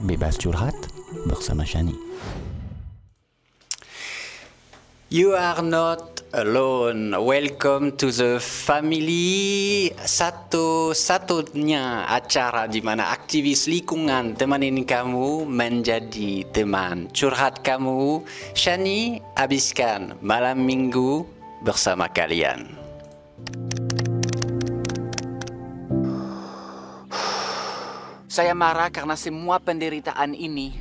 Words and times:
Bebas 0.00 0.40
Curhat 0.40 0.72
bersama 1.28 1.60
Shani. 1.60 1.92
You 5.12 5.36
are 5.36 5.60
not 5.60 6.24
alone. 6.32 7.12
Welcome 7.20 8.00
to 8.00 8.08
the 8.08 8.40
family. 8.40 9.92
Satu-satunya 9.92 12.08
acara 12.08 12.64
di 12.64 12.80
mana 12.80 13.12
aktivis 13.12 13.68
lingkungan 13.68 14.40
temenin 14.40 14.88
kamu 14.88 15.44
menjadi 15.44 16.48
teman 16.48 17.12
curhat 17.12 17.60
kamu. 17.60 18.24
Shani 18.56 19.20
habiskan 19.36 20.16
malam 20.24 20.64
minggu 20.64 21.28
bersama 21.60 22.08
kalian. 22.08 22.72
Saya 28.30 28.54
marah 28.54 28.94
karena 28.94 29.18
semua 29.18 29.58
penderitaan 29.58 30.38
ini 30.38 30.78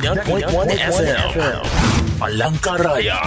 99.1 0.00 0.80
FM. 0.80 1.60
Palangkaraya. 2.18 3.20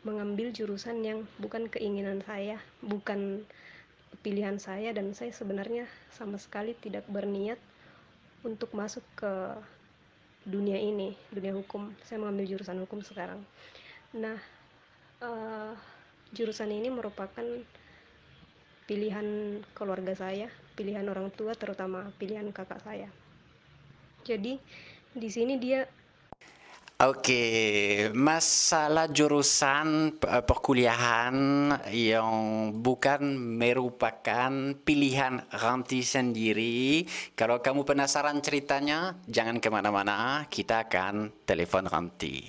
mengambil 0.08 0.56
jurusan 0.56 1.04
yang 1.04 1.28
bukan 1.42 1.68
keinginan 1.68 2.24
saya, 2.24 2.60
bukan 2.80 3.44
pilihan 4.24 4.58
saya 4.60 4.92
dan 4.92 5.12
saya 5.16 5.32
sebenarnya 5.32 5.88
sama 6.16 6.40
sekali 6.40 6.76
tidak 6.76 7.08
berniat 7.08 7.60
untuk 8.44 8.72
masuk 8.72 9.04
ke 9.20 9.32
dunia 10.48 10.80
ini, 10.80 11.16
dunia 11.30 11.52
hukum. 11.56 11.92
Saya 12.08 12.24
mengambil 12.24 12.56
jurusan 12.56 12.80
hukum 12.84 13.04
sekarang. 13.04 13.44
Nah, 14.16 14.40
eh, 15.20 15.74
jurusan 16.32 16.72
ini 16.72 16.88
merupakan 16.88 17.46
pilihan 18.90 19.60
keluarga 19.78 20.18
saya, 20.18 20.50
pilihan 20.74 21.06
orang 21.06 21.30
tua 21.30 21.54
terutama 21.54 22.10
pilihan 22.18 22.50
kakak 22.50 22.82
saya. 22.82 23.12
Jadi 24.26 24.58
di 25.14 25.30
sini 25.30 25.62
dia 25.62 25.86
Oke, 27.00 28.12
masalah 28.12 29.08
jurusan 29.08 30.20
eh, 30.20 30.44
perkuliahan 30.44 31.32
yang 31.96 32.28
bukan 32.76 33.40
merupakan 33.40 34.52
pilihan 34.84 35.48
Ranti 35.48 36.04
sendiri. 36.04 37.08
Kalau 37.40 37.64
kamu 37.64 37.88
penasaran 37.88 38.44
ceritanya, 38.44 39.16
jangan 39.32 39.64
ke 39.64 39.72
mana-mana, 39.72 40.44
kita 40.52 40.92
akan 40.92 41.48
telepon 41.48 41.88
Ranti. 41.88 42.44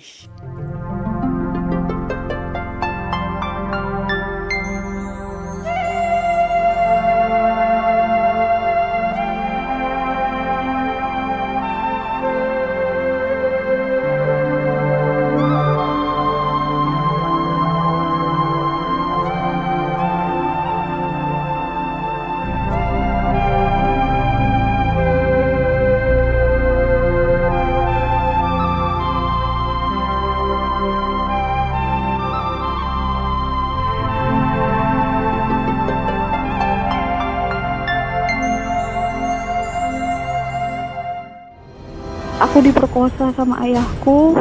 Aku 42.61 42.69
diperkosa 42.69 43.33
sama 43.33 43.57
ayahku. 43.65 44.37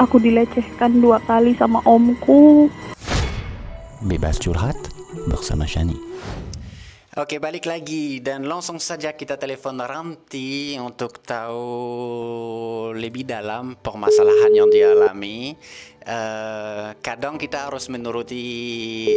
Aku 0.00 0.16
dilecehkan 0.16 0.96
dua 0.96 1.20
kali 1.20 1.52
sama 1.60 1.84
omku. 1.84 2.72
Bebas 4.00 4.40
Curhat 4.40 4.80
bersama 5.28 5.68
Shani. 5.68 5.92
Oke, 7.12 7.36
balik 7.36 7.68
lagi 7.68 8.24
dan 8.24 8.48
langsung 8.48 8.80
saja 8.80 9.12
kita 9.12 9.36
telepon 9.36 9.84
Ranti 9.84 10.80
untuk 10.80 11.20
tahu 11.20 12.96
lebih 12.96 13.28
dalam 13.28 13.76
permasalahan 13.76 14.64
yang 14.64 14.72
dialami. 14.72 15.52
Eh, 16.02 16.88
kadang 16.98 17.38
kita 17.38 17.70
harus 17.70 17.86
menuruti 17.86 18.42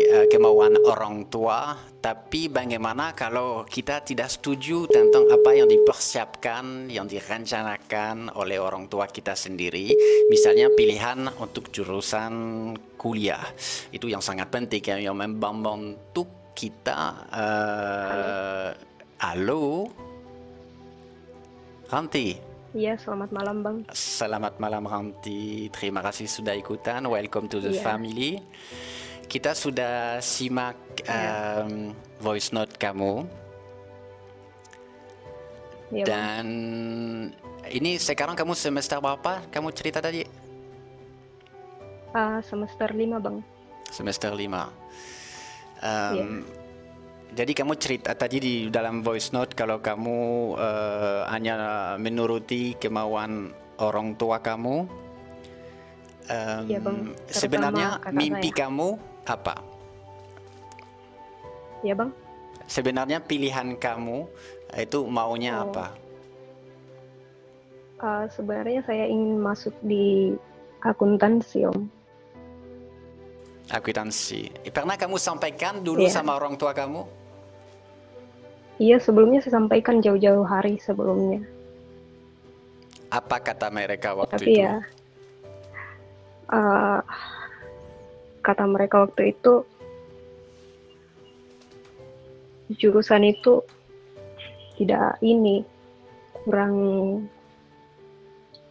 eh, 0.05 0.29
kemauan 0.29 0.77
orang 0.85 1.25
tua, 1.33 1.73
tapi 1.97 2.45
bagaimana 2.45 3.17
kalau 3.17 3.65
kita 3.65 4.05
tidak 4.05 4.29
setuju 4.29 4.85
tentang 4.85 5.25
apa 5.33 5.49
yang 5.57 5.65
dipersiapkan, 5.65 6.85
yang 6.93 7.09
direncanakan 7.09 8.37
oleh 8.37 8.61
orang 8.61 8.85
tua 8.85 9.09
kita 9.09 9.33
sendiri, 9.33 9.97
misalnya 10.29 10.69
pilihan 10.77 11.25
untuk 11.41 11.73
jurusan 11.73 12.33
kuliah, 13.01 13.41
itu 13.89 14.05
yang 14.05 14.21
sangat 14.21 14.53
penting 14.53 14.85
ya, 14.85 15.09
yang 15.09 15.17
membantu 15.17 16.53
kita. 16.53 17.25
eh, 17.33 18.69
halo, 19.25 19.89
Ranti. 21.89 22.54
Ya 22.75 22.99
selamat 22.99 23.29
malam 23.31 23.57
Bang. 23.63 23.77
Selamat 23.89 24.59
malam 24.59 24.83
Ranti, 24.83 25.71
terima 25.71 26.03
kasih 26.03 26.27
sudah 26.27 26.51
ikutan. 26.53 26.99
Welcome 27.01 27.47
to 27.47 27.63
the 27.63 27.71
Iya. 27.71 27.81
family. 27.81 28.31
kita 29.25 29.57
sudah 29.57 30.21
simak 30.21 30.77
um, 31.09 31.97
voice 32.21 32.53
note 32.53 32.77
kamu 32.77 33.25
Iya, 35.89 36.05
Bang. 36.05 36.13
dan 36.13 36.45
ini 37.65 37.97
sekarang 37.97 38.37
kamu 38.37 38.53
semester 38.53 39.01
berapa? 39.01 39.41
Kamu 39.49 39.73
cerita 39.73 39.97
tadi 39.97 40.21
Ah, 42.13 42.37
semester 42.45 42.93
5, 42.93 43.17
Bang. 43.17 43.41
semester 43.89 44.29
5. 44.29 44.69
Um, 45.81 46.13
Iya. 46.13 46.25
Jadi 47.33 47.51
kamu 47.51 47.73
cerita 47.75 48.13
tadi 48.13 48.37
di 48.37 48.53
dalam 48.69 49.01
voice 49.01 49.33
note 49.33 49.57
kalau 49.57 49.81
kamu 49.81 50.17
eh, 50.55 51.21
hanya 51.27 51.55
menuruti 51.97 52.77
kemauan 52.77 53.49
orang 53.81 54.13
tua 54.15 54.39
kamu. 54.39 54.85
Em, 56.25 56.63
Iya, 56.69 56.79
Bang. 56.81 57.13
Terutama 57.27 57.33
sebenarnya 57.33 57.87
mimpi 58.11 58.49
saya. 58.49 58.59
kamu 58.65 58.87
apa? 59.25 59.55
Ya, 61.81 61.93
Bang. 61.93 62.11
Sebenarnya 62.65 63.21
pilihan 63.21 63.77
kamu 63.77 64.25
itu 64.73 64.99
maunya 65.05 65.61
Oh. 65.61 65.69
apa? 65.69 65.85
Ah, 67.95 68.25
sebenarnya 68.27 68.81
saya 68.83 69.05
ingin 69.05 69.37
masuk 69.39 69.71
di 69.81 70.33
akuntansi, 70.81 71.63
Om. 71.69 71.87
Akuntansi. 73.65 74.53
Pernah 74.69 74.93
kamu 74.93 75.17
sampaikan 75.17 75.81
dulu 75.81 76.05
Iya. 76.05 76.21
sama 76.21 76.37
orang 76.37 76.53
tua 76.53 76.69
kamu? 76.75 77.01
Iya, 78.77 78.99
sebelumnya 78.99 79.39
saya 79.41 79.57
sampaikan 79.57 80.03
jauh-jauh 80.03 80.43
hari 80.45 80.77
sebelumnya. 80.83 81.41
Apa 83.09 83.39
kata 83.39 83.71
mereka 83.71 84.11
waktu 84.13 84.35
Tapi 84.35 84.51
itu? 84.51 84.61
ya, 84.61 84.83
ah, 86.51 86.99
kata 88.43 88.67
mereka 88.67 89.07
waktu 89.07 89.31
itu, 89.31 89.63
jurusan 92.75 93.23
itu 93.23 93.63
tidak 94.75 95.15
ini 95.23 95.63
kurang 96.43 96.75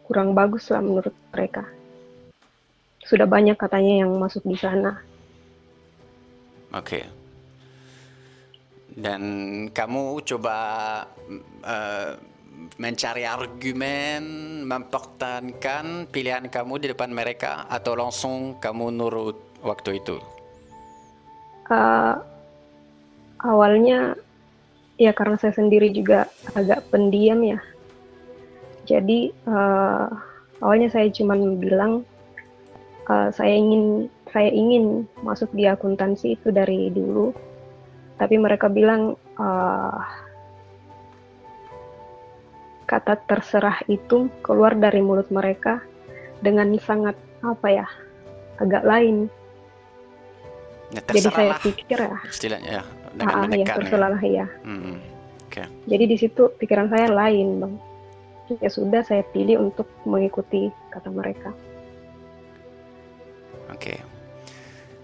kurang 0.05 0.37
bagus 0.37 0.69
lah 0.69 0.85
menurut 0.85 1.15
mereka. 1.33 1.65
Sudah 3.05 3.29
banyak 3.29 3.57
katanya 3.61 4.05
yang 4.05 4.17
masuk 4.17 4.45
di 4.49 4.57
sana. 4.57 4.97
Oke. 6.75 7.05
Dan 8.95 9.23
kamu 9.71 10.23
coba 10.25 10.57
eh, 11.63 12.13
mencari 12.79 13.23
argumen, 13.27 14.23
mempertahankan 14.67 16.09
pilihan 16.11 16.47
kamu 16.49 16.75
di 16.83 16.87
depan 16.91 17.11
mereka 17.13 17.67
atau 17.71 17.95
langsung 17.95 18.59
kamu 18.59 18.95
nurut 18.95 19.39
waktu 19.63 20.03
itu? 20.03 20.17
Eh, 21.71 22.15
awalnya 23.45 24.17
ya 24.97 25.11
karena 25.11 25.37
saya 25.39 25.55
sendiri 25.55 25.91
juga 25.91 26.31
agak 26.57 26.89
pendiam 26.89 27.43
ya. 27.45 27.61
Jadi 28.85 29.31
eh, 29.33 30.07
awalnya 30.63 30.89
saya 30.89 31.11
cuma 31.13 31.35
bilang 31.37 32.07
eh, 33.09 33.29
saya 33.33 33.55
ingin 33.55 34.09
saya 34.33 34.51
ingin 34.51 35.07
masuk 35.23 35.53
di 35.55 35.69
akuntansi 35.69 36.37
itu 36.41 36.51
dari 36.51 36.91
dulu. 36.91 37.33
Tapi 38.19 38.35
mereka 38.39 38.71
bilang 38.71 39.19
eh, 39.39 40.01
kata 42.85 43.19
terserah 43.27 43.81
itu 43.89 44.29
keluar 44.45 44.77
dari 44.77 45.01
mulut 45.01 45.29
mereka 45.33 45.81
dengan 46.45 46.71
sangat 46.79 47.17
apa 47.41 47.69
ya 47.73 47.87
agak 48.61 48.85
lain. 48.85 49.27
Ya, 50.93 51.01
Jadi 51.11 51.21
saya 51.27 51.53
pikir 51.59 51.99
ya, 51.99 52.19
istilahnya 52.29 52.71
ya, 52.71 52.83
dengan 53.19 53.35
ah, 53.35 53.43
ya 53.43 53.49
menekan 53.51 53.67
ya. 53.67 53.75
terserah 53.83 54.23
ya. 54.23 54.47
Hmm, 54.63 54.97
Oke. 55.49 55.63
Jadi 55.91 56.05
di 56.07 56.17
situ 56.19 56.43
pikiran 56.55 56.87
saya 56.87 57.11
lain, 57.11 57.49
Bang. 57.59 57.75
Ya 58.61 58.69
sudah 58.69 59.01
saya 59.03 59.25
pilih 59.33 59.59
untuk 59.59 59.89
mengikuti 60.05 60.69
kata 60.93 61.09
mereka. 61.09 61.51
Oke. 63.73 64.01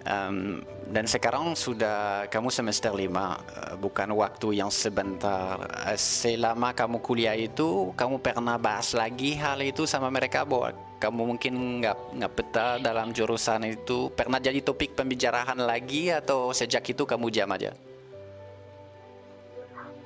Em, 0.01 0.65
dan 0.89 1.05
sekarang 1.05 1.53
sudah 1.53 2.25
kamu 2.33 2.49
semester 2.49 2.89
5, 2.89 3.37
eh, 3.53 3.75
bukan 3.77 4.09
waktu 4.17 4.57
yang 4.65 4.73
sebentar. 4.73 5.61
Eh, 5.93 5.99
Selama 6.01 6.73
kamu 6.73 7.05
kuliah 7.05 7.37
itu, 7.37 7.93
kamu 7.93 8.17
pernah 8.25 8.57
bahas 8.57 8.97
lagi 8.97 9.37
hal 9.37 9.61
itu 9.61 9.85
sama 9.85 10.09
mereka 10.09 10.49
bahwa 10.49 10.73
kamu 11.01 11.23
mungkin 11.37 11.53
nggak 11.85 11.97
nggak 12.17 12.33
betah 12.37 12.73
dalam 12.81 13.13
jurusan 13.13 13.61
itu. 13.69 14.09
Pernah 14.17 14.41
jadi 14.41 14.61
topik 14.65 14.97
pembicaraan 14.97 15.61
lagi 15.61 16.09
atau 16.13 16.53
sejak 16.57 16.85
itu 16.93 17.05
kamu 17.05 17.29
diam 17.29 17.53
aja? 17.53 17.73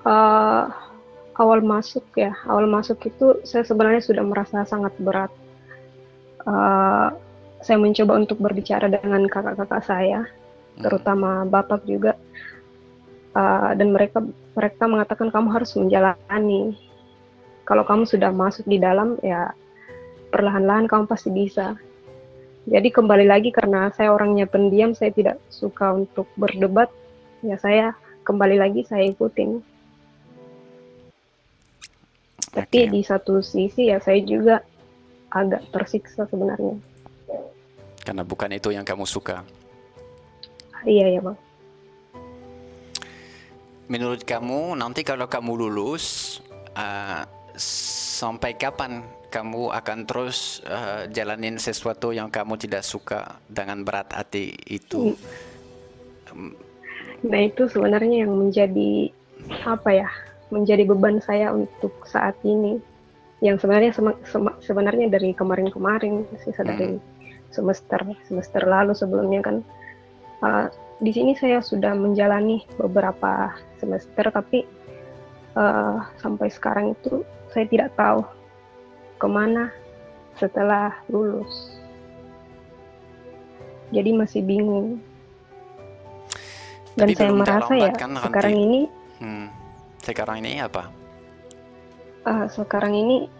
Eh, 0.04 0.64
awal 1.40 1.60
masuk 1.64 2.04
ya, 2.18 2.32
awal 2.50 2.66
masuk 2.68 2.98
itu 3.08 3.26
saya 3.48 3.64
sebenarnya 3.64 4.02
sudah 4.04 4.24
merasa 4.26 4.66
sangat 4.66 4.92
berat. 5.00 5.32
Eh, 6.44 7.08
saya 7.64 7.80
mencoba 7.80 8.20
untuk 8.20 8.38
berbicara 8.38 8.86
dengan 8.92 9.24
kakak-kakak 9.24 9.82
saya, 9.82 10.28
terutama 10.78 11.48
bapak 11.48 11.82
juga, 11.88 12.14
Eh, 13.34 13.70
dan 13.74 13.90
mereka 13.90 14.22
mereka 14.54 14.86
mengatakan 14.86 15.28
kamu 15.34 15.48
harus 15.50 15.74
menjalani. 15.74 16.78
Kalau 17.66 17.82
kamu 17.82 18.06
sudah 18.06 18.30
masuk 18.30 18.62
di 18.70 18.78
dalam, 18.78 19.18
ya 19.26 19.50
perlahan-lahan 20.30 20.86
kamu 20.86 21.10
pasti 21.10 21.34
bisa. 21.34 21.74
Jadi 22.64 22.88
kembali 22.94 23.26
lagi 23.26 23.50
karena 23.50 23.90
saya 23.90 24.14
orangnya 24.14 24.46
pendiam, 24.46 24.94
saya 24.94 25.10
tidak 25.10 25.42
suka 25.50 25.98
untuk 25.98 26.30
berdebat. 26.38 26.88
Ya 27.42 27.58
saya 27.58 27.98
kembali 28.22 28.56
lagi 28.62 28.86
saya 28.86 29.10
ikutin. 29.10 29.58
Tapi 32.54 32.86
di 32.86 33.02
satu 33.02 33.42
sisi 33.42 33.90
ya 33.90 33.98
saya 33.98 34.22
juga 34.22 34.62
agak 35.34 35.74
tersiksa 35.74 36.30
sebenarnya. 36.30 36.78
Karena 38.04 38.22
bukan 38.22 38.52
itu 38.52 38.68
yang 38.70 38.84
kamu 38.84 39.08
suka. 39.08 39.40
Iya 40.84 41.16
ya 41.16 41.20
bang. 41.24 41.38
Menurut 43.88 44.24
kamu 44.24 44.76
nanti 44.76 45.00
kalau 45.04 45.28
kamu 45.28 45.56
lulus 45.56 46.38
eh, 46.76 47.24
sampai 48.20 48.56
kapan 48.56 49.04
kamu 49.32 49.72
akan 49.72 49.98
terus 50.04 50.60
eh, 50.68 51.08
jalanin 51.10 51.56
sesuatu 51.56 52.12
yang 52.12 52.28
kamu 52.28 52.60
tidak 52.60 52.84
suka 52.84 53.40
dengan 53.48 53.80
berat 53.82 54.12
hati 54.12 54.52
itu? 54.68 55.16
Nah 57.24 57.40
itu 57.40 57.64
sebenarnya 57.68 58.28
yang 58.28 58.32
menjadi 58.36 59.08
apa 59.64 59.90
ya? 60.04 60.08
Menjadi 60.52 60.84
beban 60.84 61.18
saya 61.24 61.50
untuk 61.56 62.04
saat 62.04 62.36
ini. 62.44 62.76
Yang 63.44 63.64
sebenarnya 63.64 63.92
sebenarnya 64.64 65.06
dari 65.12 65.36
kemarin-kemarin 65.36 66.24
sisa 66.40 66.64
dari 66.64 66.96
semester 67.54 68.02
semester 68.26 68.62
lalu 68.66 68.92
sebelumnya 68.98 69.40
kan. 69.46 69.56
Uh, 70.42 70.66
di 70.98 71.14
sini 71.14 71.38
saya 71.38 71.62
sudah 71.62 71.94
menjalani 71.94 72.66
beberapa 72.74 73.54
semester 73.78 74.30
tapi 74.34 74.66
uh, 75.54 76.02
sampai 76.18 76.50
sekarang 76.50 76.98
itu 76.98 77.22
saya 77.54 77.66
tidak 77.70 77.94
tahu 77.94 78.26
ke 79.22 79.26
mana 79.30 79.70
setelah 80.34 80.90
lulus. 81.06 81.78
Jadi 83.94 84.10
masih 84.10 84.42
bingung. 84.42 84.98
Dan 86.98 87.10
Tapi 87.10 87.14
saya 87.14 87.30
merasa 87.30 87.72
ya 87.74 87.90
terlambat 87.90 87.94
kan, 87.98 88.10
sekarang 88.18 88.54
ini 88.58 88.80
Hmm, 89.22 89.46
sekarang 90.02 90.42
ini 90.42 90.58
apa? 90.58 90.90
uh, 92.26 92.46
sekarang 92.50 92.92
ini 92.96 93.30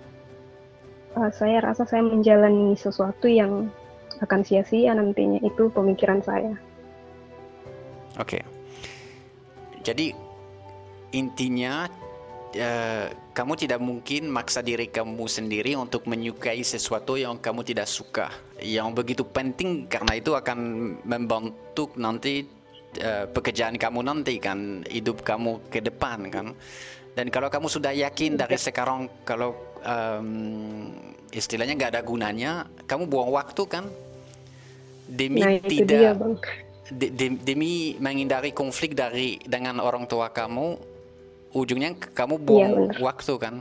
uh, 1.18 1.30
saya 1.35 1.61
rasa 1.61 1.88
saya 1.88 2.04
menjalani 2.04 2.76
sesuatu 2.78 3.26
yang 3.26 3.68
akan 4.25 4.40
sia-sia 4.43 4.97
nantinya 4.97 5.40
itu 5.45 5.71
pemikiran 5.71 6.25
saya. 6.25 6.57
Oke. 8.19 8.40
Jadi 9.85 10.16
intinya 11.12 11.87
eh, 12.57 13.12
kamu 13.35 13.52
tidak 13.59 13.81
mungkin 13.83 14.31
maksa 14.31 14.64
diri 14.64 14.88
kamu 14.88 15.26
sendiri 15.28 15.76
untuk 15.76 16.09
menyukai 16.09 16.62
sesuatu 16.64 17.21
yang 17.21 17.37
kamu 17.38 17.66
tidak 17.66 17.87
suka. 17.90 18.33
Yang 18.62 18.88
begitu 18.97 19.23
penting 19.28 19.90
karena 19.90 20.16
itu 20.16 20.33
akan 20.33 20.59
membantu 21.04 21.93
nanti 22.00 22.47
eh, 22.97 23.26
pekerjaan 23.28 23.76
kamu 23.76 24.00
nanti 24.07 24.40
kan, 24.40 24.87
hidup 24.88 25.21
kamu 25.26 25.69
ke 25.69 25.85
depan 25.85 26.33
kan. 26.33 26.47
Dan 27.14 27.31
kalau 27.31 27.47
kamu 27.47 27.71
sudah 27.71 27.95
yakin 27.95 28.35
dari 28.35 28.59
sekarang 28.59 29.07
kalau 29.23 29.54
em, 29.87 30.90
istilahnya 31.31 31.78
nggak 31.78 31.93
ada 31.95 32.02
gunanya, 32.02 32.66
kamu 32.90 33.07
buang 33.07 33.31
waktu 33.31 33.62
kan? 33.71 33.87
Demi 35.04 35.40
Nah 35.44 35.61
tidak 35.61 35.88
dia 36.00 36.11
bang. 36.12 36.34
de- 36.90 37.12
de- 37.12 37.40
demi 37.40 37.73
menghindari 37.96 38.50
konflik 38.50 38.92
dari 38.92 39.37
dengan 39.44 39.80
orang 39.80 40.04
tua 40.04 40.28
kamu 40.28 40.76
ujungnya 41.52 41.92
kamu 41.94 42.34
buang 42.40 42.70
Iya, 42.73 42.78
benar. 42.88 42.96
waktu 43.00 43.34
kan 43.37 43.54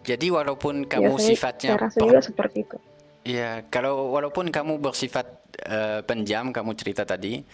jadi 0.00 0.26
walaupun 0.32 0.88
Ya, 0.88 0.96
kamu 0.96 1.12
saya, 1.16 1.28
sifatnya 1.28 1.70
per- 1.76 1.92
juga 1.92 2.18
seperti 2.24 2.58
itu. 2.64 2.76
ya 3.22 3.62
kalau 3.68 4.10
walaupun 4.10 4.48
kamu 4.48 4.80
bersifat 4.80 5.28
uh, 5.68 6.00
penjam 6.02 6.50
kamu 6.50 6.72
cerita 6.74 7.04
tadi. 7.04 7.44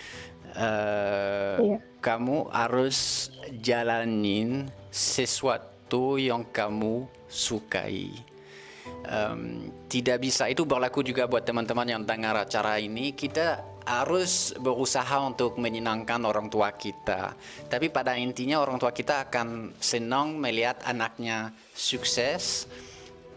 Uh, 0.56 1.58
Iya. 1.58 1.78
Kamu 2.00 2.48
harus 2.48 3.28
jalanin 3.60 4.70
sesuatu 4.88 6.16
yang 6.16 6.46
kamu 6.48 7.04
sukai. 7.26 8.08
Um, 9.06 9.70
tidak 9.86 10.18
bisa 10.18 10.50
itu 10.50 10.66
berlaku 10.66 10.98
juga 11.06 11.30
buat 11.30 11.46
teman-teman 11.46 11.86
yang 11.86 12.02
dengar 12.02 12.34
acara 12.42 12.82
ini. 12.82 13.14
Kita 13.14 13.62
harus 13.86 14.50
berusaha 14.58 15.22
untuk 15.22 15.62
menyenangkan 15.62 16.26
orang 16.26 16.50
tua 16.50 16.74
kita. 16.74 17.38
Tapi 17.70 17.86
pada 17.86 18.18
intinya 18.18 18.58
orang 18.58 18.82
tua 18.82 18.90
kita 18.90 19.30
akan 19.30 19.78
senang 19.78 20.42
melihat 20.42 20.82
anaknya 20.82 21.54
sukses, 21.70 22.66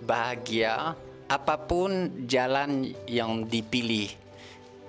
bahagia, 0.01 0.97
apa 1.29 1.55
pun 1.61 2.25
jalan 2.25 2.89
yang 3.05 3.45
dipilih. 3.45 4.09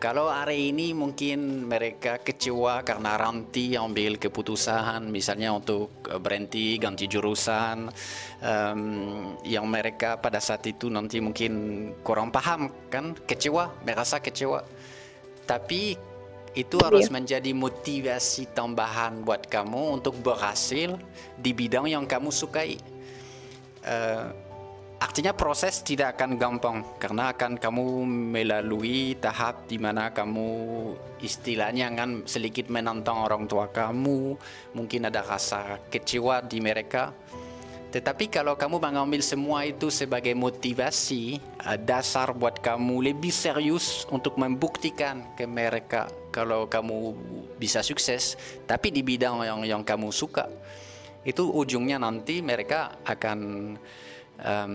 Kalau 0.01 0.33
hari 0.33 0.73
ini 0.73 0.97
mungkin 0.97 1.69
mereka 1.69 2.17
kecewa 2.17 2.81
karena 2.81 3.21
Ranti 3.21 3.77
ambil 3.77 4.17
keputusan 4.17 5.05
misalnya 5.13 5.53
untuk 5.53 5.93
eh, 6.09 6.17
berhenti 6.17 6.81
ganti 6.81 7.05
jurusan 7.05 7.85
em, 8.41 8.81
yang 9.45 9.69
mereka 9.69 10.17
pada 10.17 10.41
saat 10.41 10.65
itu 10.65 10.89
nanti 10.89 11.21
mungkin 11.21 11.53
kurang 12.01 12.33
paham 12.33 12.73
kan? 12.89 13.13
Kecewa 13.29 13.77
merasa 13.85 14.17
kecewa. 14.25 14.65
Tapi 15.45 16.01
itu 16.57 16.81
harus 16.81 17.13
menjadi 17.13 17.53
motivasi 17.53 18.57
tambahan 18.57 19.21
buat 19.21 19.53
kamu 19.53 20.01
untuk 20.01 20.17
berhasil 20.25 20.97
di 21.37 21.53
bidang 21.53 21.93
yang 21.93 22.09
kamu 22.09 22.33
sukai. 22.33 22.81
Eh, 23.85 24.27
artinya 25.01 25.33
proses 25.33 25.81
tidak 25.81 26.21
akan 26.21 26.37
gampang 26.37 26.85
karena 27.01 27.33
akan 27.33 27.57
kamu 27.57 28.05
melalui 28.05 29.17
tahap 29.17 29.65
di 29.65 29.81
mana 29.81 30.13
kamu 30.13 30.49
istilahnya 31.25 31.89
kan 31.97 32.29
sedikit 32.29 32.69
menantang 32.69 33.25
orang 33.25 33.49
tua 33.49 33.73
kamu, 33.73 34.37
mungkin 34.77 35.09
ada 35.09 35.25
rasa 35.25 35.81
kecewa 35.89 36.45
di 36.45 36.61
mereka. 36.61 37.17
Tetapi 37.91 38.31
kalau 38.31 38.55
kamu 38.55 38.79
mengambil 38.79 39.19
semua 39.19 39.67
itu 39.67 39.91
sebagai 39.91 40.31
motivasi, 40.39 41.43
dasar 41.83 42.31
buat 42.31 42.63
kamu 42.63 43.11
lebih 43.11 43.35
serius 43.35 44.07
untuk 44.15 44.39
membuktikan 44.39 45.35
ke 45.35 45.43
mereka 45.43 46.07
kalau 46.31 46.71
kamu 46.71 47.19
bisa 47.59 47.83
sukses, 47.83 48.39
tapi 48.71 48.95
di 48.95 49.03
bidang 49.03 49.43
yang 49.43 49.61
yang 49.67 49.83
kamu 49.83 50.15
suka, 50.15 50.47
itu 51.27 51.51
ujungnya 51.51 51.99
nanti 51.99 52.39
mereka 52.39 52.95
akan 53.03 53.75
em, 54.45 54.73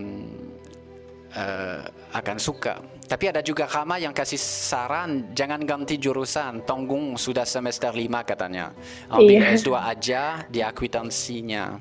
eh, 1.36 1.82
akan 2.14 2.36
suka. 2.40 2.80
Tapi 3.06 3.30
ada 3.30 3.38
juga 3.38 3.70
Kama 3.70 4.02
yang 4.02 4.10
kasih 4.10 4.38
saran 4.40 5.30
jangan 5.30 5.62
ganti 5.62 5.94
jurusan, 5.94 6.66
tanggung 6.66 7.14
sudah 7.14 7.46
semester 7.46 7.94
5 7.94 8.26
katanya. 8.26 8.74
Ambil 9.06 9.38
Iya. 9.38 9.54
S2 9.54 9.70
aja 9.78 10.22
di 10.50 10.58
akuntansinya. 10.58 11.78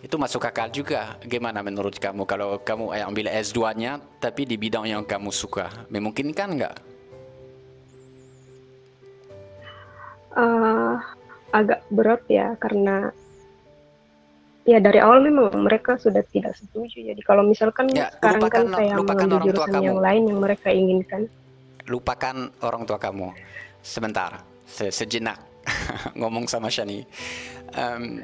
Itu 0.00 0.16
masuk 0.16 0.48
akal 0.48 0.72
juga. 0.72 1.20
Gimana 1.22 1.60
menurut 1.60 2.00
kamu 2.00 2.24
kalau 2.24 2.58
kamu 2.58 2.96
eh, 2.96 3.04
ambil 3.04 3.26
S2-nya 3.30 4.00
tapi 4.18 4.48
di 4.48 4.56
bidang 4.56 4.88
yang 4.88 5.04
kamu 5.04 5.30
suka? 5.30 5.86
Memungkinkan 5.92 6.48
nggak? 6.56 6.76
Eh, 10.40 10.94
agak 11.50 11.80
berat 11.90 12.22
ya 12.30 12.54
karena 12.56 13.10
ya 14.70 14.78
dari 14.78 14.98
awal 14.98 15.18
memang 15.20 15.50
mereka 15.58 15.96
sudah 15.96 16.22
tidak 16.24 16.54
setuju. 16.54 17.02
Jadi 17.04 17.20
kalau 17.20 17.42
misalkan 17.42 17.90
Ya, 17.90 18.06
sekarang 18.08 18.38
kan 18.40 18.62
lupakan- 18.62 18.70
saya 18.72 18.92
lupakan 18.94 19.02
mengambil 19.18 19.34
orang 19.34 19.42
tua 19.42 19.50
jurusan 19.58 19.74
kamu. 19.74 19.84
yang 19.84 20.00
lain 20.00 20.22
yang 20.24 20.38
mereka 20.40 20.68
inginkan. 20.70 21.22
lupakan 21.86 22.36
orang 22.60 22.82
tua 22.84 22.98
kamu 22.98 23.28
sebentar 23.80 24.30
se- 24.64 24.94
sejenak 24.94 25.42
ngomong 26.14 26.46
sama 26.46 26.70
Shani 26.70 27.02
Em, 27.70 28.22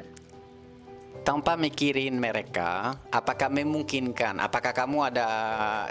tanpa 1.21 1.55
mikirin 1.55 2.15
mereka 2.15 2.95
apakah 3.09 3.47
memungkinkan 3.49 4.39
apakah 4.39 4.71
kamu 4.71 4.97
ada 5.05 5.27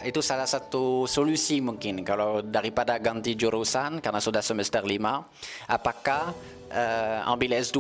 itu 0.01 0.21
salah 0.21 0.45
satu 0.45 1.05
solusi 1.07 1.61
mungkin 1.61 2.01
kalau 2.01 2.41
daripada 2.41 2.97
ganti 2.97 3.33
jurusan 3.33 4.01
karena 4.01 4.17
sudah 4.19 4.41
semester 4.41 4.81
5 4.81 4.97
apakah 5.69 6.33
eh, 6.71 7.19
ambil 7.31 7.57
S2 7.59 7.79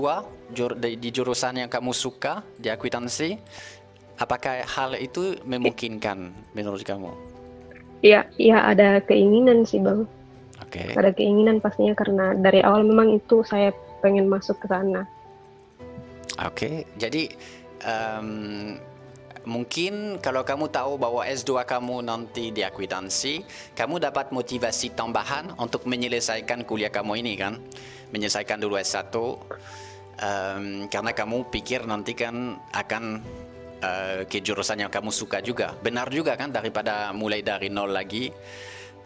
jur- 0.53 0.77
di, 0.79 0.97
di 0.99 1.09
jurusan 1.11 1.59
yang 1.59 1.71
kamu 1.71 1.91
suka 1.91 2.43
di 2.59 2.71
akuntansi 2.71 3.39
apakah 4.17 4.65
hal 4.65 4.97
itu 4.97 5.37
memungkinkan 5.45 6.33
menurut 6.53 6.83
kamu 6.83 7.11
Ya, 8.05 8.29
ya 8.37 8.61
ada 8.61 9.01
keinginan 9.03 9.65
sih 9.65 9.81
bang. 9.81 10.05
oke 10.61 10.83
Ada 10.95 11.11
keinginan 11.17 11.59
pastinya 11.59 11.97
karena 11.97 12.37
dari 12.37 12.61
awal 12.61 12.85
memang 12.85 13.17
itu 13.17 13.41
saya 13.43 13.73
pengen 14.05 14.29
masuk 14.29 14.61
ke 14.63 14.69
sana. 14.69 15.09
Oke, 16.45 16.85
jadi 17.01 17.33
em, 17.81 18.77
mungkin 19.49 20.21
kalau 20.21 20.45
kamu 20.45 20.69
tahu 20.69 21.01
bahwa 21.01 21.25
S2 21.25 21.65
kamu 21.65 22.05
nanti 22.05 22.53
di 22.53 22.61
akuntansi, 22.61 23.41
kamu 23.73 24.05
dapat 24.05 24.29
motivasi 24.29 24.93
tambahan 24.93 25.57
untuk 25.57 25.89
menyelesaikan 25.89 26.69
kuliah 26.69 26.93
kamu 26.93 27.25
ini 27.25 27.41
kan, 27.41 27.57
menyelesaikan 28.11 28.59
dulu 28.61 28.79
S1, 28.79 29.15
em, 30.21 30.87
karena 30.89 31.13
kamu 31.13 31.51
pikir 31.53 31.85
nanti 31.85 32.13
kan 32.17 32.57
akan 32.73 33.05
eh, 33.77 34.25
ke 34.25 34.41
jurusan 34.41 34.81
yang 34.81 34.93
kamu 34.93 35.13
suka 35.13 35.45
juga. 35.45 35.77
Benar 35.85 36.09
juga 36.09 36.33
kan 36.35 36.49
daripada 36.49 37.13
mulai 37.13 37.45
dari 37.45 37.69
nol 37.69 37.93
lagi. 37.93 38.33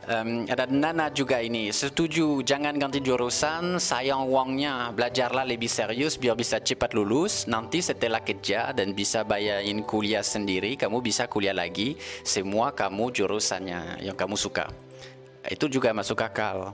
Em, 0.09 0.49
ada 0.49 0.65
Nana 0.65 1.13
juga 1.13 1.45
ini 1.45 1.69
setuju 1.69 2.41
jangan 2.41 2.79
ganti 2.81 3.05
jurusan. 3.05 3.77
Sayang 3.77 4.25
uangnya. 4.31 4.95
Belajarlah 4.97 5.45
lebih 5.45 5.69
serius 5.69 6.17
biar 6.17 6.39
bisa 6.39 6.57
cepat 6.57 6.97
lulus. 6.97 7.45
Nanti 7.45 7.85
setelah 7.85 8.25
kerja 8.25 8.73
dan 8.73 8.97
bisa 8.97 9.27
bayarin 9.27 9.85
kuliah 9.85 10.25
sendiri 10.25 10.79
kamu 10.81 11.05
bisa 11.05 11.29
kuliah 11.29 11.53
lagi. 11.53 12.01
Semua 12.25 12.73
kamu 12.73 13.13
jurusannya 13.13 14.01
yang 14.01 14.17
kamu 14.17 14.41
suka. 14.41 14.73
Itu 15.45 15.69
juga 15.69 15.93
masuk 15.93 16.21
akal 16.25 16.73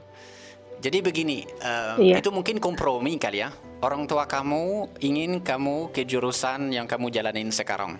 jadi 0.80 0.98
begini 1.00 1.44
em, 1.60 1.96
Iya. 2.02 2.20
itu 2.20 2.28
mungkin 2.30 2.60
kompromi 2.60 3.16
kali 3.16 3.40
ya 3.42 3.50
orang 3.80 4.04
tua 4.04 4.24
kamu 4.24 4.96
ingin 5.00 5.40
kamu 5.40 5.92
ke 5.92 6.04
jurusan 6.04 6.72
yang 6.72 6.84
kamu 6.88 7.08
jalanin 7.12 7.52
sekarang 7.52 7.96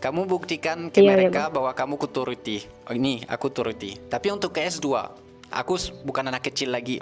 kamu 0.00 0.24
buktikan 0.24 0.88
ke 0.88 1.04
Iya, 1.04 1.12
iya, 1.12 1.12
mereka 1.28 1.52
bahwa 1.52 1.76
kamu 1.76 2.00
kuturuti. 2.00 2.64
Oh, 2.88 2.96
ini 2.96 3.20
aku 3.28 3.52
turuti. 3.52 4.00
Tapi 4.08 4.32
untuk 4.32 4.56
ke 4.56 4.64
S2, 4.64 4.88
aku 5.52 5.76
bukan 6.08 6.24
anak 6.32 6.48
kecil 6.48 6.72
lagi. 6.72 6.96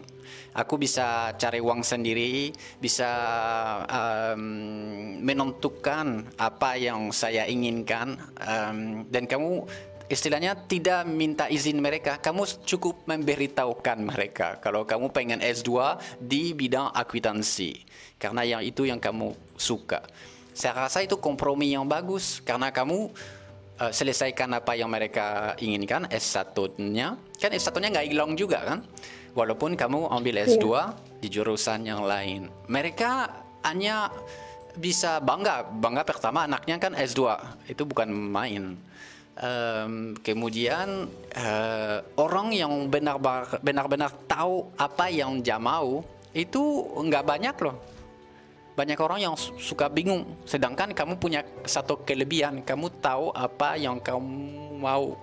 Aku 0.50 0.74
bisa 0.74 1.30
cari 1.38 1.62
uang 1.62 1.86
sendiri, 1.86 2.50
bisa 2.82 3.06
em, 3.86 5.22
menentukan 5.22 6.26
apa 6.42 6.74
yang 6.74 7.14
saya 7.14 7.46
inginkan 7.46 8.18
em, 8.34 9.06
dan 9.06 9.30
kamu 9.30 9.62
istilahnya 10.08 10.56
tidak 10.66 11.04
minta 11.06 11.46
izin 11.46 11.78
mereka. 11.78 12.16
Kamu 12.18 12.44
cukup 12.64 13.04
memberitahukan 13.04 13.98
mereka 14.00 14.56
kalau 14.58 14.88
kamu 14.88 15.12
pengen 15.12 15.40
S2 15.44 16.00
di 16.18 16.56
bidang 16.56 16.90
akuntansi 16.92 17.84
karena 18.16 18.42
yang 18.42 18.62
itu 18.64 18.88
yang 18.88 18.98
kamu 18.98 19.36
suka. 19.54 20.02
Saya 20.56 20.88
rasa 20.88 21.06
itu 21.06 21.14
kompromi 21.22 21.70
yang 21.70 21.86
bagus 21.86 22.42
karena 22.42 22.74
kamu 22.74 23.14
uh, 23.78 23.92
selesaikan 23.94 24.50
apa 24.58 24.74
yang 24.74 24.90
mereka 24.90 25.54
inginkan 25.62 26.10
S1-nya. 26.10 27.14
Kan 27.38 27.50
S1-nya 27.54 27.88
nggak 27.94 28.08
hilang 28.10 28.34
juga 28.34 28.58
kan? 28.66 28.82
Walaupun 29.38 29.78
kamu 29.78 30.10
ambil 30.10 30.42
S2 30.50 30.66
di 31.22 31.30
jurusan 31.30 31.86
yang 31.86 32.02
lain. 32.02 32.50
Mereka 32.66 33.30
hanya 33.62 34.10
bisa 34.74 35.22
bangga. 35.22 35.62
Bangga 35.62 36.02
pertama 36.02 36.50
anaknya 36.50 36.82
kan 36.82 36.98
S2. 36.98 37.22
Itu 37.70 37.86
bukan 37.86 38.10
main. 38.10 38.74
Em, 39.38 40.18
kemudian 40.18 41.06
eh, 41.30 41.98
orang 42.18 42.50
yang 42.50 42.90
benar-benar 43.62 44.10
tahu 44.26 44.74
apa 44.74 45.06
yang 45.14 45.38
dia 45.38 45.62
mau 45.62 46.02
itu 46.34 46.58
nggak 46.98 47.22
banyak 47.22 47.56
loh. 47.62 47.78
Banyak 48.74 48.98
orang 48.98 49.22
yang 49.22 49.34
su- 49.38 49.54
suka 49.62 49.86
bingung. 49.86 50.26
Sedangkan 50.42 50.90
kamu 50.90 51.22
punya 51.22 51.46
satu 51.62 52.02
kelebihan 52.02 52.66
kamu 52.66 52.90
tahu 52.98 53.30
apa 53.30 53.78
yang 53.78 54.02
kamu 54.02 54.74
mau. 54.74 55.14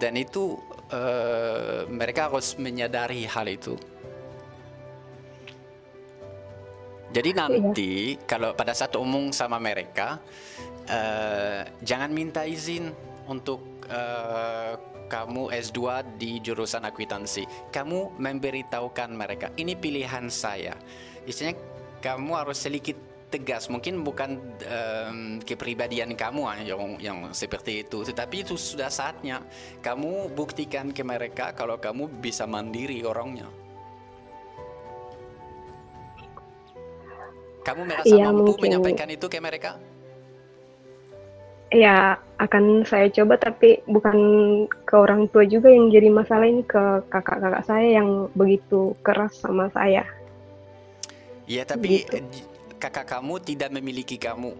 Dan 0.00 0.16
itu 0.16 0.56
eh, 0.88 1.84
mereka 1.92 2.32
harus 2.32 2.56
menyadari 2.56 3.28
hal 3.28 3.44
itu. 3.44 3.76
Jadi 7.12 7.30
nanti 7.36 8.16
kalau 8.24 8.56
pada 8.56 8.72
saat 8.72 8.96
omong 8.96 9.36
sama 9.36 9.60
mereka 9.60 10.16
eh, 10.88 11.62
jangan 11.82 12.10
minta 12.10 12.42
izin 12.46 12.90
untuk 13.28 13.86
eh, 13.86 14.74
kamu 15.06 15.52
S2 15.52 15.80
di 16.16 16.40
jurusan 16.40 16.88
akuntansi. 16.88 17.44
Kamu 17.68 18.16
memberitahukan 18.16 19.10
mereka, 19.12 19.52
ini 19.60 19.76
pilihan 19.76 20.32
saya. 20.32 20.72
Istilahnya 21.28 21.60
kamu 22.00 22.32
harus 22.32 22.56
sedikit 22.56 22.96
tegas. 23.28 23.68
Mungkin 23.68 24.00
bukan 24.04 24.40
em, 24.64 25.40
kepribadian 25.44 26.16
kamu 26.16 26.40
ah, 26.48 26.56
yang 26.64 26.96
yang 27.00 27.18
seperti 27.32 27.84
itu, 27.84 28.04
tetapi 28.08 28.40
itu 28.44 28.56
sudah 28.56 28.88
saatnya 28.88 29.44
kamu 29.84 30.32
buktikan 30.32 30.92
ke 30.92 31.04
mereka 31.04 31.52
kalau 31.52 31.76
kamu 31.76 32.08
bisa 32.20 32.48
mandiri 32.48 33.04
orangnya. 33.04 33.48
Kamu 37.62 37.86
merasa 37.86 38.10
Iya, 38.10 38.32
mampu 38.32 38.52
mungkin. 38.58 38.62
menyampaikan 38.64 39.08
itu 39.12 39.26
ke 39.30 39.38
mereka? 39.38 39.78
Ya, 41.72 42.20
akan 42.36 42.84
saya 42.84 43.08
coba 43.08 43.40
tapi 43.40 43.80
bukan 43.88 44.18
ke 44.84 44.92
orang 44.92 45.24
tua 45.32 45.48
juga 45.48 45.72
yang 45.72 45.88
jadi 45.88 46.12
masalah 46.12 46.44
ini 46.44 46.60
ke 46.68 47.00
kakak-kakak 47.08 47.64
saya 47.64 47.96
yang 47.96 48.28
begitu 48.36 48.92
keras 49.00 49.40
sama 49.40 49.72
saya. 49.72 50.04
Ya, 51.48 51.64
tapi 51.64 52.04
Gitu. 52.04 52.20
kakak 52.76 53.08
kamu 53.16 53.40
tidak 53.40 53.70
memiliki 53.72 54.20
kamu. 54.20 54.52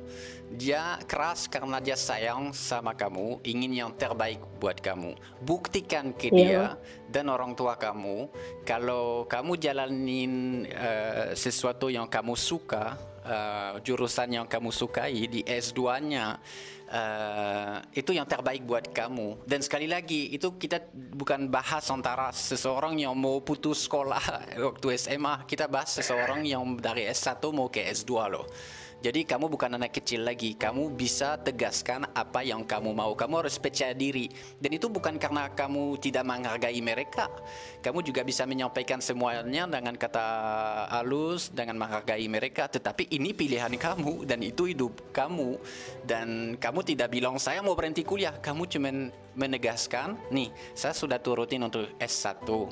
Dia 0.53 1.01
keras 1.05 1.45
karena 1.49 1.81
dia 1.85 1.97
sayang 1.99 2.57
sama 2.57 2.97
kamu, 2.97 3.41
ingin 3.45 3.73
yang 3.73 3.91
terbaik 3.93 4.41
buat 4.57 4.81
kamu. 4.81 5.13
Buktikan 5.45 6.17
ke 6.17 6.33
Iya, 6.33 6.33
dia 6.33 6.65
dan 7.13 7.29
orang 7.29 7.53
tua 7.53 7.77
kamu 7.77 8.29
kalau 8.65 9.29
kamu 9.29 9.61
jalanin 9.61 10.65
eh, 10.65 11.37
sesuatu 11.37 11.93
yang 11.93 12.09
kamu 12.09 12.37
suka, 12.37 12.97
eh, 13.25 13.73
jurusan 13.85 14.33
yang 14.39 14.47
kamu 14.49 14.73
sukai 14.73 15.29
di 15.29 15.41
S2-nya 15.45 16.41
eh, 16.93 17.77
itu 17.97 18.13
yang 18.13 18.29
terbaik 18.29 18.63
buat 18.69 18.93
kamu. 18.93 19.49
Dan 19.49 19.65
sekali 19.65 19.89
lagi 19.89 20.29
itu 20.31 20.61
kita 20.61 20.93
bukan 20.93 21.49
bahas 21.49 21.89
antara 21.89 22.29
seseorang 22.31 23.01
yang 23.01 23.17
mau 23.17 23.41
putus 23.41 23.89
sekolah 23.89 24.23
waktu 24.69 24.87
SMA, 25.01 25.49
kita 25.49 25.67
bahas 25.67 25.97
seseorang 25.97 26.45
yang 26.45 26.63
dari 26.77 27.09
S1 27.09 27.41
mau 27.51 27.73
ke 27.73 27.81
S2 27.89 28.13
loh. 28.29 28.47
Jadi 29.03 29.27
kamu 29.27 29.51
bukan 29.51 29.75
anak 29.75 29.99
kecil 29.99 30.23
lagi, 30.23 30.55
kamu 30.55 30.95
bisa 30.95 31.35
tegaskan 31.35 32.07
apa 32.15 32.47
yang 32.47 32.63
kamu 32.63 32.95
mau. 32.95 33.19
Kamu 33.19 33.43
harus 33.43 33.59
percaya 33.59 33.91
diri. 33.91 34.31
Dan 34.63 34.79
itu 34.79 34.87
bukan 34.87 35.19
karena 35.19 35.51
kamu 35.51 35.99
tidak 35.99 36.23
menghargai 36.23 36.79
mereka. 36.79 37.27
Kamu 37.83 37.99
juga 38.07 38.23
bisa 38.23 38.47
menyampaikan 38.47 39.03
semuanya 39.03 39.67
dengan 39.67 39.99
kata 39.99 40.27
halus, 40.95 41.51
dengan 41.51 41.83
menghargai 41.83 42.31
mereka. 42.31 42.71
Tetapi 42.71 43.11
ini 43.11 43.35
pilihan 43.35 43.75
kamu 43.75 44.23
dan 44.23 44.39
itu 44.39 44.71
hidup 44.71 45.11
kamu. 45.11 45.59
Dan 46.07 46.55
kamu 46.63 46.87
tidak 46.87 47.11
bilang 47.11 47.43
saya 47.43 47.59
mau 47.59 47.75
berhenti 47.75 48.07
kuliah. 48.07 48.39
Kamu 48.39 48.71
cuma 48.71 49.11
menegaskan, 49.33 50.17
nih 50.29 50.53
saya 50.77 50.93
sudah 50.93 51.19
turutin 51.19 51.65
untuk 51.65 51.89
S1. 51.97 52.45
Uh, 52.49 52.67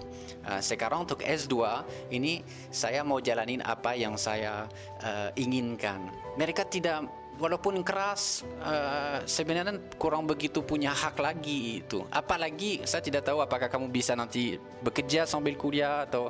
sekarang 0.60 1.08
untuk 1.08 1.24
S2 1.24 1.84
ini 2.12 2.44
saya 2.68 3.00
mau 3.00 3.18
jalanin 3.18 3.64
apa 3.64 3.96
yang 3.96 4.16
saya 4.20 4.68
uh, 5.00 5.30
inginkan. 5.36 6.12
Mereka 6.36 6.68
tidak 6.68 7.08
walaupun 7.40 7.80
keras 7.80 8.44
uh, 8.60 9.24
sebenarnya 9.24 9.80
kurang 9.96 10.28
begitu 10.28 10.60
punya 10.60 10.92
hak 10.92 11.16
lagi 11.16 11.80
itu. 11.80 12.04
Apalagi 12.12 12.84
saya 12.84 13.00
tidak 13.00 13.24
tahu 13.24 13.40
apakah 13.40 13.72
kamu 13.72 13.88
bisa 13.88 14.12
nanti 14.12 14.60
bekerja 14.84 15.24
sambil 15.24 15.56
kuliah 15.56 16.04
atau 16.04 16.28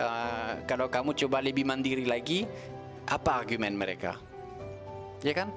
uh, 0.00 0.52
kalau 0.64 0.88
kamu 0.88 1.12
coba 1.12 1.44
lebih 1.44 1.68
mandiri 1.68 2.08
lagi 2.08 2.48
apa 3.04 3.44
argumen 3.44 3.76
mereka? 3.76 4.16
Ya 5.20 5.36
kan? 5.36 5.52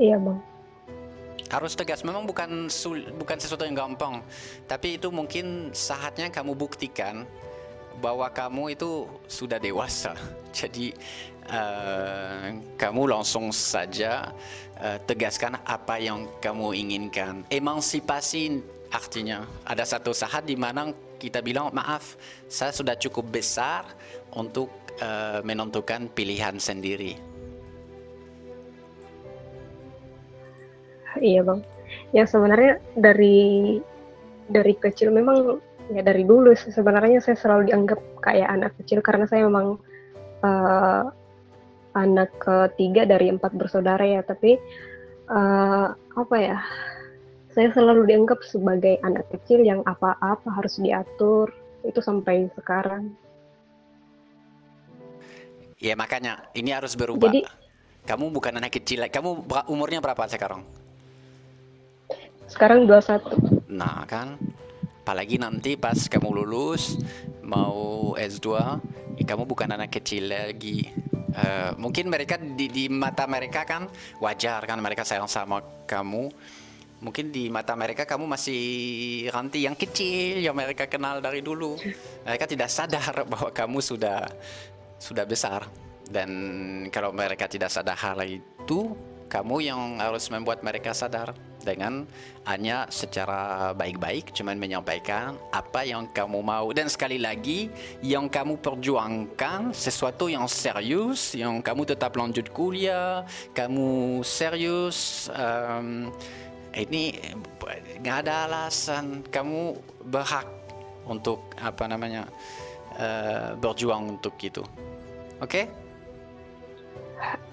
Iya, 0.00 0.16
Bang. 0.16 0.49
Harus 1.50 1.74
tegas. 1.74 2.06
Memang 2.06 2.24
bukan 2.24 2.70
sul- 2.70 3.10
bukan 3.18 3.36
sesuatu 3.36 3.66
yang 3.66 3.76
gampang. 3.76 4.22
Tapi 4.70 4.96
itu 4.96 5.10
mungkin 5.10 5.74
saatnya 5.74 6.30
kamu 6.30 6.54
buktikan 6.54 7.26
bahwa 7.98 8.30
kamu 8.30 8.78
itu 8.78 9.04
sudah 9.26 9.58
dewasa. 9.58 10.14
Jadi 10.58 10.94
eh, 11.50 12.46
kamu 12.78 13.02
langsung 13.10 13.50
saja 13.50 14.30
eh, 14.78 14.98
tegaskan 15.04 15.58
apa 15.66 15.98
yang 15.98 16.30
kamu 16.38 16.72
inginkan. 16.72 17.42
Emansipasi 17.50 18.62
artinya. 18.94 19.44
Ada 19.66 19.98
satu 19.98 20.14
saat 20.14 20.46
di 20.46 20.54
mana 20.54 20.94
kita 21.20 21.44
bilang 21.44 21.68
maaf 21.76 22.16
saya 22.48 22.72
sudah 22.72 22.96
cukup 22.96 23.28
besar 23.28 23.84
untuk 24.32 24.70
eh, 25.02 25.42
menentukan 25.44 26.08
pilihan 26.14 26.56
sendiri 26.56 27.29
Iya 31.18 31.42
bang. 31.42 31.60
Ya 32.14 32.24
sebenarnya 32.28 32.78
dari 32.94 33.78
dari 34.50 34.74
kecil 34.78 35.10
memang 35.10 35.58
ya 35.90 36.06
dari 36.06 36.22
dulu 36.22 36.54
sebenarnya 36.54 37.18
saya 37.18 37.34
selalu 37.34 37.70
dianggap 37.70 37.98
kayak 38.22 38.46
anak 38.46 38.72
kecil 38.78 39.02
karena 39.02 39.26
saya 39.26 39.50
memang 39.50 39.78
eh, 40.46 41.02
anak 41.98 42.30
ketiga 42.38 43.02
dari 43.08 43.34
empat 43.34 43.58
bersaudara 43.58 44.02
ya. 44.06 44.22
Tapi 44.22 44.54
eh, 45.30 45.86
apa 45.94 46.36
ya? 46.38 46.58
Saya 47.50 47.74
selalu 47.74 48.06
dianggap 48.06 48.46
sebagai 48.46 49.02
anak 49.02 49.26
kecil 49.34 49.66
yang 49.66 49.82
apa-apa 49.82 50.46
harus 50.54 50.78
diatur. 50.78 51.50
Itu 51.82 51.98
sampai 51.98 52.46
sekarang. 52.54 53.10
Ya 55.80 55.98
makanya 55.98 56.46
ini 56.54 56.70
harus 56.70 56.94
berubah. 56.94 57.32
Jadi- 57.32 57.48
kamu 58.00 58.32
bukan 58.32 58.56
anak 58.56 58.72
kecil. 58.80 59.04
Kamu 59.12 59.44
umurnya 59.68 60.00
berapa 60.00 60.24
sekarang? 60.24 60.64
Sekarang 62.50 62.82
21. 62.82 63.70
Nah 63.70 64.02
kan, 64.10 64.34
apalagi 65.06 65.38
nanti 65.38 65.78
pas 65.78 66.10
kamu 66.10 66.42
lulus 66.42 66.98
mau 67.46 68.10
S2, 68.18 68.46
ya 69.22 69.24
kamu 69.24 69.46
bukan 69.46 69.70
anak 69.70 69.94
kecil 69.94 70.26
lagi. 70.26 70.90
Eh, 71.30 71.70
mungkin 71.78 72.10
mereka 72.10 72.42
di, 72.42 72.66
di 72.66 72.90
mata 72.90 73.30
mereka 73.30 73.62
kan 73.62 73.86
wajar 74.18 74.66
kan 74.66 74.82
mereka 74.82 75.06
sayang 75.06 75.30
sama 75.30 75.62
kamu. 75.86 76.26
Mungkin 77.00 77.32
di 77.32 77.48
mata 77.48 77.72
mereka 77.78 78.04
kamu 78.04 78.26
masih 78.28 78.60
ranti 79.30 79.64
yang 79.64 79.78
kecil 79.78 80.42
yang 80.42 80.52
mereka 80.58 80.90
kenal 80.90 81.22
dari 81.22 81.40
dulu. 81.46 81.78
Mereka 82.26 82.50
tidak 82.50 82.68
sadar 82.68 83.14
bahwa 83.30 83.54
kamu 83.54 83.78
sudah 83.78 84.26
sudah 84.98 85.22
besar. 85.22 85.70
Dan 86.10 86.30
kalau 86.90 87.14
mereka 87.14 87.46
tidak 87.46 87.70
sadar 87.70 87.94
hal 87.94 88.18
itu, 88.26 88.98
kamu 89.30 89.56
yang 89.62 89.80
harus 90.02 90.26
membuat 90.34 90.66
mereka 90.66 90.90
sadar 90.90 91.30
dengan 91.62 92.08
hanya 92.48 92.88
secara 92.88 93.70
baik-baik 93.76 94.32
cuman 94.32 94.56
menyampaikan 94.56 95.36
apa 95.52 95.84
yang 95.84 96.08
kamu 96.10 96.40
mau. 96.40 96.72
Dan 96.72 96.88
sekali 96.88 97.20
lagi 97.20 97.70
yang 98.00 98.26
kamu 98.26 98.58
perjuangkan 98.58 99.76
sesuatu 99.76 100.26
yang 100.26 100.48
serius 100.48 101.36
yang 101.36 101.60
kamu 101.60 101.84
tetap 101.84 102.16
lanjut 102.16 102.48
kuliah 102.50 103.22
kamu 103.52 104.20
serius 104.24 105.28
em, 105.30 106.10
ini 106.74 107.18
nggak 108.00 108.16
ada 108.26 108.46
alasan. 108.46 109.26
Kamu 109.26 109.76
berhak 110.06 110.46
untuk 111.06 111.42
apa 111.58 111.84
namanya 111.90 112.26
eh, 112.98 113.52
berjuang 113.58 114.18
untuk 114.18 114.34
itu. 114.38 114.62
Oke? 115.42 115.66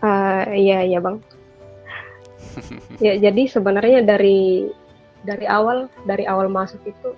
Eh, 0.04 0.44
iya 0.56 0.86
iya 0.86 1.00
bang. 1.02 1.18
Ya 3.04 3.14
jadi 3.18 3.42
sebenarnya 3.50 4.02
dari 4.04 4.68
dari 5.24 5.46
awal 5.50 5.90
dari 6.06 6.24
awal 6.26 6.48
masuk 6.48 6.82
itu 6.88 7.14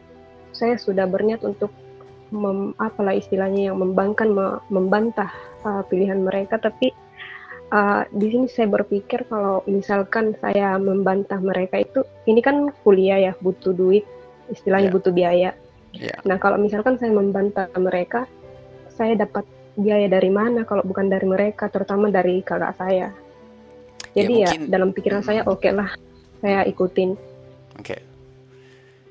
saya 0.52 0.76
sudah 0.76 1.06
berniat 1.06 1.46
untuk 1.46 1.72
mem, 2.34 2.74
apalah 2.78 3.15
istilahnya 3.15 3.72
yang 3.72 3.78
membangkan 3.80 4.30
me- 4.30 4.62
membantah 4.70 5.30
uh, 5.65 5.82
pilihan 5.88 6.22
mereka 6.22 6.58
tapi 6.62 6.92
uh, 7.74 8.06
di 8.10 8.28
sini 8.34 8.46
saya 8.50 8.68
berpikir 8.70 9.26
kalau 9.30 9.62
misalkan 9.70 10.34
saya 10.42 10.78
membantah 10.78 11.38
mereka 11.42 11.82
itu 11.82 12.04
ini 12.26 12.42
kan 12.42 12.70
kuliah 12.86 13.32
ya 13.32 13.34
butuh 13.39 13.74
duit 13.74 14.06
istilahnya 14.50 14.89
Ya. 14.89 14.94
butuh 14.94 15.13
biaya. 15.13 15.52
ya 15.94 16.15
Nah 16.26 16.38
kalau 16.42 16.58
misalkan 16.58 16.98
saya 16.98 17.13
membantah 17.13 17.70
mereka 17.78 18.26
saya 18.94 19.15
dapat 19.15 19.46
biaya 19.80 20.12
dari 20.12 20.28
mana 20.34 20.68
kalau 20.68 20.84
bukan 20.84 21.08
dari 21.08 21.24
mereka 21.24 21.70
terutama 21.72 22.12
dari 22.12 22.42
kakak 22.44 22.76
saya. 22.76 23.13
Ya, 24.17 24.26
Jadi 24.26 24.34
ya, 24.34 24.38
mungkin- 24.50 24.65
dalam 24.69 24.89
pikiran 24.91 25.22
saya 25.22 25.41
oke 25.45 25.69
lah 25.69 25.89
saya 26.39 26.65
ikutin. 26.65 27.13
Oke. 27.78 27.98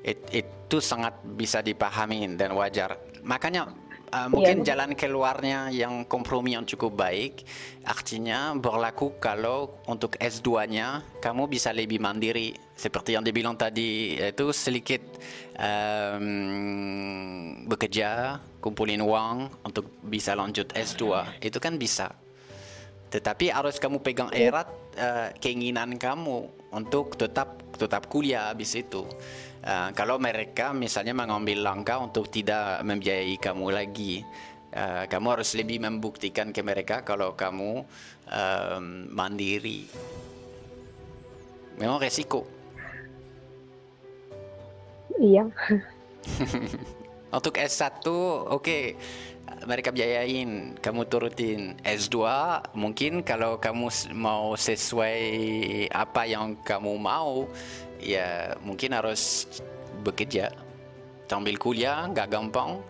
It- 0.03 0.29
itu 0.31 0.77
sangat 0.79 1.17
bisa 1.23 1.59
dipahami 1.59 2.37
dan 2.37 2.53
wajar. 2.53 2.97
Makanya 3.25 3.73
uh, 4.09 4.27
mungkin 4.29 4.61
Iya. 4.61 4.73
jalan 4.73 4.91
keluarnya 4.93 5.69
yang 5.69 6.05
kompromi 6.05 6.53
yang 6.57 6.65
cukup 6.65 6.97
baik 6.97 7.45
artinya 7.85 8.53
berlaku 8.53 9.17
kalau 9.17 9.81
untuk 9.85 10.17
S2-nya 10.17 11.01
kamu 11.21 11.45
bisa 11.45 11.69
lebih 11.69 11.97
mandiri 11.97 12.53
seperti 12.73 13.13
yang 13.13 13.25
dibilang 13.25 13.53
tadi 13.53 14.17
itu 14.17 14.45
sedikit 14.49 15.01
um, 15.57 16.25
bekerja 17.65 18.37
kumpulin 18.59 19.01
uang 19.01 19.49
untuk 19.63 19.89
bisa 20.01 20.33
lanjut 20.33 20.69
S2 20.73 21.37
itu 21.41 21.57
kan 21.57 21.77
bisa 21.77 22.13
tetapi 23.09 23.49
harus 23.49 23.81
kamu 23.81 24.01
pegang 24.05 24.29
erat 24.31 24.69
eh, 24.97 25.29
keinginan 25.41 25.97
kamu 25.97 26.49
untuk 26.69 27.17
tetap 27.17 27.61
tetap 27.75 28.05
kuliah 28.05 28.53
habis 28.53 28.77
itu. 28.77 29.05
Eh, 29.65 29.89
kalau 29.97 30.21
mereka 30.21 30.71
misalnya 30.71 31.17
mengambil 31.17 31.65
langkah 31.65 31.99
untuk 31.99 32.29
tidak 32.29 32.85
membiayai 32.85 33.35
kamu 33.41 33.67
lagi, 33.73 34.23
Uh, 34.69 35.09
kamu 35.09 35.33
harus 35.33 35.57
lebih 35.57 35.81
membuktikan 35.81 36.53
ke 36.53 36.61
mereka 36.61 37.01
kalau 37.01 37.33
kamu 37.33 37.89
um, 38.29 38.85
mandiri. 39.09 39.89
Memang 41.81 41.97
resiko. 41.97 42.45
Iya. 45.17 45.49
Untuk 47.37 47.61
S1, 47.61 48.05
oke, 48.05 48.49
okay, 48.57 48.97
mereka 49.65 49.93
biayain, 49.93 50.75
kamu 50.79 51.01
turutin. 51.07 51.77
S2, 51.85 52.17
mungkin 52.73 53.21
kalau 53.21 53.57
kamu 53.57 53.89
mau 54.17 54.53
sesuai 54.57 55.19
apa 55.93 56.25
yang 56.25 56.57
kamu 56.61 56.97
mau, 56.97 57.45
ya 58.01 58.57
mungkin 58.63 58.95
harus 58.95 59.45
bekerja. 60.01 60.51
Sambil 61.29 61.61
kuliah, 61.61 62.09
nggak 62.09 62.29
gampang, 62.31 62.81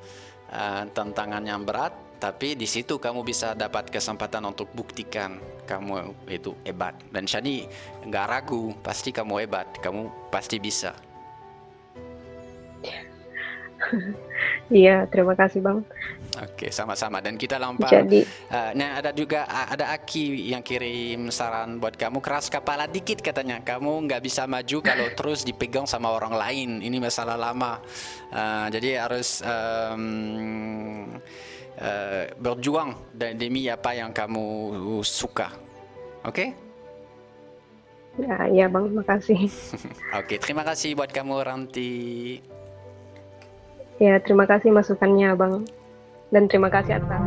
uh, 0.53 0.83
tantangan 0.95 1.43
yang 1.43 1.67
berat, 1.67 1.91
tapi 2.19 2.55
di 2.55 2.67
situ 2.67 2.99
kamu 2.99 3.23
bisa 3.23 3.55
dapat 3.55 3.87
kesempatan 3.87 4.43
untuk 4.47 4.67
buktikan 4.75 5.39
kamu 5.67 6.15
itu 6.27 6.55
hebat. 6.63 6.95
Dan 7.11 7.27
Shani 7.27 7.67
nggak 8.07 8.25
ragu, 8.27 8.75
pasti 8.83 9.11
kamu 9.11 9.47
hebat, 9.47 9.67
kamu 9.79 10.07
pasti 10.31 10.59
bisa. 10.59 10.95
Iya, 14.69 15.09
terima 15.09 15.33
kasih 15.33 15.65
Bang. 15.65 15.81
Oke, 16.37 16.69
sama-sama. 16.69 17.17
Dan 17.25 17.41
kita 17.41 17.57
lompat. 17.57 18.05
Jadi, 18.05 18.21
uh, 18.53 18.71
nah 18.77 19.01
ada 19.01 19.09
juga 19.09 19.49
ada 19.49 19.89
Aki 19.97 20.53
yang 20.53 20.61
kirim 20.61 21.33
saran 21.33 21.81
buat 21.81 21.97
kamu 21.97 22.21
keras 22.21 22.53
kepala 22.53 22.85
dikit 22.85 23.25
katanya. 23.25 23.65
Kamu 23.65 24.05
nggak 24.05 24.21
bisa 24.21 24.45
maju 24.45 24.77
kalau 24.85 25.07
terus 25.17 25.41
dipegang 25.41 25.89
sama 25.89 26.13
orang 26.13 26.37
lain. 26.37 26.69
Ini 26.85 26.97
masalah 27.01 27.33
lama. 27.33 27.81
Uh, 28.29 28.67
jadi 28.69 29.09
harus 29.09 29.41
um, 29.41 31.17
uh, 31.81 32.23
berjuang 32.37 32.93
demi 33.17 33.65
apa 33.65 33.97
yang 33.97 34.13
kamu 34.13 34.45
suka. 35.01 35.49
Oke? 36.21 36.29
Okay? 36.29 36.49
Ya, 38.19 38.37
ya 38.51 38.65
Bang, 38.67 38.91
makasih. 38.91 39.47
Oke, 40.19 40.35
okay, 40.35 40.37
terima 40.37 40.67
kasih 40.67 40.91
buat 40.91 41.07
kamu 41.07 41.39
Ranti. 41.39 41.95
Ya, 43.99 44.19
terima 44.19 44.43
kasih 44.43 44.75
masukannya, 44.75 45.35
Bang. 45.39 45.63
Dan 46.29 46.45
terima 46.45 46.69
kasih 46.69 47.01
atas 47.01 47.21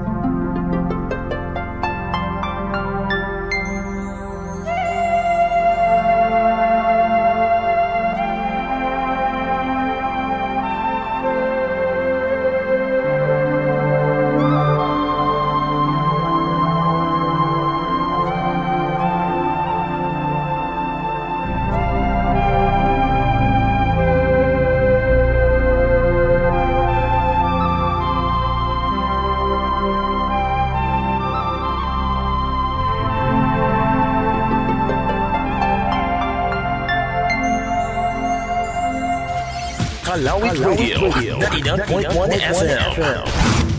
99.1 41.72 42.36
FM. 42.36 43.24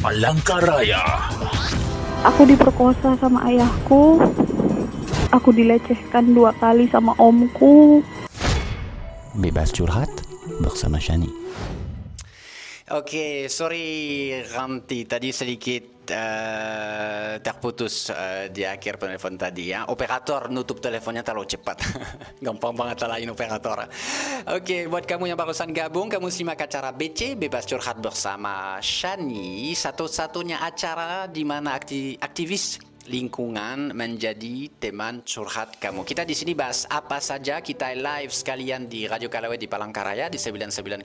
Palangkaraya. 0.01 1.29
Aku 2.25 2.41
diperkosa 2.49 3.13
sama 3.21 3.45
ayahku. 3.45 4.17
Aku 5.29 5.53
dilecehkan 5.53 6.33
dua 6.33 6.57
kali 6.57 6.89
sama 6.89 7.13
omku. 7.21 8.01
Bebas 9.37 9.69
curhat 9.69 10.09
bersama 10.65 10.97
Shani. 10.97 11.29
Oke, 12.93 13.49
sorry 13.49 14.29
Ranti, 14.53 15.09
tadi 15.09 15.33
sedikit 15.33 16.13
uh, 16.13 17.41
terputus 17.41 18.13
uh, 18.13 18.45
di 18.53 18.61
akhir 18.69 19.01
telepon 19.01 19.33
tadi 19.33 19.73
ya. 19.73 19.89
Operator 19.89 20.45
nutup 20.53 20.77
teleponnya 20.77 21.25
terlalu 21.25 21.57
cepat. 21.57 21.81
Gampang 22.45 22.77
banget 22.77 23.01
salahin 23.01 23.33
operator. 23.33 23.89
Oke, 24.45 24.85
buat 24.85 25.09
kamu 25.09 25.33
yang 25.33 25.39
barusan 25.41 25.73
gabung, 25.73 26.05
kamu 26.05 26.29
simak 26.29 26.69
acara 26.69 26.93
BC 26.93 27.33
Bebas 27.33 27.65
Curhat 27.65 27.97
bersama 27.97 28.77
Shani, 28.77 29.73
satu-satunya 29.73 30.61
acara 30.61 31.25
di 31.25 31.41
mana 31.41 31.73
akti 31.73 32.13
aktivis 32.21 32.77
lingkungan 33.07 33.91
menjadi 33.91 34.71
teman 34.79 35.23
curhat 35.27 35.75
kamu. 35.79 36.03
Kita 36.07 36.23
di 36.23 36.35
sini 36.35 36.55
bahas 36.55 36.87
apa 36.87 37.19
saja. 37.19 37.59
Kita 37.59 37.91
live 37.91 38.31
sekalian 38.31 38.87
di 38.87 39.07
Radio 39.07 39.27
Kalawet 39.27 39.59
di 39.59 39.67
Palangkaraya 39.67 40.29
di 40.31 40.39
99,1 40.39 41.03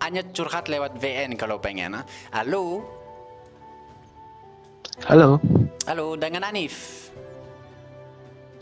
hanya 0.00 0.24
curhat 0.32 0.72
lewat 0.72 0.96
VN 0.96 1.36
kalau 1.36 1.60
pengen. 1.60 2.00
Halo. 2.32 2.80
Halo. 5.04 5.36
Halo, 5.84 6.16
dengan 6.16 6.48
Anif. 6.48 7.08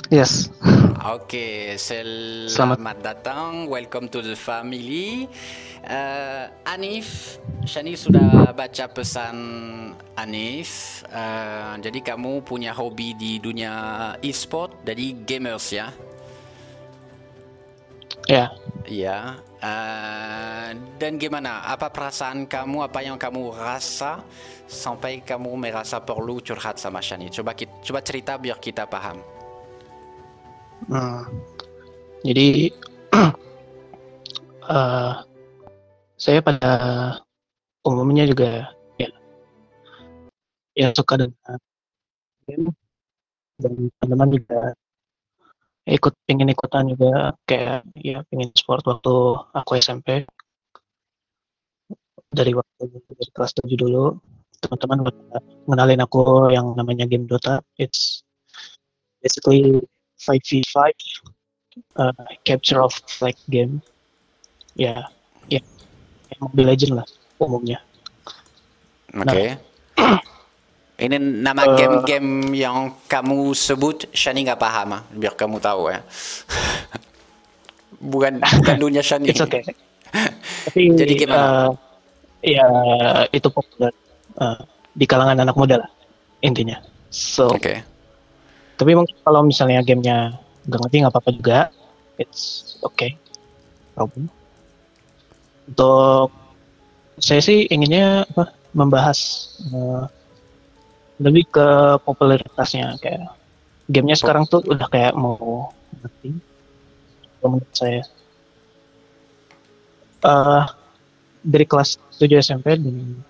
Yes. 0.07 0.55
Oke, 1.03 1.75
selamat 1.79 3.03
datang. 3.03 3.67
Welcome 3.67 4.07
to 4.15 4.23
the 4.23 4.39
family. 4.39 5.27
Eh, 5.83 6.45
Anif, 6.63 7.43
Shani 7.67 7.99
sudah 7.99 8.55
baca 8.55 8.87
pesan 8.87 9.35
Anif. 10.15 11.03
Eh, 11.11 11.73
jadi 11.83 11.99
kamu 12.15 12.47
punya 12.47 12.71
hobi 12.71 13.19
di 13.19 13.43
dunia 13.43 14.15
e-sport, 14.23 14.87
jadi 14.87 15.27
gamers 15.27 15.75
ya? 15.75 15.91
Ya, 18.31 18.55
Iya. 18.87 19.43
Eh, 19.59 20.69
dan 21.03 21.19
gimana? 21.19 21.67
Apa 21.67 21.91
perasaan 21.91 22.47
kamu? 22.47 22.87
Apa 22.87 23.03
yang 23.03 23.19
kamu 23.19 23.59
rasa 23.59 24.23
sampai 24.71 25.19
kamu 25.19 25.51
merasa 25.59 25.99
perlu 25.99 26.39
curhat 26.39 26.79
sama 26.79 27.03
Shani? 27.03 27.27
Coba 27.35 27.59
kita, 27.59 27.75
coba 27.83 28.01
cerita 28.07 28.39
biar 28.39 28.63
kita 28.63 28.87
paham. 28.87 29.36
Hmm. 30.87 31.27
Jadi 32.23 32.71
eh, 34.75 35.13
saya 36.17 36.39
pada 36.41 36.73
umumnya 37.87 38.27
juga 38.27 38.71
ya 38.99 39.11
yang 40.75 40.95
suka 40.95 41.27
dengan 41.27 41.59
game 42.47 42.71
dan 43.63 43.73
teman-teman 43.99 44.31
juga 44.39 44.61
ikut 45.87 46.13
pengen 46.27 46.51
ikutan 46.51 46.91
juga 46.91 47.35
kayak 47.47 47.87
ya 47.95 48.27
pengen 48.27 48.51
sport 48.59 48.83
waktu 48.91 49.15
aku 49.55 49.71
SMP 49.79 50.27
dari 52.35 52.53
waktu 52.53 52.91
dari 52.91 53.31
kelas 53.31 53.55
7 53.63 53.71
dulu 53.79 54.19
teman-teman 54.61 55.07
udah 55.07 55.41
ngenalin 55.71 56.03
aku 56.03 56.51
yang 56.51 56.75
namanya 56.75 57.07
game 57.07 57.31
Dota 57.31 57.63
it's 57.79 58.27
basically 59.23 59.79
5v5 60.21 60.77
uh, 62.01 62.13
capture 62.45 62.81
of 62.81 62.93
flag 63.07 63.37
game 63.49 63.81
ya 64.77 65.09
ya 65.49 65.61
kayak 66.29 66.41
Mobile 66.41 66.69
Legend 66.73 66.93
lah 67.03 67.07
umumnya 67.41 67.79
Oke. 69.17 69.57
Ini 70.97 71.21
nama 71.21 71.77
game-game 71.77 72.57
yang 72.57 72.97
kamu 73.05 73.53
sebut, 73.53 74.09
Shani 74.17 74.49
nggak 74.49 74.57
paham, 74.61 74.97
ah, 74.97 75.03
biar 75.13 75.37
kamu 75.37 75.61
tahu 75.61 75.93
ya. 75.93 76.01
bukan 78.01 78.41
bukan 78.41 78.77
dunia 78.77 79.03
Shani. 79.07 79.33
it's 79.33 79.41
okay 79.41 79.65
tapi 80.69 80.93
Jadi 80.93 81.13
gimana? 81.17 81.73
eh, 82.45 82.57
ya 82.57 82.67
itu 83.33 83.49
populer 83.49 83.93
eh, 84.41 84.59
di 84.97 85.05
kalangan 85.09 85.41
anak 85.41 85.57
muda 85.57 85.85
lah 85.85 85.91
intinya 86.45 86.81
so 87.09 87.49
Oke. 87.53 87.81
Tapi 88.77 88.93
mungkin 88.93 89.17
kalau 89.25 89.41
misalnya 89.43 89.81
gamenya 89.81 90.37
nggak 90.69 90.81
ngerti 90.85 90.97
nggak 91.03 91.13
apa-apa 91.13 91.31
juga. 91.33 91.59
It's 92.17 92.77
okay. 92.81 93.17
Problem 93.93 94.33
untuk 95.67 96.31
saya 97.19 97.43
sih 97.43 97.67
inginnya 97.67 98.25
apa 98.25 98.55
membahas 98.73 99.51
eh, 99.67 100.05
lebih 101.21 101.51
ke 101.51 101.69
popularitasnya. 102.07 102.97
Kayak 103.03 103.35
gamenya 103.91 104.17
sekarang 104.17 104.47
tuh 104.47 104.63
udah 104.65 104.87
kayak 104.87 105.19
mau 105.19 105.71
mati 106.01 106.31
kalau 107.43 107.59
menurut 107.59 107.75
saya. 107.75 108.03
Eh, 110.27 110.65
dari 111.47 111.67
kelas 111.67 111.99
7 112.19 112.43
SMP 112.43 112.75
dan 112.75 113.23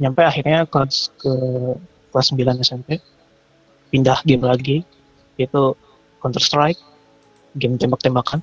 nyampe 0.00 0.20
akhirnya 0.24 0.68
kelas 0.68 1.12
ke 1.16 1.32
kelas 2.12 2.26
9 2.36 2.60
SMP 2.64 3.00
pindah 3.90 4.22
game 4.22 4.46
lagi 4.46 4.76
itu 5.36 5.62
Counter 6.22 6.42
Strike 6.42 6.80
game 7.58 7.74
tembak-tembakan 7.76 8.40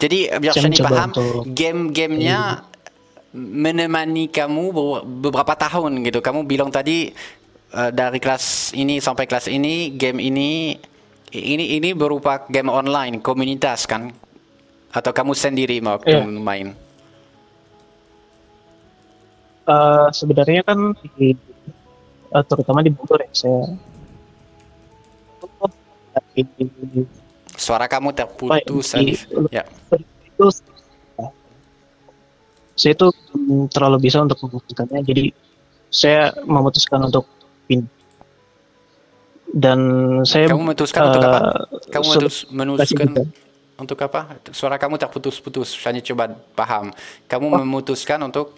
Jadi 0.00 0.32
biar 0.32 0.56
Saya 0.56 0.72
paham, 0.80 1.12
game-gamenya 1.52 2.64
menemani 3.36 4.32
kamu 4.32 4.72
be- 4.72 5.28
beberapa 5.28 5.52
tahun 5.52 6.00
gitu. 6.08 6.24
Kamu 6.24 6.48
bilang 6.48 6.72
tadi 6.72 7.12
eh, 7.70 7.90
dari 7.92 8.16
kelas 8.16 8.72
ini 8.72 8.96
sampai 8.96 9.28
kelas 9.28 9.52
ini, 9.52 9.92
game 9.92 10.24
ini 10.24 10.72
ini 11.30 11.76
ini 11.76 11.92
berupa 11.92 12.48
game 12.48 12.72
online, 12.72 13.20
komunitas 13.20 13.84
kan? 13.84 14.08
Atau 14.88 15.12
kamu 15.12 15.36
sendiri 15.36 15.84
mau 15.84 16.00
Iya. 16.00 16.24
main? 16.24 16.72
Eh, 19.68 20.06
sebenarnya 20.16 20.64
kan 20.64 20.96
di 21.14 21.36
eh, 22.32 22.44
terutama 22.48 22.80
di 22.82 22.90
Bogor 22.90 23.20
ya 23.20 23.30
saya 23.36 23.68
Suara 27.52 27.84
kamu 27.84 28.12
terputus, 28.12 28.94
Alif. 28.94 29.26
Ya. 29.50 29.66
itu 30.24 30.46
saya 32.72 32.92
itu 32.94 33.06
terlalu 33.68 33.96
bisa 34.00 34.18
untuk 34.18 34.40
membuktikannya 34.40 35.04
jadi 35.04 35.24
saya 35.86 36.32
memutuskan 36.40 37.02
untuk 37.02 37.28
pin 37.66 37.84
dan 39.50 39.78
saya 40.22 40.48
Kamu 40.48 40.62
memutuskan 40.64 41.02
untuk 41.04 41.20
eh, 41.20 41.28
apa? 41.28 41.40
Kamu 41.90 42.04
sebe- 42.06 42.14
memutus- 42.22 42.46
menuliskan 42.48 43.06
juga. 43.10 43.22
untuk 43.76 43.98
apa? 44.00 44.20
Suara 44.48 44.76
kamu 44.76 44.94
terputus-putus. 44.96 45.68
Shani 45.70 46.00
coba 46.00 46.24
paham. 46.54 46.94
Kamu 47.26 47.46
Oh. 47.48 47.58
memutuskan 47.58 48.22
untuk 48.22 48.54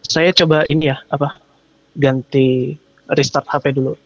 saya 0.00 0.32
coba 0.32 0.64
ini 0.66 0.88
ya 0.88 1.04
apa 1.06 1.36
ganti 1.92 2.74
restart 3.12 3.48
HP 3.48 3.76
dulu 3.76 3.96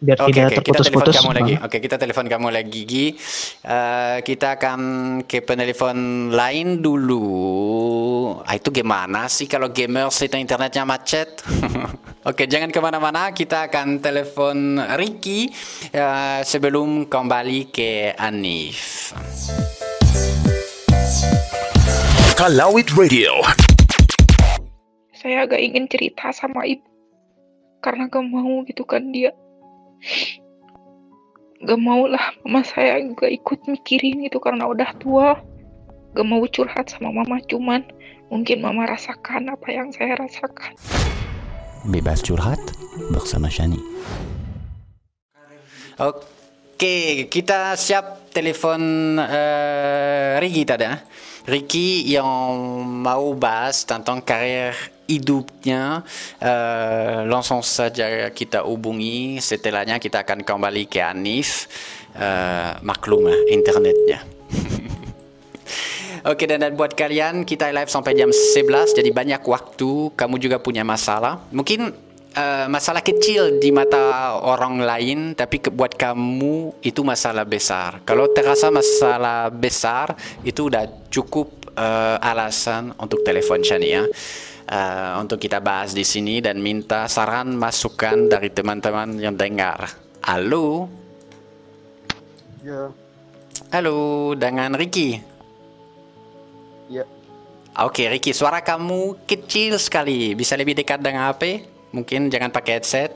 biar 0.00 0.16
Oke, 0.24 0.32
tidak 0.32 0.48
oke, 0.48 0.64
kita 0.64 0.80
telepon 0.80 1.04
terputus-putus 1.04 1.14
kamu 1.20 1.32
lagi. 1.36 1.54
Oke, 1.60 1.76
kita 1.84 1.96
telepon 2.00 2.26
kamu 2.26 2.48
lagi, 2.48 2.80
Gi. 2.88 3.06
Eh, 3.60 4.18
kita 4.24 4.56
akan 4.56 4.80
ke 5.28 5.44
penelpon 5.44 5.98
lain 6.32 6.80
dulu. 6.80 7.20
Ah, 8.48 8.56
itu 8.56 8.72
gimana 8.72 9.28
sih 9.28 9.44
kalau 9.44 9.68
gamers 9.68 10.24
itu 10.24 10.40
internetnya 10.40 10.88
macet? 10.88 11.44
Oke, 12.30 12.48
jangan 12.48 12.72
ke 12.72 12.80
mana-mana. 12.80 13.36
Kita 13.36 13.68
akan 13.68 14.00
telepon 14.00 14.80
Ricky 14.96 15.52
eh, 15.92 16.40
sebelum 16.48 17.04
kembali 17.04 17.68
ke 17.68 18.16
Anif. 18.16 19.12
Kalawit 22.40 22.88
Radio. 22.96 23.44
saya 25.20 25.44
agak 25.44 25.60
ingin 25.60 25.84
cerita 25.84 26.32
sama 26.32 26.64
ibu 26.64 26.89
karena 27.80 28.06
gak 28.06 28.24
mau 28.28 28.62
gitu 28.68 28.84
kan 28.84 29.12
dia 29.12 29.32
gak 31.60 31.80
mau 31.80 32.08
lah 32.08 32.32
mama 32.44 32.64
saya 32.64 33.00
juga 33.04 33.28
ikut 33.28 33.68
mikirin 33.68 34.24
gitu 34.24 34.40
karena 34.40 34.68
udah 34.68 34.90
tua 35.00 35.36
gak 36.16 36.26
mau 36.28 36.44
curhat 36.48 36.88
sama 36.88 37.12
mama 37.12 37.40
cuman 37.48 37.84
mungkin 38.32 38.62
mama 38.64 38.88
rasakan 38.88 39.52
apa 39.52 39.68
yang 39.68 39.92
saya 39.92 40.16
rasakan 40.16 40.76
Bebas 41.80 42.20
curhat 42.20 42.60
bersama 43.08 43.48
Shani. 43.48 43.80
Oke, 45.96 47.24
kita 47.32 47.72
siap 47.72 48.28
telepon 48.36 49.16
eh, 49.16 50.36
Ricky 50.44 50.68
tadi. 50.68 50.84
ah. 50.84 51.00
Ricky 51.48 52.04
yang 52.04 52.44
mau 53.00 53.32
bahas 53.32 53.88
tentang 53.88 54.20
karir 54.20 54.76
hidupnya. 55.10 56.06
Eh, 56.38 57.26
langsung 57.26 57.66
saja 57.66 58.30
kita 58.30 58.62
hubungi. 58.62 59.42
Setelahnya 59.42 59.98
kita 59.98 60.22
akan 60.22 60.46
kembali 60.46 60.86
ke 60.86 61.02
Anif. 61.02 61.66
Eh, 62.14 62.72
maklum 62.86 63.26
lah 63.26 63.38
internetnya. 63.50 64.22
Oke 66.20 66.44
dan, 66.44 66.60
dan 66.60 66.76
buat 66.76 66.92
kalian 66.92 67.48
kita 67.48 67.72
live 67.72 67.88
sampai 67.88 68.12
jam 68.12 68.28
11 68.28 68.92
jadi 68.92 69.08
banyak 69.08 69.40
waktu 69.40 70.12
kamu 70.12 70.36
juga 70.36 70.60
punya 70.60 70.84
masalah 70.84 71.40
mungkin 71.48 71.96
eh, 72.36 72.66
masalah 72.68 73.00
kecil 73.00 73.56
di 73.56 73.72
mata 73.72 74.36
orang 74.36 74.84
lain 74.84 75.32
tapi 75.32 75.64
ke, 75.64 75.72
buat 75.72 75.96
kamu 75.96 76.84
itu 76.84 77.00
masalah 77.00 77.48
besar 77.48 78.04
kalau 78.04 78.28
terasa 78.36 78.68
masalah 78.68 79.48
besar 79.48 80.12
itu 80.44 80.68
udah 80.68 81.08
cukup 81.08 81.72
eh, 81.72 82.16
alasan 82.20 82.92
untuk 83.00 83.24
telepon 83.24 83.64
Shani 83.64 84.04
Eh, 84.70 85.12
untuk 85.18 85.42
kita 85.42 85.58
bahas 85.58 85.90
di 85.90 86.06
sini 86.06 86.38
dan 86.38 86.62
minta 86.62 87.10
saran 87.10 87.58
masukan 87.58 88.30
dari 88.30 88.54
teman-teman 88.54 89.18
yang 89.18 89.34
dengar 89.34 89.98
halo 90.22 90.86
Ya, 92.62 92.86
halo 93.74 94.30
dengan 94.38 94.78
Ricky 94.78 95.18
ya. 96.86 97.02
Oke, 97.82 98.06
Ricky, 98.06 98.30
suara 98.30 98.62
kamu 98.62 99.26
kecil 99.26 99.74
sekali. 99.78 100.38
Bisa 100.38 100.54
lebih 100.54 100.78
dekat 100.78 101.02
dengan 101.02 101.30
HP? 101.30 101.66
Mungkin 101.90 102.30
jangan 102.30 102.50
pakai 102.50 102.78
headset. 102.78 103.10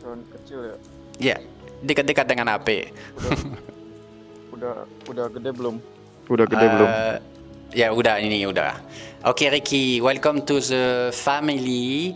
Sound 0.00 0.24
kecil 0.32 0.60
ya. 0.64 0.76
Ya, 1.20 1.36
dekat-dekat 1.84 2.26
dengan 2.28 2.52
HP. 2.56 2.88
Udah 4.56 4.84
udah 5.08 5.26
gede 5.28 5.52
belum? 5.54 5.99
Udah 6.30 6.46
gede 6.46 6.62
Eh, 6.62 6.70
belum? 6.70 6.90
Ya, 7.70 7.88
udah 7.90 8.18
ini 8.18 8.46
udah. 8.46 8.78
Oke, 9.26 9.50
Ricky, 9.50 9.98
welcome 9.98 10.42
to 10.42 10.58
the 10.58 11.10
family. 11.12 12.14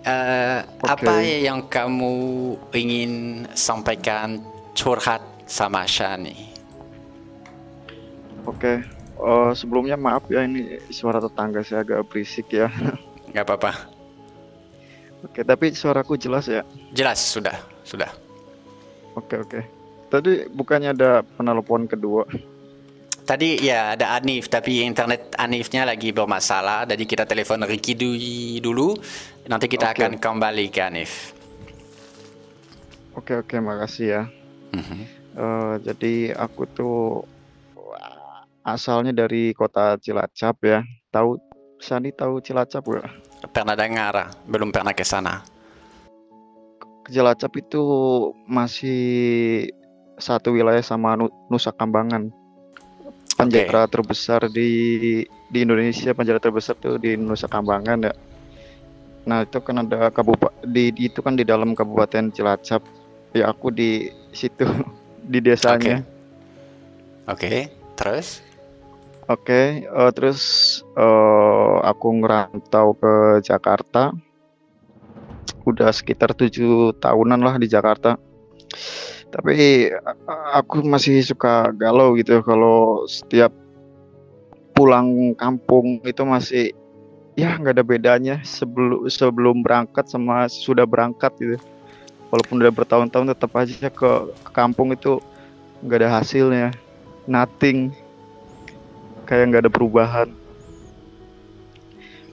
eh, 0.00 0.64
apa 0.80 1.20
yang 1.20 1.68
kamu 1.68 2.12
ingin 2.72 3.12
sampaikan 3.52 4.40
curhat 4.72 5.20
sama 5.44 5.84
Shani? 5.84 6.32
Oke, 8.48 8.80
eh, 9.20 9.50
sebelumnya 9.52 10.00
maaf 10.00 10.24
ya 10.32 10.40
ini 10.40 10.80
suara 10.88 11.20
tetangga 11.20 11.60
saya 11.60 11.84
agak 11.84 12.08
berisik 12.08 12.48
ya. 12.48 12.72
Gak 13.36 13.44
apa-apa. 13.44 13.92
Oke, 15.20 15.44
tapi 15.44 15.76
suaraku 15.76 16.16
jelas 16.16 16.48
ya. 16.48 16.64
Jelas, 16.96 17.20
sudah, 17.20 17.60
sudah. 17.84 18.08
Oke 19.12 19.36
oke. 19.36 19.60
Tadi 20.08 20.48
bukannya 20.48 20.96
ada 20.96 21.20
penelpon 21.36 21.84
kedua? 21.84 22.24
Tadi 23.30 23.62
ya 23.62 23.94
ada 23.94 24.18
Anif, 24.18 24.50
tapi 24.50 24.82
internet 24.82 25.38
Anifnya 25.38 25.86
lagi 25.86 26.10
bermasalah. 26.10 26.82
Jadi 26.82 27.06
kita 27.06 27.22
telepon 27.22 27.62
Ricky 27.62 27.94
du- 27.94 28.18
dulu. 28.58 28.98
Nanti 29.46 29.70
kita 29.70 29.94
Oke. 29.94 30.02
akan 30.02 30.18
kembali 30.18 30.66
ke 30.66 30.82
Anif. 30.82 31.30
Oke 33.14 33.38
oke, 33.38 33.54
makasih 33.62 34.06
ya. 34.10 34.22
Mhm. 34.74 34.98
Eh, 35.38 35.74
jadi 35.86 36.34
aku 36.34 36.66
tuh 36.74 37.22
asalnya 38.66 39.14
dari 39.14 39.54
kota 39.54 39.94
Cilacap 40.02 40.66
ya. 40.66 40.82
Tahu 41.14 41.38
Sani 41.78 42.10
tahu 42.10 42.42
Cilacap 42.42 42.82
gak? 42.82 43.06
Pernah 43.54 43.78
dengar? 43.78 44.34
Belum 44.50 44.74
pernah 44.74 44.90
ke 44.90 45.06
sana. 45.06 45.46
Cilacap 47.06 47.54
itu 47.62 47.82
masih 48.50 49.70
satu 50.18 50.50
wilayah 50.50 50.82
sama 50.82 51.14
Nu- 51.14 51.30
Nusa 51.46 51.70
Kambangan. 51.70 52.39
Penjara 53.36 53.88
terbesar 53.88 54.46
di 54.52 54.70
di 55.50 55.58
Indonesia, 55.64 56.14
penjara 56.14 56.38
terbesar 56.38 56.78
tuh 56.78 57.00
di 57.00 57.16
Nusa 57.18 57.50
Kambangan 57.50 57.98
ya. 58.06 58.14
Nah, 59.26 59.44
itu 59.44 59.58
kan 59.60 59.84
ada 59.84 60.08
kabupaten 60.08 60.64
di 60.64 60.90
di- 60.94 61.06
itu 61.12 61.20
kan 61.20 61.36
di 61.36 61.44
dalam 61.44 61.76
Kabupaten 61.76 62.32
Cilacap. 62.32 62.80
Ya 63.36 63.52
aku 63.52 63.70
di 63.70 64.10
situ 64.32 64.64
di 65.32 65.38
desanya. 65.42 66.02
Oke, 67.28 67.70
terus? 67.94 68.42
Oke, 69.30 69.86
eh, 69.86 70.10
terus 70.16 70.40
eh, 70.98 71.76
aku 71.86 72.08
ngerantau 72.18 72.98
ke 72.98 73.12
Jakarta. 73.46 74.10
Udah 75.62 75.92
sekitar 75.94 76.34
tujuh 76.34 76.96
tahunan 76.98 77.38
lah 77.38 77.54
di 77.60 77.70
Jakarta. 77.70 78.18
Tapi 79.30 79.86
a- 79.94 80.58
aku 80.58 80.82
masih 80.82 81.22
suka 81.22 81.70
galau 81.78 82.18
gitu 82.18 82.42
kalau 82.42 83.06
setiap 83.06 83.54
pulang 84.74 85.36
kampung 85.38 86.02
itu 86.02 86.22
masih 86.26 86.74
ya 87.38 87.54
nggak 87.54 87.78
ada 87.78 87.84
bedanya 87.86 88.36
sebelum 88.42 89.06
sebelum 89.06 89.62
berangkat 89.62 90.10
sama 90.10 90.50
sudah 90.50 90.82
berangkat 90.82 91.30
gitu. 91.38 91.56
Walaupun 92.30 92.62
udah 92.62 92.74
bertahun-tahun 92.74 93.34
tetap 93.34 93.50
aja 93.58 93.90
ke, 93.90 94.10
ke 94.30 94.50
kampung 94.54 94.94
itu 94.94 95.18
nggak 95.82 95.98
ada 95.98 96.10
hasilnya, 96.22 96.68
nothing 97.26 97.90
kayak 99.26 99.50
nggak 99.50 99.62
ada 99.66 99.72
perubahan. 99.72 100.28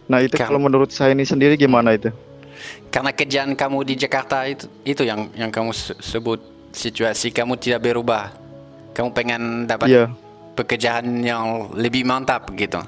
Nah 0.09 0.23
itu 0.23 0.39
kalau 0.39 0.61
menurut 0.61 0.89
saya 0.89 1.13
ini 1.13 1.27
sendiri 1.27 1.53
gimana 1.59 1.93
itu? 1.93 2.09
Karena 2.89 3.13
kerjaan 3.13 3.53
kamu 3.53 3.85
di 3.85 3.93
Jakarta 3.99 4.47
itu 4.49 4.65
itu 4.81 5.05
yang 5.05 5.29
yang 5.37 5.53
kamu 5.53 5.75
se- 5.75 5.97
sebut 6.01 6.56
situasi 6.77 7.33
kamu 7.33 7.57
tidak 7.57 7.89
berubah. 7.89 8.29
Kamu 8.93 9.09
pengen 9.11 9.65
dapat 9.65 9.89
Iya. 9.89 10.05
pekerjaan 10.53 11.25
yang 11.25 11.73
lebih 11.73 12.05
mantap 12.05 12.45
gitu. 12.53 12.81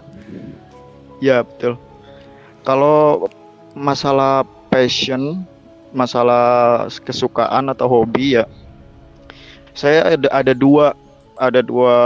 Ya 1.19 1.41
betul. 1.41 1.75
Kalau 2.63 3.27
masalah 3.73 4.45
passion, 4.69 5.41
masalah 5.89 6.85
kesukaan 7.01 7.69
atau 7.73 7.89
hobi 7.89 8.37
ya, 8.37 8.45
saya 9.73 10.17
ada 10.17 10.29
ada 10.29 10.53
dua 10.53 10.93
ada 11.37 11.61
dua 11.65 11.97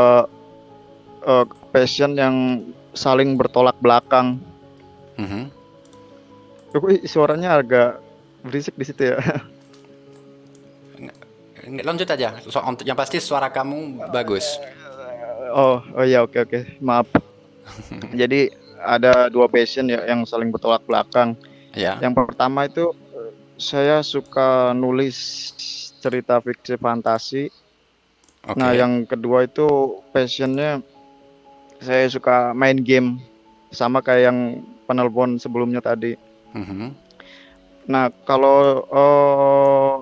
eh, 1.23 1.45
passion 1.71 2.15
yang 2.15 2.63
saling 2.91 3.35
bertolak 3.35 3.75
belakang. 3.79 4.39
Mhm. 5.19 5.51
Kok 6.73 7.05
suaranya 7.05 7.61
agak 7.61 8.01
berisik 8.43 8.75
di 8.75 8.85
situ 8.87 9.13
ya. 9.13 9.19
Lanjut 11.63 12.07
aja. 12.11 12.35
So, 12.47 12.59
yang 12.83 12.97
pasti 12.99 13.23
suara 13.23 13.47
kamu 13.47 14.09
bagus. 14.11 14.59
Oh, 15.53 15.79
oh 15.79 16.05
ya 16.05 16.25
oke 16.25 16.37
oke. 16.43 16.59
Maaf. 16.83 17.07
Jadi 18.19 18.51
ada 18.83 19.31
dua 19.31 19.47
passion 19.47 19.87
ya 19.87 20.03
yang 20.03 20.27
saling 20.27 20.51
bertolak 20.51 20.83
belakang. 20.83 21.39
Ya. 21.71 21.97
Yang 22.03 22.13
pertama 22.27 22.67
itu 22.67 22.91
saya 23.55 24.03
suka 24.03 24.75
nulis 24.75 25.15
cerita 26.03 26.43
fiksi 26.43 26.75
fantasi. 26.75 27.47
Oke. 28.43 28.59
Nah, 28.59 28.75
yang 28.75 29.07
kedua 29.07 29.47
itu 29.47 29.99
passionnya 30.11 30.83
saya 31.79 32.11
suka 32.11 32.51
main 32.51 32.75
game 32.75 33.23
sama 33.71 34.03
kayak 34.03 34.31
yang 34.31 34.39
penelpon 34.83 35.39
sebelumnya 35.39 35.79
tadi. 35.79 36.19
Mhm. 36.51 36.91
Nah, 37.87 38.11
kalau 38.27 38.83
eh, 38.87 39.93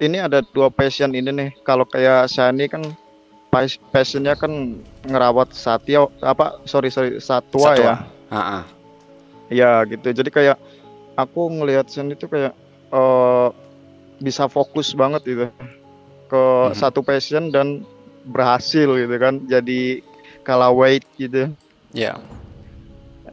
ini 0.00 0.16
ada 0.16 0.40
dua 0.40 0.72
passion 0.72 1.12
ini 1.12 1.28
nih. 1.28 1.50
Kalau 1.62 1.84
kayak 1.84 2.26
Shani 2.32 2.66
kan 2.66 2.82
pas- 3.52 3.78
passionnya 3.92 4.32
kan 4.34 4.80
ngerawat 5.04 5.52
satya 5.52 6.08
apa 6.24 6.56
sorry 6.64 6.88
sorry 6.88 7.20
satwa, 7.20 7.76
Satwa. 7.76 7.84
ya. 7.84 7.94
Ah, 8.32 8.38
ah. 8.40 8.62
Ya 9.52 9.84
gitu. 9.84 10.08
Jadi 10.10 10.30
kayak 10.32 10.56
aku 11.14 11.52
ngelihat 11.52 11.86
Shani 11.92 12.16
itu 12.16 12.24
kayak 12.26 12.56
eh, 12.90 13.48
bisa 14.20 14.48
fokus 14.48 14.96
banget 14.96 15.22
gitu 15.24 15.46
ke 16.30 16.44
satu 16.76 17.04
passion 17.04 17.52
dan 17.52 17.84
berhasil 18.24 18.88
gitu 18.88 19.16
kan. 19.20 19.44
Jadi 19.44 20.00
kalah 20.42 20.72
weight 20.72 21.04
gitu. 21.20 21.52
Ya. 21.92 22.16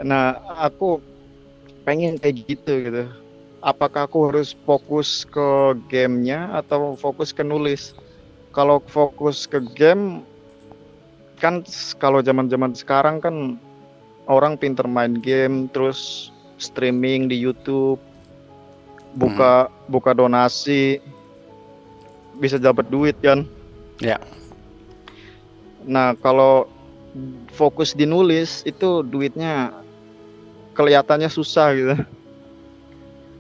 Nah, 0.03 0.37
aku 0.59 0.99
pengen 1.87 2.19
kayak 2.19 2.43
gitu 2.45 2.73
gitu. 2.83 3.03
Apakah 3.61 4.05
aku 4.05 4.29
harus 4.29 4.53
fokus 4.65 5.25
ke 5.25 5.73
gamenya 5.89 6.53
atau 6.53 6.93
fokus 6.93 7.33
ke 7.33 7.41
nulis? 7.41 7.97
Kalau 8.53 8.81
fokus 8.85 9.49
ke 9.49 9.61
game, 9.73 10.21
kan 11.41 11.65
kalau 11.97 12.21
zaman-zaman 12.21 12.73
sekarang 12.77 13.17
kan 13.17 13.57
orang 14.29 14.57
pinter 14.57 14.85
main 14.85 15.17
game, 15.17 15.69
terus 15.73 16.29
streaming 16.61 17.29
di 17.29 17.37
YouTube, 17.37 18.01
buka 19.17 19.69
buka 19.89 20.13
donasi, 20.13 21.01
bisa 22.37 22.61
dapat 22.61 22.85
duit 22.93 23.17
kan? 23.21 23.45
Ya. 23.97 24.21
Nah, 25.85 26.13
kalau 26.21 26.69
fokus 27.57 27.97
di 27.97 28.05
nulis 28.05 28.61
itu 28.69 29.01
duitnya 29.01 29.73
kelihatannya 30.77 31.29
susah 31.31 31.67
gitu. 31.73 31.95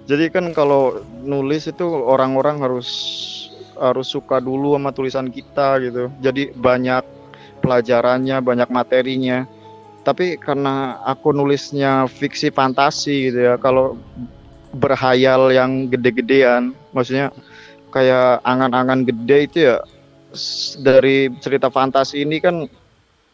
Jadi 0.07 0.31
kan 0.31 0.55
kalau 0.55 1.03
nulis 1.27 1.67
itu 1.67 1.83
orang-orang 1.83 2.63
harus 2.63 2.89
harus 3.75 4.07
suka 4.07 4.39
dulu 4.39 4.73
sama 4.79 4.95
tulisan 4.95 5.27
kita 5.27 5.83
gitu. 5.83 6.07
Jadi 6.23 6.55
banyak 6.55 7.03
pelajarannya, 7.59 8.39
banyak 8.39 8.69
materinya. 8.71 9.43
Tapi 10.07 10.39
karena 10.39 11.03
aku 11.03 11.35
nulisnya 11.35 12.07
fiksi 12.07 12.55
fantasi 12.55 13.27
gitu 13.27 13.39
ya, 13.51 13.59
kalau 13.59 13.99
berhayal 14.71 15.51
yang 15.51 15.91
gede-gedean, 15.91 16.71
maksudnya 16.95 17.35
kayak 17.91 18.39
angan-angan 18.47 19.03
gede 19.03 19.37
itu 19.51 19.57
ya 19.67 19.77
dari 20.79 21.31
cerita 21.43 21.67
fantasi 21.71 22.23
ini 22.23 22.39
kan 22.39 22.67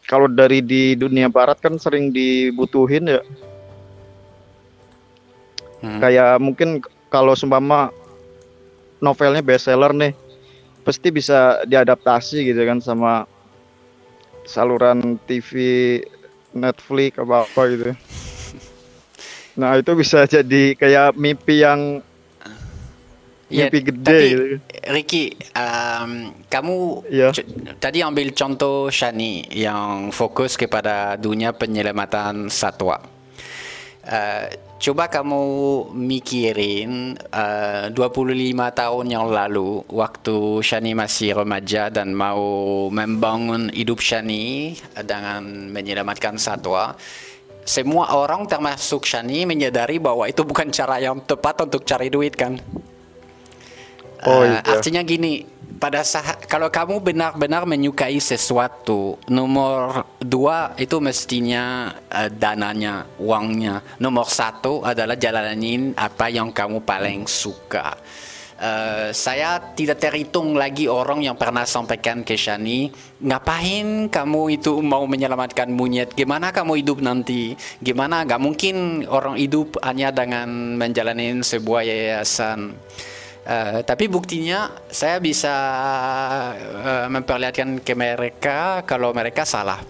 kalau 0.05 0.29
dari 0.29 0.61
di 0.61 0.93
dunia 0.93 1.29
barat 1.29 1.57
kan 1.61 1.77
sering 1.77 2.13
dibutuhin 2.13 3.09
ya 3.09 3.21
kayak 5.83 6.39
mungkin 6.39 6.79
kalau 7.11 7.35
seumpama 7.35 7.91
novelnya 9.03 9.43
bestseller 9.43 9.91
nih 9.91 10.15
pasti 10.87 11.11
bisa 11.11 11.63
diadaptasi 11.67 12.43
gitu 12.47 12.63
kan 12.63 12.79
sama 12.79 13.27
saluran 14.43 15.19
TV 15.27 15.51
Netflix 16.55 17.19
apa 17.19 17.47
apa 17.47 17.61
gitu. 17.71 17.83
Nah 19.53 19.77
itu 19.77 19.93
bisa 19.93 20.25
jadi 20.25 20.73
kayak 20.73 21.13
mimpi 21.13 21.61
yang 21.61 22.01
Ya, 23.53 23.69
mimpi 23.69 23.85
gede 23.85 24.01
tapi 24.01 24.25
gitu. 24.33 24.45
Ricky, 24.89 25.23
um, 25.53 26.33
kamu 26.49 27.05
c- 27.37 27.45
tadi 27.77 28.01
ambil 28.01 28.33
contoh 28.33 28.89
Shani 28.89 29.45
yang 29.53 30.09
fokus 30.09 30.57
kepada 30.57 31.13
dunia 31.21 31.53
penyelamatan 31.53 32.49
satwa. 32.49 32.97
Uh, 34.01 34.49
coba 34.79 35.07
kamu 35.07 35.43
mikirin 35.95 37.15
uh, 37.31 37.87
25 37.87 38.51
tahun 38.75 39.05
yang 39.07 39.31
lalu 39.31 39.79
waktu 39.87 40.59
Shani 40.59 40.91
masih 40.91 41.39
remaja 41.39 41.87
dan 41.87 42.11
mau 42.11 42.43
membangun 42.91 43.71
hidup 43.71 44.03
Shani 44.03 44.75
dengan 45.03 45.71
menyelamatkan 45.71 46.35
satwa. 46.35 46.95
semua 47.63 48.11
orang 48.11 48.43
termasuk 48.43 49.07
Shani 49.07 49.47
menyadari 49.47 49.95
bahwa 49.95 50.27
itu 50.27 50.43
bukan 50.43 50.67
cara 50.67 50.99
yang 50.99 51.23
tepat 51.23 51.63
untuk 51.63 51.87
cari 51.87 52.11
duit 52.11 52.35
kan. 52.35 52.59
Oh, 54.27 54.43
Eh, 54.43 54.51
iya. 54.51 54.59
Artinya 54.67 54.99
gini, 54.99 55.47
pada 55.79 56.01
saat 56.05 56.45
kalau 56.45 56.69
kamu 56.69 56.99
benar-benar 57.01 57.65
menyukai 57.65 58.17
sesuatu, 58.19 59.17
nomor 59.29 60.05
dua 60.21 60.77
itu 60.77 60.97
mestinya 60.99 61.95
eh, 62.09 62.29
dananya, 62.29 63.07
uangnya. 63.17 63.81
Nomor 63.99 64.27
satu 64.27 64.85
adalah 64.85 65.17
jalanin 65.17 65.93
apa 65.97 66.29
yang 66.29 66.53
kamu 66.53 66.83
paling 66.83 67.25
suka. 67.25 67.97
Eh, 68.63 69.09
saya 69.11 69.59
tidak 69.73 69.99
terhitung 69.99 70.55
lagi 70.55 70.87
orang 70.87 71.19
yang 71.19 71.35
pernah 71.35 71.67
sampaikan 71.67 72.23
ke 72.23 72.39
Shani, 72.39 72.87
ngapain 73.19 74.07
kamu 74.07 74.55
itu 74.61 74.79
mau 74.79 75.03
menyelamatkan 75.03 75.67
monyet? 75.67 76.15
Gimana 76.15 76.53
kamu 76.55 76.79
hidup 76.79 77.03
nanti? 77.03 77.59
Gimana? 77.83 78.23
Gak 78.23 78.39
mungkin 78.39 79.03
orang 79.09 79.35
hidup 79.35 79.81
hanya 79.83 80.15
dengan 80.15 80.79
menjalani 80.79 81.43
sebuah 81.43 81.81
yayasan. 81.83 82.77
Eh, 83.43 83.83
tapi 83.83 84.07
buktinya 84.07 84.71
saya 84.87 85.19
bisa 85.19 85.51
eh, 86.63 87.07
memperlihatkan 87.11 87.83
ke 87.83 87.91
mereka 87.91 88.87
kalau 88.87 89.11
mereka 89.11 89.43
salah. 89.43 89.83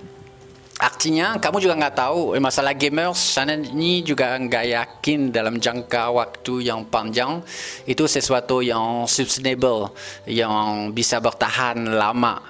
Artinya 0.81 1.37
kamu 1.37 1.61
juga 1.61 1.77
nggak 1.77 1.93
tahu 2.01 2.33
eh, 2.33 2.41
masalah 2.41 2.73
gamers 2.73 3.21
sana 3.21 3.53
ini 3.53 4.01
juga 4.01 4.33
nggak 4.41 4.65
yakin 4.73 5.29
dalam 5.29 5.61
jangka 5.61 6.09
waktu 6.09 6.65
yang 6.65 6.81
panjang 6.89 7.45
itu 7.85 8.09
sesuatu 8.09 8.65
yang 8.65 9.05
sustainable 9.05 9.93
yang 10.25 10.89
bisa 10.89 11.21
bertahan 11.21 11.77
lama. 11.93 12.41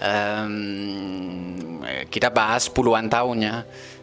Em, 0.00 0.48
kita 2.08 2.32
bahas 2.32 2.72
puluhan 2.72 3.04
tahun 3.12 3.36
ya. 3.44 3.56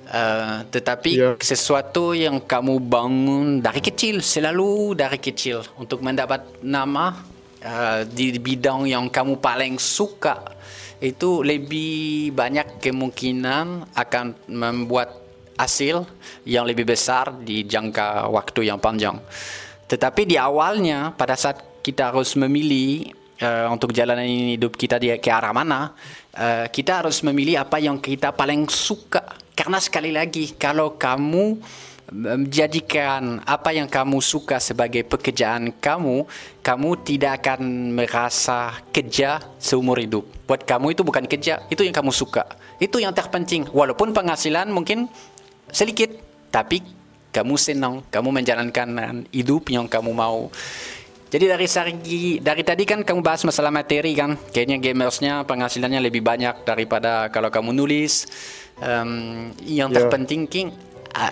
Eh, 0.06 0.58
tetapi 0.70 1.18
sesuatu 1.42 2.14
yang 2.14 2.46
kamu 2.46 2.78
bangun 2.78 3.58
dari 3.58 3.82
kecil 3.82 4.22
selalu 4.22 4.94
dari 4.94 5.18
kecil 5.18 5.66
untuk 5.82 6.06
mendapat 6.06 6.62
nama 6.62 7.26
eh, 7.58 8.06
di 8.06 8.38
bidang 8.38 8.86
yang 8.86 9.10
kamu 9.10 9.42
paling 9.42 9.82
suka 9.82 10.54
itu 11.02 11.42
lebih 11.42 12.30
banyak 12.38 12.78
kemungkinan 12.78 13.98
akan 13.98 14.46
membuat 14.46 15.10
hasil 15.58 16.06
yang 16.46 16.70
lebih 16.70 16.86
besar 16.86 17.34
di 17.42 17.66
jangka 17.66 18.30
waktu 18.30 18.70
yang 18.70 18.78
panjang. 18.78 19.18
Tetapi 19.90 20.22
di 20.30 20.38
awalnya 20.38 21.18
pada 21.18 21.34
saat 21.34 21.82
kita 21.82 22.14
harus 22.14 22.38
memilih 22.38 23.10
eh, 23.42 23.68
untuk 23.74 23.90
jalanan 23.90 24.26
hidup 24.26 24.78
kita 24.78 25.02
di 25.02 25.10
ke 25.18 25.34
arah 25.34 25.50
mana, 25.50 25.98
eh, 26.30 26.70
kita 26.70 27.02
harus 27.02 27.26
memilih 27.26 27.66
apa 27.66 27.82
yang 27.82 27.98
kita 27.98 28.30
paling 28.38 28.70
suka. 28.70 29.45
Karena 29.56 29.80
sekali 29.80 30.12
lagi 30.12 30.52
kalau 30.60 31.00
kamu 31.00 31.58
menjadikan 32.12 33.42
apa 33.50 33.74
yang 33.74 33.90
kamu 33.90 34.22
suka 34.22 34.62
sebagai 34.62 35.02
pekerjaan 35.08 35.74
kamu, 35.82 36.28
kamu 36.62 36.90
tidak 37.02 37.42
akan 37.42 37.96
merasa 37.98 38.78
kerja 38.94 39.42
seumur 39.58 39.98
hidup. 39.98 40.28
Buat 40.46 40.70
kamu 40.70 40.94
itu 40.94 41.02
bukan 41.02 41.26
kerja, 41.26 41.66
itu 41.74 41.82
yang 41.82 41.96
kamu 41.96 42.14
suka. 42.14 42.46
Itu 42.78 43.02
yang 43.02 43.16
terpenting. 43.16 43.66
Walaupun 43.74 44.14
penghasilan 44.14 44.70
mungkin 44.70 45.10
sedikit, 45.74 46.14
tapi 46.54 46.86
kamu 47.34 47.58
senang, 47.58 48.06
kamu 48.14 48.30
menjalankan 48.44 49.26
hidup 49.34 49.74
yang 49.74 49.90
kamu 49.90 50.14
mau. 50.14 50.54
Jadi 51.26 51.52
dari 51.52 51.68
segi 51.68 52.38
dari 52.38 52.62
tadi 52.62 52.86
kan 52.86 53.02
kamu 53.02 53.20
bahas 53.26 53.42
masalah 53.44 53.74
materi 53.74 54.14
kan, 54.14 54.38
kayaknya 54.54 54.78
gamersnya 54.78 55.42
penghasilannya 55.44 56.00
lebih 56.06 56.22
banyak 56.22 56.64
daripada 56.64 57.34
kalau 57.34 57.50
kamu 57.50 57.74
nulis. 57.74 58.30
Em, 58.76 59.56
yang 59.64 59.88
Ya. 59.88 60.04
terpenting 60.04 60.52
King, 60.52 60.68
ah, 61.16 61.32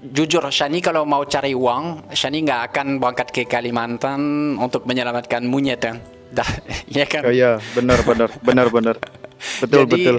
jujur 0.00 0.40
Shani 0.48 0.80
kalau 0.80 1.04
mau 1.04 1.20
cari 1.28 1.52
uang, 1.52 2.08
Shani 2.16 2.40
nggak 2.48 2.72
akan 2.72 2.96
berangkat 2.96 3.28
ke 3.28 3.42
Kalimantan 3.44 4.20
untuk 4.56 4.88
menyelamatkan 4.88 5.44
monyet 5.44 5.84
kan. 5.84 6.00
Dah, 6.36 6.48
ya 6.88 7.04
kan? 7.04 7.28
Oh 7.28 7.32
iya, 7.32 7.60
benar 7.76 8.00
benar 8.04 8.28
benar 8.40 8.66
benar. 8.72 8.96
Betul 9.64 9.84
jadi, 9.84 9.92
betul. 9.92 10.16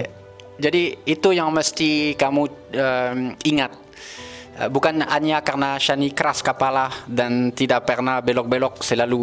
Jadi 0.60 0.82
itu 1.06 1.28
yang 1.32 1.50
mesti 1.50 2.14
kamu 2.14 2.42
em, 2.74 3.18
ingat. 3.46 3.72
Eh, 4.60 4.68
Bukan 4.68 5.00
hanya 5.02 5.40
karena 5.40 5.74
Shani 5.80 6.12
keras 6.14 6.44
kepala 6.44 6.90
dan 7.08 7.50
tidak 7.50 7.86
pernah 7.88 8.20
belok-belok 8.20 8.82
selalu 8.84 9.22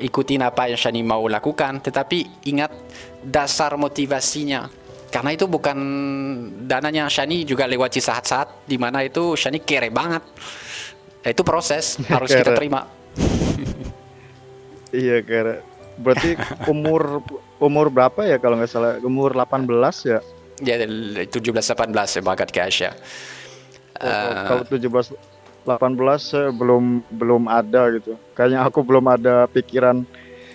ikutin 0.00 0.42
apa 0.42 0.66
yang 0.66 0.80
Shani 0.80 1.02
mau 1.04 1.26
lakukan, 1.30 1.78
tetapi 1.78 2.48
ingat 2.48 2.72
dasar 3.22 3.76
motivasinya. 3.76 4.79
Karena 5.10 5.34
itu 5.34 5.50
bukan 5.50 5.78
dananya 6.70 7.10
Shani 7.10 7.42
juga 7.42 7.66
lewati 7.66 7.98
saat-saat 7.98 8.62
di 8.66 8.78
mana 8.78 9.02
itu 9.02 9.34
Shani 9.34 9.58
kere 9.60 9.90
banget. 9.90 10.22
Itu 11.26 11.42
proses 11.42 11.98
harus 12.14 12.30
kita 12.30 12.50
Kere. 12.54 12.58
terima. 12.58 12.80
Iya 14.90 15.22
kira. 15.22 15.62
Berarti 16.00 16.34
umur 16.66 17.22
umur 17.60 17.86
berapa 17.92 18.24
ya 18.26 18.38
kalau 18.38 18.58
nggak 18.58 18.70
salah? 18.70 18.96
Umur 19.02 19.34
18 19.36 19.66
ya? 20.06 20.18
Ya 20.60 20.76
17-18 20.78 21.30
ya 21.90 22.20
berangkat 22.24 22.48
ke 22.50 22.60
Asia. 22.60 22.90
Oh, 24.00 24.32
kalau 24.48 24.64
17 24.64 25.12
18 25.66 25.76
saya 26.18 26.48
belum 26.50 27.04
belum 27.12 27.46
ada 27.46 27.92
gitu. 27.92 28.16
Kayaknya 28.32 28.60
aku 28.64 28.80
belum 28.80 29.04
ada 29.10 29.44
pikiran 29.52 30.02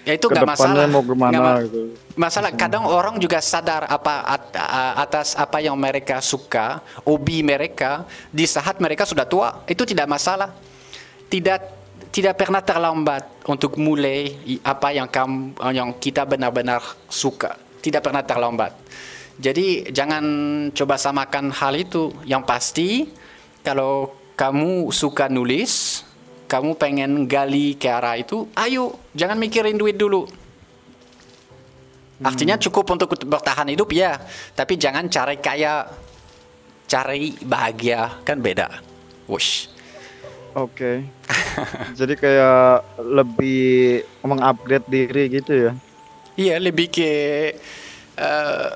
Ya 0.06 0.14
itu 0.14 0.30
nggak 0.30 0.46
masalah. 0.46 0.86
mau 0.86 1.02
gimana 1.02 1.34
ma- 1.42 1.66
gitu. 1.66 1.98
Masalah 2.14 2.54
kadang 2.54 2.86
orang 2.86 3.18
juga 3.18 3.42
sadar 3.42 3.90
apa 3.90 4.22
at- 4.38 4.54
atas 5.02 5.34
apa 5.34 5.58
yang 5.60 5.74
mereka 5.74 6.22
suka, 6.22 6.80
hobi 7.02 7.42
mereka 7.42 8.06
di 8.30 8.46
saat 8.46 8.78
mereka 8.78 9.04
sudah 9.04 9.26
tua 9.26 9.66
itu 9.66 9.82
tidak 9.82 10.06
masalah. 10.06 10.54
Tidak 11.26 11.60
tidak 12.14 12.38
pernah 12.38 12.62
terlambat 12.62 13.44
untuk 13.50 13.82
mulai 13.82 14.38
apa 14.62 14.94
yang 14.94 15.10
kamu 15.10 15.58
yang 15.74 15.90
kita 15.98 16.22
benar-benar 16.24 16.86
suka. 17.10 17.58
Tidak 17.82 18.00
pernah 18.00 18.22
terlambat. 18.22 18.72
Jadi 19.36 19.90
jangan 19.92 20.24
coba 20.72 20.96
samakan 20.96 21.50
hal 21.50 21.76
itu. 21.76 22.14
Yang 22.24 22.44
pasti 22.46 22.90
kalau 23.66 24.16
kamu 24.38 24.94
suka 24.94 25.28
nulis, 25.28 26.05
kamu 26.46 26.78
pengen 26.78 27.12
gali 27.26 27.78
ke 27.78 27.90
arah 27.90 28.18
itu, 28.18 28.50
ayo 28.58 28.98
jangan 29.18 29.38
mikirin 29.38 29.78
duit 29.78 29.98
dulu. 29.98 30.26
Artinya 32.24 32.56
cukup 32.56 32.96
untuk 32.96 33.12
bertahan 33.28 33.68
hidup 33.68 33.92
ya, 33.92 34.16
tapi 34.56 34.80
jangan 34.80 35.12
cari 35.12 35.36
kaya, 35.36 35.84
cari 36.88 37.36
bahagia 37.44 38.24
kan 38.24 38.40
beda. 38.40 38.72
Wush. 39.28 39.68
Oke. 40.56 41.04
Jadi 42.00 42.16
kayak 42.16 42.88
lebih 43.04 44.08
mengupgrade 44.24 44.88
diri 44.88 45.24
gitu 45.28 45.52
ya. 45.52 45.72
Iya 46.40 46.56
lebih 46.60 46.88
ke 46.88 47.12
eh, 48.16 48.70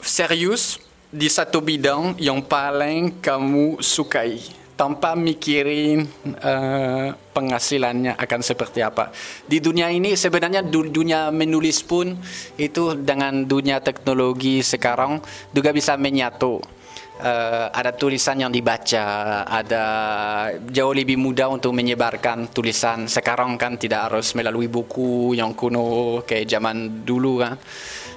serius 0.00 0.80
di 1.08 1.28
satu 1.28 1.60
bidang 1.60 2.16
yang 2.20 2.40
paling 2.40 3.20
kamu 3.20 3.80
sukai 3.80 4.57
tanpa 4.78 5.18
mikirin 5.18 6.06
eh, 6.38 7.08
penghasilannya 7.34 8.14
akan 8.14 8.40
seperti 8.40 8.78
apa. 8.78 9.10
Di 9.42 9.58
dunia 9.58 9.90
ini 9.90 10.14
sebenarnya 10.14 10.62
du- 10.62 10.86
dunia 10.86 11.34
menulis 11.34 11.82
pun 11.82 12.14
itu 12.54 12.94
dengan 12.94 13.42
dunia 13.42 13.82
teknologi 13.82 14.62
sekarang 14.62 15.18
juga 15.50 15.74
bisa 15.74 15.98
menyatu. 15.98 16.62
Eh, 17.18 17.66
ada 17.74 17.90
tulisan 17.90 18.38
yang 18.38 18.54
dibaca, 18.54 19.42
ada 19.42 19.84
jauh 20.70 20.94
lebih 20.94 21.18
mudah 21.18 21.50
untuk 21.50 21.74
menyebarkan 21.74 22.46
tulisan. 22.54 23.10
Sekarang 23.10 23.58
kan 23.58 23.74
tidak 23.74 24.06
harus 24.06 24.30
melalui 24.38 24.70
buku 24.70 25.34
yang 25.34 25.50
kuno 25.58 26.22
kayak 26.22 26.46
zaman 26.46 27.02
dulu 27.02 27.42
kan. 27.42 27.58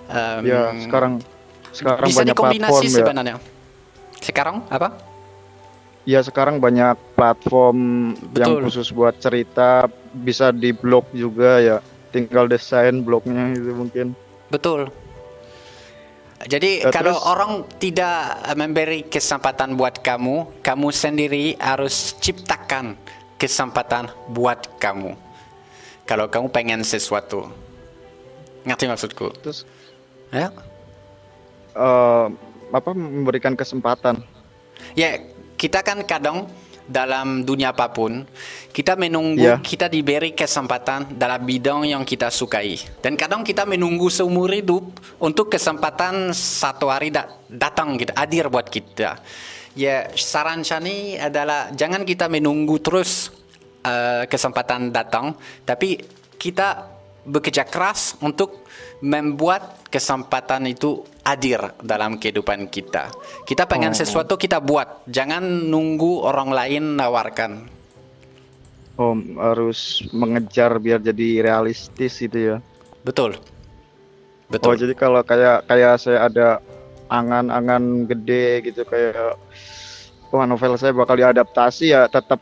Em, 0.06 0.46
Ya, 0.46 0.70
sekarang 0.78 1.18
sekarang 1.74 2.06
bisa 2.06 2.22
banyak 2.22 2.36
dikombinasi 2.38 2.70
platform 2.70 2.86
ya. 2.86 2.98
sebenarnya. 3.02 3.36
Sekarang 4.22 4.56
apa? 4.70 4.90
Ya 6.02 6.18
sekarang 6.26 6.58
banyak 6.58 6.98
platform 7.14 8.12
yang 8.34 8.58
Betul. 8.58 8.62
khusus 8.66 8.90
buat 8.90 9.14
cerita, 9.22 9.86
bisa 10.18 10.50
di 10.50 10.74
blog 10.74 11.06
juga 11.14 11.62
ya. 11.62 11.78
Tinggal 12.10 12.50
desain 12.50 13.06
blognya 13.06 13.54
itu 13.54 13.72
mungkin. 13.72 14.18
Betul. 14.50 14.90
Jadi 16.42 16.82
Ya, 16.82 16.90
kalau 16.90 17.14
terus- 17.14 17.26
orang 17.30 17.52
tidak 17.78 18.18
memberi 18.58 19.06
kesempatan 19.06 19.78
buat 19.78 20.02
kamu, 20.02 20.66
kamu 20.66 20.88
sendiri 20.90 21.54
harus 21.62 22.18
ciptakan 22.18 22.98
kesempatan 23.38 24.10
buat 24.34 24.58
kamu. 24.82 25.14
Kalau 26.10 26.26
kamu 26.34 26.50
pengen 26.50 26.82
sesuatu. 26.82 27.46
Ngerti 28.66 28.90
maksudku? 28.90 29.30
Terus 29.38 29.70
Ya. 30.34 30.50
eh, 31.78 32.26
apa 32.74 32.90
memberikan 32.92 33.54
kesempatan? 33.54 34.26
Ya, 34.98 35.22
kita 35.62 35.86
kan 35.86 36.02
kadang 36.10 36.50
dalam 36.90 37.46
dunia 37.46 37.70
apa 37.70 37.94
pun, 37.94 38.26
kita 38.74 38.98
menunggu 38.98 39.46
Iya. 39.46 39.62
kita 39.62 39.86
diberi 39.86 40.34
kesempatan 40.34 41.14
dalam 41.16 41.40
bidang 41.46 41.86
yang 41.86 42.02
kita 42.02 42.34
sukai. 42.34 42.82
Dan 43.00 43.14
kadang 43.14 43.46
kita 43.46 43.64
menunggu 43.64 44.10
seumur 44.10 44.50
hidup 44.50 44.90
untuk 45.22 45.54
kesempatan 45.54 46.34
satu 46.34 46.90
hari 46.90 47.14
da- 47.14 47.30
datang 47.48 47.96
gitu, 48.02 48.12
hadir 48.18 48.50
buat 48.50 48.66
kita. 48.68 49.22
Ya, 49.78 50.12
saran 50.18 50.66
Shani 50.68 51.16
adalah 51.16 51.72
jangan 51.72 52.04
kita 52.04 52.28
menunggu 52.28 52.82
terus 52.82 53.32
eh, 53.86 54.26
kesempatan 54.28 54.92
datang, 54.92 55.38
tapi 55.64 56.02
kita 56.36 56.92
bekerja 57.24 57.70
keras 57.70 58.18
untuk 58.20 58.61
membuat 59.02 59.90
kesempatan 59.90 60.70
itu 60.70 61.02
hadir 61.26 61.74
dalam 61.82 62.22
kehidupan 62.22 62.70
kita. 62.70 63.10
Kita 63.46 63.66
pengen 63.66 63.94
Oh. 63.94 63.98
sesuatu 63.98 64.38
kita 64.38 64.62
buat, 64.62 65.06
jangan 65.10 65.42
nunggu 65.44 66.22
orang 66.22 66.50
lain 66.54 66.84
nawarkan. 66.98 67.66
Oh, 69.02 69.18
harus 69.42 70.06
mengejar 70.14 70.78
biar 70.78 71.02
jadi 71.02 71.42
realistis 71.42 72.22
gitu 72.22 72.38
ya. 72.38 72.58
Betul. 73.02 73.38
Oh, 73.38 74.54
Betul. 74.54 74.78
jadi 74.78 74.94
kalau 74.94 75.26
kayak 75.26 75.66
kayak 75.66 75.96
saya 75.98 76.30
ada 76.30 76.48
angan-angan 77.10 78.06
gede 78.06 78.72
gitu 78.72 78.86
kayak 78.86 79.36
wah 80.30 80.46
novel 80.48 80.78
saya 80.80 80.96
bakal 80.96 81.16
diadaptasi 81.18 81.92
ya 81.92 82.08
tetap 82.08 82.40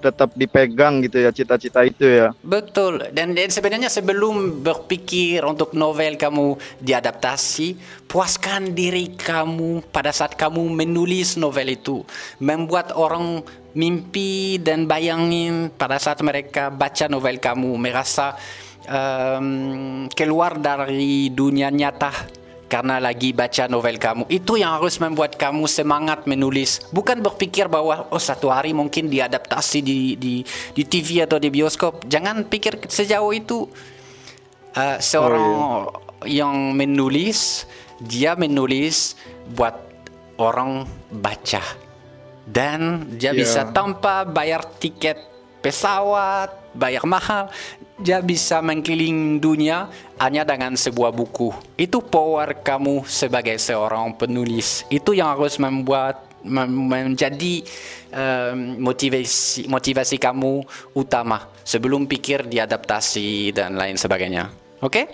tetap 0.00 0.36
dipegang 0.36 1.00
gitu 1.04 1.24
ya 1.24 1.30
cita-cita 1.32 1.80
itu 1.82 2.04
ya. 2.04 2.28
Betul. 2.44 3.10
Dan, 3.10 3.32
dan 3.32 3.48
sebenarnya 3.48 3.88
sebelum 3.88 4.60
berpikir 4.60 5.42
untuk 5.42 5.72
novel 5.72 6.20
kamu 6.20 6.56
diadaptasi, 6.84 7.76
puaskan 8.06 8.76
diri 8.76 9.16
kamu 9.16 9.88
pada 9.88 10.12
saat 10.12 10.36
kamu 10.36 10.68
menulis 10.68 11.40
novel 11.40 11.72
itu. 11.72 12.04
Membuat 12.38 12.92
orang 12.92 13.40
mimpi 13.76 14.56
dan 14.60 14.88
bayangin 14.88 15.68
pada 15.72 16.00
saat 16.00 16.20
mereka 16.24 16.72
baca 16.72 17.08
novel 17.08 17.36
kamu, 17.40 17.76
merasa 17.76 18.36
em, 18.88 20.08
keluar 20.12 20.56
dari 20.56 21.28
dunia 21.32 21.68
nyata 21.68 22.45
karena 22.66 22.98
lagi 22.98 23.30
baca 23.30 23.70
novel 23.70 23.96
kamu. 23.98 24.24
Itu 24.26 24.58
yang 24.58 24.78
harus 24.78 24.98
membuat 24.98 25.38
kamu 25.38 25.70
semangat 25.70 26.26
menulis. 26.26 26.82
Bukan 26.90 27.22
berpikir 27.22 27.70
bahwa 27.70 28.10
oh 28.10 28.22
satu 28.22 28.50
hari 28.50 28.74
mungkin 28.74 29.06
diadaptasi 29.06 29.78
di 29.82 29.98
di 30.18 30.34
di 30.74 30.82
TV 30.82 31.22
atau 31.22 31.38
di 31.38 31.48
bioskop. 31.50 32.06
Jangan 32.10 32.46
pikir 32.46 32.82
sejauh 32.86 33.32
itu. 33.34 33.70
Uh, 34.76 35.00
seorang 35.00 35.48
yang 36.28 36.76
menulis, 36.76 37.64
dia 37.96 38.36
menulis 38.36 39.16
buat 39.56 39.72
orang 40.36 40.84
baca. 41.08 41.64
Dan 42.46 43.10
dia 43.16 43.32
Iya. 43.32 43.40
bisa 43.40 43.60
tanpa 43.72 44.22
bayar 44.28 44.62
tiket 44.78 45.18
pesawat, 45.64 46.52
bayar 46.78 47.02
mahal, 47.02 47.50
dia 47.96 48.20
bisa 48.20 48.60
mengkeliling 48.60 49.40
dunia 49.40 49.88
hanya 50.20 50.44
dengan 50.44 50.76
sebuah 50.76 51.16
buku. 51.16 51.52
Itu 51.80 52.04
power 52.04 52.60
kamu 52.60 53.08
sebagai 53.08 53.56
seorang 53.56 54.12
penulis. 54.16 54.84
Itu 54.92 55.16
yang 55.16 55.32
harus 55.32 55.56
membuat 55.56 56.28
mem- 56.44 56.88
menjadi 56.92 57.64
em, 58.12 58.76
motivasi 58.84 59.64
motivasi 59.66 60.16
kamu 60.20 60.60
utama 60.92 61.48
sebelum 61.64 62.04
pikir 62.04 62.44
diadaptasi 62.44 63.56
dan 63.56 63.80
lain 63.80 63.96
sebagainya. 63.96 64.52
Oke? 64.84 65.08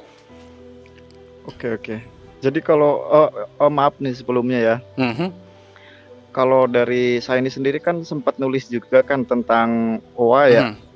Oke 1.47 1.66
oke. 1.78 1.97
Jadi 2.43 2.59
kalau 2.59 3.07
oh, 3.07 3.30
oh, 3.62 3.70
maaf 3.70 3.95
nih 4.03 4.18
sebelumnya 4.18 4.59
ya. 4.59 4.76
Mhm. 4.99 5.30
Kalau 6.35 6.66
dari 6.66 7.20
saya 7.22 7.39
ini 7.39 7.53
sendiri 7.53 7.78
kan 7.78 8.03
sempat 8.03 8.41
nulis 8.43 8.66
juga 8.66 9.07
kan 9.07 9.22
tentang 9.22 10.01
OA 10.18 10.45
ya. 10.51 10.62
Hmm. 10.66 10.91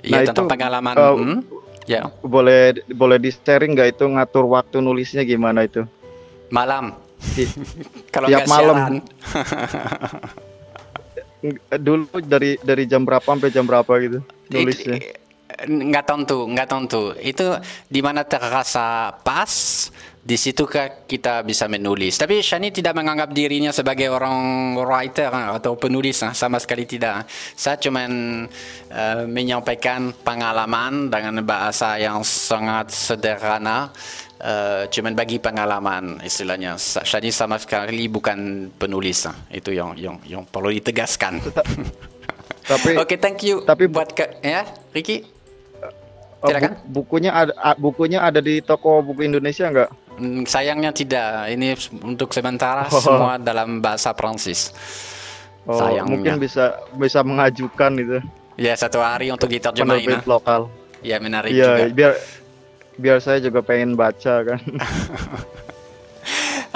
Iya 0.00 0.12
Nah, 0.14 0.26
tentang 0.26 0.46
itu, 0.46 0.52
pengalaman. 0.52 0.94
eh, 0.94 1.14
hmm? 1.14 1.38
Ya, 1.84 2.00
Boleh 2.20 2.60
boleh 2.88 3.18
di 3.18 3.28
sharing 3.28 3.74
nggak 3.74 3.88
itu 3.94 4.04
ngatur 4.06 4.46
waktu 4.46 4.78
nulisnya 4.78 5.22
gimana 5.22 5.64
itu? 5.64 5.82
malam. 6.48 6.94
Di- 7.34 7.46
Kalau 8.14 8.26
tiap 8.26 8.42
nggak 8.42 8.48
malam. 8.48 8.76
Dulu 11.72 12.04
dari 12.20 12.60
dari 12.60 12.84
jam 12.84 13.00
berapa 13.00 13.24
sampai 13.24 13.48
jam 13.48 13.64
berapa 13.64 13.88
gitu 13.98 14.20
nulisnya? 14.48 15.00
nggak 15.60 16.04
tentu, 16.06 16.44
nggak 16.46 16.68
tentu. 16.68 17.02
Itu 17.16 17.56
di 17.86 18.00
mana 18.00 18.22
terasa 18.22 19.12
pas, 19.20 19.88
di 20.30 20.38
situ 20.38 20.62
kita 21.10 21.42
bisa 21.42 21.66
menulis. 21.66 22.14
Tapi 22.14 22.38
Shani 22.38 22.70
tidak 22.70 22.94
menganggap 22.94 23.34
dirinya 23.34 23.74
sebagai 23.74 24.06
orang 24.14 24.78
writer 24.78 25.26
ah, 25.26 25.58
atau 25.58 25.74
penulis, 25.74 26.22
ah, 26.22 26.30
sama 26.30 26.62
sekali 26.62 26.86
tidak. 26.86 27.26
Saya 27.58 27.74
cuma 27.82 28.06
eh, 28.06 29.24
menyampaikan 29.26 30.14
pengalaman 30.22 31.10
dengan 31.10 31.42
bahasa 31.42 31.98
yang 31.98 32.22
sangat 32.22 32.94
sederhana. 32.94 33.90
eh, 34.40 34.86
cuman 34.86 35.18
bagi 35.18 35.42
pengalaman 35.42 36.22
istilahnya. 36.22 36.78
Shani 36.78 37.34
sama 37.34 37.58
sekali 37.58 38.06
bukan 38.06 38.70
penulis. 38.78 39.26
ah. 39.26 39.34
Itu 39.50 39.74
yang 39.74 39.98
yang 39.98 40.16
yang 40.22 40.42
perlu 40.46 40.70
ditegaskan. 40.70 41.42
Tapi 42.70 42.94
Oke, 43.02 43.18
thank 43.18 43.42
you. 43.42 43.66
tapi- 43.66 43.90
buat 43.90 44.14
ke, 44.14 44.38
ya, 44.46 44.62
Ricky. 44.94 45.26
Bu- 46.40 46.48
Silakan. 46.48 46.72
bukunya 46.88 47.30
ada 47.34 47.52
bukunya 47.76 48.18
ada 48.22 48.40
di 48.40 48.62
toko 48.64 49.02
buku 49.04 49.28
Indonesia 49.28 49.68
nggak? 49.68 49.90
Mm, 50.20 50.44
Sayangnya 50.44 50.90
tidak. 50.92 51.48
Ini 51.48 51.72
untuk 52.04 52.28
sementara 52.30 52.84
Oh. 52.86 53.00
semua 53.00 53.34
dalam 53.34 53.80
bahasa 53.80 54.12
Prancis. 54.12 54.70
Oh, 55.64 55.74
Sayangnya. 55.74 56.06
mungkin 56.06 56.32
bisa 56.36 56.76
bisa 56.94 57.20
mengajukan 57.20 57.90
itu 57.96 58.16
Ya 58.54 58.72
satu 58.74 59.00
hari 59.00 59.28
untuk 59.28 59.48
diterjemahin. 59.48 60.04
penerbit 60.04 60.26
lokal. 60.26 60.60
Ya 61.00 61.16
menarik 61.16 61.50
Iya, 61.50 61.64
juga. 61.64 61.82
biar 61.90 62.12
biar 62.94 63.16
saya 63.18 63.40
juga 63.40 63.58
pengen 63.60 63.96
baca 63.96 64.44
kan. 64.44 64.60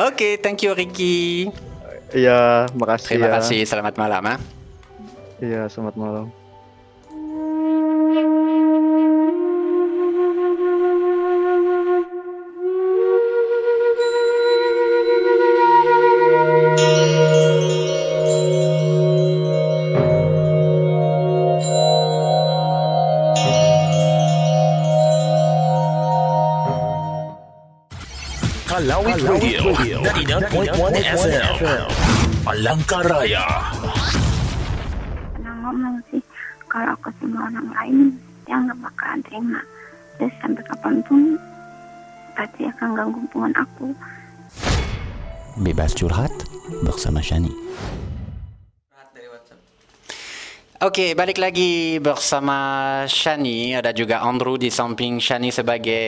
Oke, 0.01 0.41
thank 0.41 0.59
you 0.61 0.73
Ricky. 0.73 1.47
Iya, 2.11 2.65
makasih 2.73 3.21
Terima 3.21 3.29
ya. 3.29 3.33
kasih. 3.39 3.61
Selamat 3.63 3.95
malam. 3.95 4.25
Iya, 5.39 5.69
selamat 5.69 5.95
malam. 5.95 6.44
Kalawit 29.15 29.63
Radio, 29.63 30.03
99.1 30.03 30.75
FM. 30.99 31.87
Palangkaraya. 32.43 33.47
pernah 35.39 35.55
ngomong 35.63 36.03
sih 36.11 36.19
kalau 36.67 36.99
ke 36.99 37.15
semua 37.23 37.47
orang 37.47 37.71
lain 37.79 37.99
dia 38.43 38.59
nggak 38.59 38.75
bakalan 38.83 39.23
terima 39.23 39.63
terus 40.19 40.35
sampai 40.43 40.67
kapan 40.67 40.99
pun 41.07 41.39
pasti 42.35 42.67
akan 42.67 42.91
ganggu 42.99 43.23
hubungan 43.23 43.55
aku 43.55 43.95
Bebas 45.63 45.95
curhat 45.95 46.35
bersama 46.83 47.23
Shani. 47.23 47.55
Oke, 50.83 51.15
balik 51.15 51.39
lagi 51.39 52.03
bersama 52.03 52.59
Shani. 53.07 53.79
Ada 53.79 53.95
juga 53.95 54.27
Andrew 54.27 54.59
di 54.59 54.75
samping 54.75 55.23
Shani 55.23 55.55
sebagai 55.55 56.03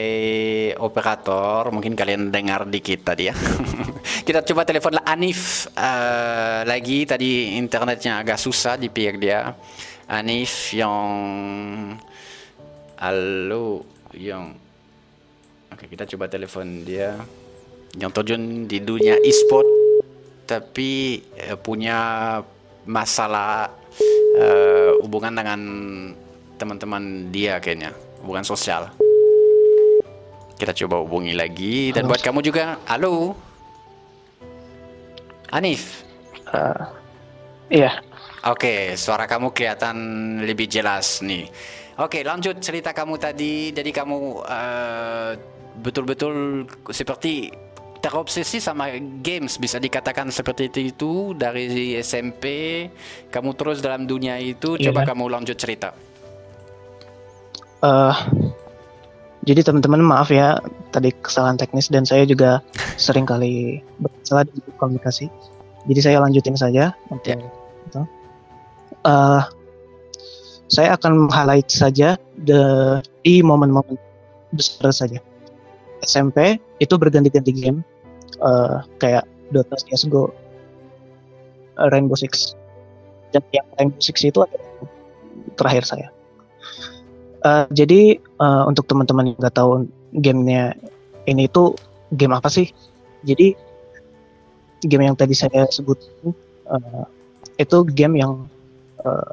operator. 0.83 1.71
Mungkin 1.71 1.95
kalian 1.95 2.27
dengar 2.35 2.67
dikit 2.67 3.07
tadi 3.07 3.31
ya. 3.31 3.35
Kita 4.27 4.43
coba 4.43 4.67
telepon 4.67 4.99
Anif 5.07 5.71
eh, 5.71 6.67
lagi. 6.67 7.07
Tadi 7.07 7.55
internetnya 7.55 8.19
agak 8.19 8.35
susah 8.35 8.75
di 8.75 8.91
pihak 8.91 9.15
dia. 9.23 9.55
Anif 10.11 10.75
yang... 10.75 11.15
Halo, 12.99 13.87
yang... 14.19 14.51
Oke, 15.71 15.87
kita 15.87 16.03
coba 16.03 16.27
telepon 16.27 16.83
dia. 16.83 17.15
Yang 17.95 18.11
terjun 18.19 18.67
di 18.67 18.83
dunia 18.83 19.15
e-sport. 19.23 19.67
Tapi 20.43 21.23
eh, 21.39 21.55
punya 21.55 22.35
masalah 22.83 23.86
eh, 24.35 24.91
hubungan 24.99 25.31
dengan 25.31 25.61
teman-teman 26.59 27.31
dia 27.31 27.61
kayaknya. 27.63 27.93
Hubungan 28.25 28.43
sosial. 28.43 28.91
Kita 30.57 30.73
coba 30.73 31.05
hubungi 31.05 31.37
lagi. 31.37 31.93
Dan 31.93 32.09
Halo. 32.09 32.11
buat 32.11 32.21
kamu 32.25 32.39
juga. 32.41 32.81
Halo. 32.89 33.37
Anif 35.47 36.07
Eh, 36.47 36.83
iya, 37.83 37.99
oke 38.47 38.95
suara 38.95 39.27
kamu 39.27 39.51
kelihatan 39.51 39.97
lebih 40.47 40.71
jelas 40.71 41.19
nih. 41.19 41.51
Oke 41.99 42.23
lanjut 42.23 42.63
cerita 42.63 42.95
kamu 42.95 43.19
tadi. 43.19 43.75
Jadi 43.75 43.91
kamu 43.91 44.47
eh, 44.47 45.31
betul-betul 45.83 46.63
seperti 46.87 47.51
terobsesi 48.07 48.63
sama 48.63 48.87
games 49.19 49.59
bisa 49.59 49.75
dikatakan 49.83 50.31
seperti 50.31 50.71
itu, 50.71 50.79
itu 50.95 51.11
dari 51.35 51.99
SMP 51.99 52.45
kamu 53.27 53.51
terus 53.59 53.83
dalam 53.83 54.07
dunia 54.07 54.39
itu 54.39 54.79
Iya. 54.79 54.89
coba 54.89 55.03
kamu 55.03 55.27
lanjut 55.27 55.59
cerita 55.59 55.91
Eh, 57.77 58.15
jadi 59.45 59.61
teman-teman 59.61 60.01
maaf 60.01 60.33
ya 60.33 60.57
tadi 60.89 61.13
kesalahan 61.21 61.61
teknis 61.61 61.93
dan 61.93 62.09
saya 62.09 62.25
juga 62.25 62.65
sering 62.97 63.27
kali 63.29 63.85
bersalah 64.01 64.49
di 64.49 64.57
komunikasi. 64.81 65.29
Jadi 65.85 65.99
saya 66.01 66.17
lanjutin 66.19 66.57
saja 66.57 66.91
untuk 67.13 67.37
itu. 67.37 68.01
Eh, 69.05 69.41
saya 70.67 70.99
akan 70.99 71.31
highlight 71.31 71.69
saja 71.69 72.19
the, 72.43 72.59
di 73.23 73.39
momen-momen 73.45 73.95
besar 74.51 74.91
saja. 74.91 75.21
SMP 76.03 76.59
itu 76.81 76.93
berganti-ganti 76.97 77.53
game 77.55 77.85
eh, 78.35 78.77
kayak 78.99 79.25
Dota, 79.51 79.75
CS:GO, 79.79 80.31
eh, 81.79 81.87
Rainbow 81.91 82.17
Six. 82.19 82.55
Dan 83.31 83.43
yang 83.51 83.67
Rainbow 83.79 84.01
Six 84.01 84.23
itu 84.23 84.43
terakhir 85.55 85.83
saya. 85.87 86.07
Eh, 87.45 87.65
jadi 87.71 88.17
eh, 88.17 88.63
untuk 88.67 88.89
teman-teman 88.89 89.33
yang 89.33 89.37
nggak 89.39 89.55
tahu 89.55 89.87
gamenya 90.17 90.73
ini 91.27 91.47
itu 91.47 91.75
game 92.15 92.33
apa 92.33 92.49
sih? 92.49 92.71
Jadi 93.27 93.53
game 94.85 95.03
yang 95.09 95.17
tadi 95.17 95.35
saya 95.35 95.67
sebut 95.69 95.97
eh, 96.67 97.05
itu 97.61 97.77
game 97.93 98.19
yang 98.19 98.45
eh, 99.03 99.31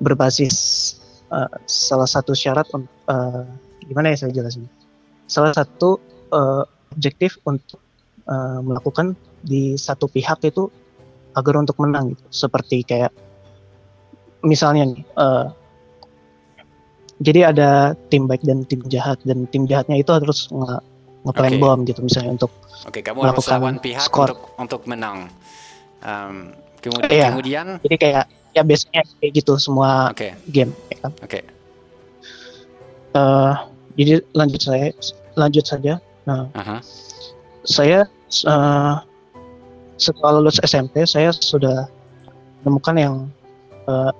berbasis 0.00 0.56
eh, 1.30 1.50
salah 1.68 2.08
satu 2.08 2.32
syarat 2.34 2.66
eh, 2.74 3.44
gimana 3.86 4.12
ya 4.12 4.26
saya 4.26 4.32
jelasin? 4.34 4.66
Salah 5.30 5.54
satu 5.54 6.00
eh, 6.32 6.62
objektif 6.94 7.38
untuk 7.46 7.83
eh, 8.24 8.58
melakukan 8.60 9.12
di 9.40 9.76
satu 9.76 10.06
pihak 10.06 10.40
itu 10.42 10.68
agar 11.32 11.54
untuk 11.56 11.76
menang 11.78 12.12
gitu. 12.12 12.24
Seperti 12.30 12.82
kayak 12.82 13.10
misalnya 14.40 14.84
nih 14.86 15.02
eh, 15.02 15.46
jadi 17.16 17.40
ada 17.48 17.70
tim 18.08 18.26
baik 18.26 18.42
dan 18.42 18.64
tim 18.64 18.82
jahat 18.86 19.16
dan 19.22 19.46
tim 19.46 19.64
jahatnya 19.64 19.96
itu 19.96 20.10
harus 20.10 20.50
nge 20.50 20.76
ngeplan 21.24 21.50
Oke. 21.50 21.58
bom 21.58 21.78
gitu 21.82 22.00
misalnya 22.00 22.36
untuk 22.36 22.52
Oke, 22.84 23.00
kamu 23.00 23.18
harus 23.22 23.40
melakukan 23.40 23.56
lawan 23.56 23.76
pihak 23.80 24.04
skor. 24.04 24.28
untuk 24.28 24.40
untuk 24.58 24.82
menang. 24.84 25.32
Um, 26.04 26.52
kemud- 26.78 27.08
Iya. 27.08 27.32
Kemudian, 27.32 27.66
Jadi 27.80 27.96
kayak 27.96 28.24
ya 28.52 28.60
biasanya 28.60 29.02
kayak 29.18 29.32
gitu 29.34 29.56
semua 29.56 30.12
Oke. 30.12 30.36
game 30.46 30.68
ya 30.86 30.98
kan. 31.00 31.12
oke, 31.16 31.40
Eh, 33.14 33.52
jadi 33.94 34.12
lanjut 34.30 34.60
saya 34.60 34.90
lanjut 35.32 35.64
saja. 35.64 36.02
Nah, 36.24 36.50
aha, 36.52 36.82
saya 37.64 38.04
eh, 38.44 38.94
setelah 39.96 40.40
lulus 40.40 40.60
SMP 40.60 41.04
saya 41.04 41.32
sudah 41.32 41.88
menemukan 42.62 42.96
yang 42.96 43.14
eh, 43.88 44.12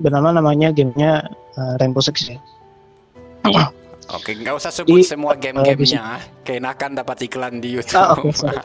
bernama 0.00 0.32
namanya 0.32 0.72
gamenya 0.72 1.28
eh, 1.56 1.72
Rainbow 1.78 2.00
Six 2.00 2.32
ya. 2.32 2.40
oke, 4.12 4.30
nggak 4.38 4.54
usah 4.54 4.70
sebut 4.70 5.02
Di- 5.02 5.08
semua 5.08 5.34
game-gamenya, 5.34 6.20
keenakan 6.44 6.94
dapat 6.94 7.26
iklan 7.26 7.58
di 7.58 7.74
YouTube. 7.74 7.98
Ah, 7.98 8.16
sorry. 8.30 8.58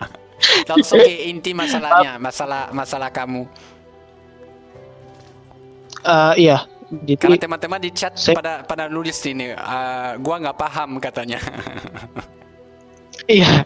Langsung 0.70 0.98
ke 0.98 1.30
inti 1.30 1.52
masalahnya, 1.52 2.16
masalah 2.16 2.72
masalah 2.72 3.12
kamu. 3.12 3.44
Eh, 6.00 6.34
iya, 6.48 6.64
jadi 6.90 7.20
Karena 7.20 7.36
teman-teman 7.38 7.80
di 7.80 7.90
chat 7.92 8.16
saya- 8.16 8.34
pada 8.34 8.64
pada 8.64 8.88
nulis 8.88 9.20
ini, 9.28 9.52
eh, 9.52 10.10
gua 10.18 10.42
nggak 10.42 10.58
paham 10.58 10.96
katanya. 10.98 11.38
Iya, 13.30 13.62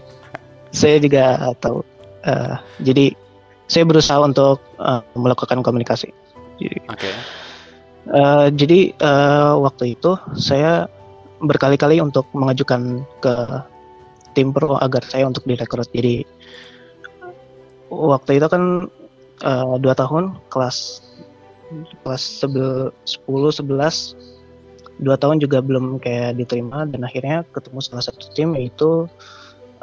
saya 0.76 1.00
juga 1.00 1.56
tahu. 1.56 1.80
Eh, 2.28 2.54
jadi 2.84 3.16
saya 3.64 3.88
berusaha 3.88 4.20
untuk 4.20 4.60
eh, 4.76 5.00
melakukan 5.16 5.64
komunikasi. 5.64 6.12
Jadi, 6.60 6.84
Oke. 6.84 7.10
eh, 8.12 8.46
jadi 8.52 8.80
eh, 8.92 9.52
waktu 9.56 9.96
itu 9.96 10.20
saya 10.36 10.84
berkali-kali 11.40 11.96
untuk 12.04 12.28
mengajukan 12.36 13.08
ke 13.24 13.34
tim 14.36 14.52
pro 14.52 14.76
agar 14.76 15.00
saya 15.08 15.24
untuk 15.24 15.48
direkrut. 15.48 15.88
Jadi 15.96 16.28
waktu 17.88 18.36
itu 18.36 18.46
kan 18.52 18.92
eh, 19.40 19.74
dua 19.80 19.94
tahun 19.96 20.36
kelas 20.52 21.00
kelas 22.04 22.22
sebel 22.44 22.92
10 23.08 23.64
11 23.64 24.34
dua 25.02 25.18
tahun 25.18 25.42
juga 25.42 25.58
belum 25.58 25.98
kayak 25.98 26.38
diterima 26.38 26.86
dan 26.86 27.02
akhirnya 27.02 27.42
ketemu 27.50 27.82
salah 27.82 28.04
satu 28.04 28.30
tim 28.30 28.54
yaitu 28.54 29.10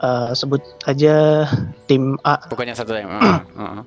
eh, 0.02 0.30
sebut 0.34 0.62
aja 0.90 1.46
tim 1.86 2.18
A 2.26 2.42
Pokoknya 2.50 2.74
satu 2.76 2.98
yang. 2.98 3.10
uh, 3.10 3.22
uh, 3.22 3.64
uh. 3.82 3.86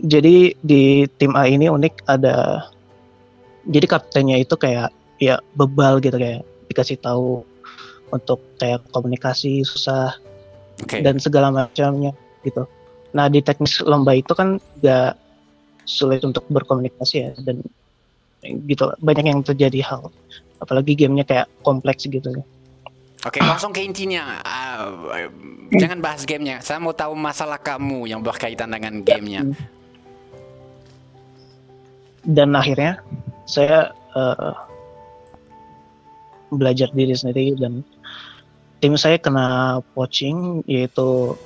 jadi 0.00 0.54
di 0.62 1.10
tim 1.18 1.34
A 1.34 1.50
ini 1.50 1.66
unik 1.66 2.06
ada 2.06 2.70
jadi 3.66 3.86
kaptennya 3.90 4.38
itu 4.38 4.54
kayak 4.54 4.94
ya 5.18 5.42
bebal 5.58 5.98
gitu 5.98 6.16
kayak 6.16 6.46
dikasih 6.70 6.98
tahu 7.02 7.42
untuk 8.14 8.38
kayak 8.62 8.84
komunikasi 8.94 9.66
susah 9.66 10.14
Oke. 10.78 11.02
dan 11.02 11.18
segala 11.18 11.50
macamnya 11.50 12.14
gitu. 12.46 12.68
Nah 13.16 13.26
di 13.26 13.42
teknis 13.42 13.82
lomba 13.82 14.14
itu 14.14 14.30
kan 14.36 14.62
gak 14.84 15.18
sulit 15.86 16.22
untuk 16.22 16.46
berkomunikasi 16.50 17.14
ya 17.16 17.30
dan 17.42 17.62
gitu 18.66 18.94
banyak 19.02 19.26
yang 19.26 19.40
terjadi 19.42 19.82
hal 19.82 20.10
apalagi 20.62 20.94
gamenya 20.94 21.26
kayak 21.26 21.46
kompleks 21.66 22.06
gitu 22.06 22.30
ya. 22.30 22.44
Oke, 23.24 23.40
langsung 23.40 23.72
ke 23.72 23.80
intinya. 23.80 24.38
Eh, 24.44 25.30
jangan 25.80 25.98
bahas 26.04 26.28
gamenya. 26.28 26.60
Saya 26.60 26.78
mau 26.78 26.92
tahu 26.92 27.16
masalah 27.16 27.56
kamu 27.58 28.10
yang 28.10 28.20
berkaitan 28.20 28.70
dengan 28.70 29.00
gamenya. 29.00 29.42
dan 32.26 32.58
akhirnya 32.58 32.98
saya 33.46 33.94
eh, 34.18 34.54
belajar 36.50 36.90
diri 36.90 37.14
sendiri 37.14 37.54
dan 37.54 37.86
tim 38.82 38.98
saya 38.98 39.16
kena 39.22 39.78
poaching 39.94 40.66
yaitu 40.66 41.38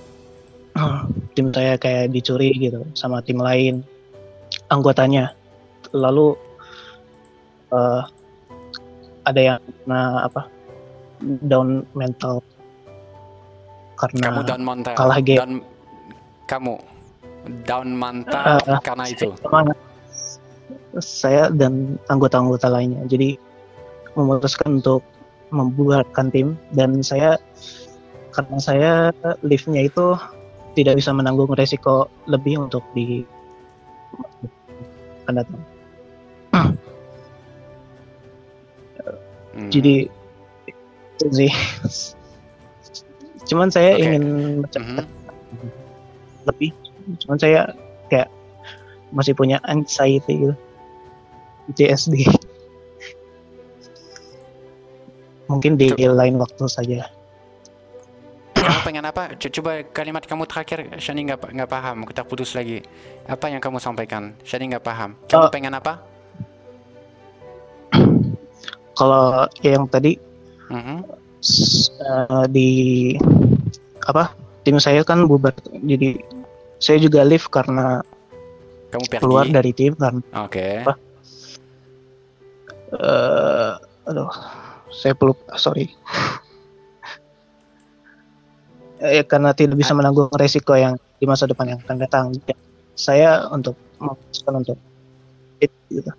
tim 1.36 1.52
saya 1.52 1.76
kayak 1.76 2.10
dicuri 2.10 2.56
gitu 2.56 2.80
sama 2.96 3.20
tim 3.20 3.36
lain 3.38 3.84
anggotanya 4.72 5.36
lalu 5.92 6.32
eh, 7.76 8.02
ada 9.28 9.40
yang 9.40 9.60
kena 9.84 10.24
apa 10.24 10.48
down 11.46 11.84
mental 11.92 12.40
karena 14.00 14.32
Kamu 14.32 14.40
down 14.48 14.62
mental. 14.64 14.94
kalah 14.96 15.20
game 15.20 15.38
Down, 15.38 15.52
kamu 16.48 16.74
down 17.68 17.88
mental 17.92 18.56
Eh, 18.64 18.80
karena 18.80 19.04
itu. 19.08 19.28
Sama 19.44 19.72
saya 20.98 21.52
dan 21.52 22.00
anggota-anggota 22.10 22.66
lainnya. 22.72 23.04
Jadi 23.06 23.36
memutuskan 24.18 24.82
untuk 24.82 25.04
membubarkan 25.50 26.30
tim 26.30 26.58
dan 26.74 27.02
saya 27.02 27.38
karena 28.30 28.58
saya 28.62 28.92
liftnya 29.42 29.86
itu 29.86 30.14
tidak 30.78 30.98
bisa 31.02 31.10
menanggung 31.10 31.50
resiko 31.54 32.06
lebih 32.30 32.62
untuk 32.62 32.82
di 32.94 33.26
akan 35.26 35.34
datang. 35.42 35.62
Hmm. 39.50 39.70
Jadi 39.70 40.06
itu 41.20 41.46
sih. 41.46 41.52
Cuman 43.44 43.68
saya 43.68 43.92
Oke. 43.92 44.02
ingin 44.02 44.24
Mhm. 44.64 45.04
lebih. 46.48 46.70
Cuman 47.20 47.36
saya 47.36 47.76
kayak 48.08 48.32
masih 49.10 49.36
punya 49.36 49.60
anxiety 49.66 50.48
gitu. 50.48 50.54
PTSD. 51.68 52.24
Mungkin 55.46 55.74
di 55.74 55.90
lain 55.98 56.38
waktu 56.38 56.64
saja. 56.70 57.10
Kamu 58.54 58.80
pengen 58.86 59.02
apa? 59.02 59.34
Co- 59.34 59.50
Coba 59.50 59.82
kalimat 59.90 60.22
kamu 60.22 60.46
terakhir, 60.46 60.94
Shani 61.02 61.26
nggak 61.26 61.50
nggak 61.50 61.66
paham. 61.66 62.06
Kita 62.06 62.22
putus 62.22 62.54
lagi. 62.54 62.86
Apa 63.26 63.50
yang 63.50 63.58
kamu 63.58 63.82
sampaikan? 63.82 64.38
Shani 64.46 64.70
nggak 64.70 64.84
paham. 64.84 65.18
Kamu 65.26 65.46
Oh. 65.46 65.50
pengen 65.50 65.74
apa? 65.74 65.98
Kalau 68.94 69.48
yang 69.64 69.88
tadi 69.88 70.20
Mhm. 70.70 70.96
s- 71.38 71.90
eh, 71.92 72.46
di 72.46 72.70
apa 74.02 74.32
tim 74.62 74.76
saya 74.76 75.02
kan 75.02 75.24
bubar 75.24 75.50
jadi 75.74 76.20
saya 76.76 76.96
juga 76.98 77.20
leave 77.22 77.44
karena 77.46 78.00
Kamu 78.88 79.04
pergi. 79.04 79.18
keluar 79.18 79.44
dari 79.46 79.70
tim 79.70 79.92
karena 79.92 80.22
Oke. 80.38 80.82
apa 80.82 80.94
eh, 82.92 83.72
aduh 84.06 84.30
saya 84.90 85.12
peluk 85.12 85.38
sorry 85.54 85.90
Eh, 89.00 89.24
karena 89.24 89.56
tidak 89.56 89.80
bisa 89.80 89.96
menanggung 89.96 90.28
resiko 90.30 90.76
yang 90.76 90.92
di 91.16 91.24
masa 91.24 91.48
depan 91.48 91.64
yang 91.66 91.80
akan 91.80 91.96
datang 91.98 92.24
Jadi, 92.36 92.52
saya 92.92 93.48
untuk 93.48 93.72
memutuskan 93.96 94.60
untuk 94.60 94.76
itu 95.56 95.72
gitu 95.90 96.12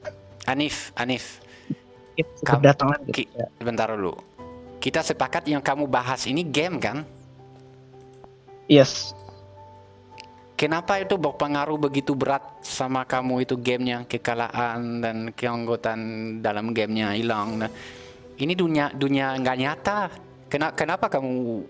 Anif, 0.43 0.89
Anif. 0.95 1.37
itu 2.11 2.25
Kamu- 2.41 2.57
kedatangan 2.57 2.97
gitu 3.05 3.21
Ki, 3.21 3.25
bentar 3.61 3.85
dulu. 3.87 4.17
Kita 4.81 5.05
sepakat 5.05 5.45
yang 5.45 5.61
kamu 5.61 5.85
bahas 5.85 6.25
ini 6.25 6.41
game 6.41 6.81
kan? 6.81 7.05
Yes. 8.65 9.13
Kenapa 10.57 11.01
itu 11.01 11.17
berpengaruh 11.17 11.77
begitu 11.77 12.13
berat 12.17 12.41
sama 12.61 13.05
kamu 13.05 13.45
itu 13.45 13.57
gamenya 13.57 14.05
kekalahan 14.05 15.01
dan 15.01 15.17
keanggotaan 15.33 16.01
dalam 16.41 16.73
gamenya 16.73 17.17
hilang. 17.17 17.61
Nah, 17.65 17.71
ini 18.37 18.53
dunia 18.53 18.93
dunia 18.93 19.37
nggak 19.37 19.57
nyata. 19.57 19.99
Kenapa, 20.49 20.73
kenapa 20.77 21.05
kamu 21.09 21.65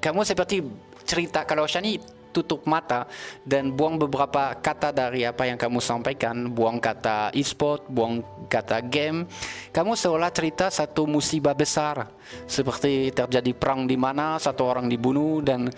kamu 0.00 0.20
seperti 0.24 0.64
cerita 1.04 1.44
kalau 1.44 1.68
Shani 1.68 2.00
tutup 2.30 2.64
mata 2.66 3.06
dan 3.42 3.74
buang 3.74 3.98
beberapa 3.98 4.54
kata 4.56 4.94
dari 4.94 5.26
apa 5.26 5.46
yang 5.46 5.58
kamu 5.58 5.82
sampaikan, 5.82 6.50
buang 6.50 6.78
kata 6.78 7.34
e-sport, 7.34 7.86
buang 7.90 8.22
kata 8.46 8.80
game, 8.86 9.26
kamu 9.74 9.92
seolah 9.98 10.30
cerita 10.30 10.70
satu 10.70 11.04
musibah 11.06 11.54
besar 11.54 12.08
seperti 12.46 13.10
terjadi 13.10 13.52
perang 13.54 13.84
di 13.90 13.98
mana 13.98 14.38
satu 14.38 14.66
orang 14.66 14.86
dibunuh 14.86 15.42
dan 15.42 15.68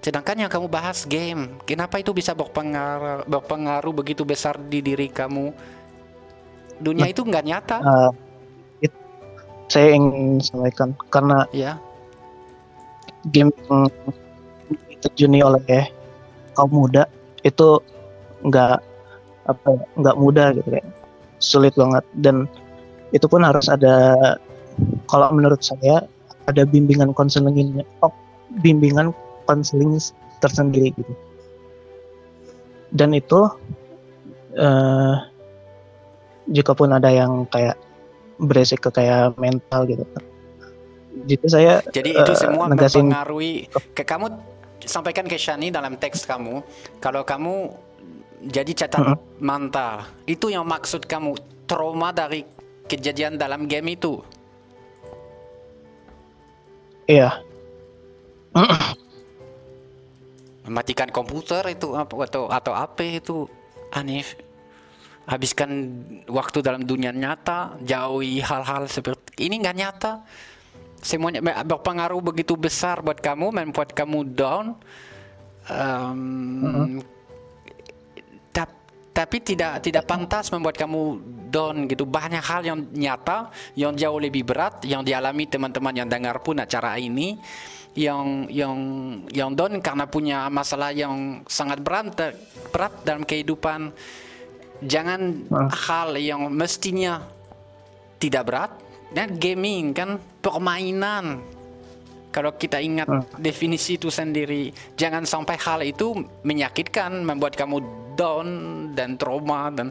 sedangkan 0.00 0.46
yang 0.46 0.50
kamu 0.50 0.66
bahas 0.66 1.04
game, 1.04 1.60
kenapa 1.68 2.00
itu 2.00 2.10
bisa 2.10 2.32
berpengaruh, 2.32 3.28
berpengaruh 3.28 3.92
begitu 3.94 4.24
besar 4.24 4.56
di 4.56 4.80
diri 4.80 5.12
kamu? 5.12 5.52
Dunia 6.80 7.04
Nah, 7.04 7.12
itu 7.12 7.20
nggak 7.20 7.44
nyata. 7.44 7.76
Uh, 7.84 8.10
it- 8.80 8.96
saya 9.68 9.92
ingin 9.92 10.40
sampaikan 10.40 10.96
karena 11.12 11.44
Ya. 11.52 11.76
game 13.28 13.52
yang 13.68 13.84
diterjuni 14.88 15.44
oleh 15.44 15.92
kaum 16.56 16.72
muda 16.72 17.06
itu 17.46 17.80
nggak 18.44 18.78
apa 19.48 19.70
nggak 19.96 20.16
mudah 20.16 20.46
gitu 20.56 20.68
kayak 20.68 20.88
sulit 21.40 21.74
banget. 21.74 22.04
Dan 22.18 22.46
itu 23.10 23.26
pun 23.26 23.42
harus 23.42 23.66
ada 23.66 24.16
kalau 25.10 25.34
menurut 25.34 25.60
saya 25.60 26.06
ada 26.46 26.62
bimbingan 26.64 27.12
konselingnya 27.14 27.84
oh, 28.02 28.12
bimbingan 28.62 29.14
konseling 29.46 29.98
tersendiri 30.40 30.94
gitu. 30.94 31.12
Dan 32.90 33.14
itu 33.14 33.46
eh 34.58 35.16
jika 36.50 36.74
pun 36.74 36.90
ada 36.90 37.06
yang 37.14 37.46
kayak 37.46 37.78
beresik 38.40 38.82
ke 38.82 38.90
kayak 38.90 39.36
mental 39.38 39.86
gitu. 39.86 40.02
Jadi 41.26 41.46
saya 41.46 41.72
Jadi 41.90 42.10
itu 42.16 42.32
eh, 42.32 42.38
semua 42.38 42.66
negasin 42.70 43.10
mempengaruhi 43.10 43.68
ke 43.94 44.02
kamu 44.02 44.30
sampaikan 44.84 45.26
ke 45.28 45.36
Shani 45.36 45.72
dalam 45.72 45.96
teks 45.96 46.24
kamu 46.24 46.62
kalau 47.02 47.24
kamu 47.24 47.72
jadi 48.48 48.72
catat 48.72 49.20
mental 49.36 50.08
itu 50.24 50.48
yang 50.48 50.64
maksud 50.64 51.04
kamu 51.04 51.36
trauma 51.68 52.10
dari 52.10 52.42
kejadian 52.88 53.38
dalam 53.38 53.68
game 53.68 53.94
itu. 53.94 54.18
Iya. 57.06 57.42
Mematikan 60.66 61.10
komputer 61.10 61.62
itu 61.70 61.94
apa 61.94 62.14
atau 62.26 62.50
atau 62.50 62.72
apa 62.74 63.02
itu 63.02 63.46
aneh 63.90 64.26
habiskan 65.30 65.70
waktu 66.26 66.58
dalam 66.58 66.82
dunia 66.82 67.14
nyata 67.14 67.78
jauhi 67.82 68.42
hal-hal 68.42 68.90
seperti 68.90 69.46
ini 69.46 69.62
nggak 69.62 69.78
nyata 69.78 70.12
semuanya 71.00 71.40
berpengaruh 71.64 72.20
begitu 72.20 72.56
besar 72.56 73.00
buat 73.00 73.18
kamu 73.18 73.52
membuat 73.52 73.92
kamu 73.96 74.36
down 74.36 74.76
Em, 75.70 76.98
tap- 78.50 78.90
tapi 79.14 79.38
tidak 79.38 79.84
tidak 79.84 80.02
pantas 80.02 80.50
membuat 80.50 80.74
kamu 80.74 81.20
down 81.52 81.86
gitu. 81.86 82.02
Banyak 82.02 82.42
hal 82.42 82.62
yang 82.66 82.78
nyata 82.90 83.54
yang 83.78 83.94
jauh 83.94 84.18
lebih 84.18 84.42
berat 84.42 84.82
yang 84.82 85.06
dialami 85.06 85.46
teman-teman 85.46 85.94
yang 85.94 86.08
dengar 86.10 86.42
pun 86.42 86.58
acara 86.58 86.98
ini 86.98 87.38
yang 87.94 88.50
yang 88.50 88.76
yang 89.30 89.50
down 89.54 89.78
karena 89.78 90.06
punya 90.10 90.50
masalah 90.50 90.90
yang 90.90 91.46
sangat 91.46 91.78
berat 91.84 92.34
berat 92.74 92.92
dalam 93.06 93.22
kehidupan. 93.22 93.94
Jangan 94.80 95.44
hal 95.70 96.16
yang 96.16 96.48
mestinya 96.48 97.20
tidak 98.16 98.42
berat 98.48 98.70
dan 99.14 99.36
gaming 99.36 99.92
kan 99.94 100.18
permainan. 100.40 101.42
Kalau 102.30 102.54
kita 102.54 102.78
ingat 102.78 103.10
definisi 103.42 103.98
itu 103.98 104.06
sendiri 104.06 104.70
jangan 104.94 105.26
sampai 105.26 105.58
hal 105.58 105.82
itu 105.82 106.14
menyakitkan 106.46 107.26
membuat 107.26 107.58
kamu 107.58 107.82
down 108.14 108.48
dan 108.94 109.18
trauma 109.18 109.66
dan 109.74 109.90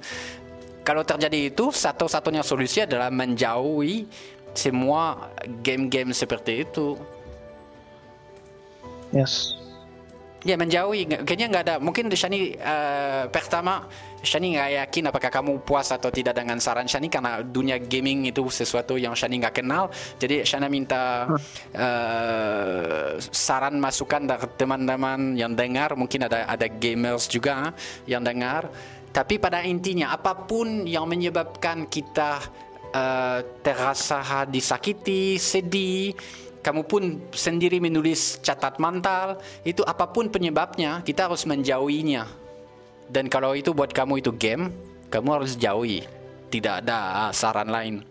kalau 0.88 1.04
terjadi 1.04 1.52
itu 1.52 1.70
satu-satunya 1.70 2.40
solusi 2.42 2.82
adalah 2.82 3.12
menjauhi 3.12 4.08
semua 4.56 5.30
game-game 5.62 6.16
seperti 6.16 6.66
itu. 6.66 6.98
Yes. 9.14 9.54
Ya 10.48 10.56
menjauhi, 10.56 11.06
kayaknya 11.28 11.48
nggak 11.52 11.64
ada. 11.68 11.76
Mungkin 11.84 12.08
Shani 12.16 12.56
eh, 12.56 13.24
pertama 13.28 13.86
Shani 14.20 14.56
nggak 14.56 14.70
yakin 14.84 15.04
apakah 15.10 15.32
kamu 15.32 15.64
puas 15.64 15.90
atau 15.96 16.12
tidak 16.12 16.36
dengan 16.36 16.60
saran 16.60 16.88
Shani 16.88 17.08
karena 17.08 17.40
dunia 17.40 17.80
gaming 17.80 18.28
itu 18.28 18.48
sesuatu 18.52 19.00
yang 19.00 19.16
Shani 19.16 19.40
nggak 19.40 19.64
kenal. 19.64 19.88
Jadi 20.20 20.44
Shani 20.44 20.68
minta 20.68 21.28
eh, 21.72 23.16
saran 23.20 23.80
masukan 23.80 24.28
dari 24.28 24.48
teman-teman 24.60 25.40
yang 25.40 25.56
dengar. 25.56 25.96
Mungkin 25.96 26.28
ada 26.28 26.44
ada 26.48 26.68
gamers 26.68 27.32
juga 27.32 27.72
yang 28.06 28.24
dengar. 28.24 28.68
Tapi 29.10 29.42
pada 29.42 29.66
intinya 29.66 30.14
apa 30.14 30.38
pun 30.46 30.86
yang 30.86 31.08
menyebabkan 31.08 31.88
kita 31.88 32.44
eh, 32.92 33.40
terasa 33.64 34.46
disakiti, 34.46 35.40
sedih, 35.40 36.14
kamu 36.60 36.82
pun 36.86 37.04
sendiri 37.32 37.80
menulis 37.80 38.38
catat 38.44 38.78
mental, 38.84 39.40
itu 39.64 39.80
apa 39.88 40.12
pun 40.12 40.28
penyebabnya, 40.28 41.00
kita 41.08 41.32
harus 41.32 41.48
menjauhinya. 41.48 42.39
Dan 43.10 43.26
kalau 43.26 43.58
itu 43.58 43.74
buat 43.74 43.90
kamu 43.90 44.22
itu 44.22 44.30
game, 44.32 44.70
kamu 45.10 45.42
harus 45.42 45.58
jauhi. 45.58 46.06
Tidak 46.54 46.86
ada 46.86 47.30
saran 47.34 47.70
lain. 47.70 48.06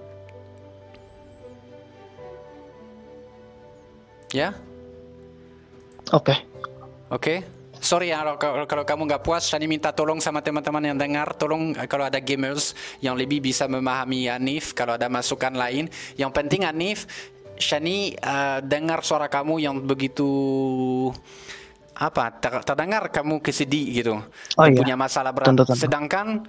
Ya? 4.29 4.53
oke 6.13 6.37
Oke. 7.09 7.41
Sorry 7.79 8.11
ya 8.11 8.21
kalau, 8.21 8.35
kalau, 8.37 8.67
kalau 8.67 8.85
kamu 8.85 9.03
nggak 9.07 9.23
puas, 9.23 9.47
Shani 9.47 9.71
minta 9.71 9.95
tolong 9.95 10.19
sama 10.19 10.43
teman-teman 10.43 10.83
yang 10.93 10.99
dengar, 10.99 11.31
tolong 11.39 11.73
eh, 11.79 11.87
kalau 11.87 12.05
ada 12.11 12.19
gamers 12.19 12.75
yang 12.99 13.15
lebih 13.15 13.39
bisa 13.39 13.71
memahami 13.71 14.27
Anif, 14.27 14.75
kalau 14.75 14.99
ada 14.99 15.07
masukan 15.07 15.55
lain. 15.55 15.87
Yang 16.19 16.31
penting 16.35 16.67
Anif, 16.67 17.07
Shani 17.57 18.19
eh, 18.19 18.59
dengar 18.67 19.07
suara 19.07 19.31
kamu 19.31 19.63
yang 19.63 19.79
begitu 19.79 20.29
apa 21.99 22.31
ter- 22.39 22.63
terdengar 22.63 23.11
kamu 23.11 23.43
kesedih 23.43 23.87
gitu, 23.91 24.15
Oh 24.55 24.67
iya. 24.71 24.79
punya 24.79 24.95
masalah 24.95 25.35
berat. 25.35 25.51
Tentu, 25.51 25.67
tentu. 25.67 25.83
Sedangkan 25.83 26.47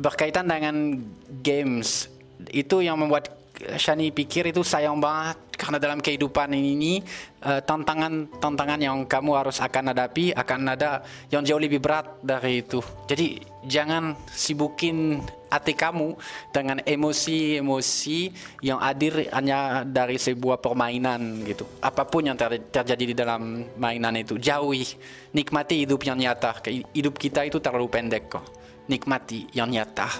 berkaitan 0.00 0.48
dengan 0.48 1.04
games 1.44 2.08
itu 2.52 2.80
yang 2.80 2.96
membuat 2.96 3.35
Shani 3.56 4.12
pikir 4.12 4.52
itu 4.52 4.60
sayang 4.60 5.00
banget 5.00 5.40
karena 5.56 5.80
dalam 5.80 6.04
kehidupan 6.04 6.52
ini 6.52 7.00
eh, 7.40 7.60
tantangan-tantangan 7.64 8.80
yang 8.80 9.08
kamu 9.08 9.32
harus 9.32 9.56
akan 9.64 9.96
hadapi 9.96 10.36
akan 10.36 10.60
ada 10.76 11.00
yang 11.32 11.40
jauh 11.40 11.56
lebih 11.56 11.80
berat 11.80 12.20
dari 12.20 12.60
itu. 12.60 12.84
Jadi 13.08 13.40
jangan 13.64 14.12
sibukin 14.28 15.24
hati 15.48 15.72
kamu 15.72 16.20
dengan 16.52 16.84
emosi-emosi 16.84 18.18
yang 18.60 18.76
hadir 18.84 19.32
hanya 19.32 19.88
dari 19.88 20.20
sebuah 20.20 20.60
permainan 20.60 21.46
gitu. 21.48 21.64
Apa 21.80 22.04
pun 22.04 22.28
yang 22.28 22.36
ter- 22.36 22.68
terjadi 22.68 23.04
di 23.08 23.14
dalam 23.16 23.64
mainan 23.80 24.20
itu 24.20 24.36
jauhi, 24.36 24.84
nikmati 25.32 25.88
hidup 25.88 26.04
yang 26.04 26.20
nyata. 26.20 26.60
Hidup 26.92 27.16
kita 27.16 27.48
itu 27.48 27.56
terlalu 27.56 27.88
pendek 27.88 28.28
kok. 28.28 28.44
Nikmati 28.86 29.50
yang 29.56 29.72
nyata. 29.72 30.12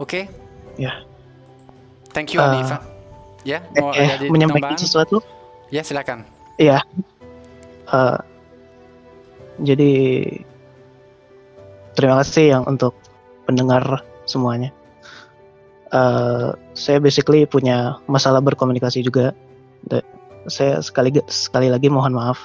Oke? 0.00 0.50
ya 0.80 1.04
Thank 2.10 2.34
you 2.34 2.40
Eh, 2.42 2.46
Anifa. 2.46 2.76
Ya, 3.40 3.64
mau 3.80 3.94
eh, 3.96 4.04
ada 4.04 4.24
menyampaikan 4.28 4.76
tambahan? 4.76 4.84
sesuatu 4.84 5.16
Ya, 5.70 5.86
silakan. 5.86 6.26
Iya. 6.58 6.82
Eh, 7.90 8.18
jadi 9.62 9.92
terima 11.94 12.20
kasih 12.20 12.58
yang 12.58 12.62
untuk 12.66 12.98
pendengar 13.46 14.02
semuanya. 14.26 14.74
Eh, 15.90 16.48
saya 16.74 16.98
basically 16.98 17.46
punya 17.46 17.98
masalah 18.10 18.42
berkomunikasi 18.42 19.02
juga. 19.06 19.32
Saya 20.48 20.82
sekali 20.82 21.14
sekali 21.30 21.70
lagi 21.70 21.86
mohon 21.88 22.12
maaf. 22.12 22.38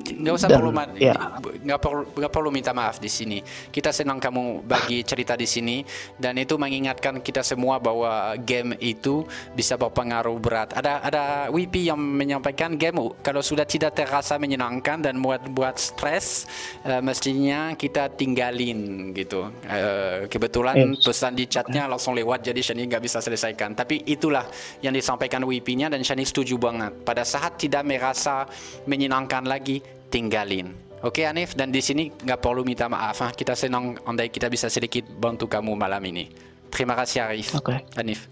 Nggak 0.00 0.34
usah 0.34 0.48
Dan, 0.48 0.56
perlu 0.60 0.70
ya. 0.96 1.14
nggak 1.60 1.80
perlu 1.80 2.02
nggak 2.16 2.32
perlu 2.32 2.48
minta 2.48 2.72
maaf 2.72 2.98
di 2.98 3.08
sini. 3.08 3.38
Kita 3.70 3.92
senang 3.92 4.18
kamu 4.18 4.64
bagi 4.64 5.04
cerita 5.04 5.36
di 5.36 5.46
sini 5.46 5.84
dan 6.16 6.36
itu 6.36 6.56
mengingatkan 6.56 7.20
kita 7.20 7.44
semua 7.44 7.76
bahwa 7.78 8.34
game 8.40 8.74
itu 8.80 9.22
bisa 9.52 9.76
berpengaruh 9.76 10.36
berat. 10.40 10.72
Ada 10.74 10.92
ada 11.04 11.22
WP 11.52 11.92
yang 11.92 12.00
menyampaikan 12.00 12.74
game 12.74 13.12
kalau 13.20 13.40
sudah 13.40 13.64
tidak 13.64 13.94
terasa 13.94 14.40
menyenangkan 14.40 15.00
dan 15.04 15.20
buat 15.20 15.44
buat 15.52 15.76
stres 15.76 16.48
eh, 16.82 17.00
mestinya 17.00 17.76
kita 17.76 18.10
tinggalin 18.14 19.12
gitu. 19.12 19.48
Eh, 19.66 20.26
kebetulan 20.26 20.72
Yes. 20.80 21.02
pesan 21.04 21.34
di 21.36 21.44
chatnya 21.44 21.84
langsung 21.90 22.14
lewat 22.16 22.40
jadi 22.46 22.60
Shani 22.62 22.86
nggak 22.88 23.02
bisa 23.04 23.18
selesaikan. 23.20 23.74
Tapi 23.76 24.06
itulah 24.06 24.46
yang 24.80 24.94
disampaikan 24.94 25.42
WP-nya 25.44 25.90
dan 25.90 26.00
Shani 26.00 26.24
setuju 26.24 26.56
banget. 26.56 27.04
Pada 27.04 27.26
saat 27.26 27.58
tidak 27.58 27.84
merasa 27.84 28.46
menyenangkan 28.86 29.44
lagi, 29.44 29.82
tinggalin. 30.10 30.74
Oke 31.00 31.24
Anif 31.24 31.56
dan 31.56 31.72
di 31.72 31.80
sini 31.80 32.12
nggak 32.12 32.44
perlu 32.44 32.60
minta 32.60 32.84
maaf. 32.84 33.24
ah. 33.24 33.32
Kita 33.32 33.56
senang 33.56 33.96
andai 34.04 34.28
kita 34.28 34.52
bisa 34.52 34.68
sedikit 34.68 35.08
bantu 35.08 35.48
kamu 35.48 35.72
malam 35.72 36.02
ini. 36.04 36.28
Terima 36.68 36.92
kasih 36.92 37.24
Arif. 37.24 37.56
Oke. 37.56 37.80
Anif. 37.96 38.28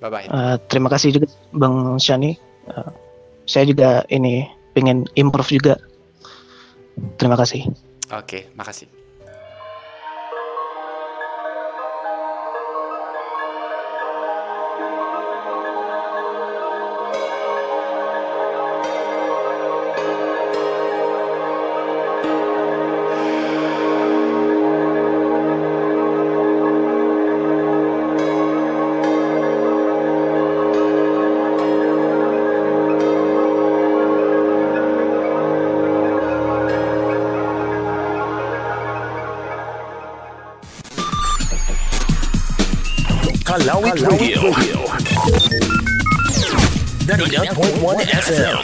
Bye 0.00 0.08
bye. 0.08 0.26
Eh, 0.26 0.56
terima 0.72 0.88
kasih 0.88 1.20
juga 1.20 1.28
Bang 1.52 2.00
Shani. 2.00 2.32
Eh, 2.72 2.90
saya 3.44 3.68
juga 3.68 4.00
ini 4.08 4.48
pengen 4.72 5.04
improve 5.12 5.60
juga. 5.60 5.74
Terima 7.20 7.36
kasih. 7.36 7.68
Oke, 8.14 8.48
makasih. 8.56 9.03
Kalawit 43.54 44.02
Radio. 44.02 44.50
Dari 47.06 47.22
6.1 47.38 48.02
FM. 48.02 48.58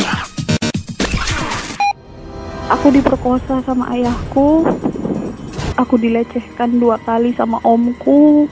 Aku 2.74 2.90
diperkosa 2.90 3.62
sama 3.62 3.86
ayahku. 3.94 4.66
Aku 5.78 5.94
dilecehkan 5.94 6.82
dua 6.82 6.98
kali 7.06 7.30
sama 7.38 7.62
omku. 7.62 8.50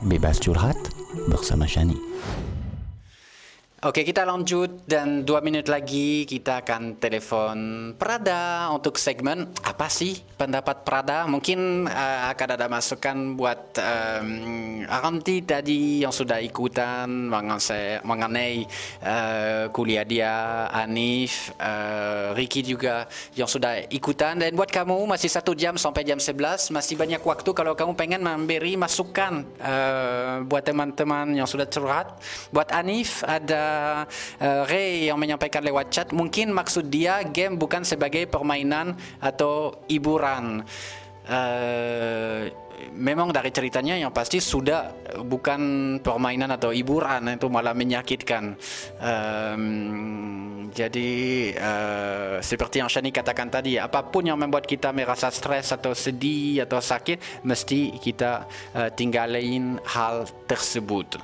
Bebas 0.00 0.40
curhat 0.40 0.80
bersama 1.28 1.68
Shani. 1.68 2.00
Oke, 3.82 4.06
kita 4.06 4.22
lanjut 4.22 4.86
dan 4.86 5.26
dua 5.26 5.42
menit 5.42 5.66
lagi 5.66 6.22
kita 6.22 6.62
akan 6.62 7.02
telepon 7.02 7.58
Prada 7.98 8.70
untuk 8.70 8.94
segmen 8.94 9.50
apa 9.58 9.90
sih 9.90 10.22
pendapat 10.38 10.86
Prada? 10.86 11.26
Mungkin 11.26 11.90
eh, 11.90 12.20
akan 12.30 12.48
ada 12.54 12.70
masukan 12.70 13.34
buat 13.34 13.74
um, 13.82 14.86
Aranti 14.86 15.42
tadi 15.42 16.06
yang 16.06 16.14
sudah 16.14 16.38
ikutan 16.38 17.26
mengenai, 18.06 18.70
eh, 19.02 19.66
kuliah 19.74 20.06
dia, 20.06 20.70
Anif, 20.70 21.50
eh, 21.58 22.38
Ricky 22.38 22.62
juga 22.62 23.10
yang 23.34 23.50
sudah 23.50 23.82
ikutan 23.90 24.38
dan 24.38 24.54
buat 24.54 24.70
kamu 24.70 25.10
masih 25.10 25.26
satu 25.26 25.58
jam 25.58 25.74
sampai 25.74 26.06
jam 26.06 26.22
11 26.22 26.70
masih 26.70 26.94
banyak 26.94 27.18
waktu 27.18 27.50
kalau 27.50 27.74
kamu 27.74 27.98
pengen 27.98 28.22
memberi 28.22 28.78
masukan 28.78 29.42
eh, 29.58 30.46
buat 30.46 30.62
teman-teman 30.62 31.34
yang 31.34 31.50
sudah 31.50 31.66
curhat. 31.66 32.14
Buat 32.54 32.70
Anif 32.70 33.26
ada 33.26 33.71
uh, 33.71 33.71
Ray 34.68 35.08
yang 35.08 35.18
menyampaikan 35.18 35.62
lewat 35.62 35.92
chat 35.92 36.08
mungkin 36.10 36.50
maksud 36.52 36.88
dia 36.88 37.22
game 37.26 37.56
bukan 37.56 37.82
sebagai 37.84 38.26
permainan 38.26 38.96
atau 39.20 39.84
hiburan. 39.86 40.64
Eh, 41.22 42.50
memang 42.90 43.30
dari 43.30 43.54
ceritanya 43.54 43.94
yang 43.94 44.10
pasti 44.10 44.42
sudah 44.42 44.90
bukan 45.22 45.60
permainan 46.02 46.50
atau 46.56 46.74
hiburan 46.74 47.30
itu 47.30 47.46
malah 47.46 47.76
menyakitkan. 47.76 48.56
Em, 48.98 49.62
jadi 50.72 51.10
eh, 51.52 52.34
seperti 52.40 52.80
yang 52.80 52.88
Shani 52.88 53.12
katakan 53.12 53.52
tadi, 53.52 53.76
apa 53.76 54.02
pun 54.08 54.24
yang 54.24 54.40
membuat 54.40 54.64
kita 54.64 54.90
merasa 54.90 55.28
stres 55.28 55.70
atau 55.70 55.92
sedih 55.92 56.64
atau 56.64 56.80
sakit, 56.80 57.44
mesti 57.44 58.00
kita 58.00 58.48
eh, 58.74 58.90
tinggalin 58.96 59.78
hal 59.84 60.24
tersebut. 60.48 61.20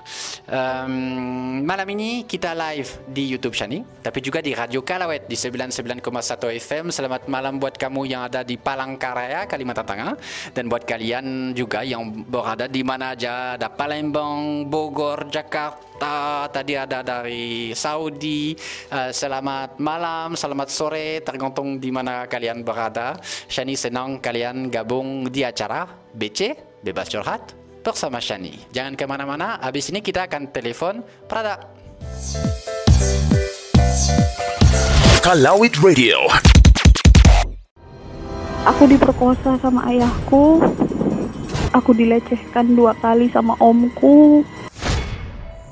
Em, 0.47 1.65
malam 1.65 1.89
ini 1.93 2.29
kita 2.29 2.53
live 2.53 3.09
di 3.09 3.25
YouTube 3.25 3.57
Shani, 3.57 3.83
tapi 4.05 4.21
juga 4.21 4.45
di 4.45 4.53
Radio 4.53 4.85
Kalawet 4.85 5.27
di 5.27 5.37
99,1 5.37 6.53
FM. 6.53 6.93
Selamat 6.93 7.25
malam 7.27 7.57
buat 7.57 7.75
kamu 7.75 8.05
yang 8.05 8.23
ada 8.29 8.45
di 8.45 8.61
Palangkaraya, 8.61 9.49
Kalimantan 9.49 9.87
Tengah, 9.89 10.13
dan 10.53 10.65
buat 10.69 10.85
kalian 10.85 11.48
juga 11.53 11.85
yang 11.85 12.25
berada 12.27 12.67
di 12.67 12.81
mana 12.81 13.13
aja, 13.13 13.55
ada 13.55 13.69
Palembang, 13.69 14.67
Bogor, 14.67 15.29
Jakarta, 15.29 16.49
tadi 16.49 16.75
ada 16.75 17.05
dari 17.05 17.71
Saudi. 17.77 18.57
Eh, 18.89 19.11
selamat 19.13 19.77
malam, 19.81 20.35
selamat 20.35 20.69
sore, 20.73 21.21
tergantung 21.21 21.77
di 21.77 21.93
mana 21.93 22.25
kalian 22.25 22.65
berada. 22.65 23.21
Shani 23.49 23.77
senang 23.77 24.19
kalian 24.19 24.73
gabung 24.73 25.29
di 25.29 25.45
acara 25.45 25.89
BC, 26.15 26.57
Bebas 26.85 27.09
Curhat, 27.13 27.55
bersama 27.85 28.19
Shani. 28.19 28.57
Jangan 28.73 28.95
ke 28.97 29.05
mana-mana, 29.05 29.61
habis 29.61 29.89
ini 29.93 30.05
kita 30.05 30.27
akan 30.29 30.51
telepon 30.51 31.01
Prada. 31.29 31.61
Kalawit 35.25 35.77
Radio. 35.85 36.25
Aku 38.69 38.85
diperkosa 38.85 39.57
sama 39.63 39.87
ayahku. 39.89 40.61
Aku 41.77 41.93
dilecehkan 41.93 42.73
dua 42.73 42.97
kali 42.97 43.29
sama 43.29 43.53
omku. 43.61 44.41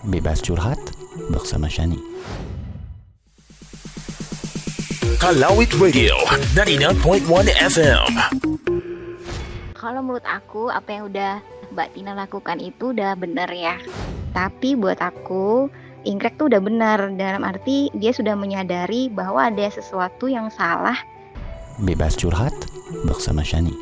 Bebas 0.05 0.45
curhat 0.45 0.77
bersama 1.33 1.73
Shani. 1.73 1.97
Kalawit 5.17 5.73
Radio. 5.81 6.13
Dari 6.53 6.77
6.1 6.77 7.49
FM. 7.49 8.13
Kalau 9.73 10.01
menurut 10.05 10.27
aku 10.29 10.69
apa 10.69 10.89
yang 10.93 11.09
udah 11.09 11.41
Mbak 11.73 11.89
Tina 11.97 12.13
lakukan 12.13 12.61
itu 12.61 12.93
udah 12.93 13.17
bener 13.17 13.49
ya. 13.49 13.81
Tapi 14.37 14.77
buat 14.77 15.01
aku 15.01 15.73
Ingkrek 16.07 16.39
tuh 16.39 16.47
udah 16.47 16.63
bener 16.63 17.11
dalam 17.19 17.43
arti 17.43 17.91
dia 17.97 18.15
sudah 18.15 18.39
menyadari 18.39 19.11
bahwa 19.11 19.51
ada 19.51 19.67
sesuatu 19.73 20.31
yang 20.31 20.53
salah. 20.55 20.95
Bebas 21.83 22.15
curhat 22.15 22.55
bersama 23.09 23.43
Shani. 23.43 23.75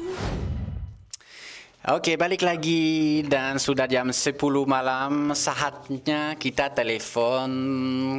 Oke, 1.85 2.17
balik 2.17 2.41
lagi 2.41 3.21
dan 3.29 3.61
sudah 3.61 3.85
jam 3.85 4.09
10 4.09 4.41
malam. 4.65 5.37
Saatnya 5.37 6.33
kita 6.33 6.73
telepon 6.73 7.53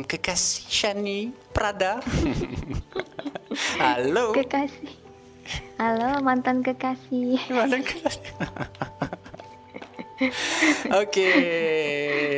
kekasih 0.06 0.70
Shani 0.70 1.34
Prada. 1.50 1.98
Halo. 3.82 4.38
Kekasih. 4.38 4.94
Halo 5.82 6.22
mantan 6.22 6.62
kekasih. 6.62 7.42
Mantan 7.50 7.82
kekasih. 7.82 8.38
Oke, 11.04 11.32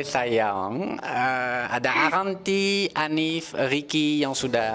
sayang. 0.02 0.98
Eh, 0.98 1.62
ada 1.70 2.10
Aranti, 2.10 2.90
Anif, 2.90 3.54
Ricky 3.54 4.18
yang 4.18 4.34
sudah 4.34 4.72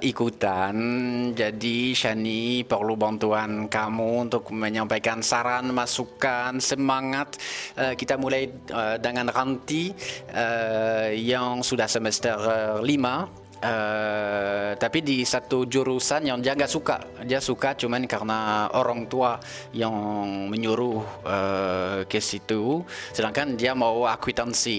ikutan. 0.00 0.74
Jadi 1.36 1.92
Shani 1.92 2.64
perlu 2.64 2.96
bantuan 2.96 3.68
kamu 3.68 4.32
untuk 4.32 4.48
menyampaikan 4.48 5.20
saran, 5.20 5.76
masukan, 5.76 6.56
semangat. 6.56 7.36
Eh, 7.76 7.92
kita 8.00 8.16
mulai 8.16 8.48
eh, 8.48 8.96
dengan 8.96 9.28
Ranti 9.28 9.92
eh, 10.32 11.20
yang 11.20 11.60
sudah 11.60 11.84
semester 11.84 12.36
5. 12.80 13.47
Eh, 13.58 14.78
tapi 14.78 15.02
di 15.02 15.26
satu 15.26 15.66
jurusan 15.66 16.30
yang 16.30 16.38
dia 16.38 16.54
nggak 16.54 16.70
suka. 16.70 17.02
Dia 17.26 17.42
suka 17.42 17.74
cuman 17.74 18.06
karena 18.06 18.70
orang 18.70 19.10
tua 19.10 19.38
yang 19.74 19.94
menyuruh 20.46 21.02
eh, 21.26 21.98
ke 22.06 22.22
situ. 22.22 22.86
Sedangkan 23.10 23.58
dia 23.58 23.74
mau 23.74 24.06
akuntansi 24.06 24.78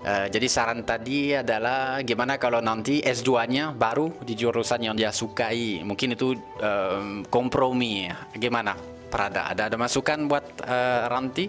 Eh, 0.00 0.26
jadi 0.32 0.46
saran 0.48 0.80
tadi 0.86 1.36
adalah 1.36 2.00
gimana 2.00 2.40
kalau 2.40 2.64
nanti 2.64 3.04
S2 3.04 3.30
nya 3.52 3.64
baru 3.74 4.08
di 4.24 4.32
jurusan 4.32 4.80
yang 4.80 4.96
dia 4.96 5.12
sukai. 5.12 5.84
Mungkin 5.84 6.16
itu 6.16 6.36
em, 6.60 7.24
kompromi. 7.28 8.08
Gimana? 8.36 8.76
Prada 9.10 9.50
ada 9.50 9.66
ada 9.66 9.76
masukan 9.76 10.30
buat 10.30 10.44
eh, 10.64 11.02
Ranti? 11.10 11.46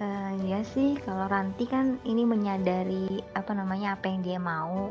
Eh, 0.00 0.32
ya 0.48 0.60
sih, 0.64 0.96
kalau 1.04 1.28
Ranti 1.28 1.68
kan 1.68 2.00
ini 2.08 2.24
menyadari 2.24 3.20
apa 3.36 3.52
namanya 3.52 4.00
apa 4.00 4.08
yang 4.08 4.24
dia 4.24 4.40
mau 4.40 4.88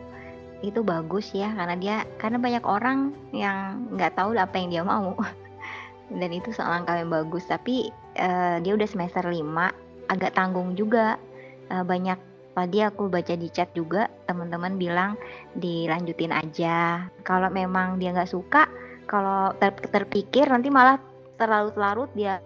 itu 0.59 0.83
bagus 0.83 1.31
ya 1.31 1.55
karena 1.55 1.75
dia 1.79 1.95
karena 2.19 2.35
banyak 2.35 2.63
orang 2.67 3.15
yang 3.31 3.87
nggak 3.95 4.15
tahu 4.15 4.35
apa 4.35 4.55
yang 4.59 4.69
dia 4.69 4.83
mau. 4.83 5.15
Dan 6.09 6.33
itu 6.33 6.49
langkah 6.57 6.97
yang 6.97 7.13
bagus. 7.13 7.45
Tapi 7.45 7.93
eh, 8.17 8.57
dia 8.59 8.73
udah 8.73 8.87
semester 8.89 9.23
5 9.23 10.09
agak 10.09 10.33
tanggung 10.35 10.73
juga. 10.73 11.15
Eh, 11.69 11.85
banyak 11.85 12.17
tadi 12.57 12.83
aku 12.83 13.07
baca 13.07 13.33
di 13.37 13.47
chat 13.47 13.71
juga 13.71 14.09
teman-teman 14.27 14.75
bilang 14.75 15.15
dilanjutin 15.55 16.33
aja. 16.33 17.07
Kalau 17.23 17.47
memang 17.47 18.01
dia 18.01 18.11
nggak 18.11 18.31
suka 18.31 18.67
kalau 19.09 19.53
ter- 19.57 19.89
terpikir 19.89 20.45
nanti 20.49 20.69
malah 20.69 21.01
terlalu 21.39 21.71
larut 21.79 22.11
dia 22.13 22.43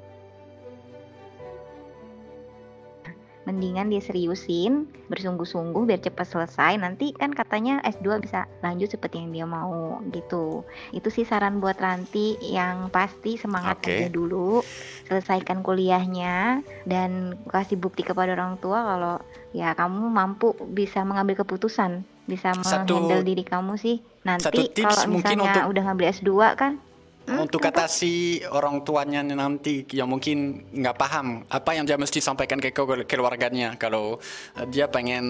mendingan 3.44 3.92
dia 3.92 4.00
seriusin 4.00 4.88
bersungguh-sungguh 5.12 5.84
biar 5.84 6.00
cepat 6.00 6.28
selesai. 6.28 6.80
Nanti 6.80 7.12
kan 7.12 7.36
katanya 7.36 7.84
S2 7.84 8.24
bisa 8.24 8.48
lanjut 8.64 8.92
seperti 8.92 9.20
yang 9.20 9.32
dia 9.36 9.46
mau 9.48 10.00
gitu. 10.12 10.64
Itu 10.96 11.12
sih 11.12 11.28
saran 11.28 11.60
buat 11.60 11.76
Ranti 11.80 12.40
yang 12.40 12.88
pasti 12.90 13.36
semangat 13.36 13.84
Oke. 13.84 13.92
aja 13.92 14.08
dulu 14.08 14.64
selesaikan 15.12 15.60
kuliahnya 15.62 16.64
dan 16.88 17.36
kasih 17.52 17.76
bukti 17.76 18.08
kepada 18.08 18.32
orang 18.34 18.56
tua 18.64 18.80
kalau 18.84 19.16
ya 19.52 19.76
kamu 19.76 20.08
mampu 20.08 20.56
bisa 20.72 21.04
mengambil 21.04 21.44
keputusan 21.44 22.08
bisa 22.24 22.56
menghandle 22.56 23.20
diri 23.20 23.44
kamu 23.44 23.76
sih. 23.76 24.00
Nanti 24.24 24.72
kalau 24.72 25.12
misalnya 25.12 25.52
untuk- 25.52 25.70
udah 25.76 25.84
ngambil 25.92 26.08
S2 26.16 26.32
kan 26.56 26.80
Untuk 27.24 27.64
atasi 27.64 28.44
orang 28.52 28.84
tuanya 28.84 29.24
nanti 29.24 29.88
yang 29.96 30.12
mungkin 30.12 30.68
nggak 30.76 30.98
paham 31.00 31.48
apa 31.48 31.72
yang 31.72 31.88
dia 31.88 31.96
mesti 31.96 32.20
sampaikan 32.20 32.60
ke 32.60 32.76
ke- 32.76 33.08
keluarganya 33.08 33.80
kalau 33.80 34.20
eh, 34.60 34.68
dia 34.68 34.92
pengen 34.92 35.24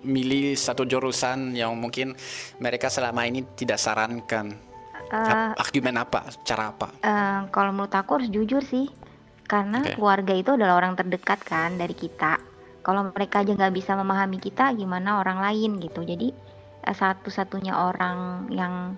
milih 0.00 0.56
satu 0.56 0.88
jurusan 0.88 1.52
yang 1.52 1.76
mungkin 1.76 2.16
mereka 2.64 2.88
selama 2.88 3.28
ini 3.28 3.44
tidak 3.52 3.76
sarankan. 3.76 4.56
eh, 5.12 5.52
Argumen 5.60 6.00
apa? 6.00 6.32
Cara 6.48 6.72
apa? 6.72 6.88
Eh, 7.04 7.40
kalau 7.52 7.76
menurut 7.76 7.92
aku 7.92 8.16
harus 8.16 8.32
jujur 8.32 8.64
sih, 8.64 8.88
karena 9.44 9.84
Oke. 9.84 9.92
keluarga 10.00 10.32
itu 10.32 10.50
adalah 10.56 10.80
orang 10.80 10.96
terdekat 10.96 11.44
kan 11.44 11.76
dari 11.76 11.92
kita. 11.92 12.40
Kalau 12.80 13.12
mereka 13.12 13.44
aja 13.44 13.52
nggak 13.52 13.76
bisa 13.76 13.92
memahami 13.94 14.40
kita, 14.40 14.72
gimana 14.72 15.20
orang 15.20 15.44
lain 15.44 15.76
gitu. 15.76 16.02
Jadi 16.02 16.32
satu-satunya 16.82 17.76
orang 17.76 18.48
yang 18.50 18.96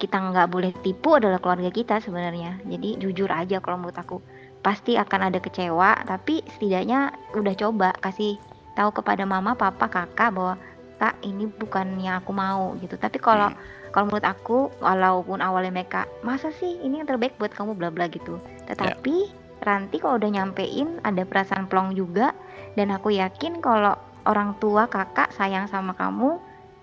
kita 0.00 0.16
nggak 0.16 0.48
boleh 0.48 0.72
tipu 0.80 1.20
adalah 1.20 1.36
keluarga 1.36 1.68
kita 1.68 2.00
sebenarnya. 2.00 2.56
Jadi 2.64 2.96
jujur 2.96 3.28
aja 3.28 3.60
kalau 3.60 3.84
menurut 3.84 4.00
aku. 4.00 4.18
Pasti 4.64 4.96
akan 4.96 5.32
ada 5.32 5.40
kecewa, 5.40 6.04
tapi 6.04 6.44
setidaknya 6.56 7.12
udah 7.36 7.54
coba 7.56 7.92
kasih 8.00 8.36
tahu 8.76 8.92
kepada 8.96 9.28
mama, 9.28 9.52
papa, 9.52 9.88
kakak 9.88 10.32
bahwa 10.32 10.56
kak 11.00 11.16
ini 11.24 11.48
bukan 11.48 11.96
yang 12.00 12.20
aku 12.20 12.32
mau 12.32 12.76
gitu. 12.80 12.96
Tapi 12.96 13.20
kalau 13.20 13.52
kalau 13.92 14.08
menurut 14.08 14.26
aku 14.28 14.68
walaupun 14.80 15.40
awalnya 15.40 15.72
mereka 15.72 16.04
masa 16.24 16.52
sih 16.52 16.76
ini 16.80 17.00
yang 17.00 17.08
terbaik 17.08 17.36
buat 17.40 17.52
kamu? 17.52 17.76
bla 17.76 17.88
bla 17.92 18.08
gitu. 18.08 18.40
Tetapi 18.68 19.40
Ranti 19.60 20.00
kalau 20.00 20.16
udah 20.16 20.30
nyampein 20.32 21.04
ada 21.04 21.22
perasaan 21.28 21.68
plong 21.68 21.92
juga. 21.92 22.32
Dan 22.78 22.94
aku 22.94 23.12
yakin 23.12 23.60
kalau 23.60 23.92
orang 24.24 24.56
tua 24.62 24.88
kakak 24.88 25.32
sayang 25.36 25.68
sama 25.68 25.92
kamu 25.96 26.40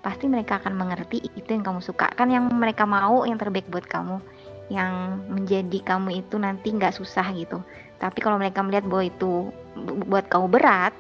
pasti 0.08 0.32
mereka 0.32 0.64
akan 0.64 0.72
mengerti 0.80 1.20
itu 1.36 1.50
yang 1.52 1.68
kamu 1.68 1.84
suka. 1.84 2.08
Kan 2.16 2.32
yang 2.32 2.48
mereka 2.48 2.88
mau 2.88 3.28
yang 3.28 3.36
terbaik 3.36 3.68
buat 3.68 3.84
kamu. 3.84 4.24
Yang 4.72 4.92
menjadi 5.28 5.80
kamu 5.84 6.24
itu 6.24 6.40
nanti 6.40 6.72
nggak 6.72 6.96
susah 6.96 7.28
gitu. 7.36 7.60
Tapi 8.00 8.24
kalau 8.24 8.40
mereka 8.40 8.64
melihat 8.64 8.88
bahwa 8.88 9.04
itu 9.04 9.52
bu- 9.76 10.08
buat 10.08 10.32
kamu 10.32 10.48
berat 10.48 10.96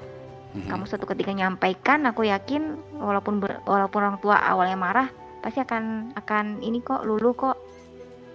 kamu 0.66 0.90
suatu 0.90 1.06
ketika 1.06 1.30
nyampaikan 1.30 2.10
aku 2.10 2.26
yakin 2.26 2.82
walaupun 2.98 3.38
ber- 3.38 3.62
walaupun 3.70 4.00
orang 4.02 4.18
tua 4.18 4.42
awalnya 4.42 4.74
marah 4.74 5.08
pasti 5.46 5.62
akan 5.62 6.18
akan 6.18 6.66
ini 6.66 6.82
kok 6.82 7.06
lulu 7.06 7.38
kok. 7.38 7.58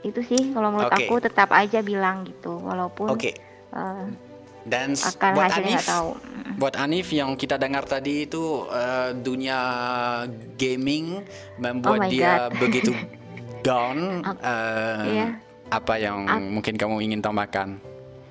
Itu 0.06 0.22
sih 0.22 0.54
kalau 0.54 0.70
menurut 0.70 0.90
Oke. 0.90 1.10
aku 1.10 1.14
tetap 1.18 1.50
aja 1.50 1.82
bilang 1.82 2.22
gitu. 2.22 2.62
Walaupun 2.62 3.10
Oke. 3.10 3.34
eh, 3.74 4.04
Dan 4.62 4.94
akan 4.94 5.30
buat 5.34 5.50
Anif, 5.50 5.82
tahu 5.82 6.08
buat 6.54 6.74
Anif 6.76 7.08
yang 7.10 7.34
kita 7.34 7.58
dengar 7.58 7.82
tadi 7.82 8.24
itu 8.24 8.62
eh, 8.68 9.10
dunia 9.12 9.58
gaming 10.54 11.26
membuat 11.58 11.98
Oh 11.98 12.06
dia 12.06 12.46
God. 12.46 12.62
begitu 12.62 12.92
down. 13.66 14.22
eh, 14.38 15.04
Iya. 15.04 15.28
Apa 15.72 15.96
yang 15.96 16.28
Ak- 16.28 16.44
mungkin 16.52 16.76
kamu 16.76 17.00
ingin 17.02 17.20
tambahkan? 17.20 17.80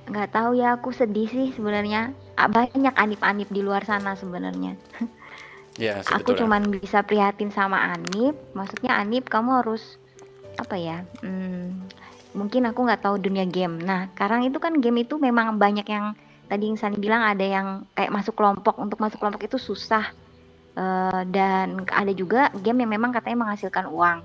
nggak 0.02 0.30
tahu 0.30 0.60
ya 0.60 0.76
aku 0.76 0.92
sedih 0.92 1.24
sih 1.26 1.48
sebenarnya 1.52 2.12
banyak 2.36 2.92
anip-anip 2.92 3.48
di 3.48 3.64
luar 3.64 3.86
sana 3.86 4.12
sebenarnya 4.14 4.76
Ya, 5.80 6.04
aku 6.04 6.36
cuman 6.36 6.68
bisa 6.68 7.00
prihatin 7.00 7.48
sama 7.48 7.80
Anip 7.96 8.36
maksudnya 8.52 9.00
Anip 9.00 9.32
kamu 9.32 9.64
harus 9.64 9.96
apa 10.60 10.76
ya 10.76 11.08
hmm, 11.24 11.80
mungkin 12.32 12.68
aku 12.68 12.80
nggak 12.88 13.04
tahu 13.04 13.16
dunia 13.20 13.46
game. 13.48 13.80
Nah 13.82 14.12
sekarang 14.16 14.48
itu 14.48 14.58
kan 14.58 14.80
game 14.80 15.04
itu 15.04 15.20
memang 15.20 15.60
banyak 15.60 15.88
yang 15.88 16.16
tadi 16.48 16.68
yang 16.68 16.78
Sani 16.80 16.98
bilang 17.00 17.24
ada 17.24 17.44
yang 17.44 17.68
kayak 17.96 18.12
masuk 18.12 18.36
kelompok. 18.36 18.76
Untuk 18.80 19.00
masuk 19.00 19.20
kelompok 19.20 19.44
itu 19.46 19.58
susah. 19.60 20.12
Eh, 20.72 21.22
dan 21.32 21.84
ada 21.92 22.14
juga 22.16 22.48
game 22.64 22.88
yang 22.88 22.92
memang 22.96 23.12
katanya 23.12 23.44
menghasilkan 23.48 23.92
uang. 23.92 24.24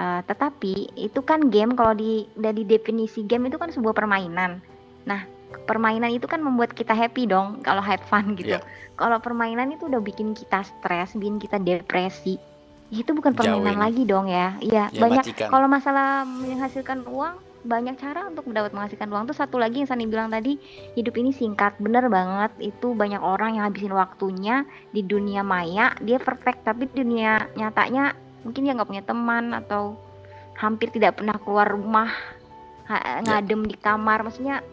Eh, 0.00 0.20
tetapi 0.26 0.98
itu 0.98 1.20
kan 1.22 1.46
game 1.52 1.78
kalau 1.78 1.94
di 1.94 2.26
dari 2.34 2.66
definisi 2.66 3.22
game 3.22 3.46
itu 3.46 3.60
kan 3.60 3.70
sebuah 3.70 3.94
permainan. 3.94 4.58
Nah 5.06 5.22
permainan 5.66 6.10
itu 6.14 6.26
kan 6.30 6.42
membuat 6.42 6.74
kita 6.74 6.94
happy 6.94 7.26
dong 7.26 7.62
kalau 7.62 7.82
have 7.82 8.02
fun 8.06 8.34
gitu. 8.38 8.58
Iya. 8.58 8.62
kalau 9.00 9.16
permainan 9.16 9.72
itu 9.72 9.88
udah 9.88 9.96
bikin 10.04 10.36
kita 10.36 10.60
stres, 10.60 11.16
bikin 11.16 11.40
kita 11.40 11.56
depresi, 11.56 12.36
itu 12.90 13.14
bukan 13.14 13.32
Jauhin. 13.38 13.62
permainan 13.62 13.78
lagi 13.78 14.02
dong 14.02 14.26
ya. 14.26 14.58
Iya, 14.58 14.90
Ya, 14.90 14.98
banyak. 14.98 15.30
Kalau 15.38 15.70
masalah 15.70 16.26
menghasilkan 16.26 17.06
uang, 17.06 17.38
banyak 17.62 17.94
cara 18.00 18.26
untuk 18.26 18.50
mendapat 18.50 18.74
menghasilkan 18.74 19.06
uang. 19.06 19.30
Tuh 19.30 19.38
satu 19.38 19.62
lagi 19.62 19.84
yang 19.84 19.88
Sani 19.88 20.10
bilang 20.10 20.32
tadi, 20.32 20.58
hidup 20.98 21.14
ini 21.14 21.30
singkat, 21.30 21.78
bener 21.78 22.10
banget. 22.10 22.50
Itu 22.58 22.98
banyak 22.98 23.22
orang 23.22 23.54
yang 23.60 23.70
habisin 23.70 23.94
waktunya 23.94 24.66
di 24.90 25.06
dunia 25.06 25.46
maya, 25.46 25.94
dia 26.02 26.18
perfect, 26.18 26.66
tapi 26.66 26.90
dunia 26.90 27.46
nyatanya 27.54 28.16
mungkin 28.42 28.64
dia 28.66 28.72
nggak 28.74 28.88
punya 28.90 29.04
teman 29.04 29.52
atau 29.54 29.94
hampir 30.58 30.90
tidak 30.90 31.20
pernah 31.20 31.36
keluar 31.38 31.68
rumah, 31.70 32.10
ha- 32.90 33.22
ngadem 33.22 33.68
di 33.70 33.76
kamar. 33.78 34.24
Maksudnya 34.26 34.64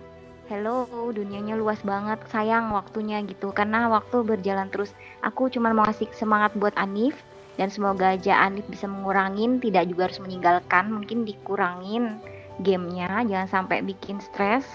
hello 0.47 0.87
dunianya 1.11 1.59
luas 1.59 1.83
banget 1.83 2.23
sayang 2.31 2.71
waktunya 2.71 3.19
gitu 3.27 3.51
karena 3.51 3.91
waktu 3.91 4.23
berjalan 4.23 4.71
terus 4.71 4.95
aku 5.19 5.51
cuma 5.51 5.75
mau 5.75 5.83
ngasih 5.83 6.07
semangat 6.15 6.55
buat 6.55 6.71
Anif 6.79 7.19
dan 7.57 7.73
semoga 7.73 8.13
aja 8.13 8.45
Anif 8.45 8.69
bisa 8.69 8.85
mengurangin 8.85 9.57
tidak 9.57 9.89
juga 9.89 10.07
harus 10.07 10.21
meninggalkan 10.21 10.93
mungkin 10.93 11.25
dikurangin 11.25 12.21
gamenya. 12.61 13.25
Jangan 13.25 13.49
sampai 13.49 13.81
bikin 13.81 14.21
stres. 14.21 14.65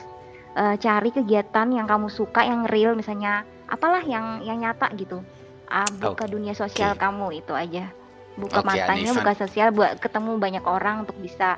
Eh, 0.52 0.76
cari 0.76 1.08
kegiatan 1.08 1.70
yang 1.72 1.88
kamu 1.88 2.12
suka 2.12 2.44
yang 2.44 2.68
real 2.68 2.92
misalnya 2.92 3.46
apalah 3.70 4.04
yang 4.04 4.44
yang 4.44 4.60
nyata 4.60 4.90
gitu. 4.98 5.24
Ah, 5.72 5.88
buka 5.88 6.28
dunia 6.28 6.52
sosial 6.52 6.92
kamu 6.98 7.40
itu 7.40 7.56
aja. 7.56 7.88
Buka 8.36 8.60
Oke, 8.60 8.68
matanya 8.68 9.12
Anifan. 9.12 9.18
buka 9.24 9.32
sosial 9.38 9.68
buat 9.72 9.96
ketemu 9.96 10.36
banyak 10.36 10.64
orang 10.68 11.08
untuk 11.08 11.16
bisa 11.16 11.56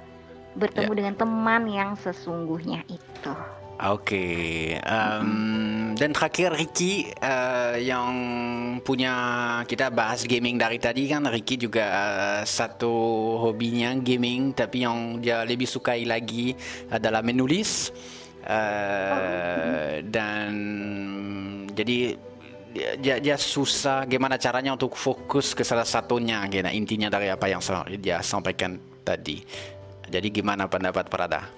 bertemu 0.55 0.93
Ya. 0.95 0.99
dengan 1.03 1.15
teman 1.19 1.63
yang 1.67 1.91
sesungguhnya 1.99 2.87
itu 2.87 3.33
Oke, 3.85 4.81
em, 4.81 5.93
dan 5.93 6.11
terakhir 6.17 6.57
Ricky 6.57 7.13
eh, 7.13 7.85
yang 7.85 8.13
punya 8.81 9.15
kita 9.69 9.93
bahas 9.93 10.25
gaming 10.25 10.57
dari 10.57 10.81
tadi 10.81 11.05
kan 11.05 11.29
Ricky 11.29 11.61
juga 11.61 11.85
eh, 11.85 12.43
satu 12.49 12.93
hobinya 13.45 13.93
gaming 14.01 14.57
tapi 14.57 14.89
yang 14.89 15.21
dia 15.21 15.45
lebih 15.45 15.69
sukai 15.69 16.09
lagi 16.09 16.57
adalah 16.89 17.21
menulis 17.21 17.93
Eh, 18.45 20.05
dan 20.05 20.53
jadi 21.73 22.13
dia, 23.01 23.17
dia, 23.17 23.37
susah 23.41 24.05
gimana 24.05 24.37
caranya 24.37 24.77
untuk 24.77 24.93
fokus 24.93 25.57
ke 25.57 25.65
salah 25.65 25.89
satunya 25.89 26.45
gitu 26.53 26.69
intinya 26.69 27.09
dari 27.09 27.33
apa 27.33 27.49
yang 27.49 27.65
dia 27.97 28.21
sampaikan 28.21 28.77
tadi. 29.01 29.41
Jadi 30.05 30.29
gimana 30.29 30.69
pendapat 30.69 31.09
Prada? 31.09 31.49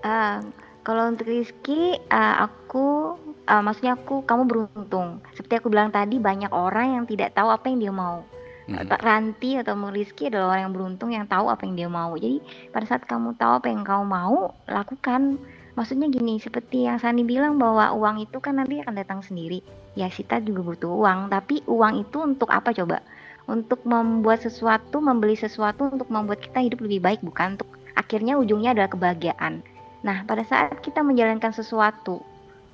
Ah, 0.00 0.40
kalau 0.82 1.14
untuk 1.14 1.30
Rizky, 1.30 1.98
ah, 2.10 2.46
aku, 2.50 3.14
ah, 3.46 3.62
maksudnya 3.62 3.94
aku, 3.94 4.26
kamu 4.26 4.42
beruntung. 4.50 5.22
Seperti 5.38 5.62
aku 5.62 5.70
bilang 5.70 5.94
tadi, 5.94 6.18
banyak 6.18 6.50
orang 6.50 6.98
yang 6.98 7.04
tidak 7.06 7.38
tahu 7.38 7.54
apa 7.54 7.70
yang 7.70 7.78
dia 7.78 7.94
mau. 7.94 8.26
Tak 8.62 9.02
Ranti 9.02 9.58
atau 9.58 9.74
Rizky 9.90 10.30
adalah 10.30 10.54
orang 10.54 10.62
yang 10.70 10.74
beruntung 10.74 11.10
yang 11.10 11.26
tahu 11.26 11.50
apa 11.50 11.66
yang 11.66 11.74
dia 11.74 11.88
mau. 11.90 12.14
Jadi 12.14 12.38
pada 12.70 12.86
saat 12.86 13.02
kamu 13.04 13.34
tahu 13.34 13.52
apa 13.58 13.66
yang 13.68 13.82
kamu 13.82 14.04
mau, 14.06 14.54
lakukan. 14.70 15.38
Maksudnya 15.72 16.06
gini, 16.12 16.38
seperti 16.38 16.84
yang 16.86 17.00
Sani 17.00 17.24
bilang 17.24 17.56
bahwa 17.56 17.90
uang 17.96 18.22
itu 18.22 18.38
kan 18.38 18.60
nanti 18.60 18.78
akan 18.84 18.94
datang 18.94 19.20
sendiri. 19.24 19.64
Ya 19.98 20.06
kita 20.08 20.40
juga 20.44 20.72
butuh 20.72 20.88
uang, 20.88 21.32
tapi 21.32 21.64
uang 21.64 22.06
itu 22.06 22.22
untuk 22.22 22.48
apa 22.52 22.70
coba? 22.76 23.02
Untuk 23.50 23.82
membuat 23.82 24.44
sesuatu, 24.44 25.02
membeli 25.02 25.34
sesuatu 25.34 25.90
untuk 25.90 26.06
membuat 26.12 26.44
kita 26.44 26.62
hidup 26.62 26.84
lebih 26.86 27.00
baik, 27.02 27.20
bukan 27.24 27.58
untuk 27.58 27.68
akhirnya 27.98 28.38
ujungnya 28.38 28.76
adalah 28.76 28.92
kebahagiaan. 28.92 29.64
Nah, 30.02 30.26
pada 30.26 30.42
saat 30.42 30.82
kita 30.82 31.00
menjalankan 31.06 31.54
sesuatu, 31.54 32.22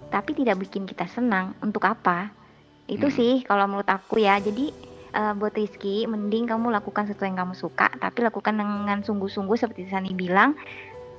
tapi 0.09 0.33
tidak 0.33 0.65
bikin 0.65 0.89
kita 0.89 1.05
senang, 1.09 1.53
untuk 1.61 1.85
apa? 1.85 2.33
Itu 2.89 3.13
sih 3.13 3.45
kalau 3.45 3.69
menurut 3.69 3.89
aku 3.89 4.17
ya. 4.17 4.41
Jadi 4.41 4.73
eh, 5.13 5.33
buat 5.37 5.53
Rizky, 5.53 6.09
mending 6.09 6.49
kamu 6.49 6.73
lakukan 6.73 7.05
sesuatu 7.05 7.29
yang 7.29 7.37
kamu 7.37 7.55
suka, 7.55 7.93
tapi 8.01 8.25
lakukan 8.25 8.57
dengan 8.57 9.05
sungguh-sungguh 9.05 9.57
seperti 9.61 9.93
Sani 9.93 10.17
bilang. 10.17 10.57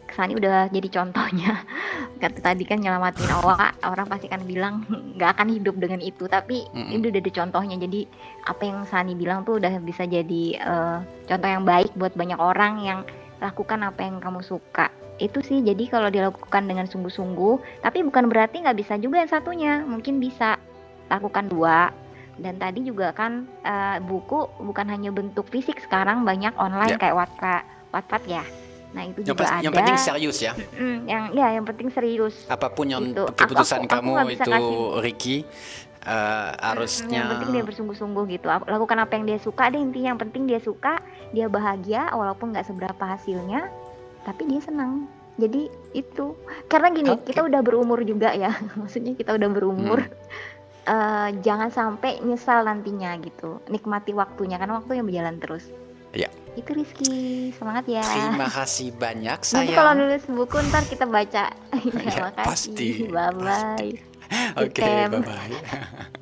Sani 0.09 0.33
udah 0.33 0.73
jadi 0.73 0.89
contohnya. 0.89 1.61
Kata 2.21 2.41
tadi 2.41 2.65
kan 2.65 2.81
nyelamatin 2.81 3.29
Owa, 3.29 3.69
orang 3.85 4.09
pasti 4.09 4.25
kan 4.25 4.41
bilang 4.41 4.81
nggak 4.89 5.37
akan 5.37 5.53
hidup 5.53 5.77
dengan 5.77 6.01
itu, 6.01 6.25
tapi 6.25 6.65
Mm-mm. 6.73 6.89
ini 6.97 7.05
udah 7.13 7.21
ada 7.21 7.33
contohnya. 7.37 7.77
Jadi 7.77 8.09
apa 8.49 8.61
yang 8.65 8.89
Sani 8.89 9.13
bilang 9.13 9.45
tuh 9.45 9.61
udah 9.61 9.77
bisa 9.85 10.09
jadi 10.09 10.43
eh, 10.57 10.97
contoh 11.29 11.49
yang 11.53 11.61
baik 11.61 11.93
buat 11.93 12.17
banyak 12.17 12.41
orang 12.41 12.73
yang 12.81 12.99
lakukan 13.37 13.85
apa 13.85 14.01
yang 14.01 14.17
kamu 14.17 14.41
suka. 14.41 14.89
Itu 15.19 15.39
sih, 15.39 15.59
jadi 15.59 15.83
kalau 15.85 16.07
dilakukan 16.07 16.63
dengan 16.63 16.87
sungguh-sungguh, 16.87 17.83
tapi 17.83 18.01
bukan 18.01 18.25
berarti 18.25 18.63
nggak 18.63 18.77
bisa 18.77 18.95
juga 18.95 19.19
yang 19.19 19.27
satunya. 19.27 19.83
Mungkin 19.83 20.17
bisa 20.17 20.55
lakukan 21.07 21.45
dua. 21.45 21.91
Dan 22.35 22.55
tadi 22.55 22.81
juga 22.81 23.11
kan 23.11 23.43
eh, 23.61 23.99
buku 23.99 24.47
bukan 24.57 24.87
hanya 24.87 25.11
bentuk 25.11 25.45
fisik 25.45 25.75
sekarang 25.77 26.23
banyak 26.23 26.55
online 26.55 26.95
Ya. 26.95 26.97
kayak 26.97 27.15
Wattpad, 27.17 27.63
Wattpad 27.91 28.23
ya. 28.25 28.43
Nah 28.89 29.03
itu 29.03 29.21
Yang, 29.21 29.27
juga 29.29 29.43
ada. 29.45 29.59
yang 29.59 29.73
penting 29.75 29.97
serius 29.99 30.37
ya. 30.39 30.53
Mm, 30.73 30.97
yang 31.03 31.23
ya 31.29 31.47
yang 31.51 31.65
penting 31.67 31.91
serius. 31.91 32.47
Apa 32.47 32.71
pun 32.71 32.87
yang 32.87 33.03
Gitu. 33.05 33.21
Aku- 33.21 33.35
keputusan 33.35 33.83
aku- 33.83 33.91
aku 33.91 34.07
kamu 34.07 34.31
bisa 34.31 34.43
itu 34.47 34.51
kasih- 34.51 34.95
Ricky 35.03 35.37
eh, 35.99 36.49
harusnya 36.57 37.19
Yang 37.19 37.31
penting 37.35 37.49
dia 37.51 37.63
bersungguh-sungguh 37.67 38.23
gitu. 38.31 38.47
Lakukan 38.47 38.97
apa 38.97 39.11
yang 39.13 39.25
dia 39.27 39.37
suka 39.37 39.67
deh 39.67 39.77
intinya. 39.77 40.15
Yang 40.15 40.21
penting 40.23 40.43
dia 40.47 40.59
suka, 40.59 41.03
dia 41.29 41.45
bahagia 41.45 42.07
walaupun 42.09 42.49
nggak 42.49 42.65
seberapa 42.65 43.03
hasilnya, 43.03 43.67
tapi 44.23 44.45
dia 44.45 44.59
senang. 44.59 45.05
Jadi 45.39 45.67
itu 45.93 46.35
karena 46.67 46.91
gini 46.91 47.15
kita 47.21 47.41
udah 47.41 47.61
berumur 47.61 48.03
juga 48.03 48.31
ya. 48.31 48.51
Maksudnya 48.79 49.15
kita 49.15 49.35
udah 49.35 49.49
berumur. 49.49 49.99
Eh, 50.83 51.29
jangan 51.39 51.69
sampai 51.69 52.17
nyesal 52.19 52.65
nantinya 52.65 53.13
gitu. 53.19 53.61
Nikmati 53.67 54.11
waktunya 54.11 54.57
karena 54.57 54.81
waktu 54.81 54.97
yang 54.97 55.05
berjalan 55.05 55.37
terus. 55.37 55.69
Ya. 56.11 56.27
Itu 56.57 56.73
Rizky, 56.73 57.53
semangat 57.53 57.85
ya. 57.85 58.01
Terima 58.01 58.49
kasih 58.49 58.89
banyak 58.91 59.37
Nanti 59.53 59.71
kalau 59.71 59.93
sayang. 59.93 60.01
nulis 60.01 60.23
buku 60.25 60.57
ntar 60.67 60.83
kita 60.89 61.05
baca. 61.05 61.45
ya, 62.01 62.09
Ya, 62.09 62.21
makasih. 62.25 62.73
pasti, 62.73 62.89
Bye 63.05 63.31
bye. 63.37 63.91
Oke, 64.65 64.81
Item. 64.81 65.09
bye 65.13 65.23
bye. 65.23 66.18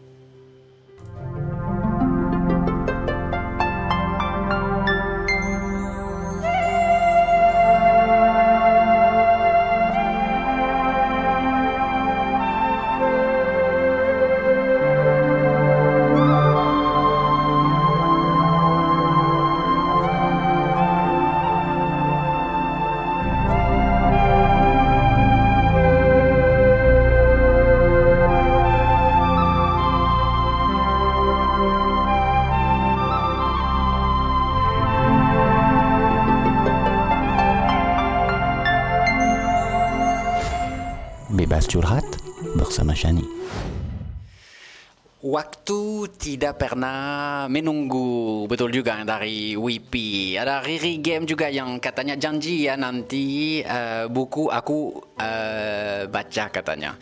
Tidak 46.47 46.63
pernah 46.63 47.43
menunggu 47.51 48.47
Betul 48.47 48.71
juga 48.71 49.03
dari 49.03 49.59
Wipi 49.59 50.39
Ada 50.39 50.63
Riri 50.63 51.03
Game 51.03 51.27
juga 51.27 51.51
yang 51.51 51.75
katanya 51.75 52.15
janji 52.15 52.71
ya 52.71 52.79
nanti 52.79 53.59
eh, 53.59 54.07
Buku 54.07 54.47
aku 54.47 54.95
eh, 55.19 56.07
baca 56.07 56.45
katanya 56.47 56.95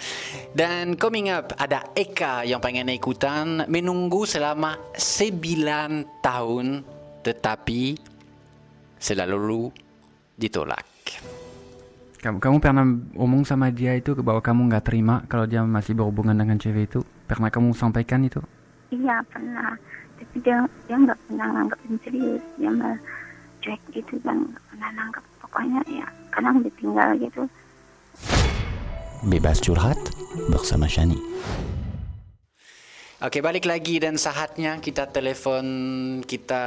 Dan 0.49 0.97
coming 0.97 1.29
up 1.29 1.53
ada 1.61 1.93
Eka 1.93 2.41
yang 2.41 2.57
pengen 2.57 2.89
ikutan 2.89 3.69
Menunggu 3.69 4.25
selama 4.25 4.81
9 4.97 6.25
tahun 6.25 6.81
Tetapi 7.21 7.81
selalu 8.97 9.69
ditolak 10.41 10.89
Kamu, 12.17 12.41
kamu 12.41 12.57
pernah 12.57 12.81
omong 13.13 13.45
sama 13.45 13.69
dia 13.69 13.93
itu 13.93 14.17
bahwa 14.25 14.41
kamu 14.41 14.73
nggak 14.73 14.85
terima 14.89 15.21
kalau 15.29 15.45
dia 15.45 15.61
masih 15.61 15.93
berhubungan 15.93 16.33
dengan 16.33 16.57
cewek 16.57 16.89
itu? 16.89 17.05
Pernah 17.29 17.53
kamu 17.53 17.77
sampaikan 17.77 18.25
itu? 18.25 18.41
Iya 18.95 19.19
pernah, 19.27 19.75
tapi 20.15 20.35
dia 20.39 20.63
dia 20.87 20.95
nggak 20.95 21.19
pernah 21.27 21.47
nanggepin 21.51 21.99
serius, 21.99 22.43
dia 22.55 22.71
malah 22.71 22.95
cuek 23.59 23.81
gitu 23.91 24.15
dan 24.23 24.47
nggak 24.47 24.63
pernah 24.71 24.89
nanggep. 24.95 25.23
Pokoknya 25.43 25.79
ya 25.91 26.07
kadang 26.31 26.63
ditinggal 26.63 27.19
gitu. 27.19 27.43
Bebas 29.27 29.59
curhat 29.59 29.99
bersama 30.47 30.87
Shani. 30.87 31.19
Oke 33.25 33.41
balik 33.41 33.65
lagi 33.65 33.97
dan 33.97 34.21
saatnya 34.21 34.77
kita 34.77 35.09
telepon 35.09 35.65
kita 36.29 36.61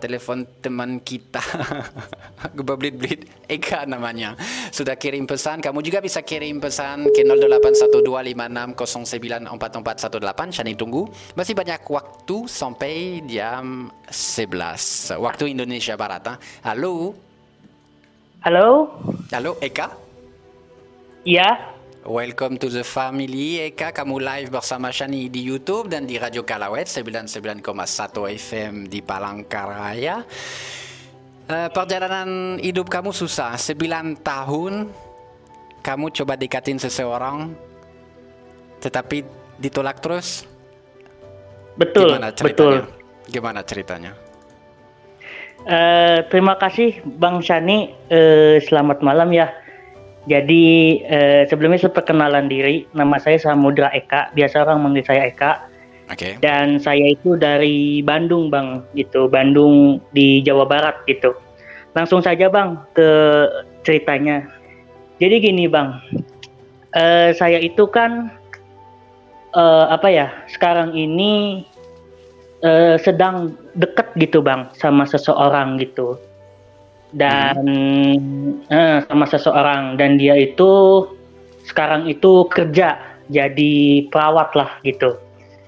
telepon 0.00 0.48
teman 0.64 1.04
kita. 1.04 1.44
Gebablit 2.56 2.96
Blit 2.96 3.28
Eka 3.44 3.84
namanya. 3.84 4.32
Sudah 4.72 4.96
kirim 4.96 5.28
pesan. 5.28 5.60
Kamu 5.60 5.84
juga 5.84 6.00
bisa 6.00 6.24
kirim 6.24 6.64
pesan 6.64 7.12
ke 7.12 7.28
081256094418 8.72 10.56
Shani 10.56 10.80
tunggu. 10.80 11.04
Masih 11.36 11.52
banyak 11.52 11.84
waktu 11.84 12.36
sampai 12.48 13.20
jam 13.28 13.92
11 14.08 15.12
waktu 15.20 15.52
Indonesia 15.52 15.92
Barat 15.92 16.24
ha? 16.24 16.40
halo? 16.72 17.12
Halo? 18.40 18.96
Halo 19.28 19.60
Eka? 19.60 19.92
Iya 21.28 21.76
Welcome 22.08 22.56
to 22.64 22.72
the 22.72 22.88
family 22.88 23.60
Eka, 23.68 23.92
kamu 23.92 24.16
live 24.24 24.48
bersama 24.48 24.88
Shani 24.88 25.28
di 25.28 25.44
YouTube 25.44 25.92
dan 25.92 26.08
di 26.08 26.16
Radio 26.16 26.40
Kalawet 26.40 26.88
99,1 26.88 27.60
FM 28.32 28.88
di 28.88 29.04
Palangkaraya. 29.04 30.24
Eh, 31.52 31.68
perjalanan 31.68 32.56
hidup 32.64 32.88
kamu 32.88 33.12
susah, 33.12 33.60
9 33.60 34.24
tahun 34.24 34.88
kamu 35.84 36.08
coba 36.16 36.40
dekatin 36.40 36.80
seseorang 36.80 37.52
tetapi 38.80 39.28
ditolak 39.60 40.00
terus. 40.00 40.48
Betul, 41.76 42.16
Gimana 42.16 42.32
ceritanya? 42.32 42.48
betul. 42.48 42.74
Gimana 43.28 43.60
ceritanya? 43.68 44.12
Eh, 45.68 46.24
terima 46.32 46.56
kasih 46.56 47.04
Bang 47.04 47.44
Shani. 47.44 47.92
Eh, 48.08 48.64
selamat 48.64 49.04
malam 49.04 49.28
ya. 49.28 49.67
Jadi 50.28 51.00
eh, 51.08 51.48
sebelumnya 51.48 51.80
saya 51.80 51.96
perkenalan 51.96 52.52
diri. 52.52 52.84
Nama 52.92 53.16
saya 53.16 53.40
Samudra 53.40 53.88
Eka. 53.96 54.28
Biasa 54.36 54.68
orang 54.68 54.84
manggil 54.84 55.08
saya 55.08 55.24
Eka. 55.24 55.64
Oke. 56.12 56.36
Dan 56.40 56.76
saya 56.80 57.16
itu 57.16 57.36
dari 57.36 58.04
Bandung 58.04 58.52
Bang, 58.52 58.84
gitu. 58.92 59.28
Bandung 59.28 60.00
di 60.12 60.44
Jawa 60.44 60.68
Barat 60.68 61.00
gitu. 61.08 61.32
Langsung 61.96 62.20
saja 62.20 62.52
Bang 62.52 62.84
ke 62.92 63.08
ceritanya. 63.84 64.44
Jadi 65.18 65.40
gini 65.40 65.64
Bang, 65.66 65.98
eh, 66.92 67.32
saya 67.32 67.56
itu 67.58 67.88
kan 67.88 68.28
eh, 69.56 69.86
apa 69.88 70.08
ya? 70.12 70.28
Sekarang 70.52 70.92
ini 70.92 71.64
eh, 72.60 72.96
sedang 73.00 73.56
deket 73.76 74.12
gitu 74.20 74.44
Bang 74.44 74.68
sama 74.76 75.08
seseorang 75.08 75.80
gitu. 75.80 76.20
Dan 77.08 77.64
eh, 78.68 78.98
sama 79.08 79.24
seseorang 79.24 79.96
dan 79.96 80.20
dia 80.20 80.36
itu 80.36 81.04
sekarang 81.64 82.08
itu 82.08 82.44
kerja 82.52 83.00
jadi 83.32 84.04
perawat 84.12 84.52
lah 84.56 84.70
gitu. 84.84 85.16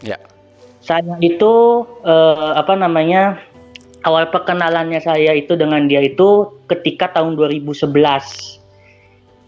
Ya. 0.04 0.20
Saya 0.84 1.16
itu 1.20 1.84
eh, 2.04 2.52
apa 2.56 2.76
namanya 2.76 3.40
awal 4.04 4.28
perkenalannya 4.32 5.00
saya 5.00 5.36
itu 5.36 5.56
dengan 5.56 5.88
dia 5.88 6.04
itu 6.04 6.52
ketika 6.68 7.12
tahun 7.12 7.36
2011. 7.36 7.88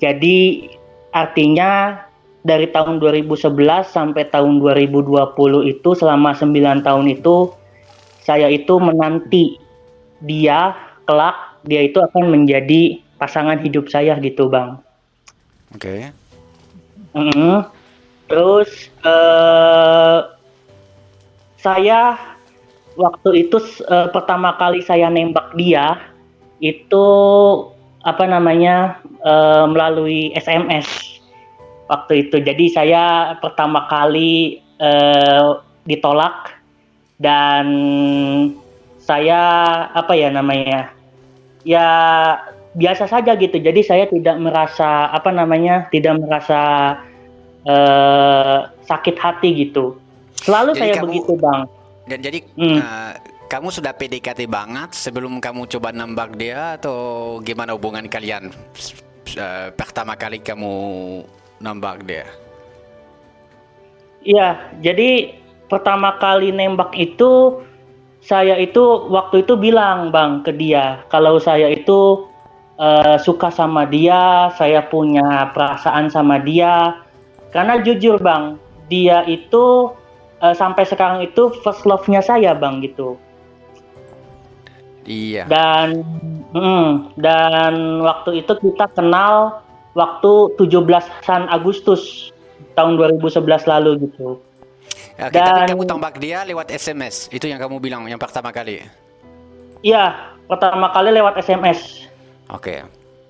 Jadi 0.00 0.68
artinya 1.12 2.00
dari 2.42 2.66
tahun 2.68 2.98
2011 2.98 3.54
sampai 3.86 4.26
tahun 4.28 4.58
2020 4.58 5.70
itu 5.70 5.90
selama 5.94 6.34
9 6.34 6.82
tahun 6.82 7.06
itu 7.06 7.54
saya 8.22 8.50
itu 8.50 8.78
menanti 8.82 9.58
dia 10.22 10.74
kelak 11.06 11.51
dia 11.66 11.86
itu 11.86 11.98
akan 12.02 12.30
menjadi 12.32 12.98
pasangan 13.18 13.62
hidup 13.62 13.86
saya 13.86 14.18
gitu 14.18 14.50
bang. 14.50 14.78
Oke. 15.74 16.10
Mm-mm. 17.14 17.66
Terus 18.26 18.88
eh 19.04 20.18
saya 21.62 22.18
waktu 22.98 23.46
itu 23.46 23.62
eh, 23.86 24.08
pertama 24.10 24.56
kali 24.58 24.82
saya 24.82 25.06
nembak 25.08 25.54
dia 25.54 26.00
itu 26.58 27.06
apa 28.02 28.24
namanya 28.26 28.98
eh, 29.22 29.64
melalui 29.70 30.34
SMS 30.34 30.88
waktu 31.86 32.28
itu. 32.28 32.42
Jadi 32.42 32.72
saya 32.72 33.36
pertama 33.38 33.86
kali 33.86 34.58
eh, 34.82 35.48
ditolak 35.86 36.58
dan 37.22 37.66
saya 39.02 39.40
apa 39.94 40.14
ya 40.14 40.30
namanya 40.30 40.90
ya 41.62 41.86
biasa 42.72 43.04
saja 43.04 43.36
gitu 43.36 43.58
jadi 43.58 43.80
saya 43.80 44.04
tidak 44.08 44.36
merasa 44.38 45.08
apa 45.08 45.28
namanya 45.28 45.86
tidak 45.88 46.18
merasa 46.18 46.60
eh, 47.62 48.58
sakit 48.82 49.16
hati 49.16 49.68
gitu 49.68 49.94
selalu 50.40 50.74
Jadi 50.74 50.80
saya 50.80 50.94
kamu- 50.98 51.06
begitu 51.06 51.32
bang 51.38 51.60
Dan 52.02 52.18
jadi 52.18 52.38
Hmm. 52.58 52.78
uh, 52.82 53.12
kamu 53.46 53.70
sudah 53.70 53.94
PDKT 53.94 54.50
banget 54.50 54.90
sebelum 54.90 55.38
kamu 55.38 55.70
coba 55.70 55.94
nembak 55.94 56.34
dia 56.34 56.74
atau 56.74 56.96
gimana 57.38 57.78
hubungan 57.78 58.10
kalian 58.10 58.50
uh, 59.38 59.70
pertama 59.70 60.18
kali 60.18 60.42
kamu 60.42 60.74
nembak 61.62 62.02
dia? 62.02 62.26
Iya, 64.22 64.58
jadi 64.78 65.34
pertama 65.66 66.14
kali 66.16 66.50
nembak 66.50 66.90
itu 66.94 67.62
saya 68.22 68.54
itu 68.54 69.10
waktu 69.10 69.42
itu 69.42 69.58
bilang 69.58 70.14
bang 70.14 70.46
ke 70.46 70.54
dia 70.54 71.02
kalau 71.10 71.42
saya 71.42 71.74
itu 71.74 72.30
eh, 72.78 73.16
suka 73.18 73.50
sama 73.50 73.84
dia, 73.86 74.50
saya 74.56 74.82
punya 74.86 75.50
perasaan 75.52 76.08
sama 76.08 76.38
dia. 76.42 77.02
Karena 77.52 77.84
jujur 77.84 78.16
bang, 78.16 78.56
dia 78.88 79.26
itu 79.28 79.92
eh, 80.40 80.54
sampai 80.56 80.88
sekarang 80.88 81.20
itu 81.22 81.52
first 81.60 81.84
love-nya 81.84 82.24
saya 82.24 82.56
bang 82.56 82.80
gitu. 82.80 83.18
Iya. 85.02 85.50
Dan 85.50 86.06
mm, 86.54 87.18
dan 87.18 88.02
waktu 88.06 88.46
itu 88.46 88.54
kita 88.54 88.86
kenal 88.94 89.62
waktu 89.98 90.54
17 90.62 90.86
Agustus 91.50 92.30
tahun 92.78 92.96
2011 92.96 93.66
lalu 93.66 94.06
gitu. 94.08 94.38
Oke, 95.20 95.36
tapi 95.36 95.60
Dan- 95.64 95.70
kamu 95.76 95.84
tembak 95.84 96.14
dia 96.16 96.40
lewat 96.46 96.72
SMS. 96.72 97.28
Itu 97.28 97.44
yang 97.44 97.60
kamu 97.60 97.78
bilang 97.78 98.08
yang 98.08 98.20
pertama 98.20 98.48
kali. 98.48 98.80
Iya, 99.84 100.32
pertama 100.48 100.88
kali 100.94 101.10
lewat 101.12 101.36
SMS. 101.42 102.08
Oke. 102.48 102.86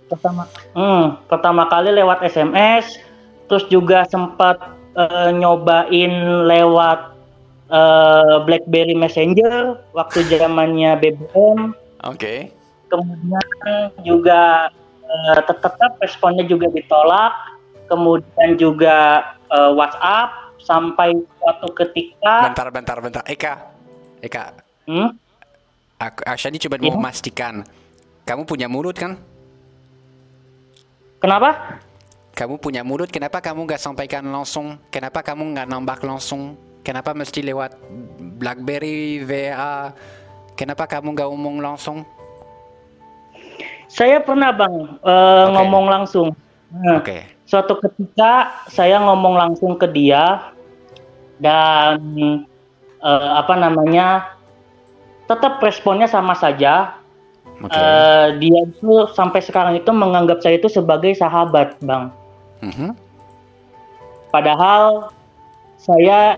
Pertama, 0.06 0.44
hmm, 0.76 1.24
pertama 1.26 1.64
kali 1.72 1.88
lewat 1.96 2.20
SMS, 2.20 3.00
terus 3.48 3.64
juga 3.72 4.04
sempat 4.12 4.60
eh, 4.92 5.30
nyobain 5.32 6.12
lewat 6.44 7.16
eh, 7.72 8.36
BlackBerry 8.44 8.92
Messenger 8.92 9.80
waktu 9.96 10.28
zamannya 10.28 11.00
BBM. 11.00 11.72
Oke. 12.04 12.52
Kemudian 12.92 13.48
juga 14.04 14.68
eh, 15.00 15.40
tetap 15.48 15.96
responnya 16.04 16.44
juga 16.44 16.68
ditolak. 16.68 17.32
Kemudian 17.88 18.60
juga 18.60 19.24
eh, 19.48 19.72
WhatsApp 19.72 20.52
sampai 20.60 21.16
suatu 21.43 21.66
ketika 21.74 22.47
Bentar, 22.47 22.70
bentar, 22.70 22.97
bentar. 23.02 23.23
Eka, 23.27 23.59
Eka. 24.23 24.55
Hmm? 24.86 25.10
Aku, 25.98 26.23
Ashani 26.23 26.62
coba 26.62 26.78
Iya. 26.78 26.86
mau 26.86 27.02
memastikan. 27.02 27.66
Kamu 28.23 28.47
punya 28.47 28.70
mulut 28.70 28.94
kan? 28.94 29.19
Kenapa? 31.19 31.78
Kamu 32.32 32.59
punya 32.59 32.82
mulut, 32.86 33.10
kenapa 33.10 33.43
kamu 33.43 33.66
nggak 33.66 33.82
sampaikan 33.82 34.24
langsung? 34.24 34.78
Kenapa 34.89 35.20
kamu 35.23 35.52
nggak 35.52 35.69
nambah 35.69 35.98
langsung? 36.06 36.55
Kenapa 36.82 37.14
mesti 37.14 37.43
lewat 37.43 37.78
BlackBerry, 38.39 39.23
VA? 39.23 39.94
Kenapa 40.59 40.86
kamu 40.86 41.14
nggak 41.14 41.28
ngomong 41.31 41.56
langsung? 41.62 42.02
Saya 43.86 44.19
pernah 44.24 44.51
bang 44.51 44.74
eh, 45.05 45.44
ngomong 45.52 45.86
langsung. 45.86 46.32
Nah, 46.73 46.98
Oke. 46.98 47.28
Suatu 47.44 47.77
ketika 47.85 48.64
saya 48.73 48.97
ngomong 49.05 49.36
langsung 49.36 49.77
ke 49.77 49.85
dia 49.85 50.40
dan 51.38 52.00
eh, 53.00 53.28
apa 53.38 53.54
namanya 53.56 54.36
tetap 55.30 55.62
responnya 55.62 56.10
sama 56.10 56.34
saja. 56.34 56.98
Eh, 57.62 58.26
dia 58.42 58.59
itu 58.66 59.06
sampai 59.14 59.38
sekarang 59.38 59.78
itu 59.78 59.86
menganggap 59.94 60.42
saya 60.42 60.59
itu 60.59 60.66
sebagai 60.66 61.14
sahabat 61.14 61.78
bang. 61.78 62.10
Mhm. 62.59 62.98
Padahal 64.34 65.12
saya 65.78 66.34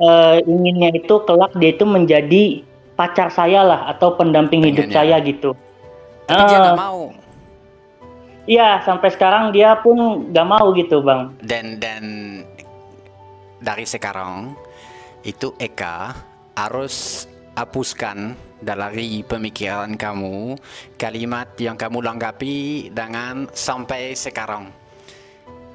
eh, 0.00 0.36
inginnya 0.48 0.96
itu 0.96 1.20
kelak 1.28 1.52
dia 1.60 1.76
itu 1.76 1.84
menjadi 1.84 2.64
pacar 2.96 3.28
saya 3.28 3.60
lah 3.64 3.80
atau 3.92 4.16
pendamping 4.16 4.64
hidup 4.64 4.88
Pengennya. 4.88 4.96
saya 4.96 5.16
gitu. 5.24 5.52
Tapi 6.24 6.42
dia 6.48 6.56
Eh, 6.56 6.62
nggak 6.62 6.80
mau. 6.80 7.02
Iya, 8.42 8.82
sampai 8.82 9.06
sekarang 9.14 9.54
dia 9.54 9.78
pun 9.78 10.26
gak 10.34 10.48
mau 10.50 10.74
gitu, 10.74 10.98
Bang. 10.98 11.30
Dan 11.46 11.78
dan 11.78 12.02
dari 13.62 13.86
sekarang 13.86 14.58
itu 15.22 15.54
Eka 15.54 16.10
harus 16.58 17.24
hapuskan 17.54 18.34
dari 18.58 19.22
pemikiran 19.22 19.94
kamu 19.94 20.58
kalimat 20.98 21.54
yang 21.62 21.78
kamu 21.78 22.02
langgapi 22.02 22.88
dengan 22.90 23.46
sampai 23.54 24.18
sekarang. 24.18 24.72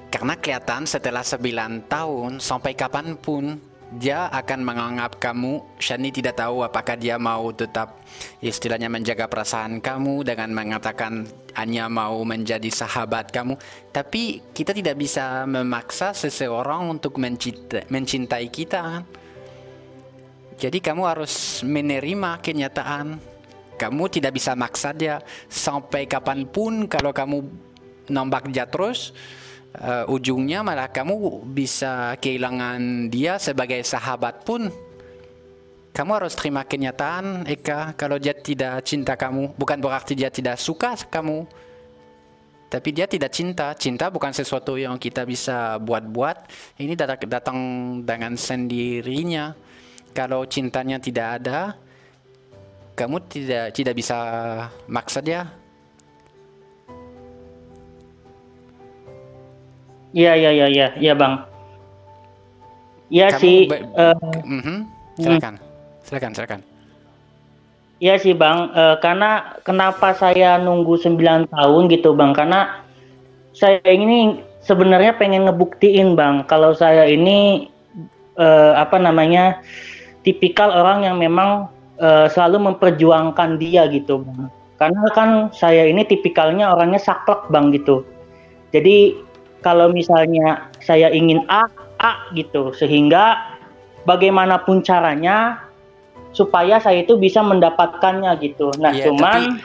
Karena 0.08 0.40
kelihatan 0.40 0.88
setelah 0.88 1.24
9 1.24 1.88
tahun 1.88 2.32
sampai 2.40 2.74
kapan 2.76 3.16
pun 3.20 3.60
dia 3.88 4.28
akan 4.28 4.68
menganggap 4.68 5.16
kamu 5.16 5.64
Shani 5.80 6.12
tidak 6.12 6.36
tahu 6.44 6.60
apakah 6.60 7.00
dia 7.00 7.16
mau 7.16 7.56
tetap 7.56 8.04
istilahnya 8.44 8.92
menjaga 8.92 9.32
perasaan 9.32 9.80
kamu 9.80 10.28
dengan 10.28 10.52
mengatakan 10.52 11.24
hanya 11.56 11.88
mau 11.88 12.22
menjadi 12.28 12.68
sahabat 12.68 13.32
kamu. 13.32 13.56
Tapi 13.96 14.44
kita 14.52 14.76
tidak 14.76 15.00
bisa 15.00 15.48
memaksa 15.48 16.12
seseorang 16.12 16.92
untuk 16.92 17.16
mencinta, 17.18 17.82
mencintai 17.88 18.48
kita 18.52 18.80
kan? 18.84 19.04
Jadi 20.58 20.78
kamu 20.82 21.02
harus 21.08 21.62
menerima 21.64 22.44
kenyataan. 22.44 23.18
Kamu 23.78 24.04
tidak 24.10 24.36
bisa 24.36 24.58
maksa 24.58 24.90
dia. 24.92 25.22
Sampai 25.48 26.10
kapan 26.10 26.50
pun 26.50 26.90
kalau 26.90 27.14
kamu 27.14 27.46
nambak 28.10 28.50
dia 28.50 28.66
terus 28.66 29.14
eh, 29.78 30.06
ujungnya 30.10 30.66
malah 30.66 30.90
kamu 30.90 31.46
bisa 31.50 32.18
kehilangan 32.18 33.10
dia 33.14 33.38
sebagai 33.38 33.82
sahabat 33.86 34.44
pun. 34.44 34.70
Kamu 35.94 36.12
harus 36.14 36.38
terima 36.38 36.62
kenyataan 36.62 37.50
Eka 37.50 37.98
kalau 37.98 38.22
dia 38.22 38.38
tidak 38.38 38.86
cinta 38.86 39.18
kamu. 39.18 39.58
Bukan 39.58 39.82
berarti 39.82 40.14
dia 40.14 40.30
tidak 40.30 40.62
suka 40.62 40.94
kamu. 41.10 41.50
Tapi 42.70 42.90
dia 42.94 43.10
tidak 43.10 43.34
cinta. 43.34 43.74
Cinta 43.74 44.06
bukan 44.14 44.30
sesuatu 44.30 44.78
yang 44.78 45.02
kita 45.02 45.26
bisa 45.26 45.82
buat-buat. 45.82 46.54
Ini 46.78 46.94
dat- 46.94 47.26
datang 47.26 47.58
dengan 48.06 48.38
sendirinya. 48.38 49.58
Kalau 50.14 50.46
cintanya 50.46 51.02
tidak 51.02 51.42
ada 51.42 51.88
kamu 52.98 53.18
tidak 53.30 53.66
tidak 53.78 53.94
bisa 53.94 54.18
maksa 54.90 55.22
dia 55.22 55.46
Iya, 60.18 60.34
iya, 60.34 60.50
iya, 60.50 60.68
iya, 60.68 60.88
iya, 60.98 61.14
Bang. 61.14 61.46
Iya 63.14 63.28
sih, 63.38 63.70
be- 63.70 63.86
eh, 63.86 64.18
Mhm. 64.44 64.78
silakan 65.16 65.56
silakan 66.04 66.32
silakan 66.36 66.60
iya 68.04 68.18
sih, 68.20 68.34
Bang. 68.34 68.74
Eh, 68.74 68.96
karena 69.00 69.58
kenapa 69.62 70.12
saya 70.18 70.58
nunggu 70.58 70.98
9 71.00 71.46
tahun 71.48 71.88
gitu, 71.94 72.18
Bang? 72.18 72.34
Karena 72.34 72.82
saya 73.54 73.80
ini 73.86 74.42
sebenarnya 74.66 75.16
pengen 75.16 75.46
ngebuktiin, 75.48 76.18
Bang, 76.18 76.44
kalau 76.50 76.74
saya 76.74 77.06
ini 77.06 77.70
eh, 78.38 78.74
apa 78.78 78.98
namanya? 78.98 79.62
tipikal 80.22 80.68
orang 80.76 81.08
yang 81.08 81.16
memang 81.24 81.72
eh, 81.98 82.28
selalu 82.28 82.74
memperjuangkan 82.74 83.56
dia 83.58 83.88
gitu, 83.88 84.20
Bang. 84.22 84.52
Karena 84.78 85.08
kan 85.16 85.30
saya 85.56 85.88
ini 85.88 86.04
tipikalnya 86.04 86.70
orangnya 86.76 87.00
saklek, 87.00 87.48
Bang 87.48 87.72
gitu. 87.72 88.04
Jadi 88.76 89.16
kalau 89.68 89.92
misalnya 89.92 90.72
saya 90.80 91.12
ingin 91.12 91.44
A, 91.52 91.68
A 92.00 92.32
gitu, 92.32 92.72
sehingga 92.72 93.36
bagaimanapun 94.08 94.80
caranya 94.80 95.60
supaya 96.32 96.80
saya 96.80 97.04
itu 97.04 97.20
bisa 97.20 97.44
mendapatkannya 97.44 98.32
gitu. 98.40 98.72
Nah, 98.80 98.96
Iya, 98.96 99.12
cuman 99.12 99.60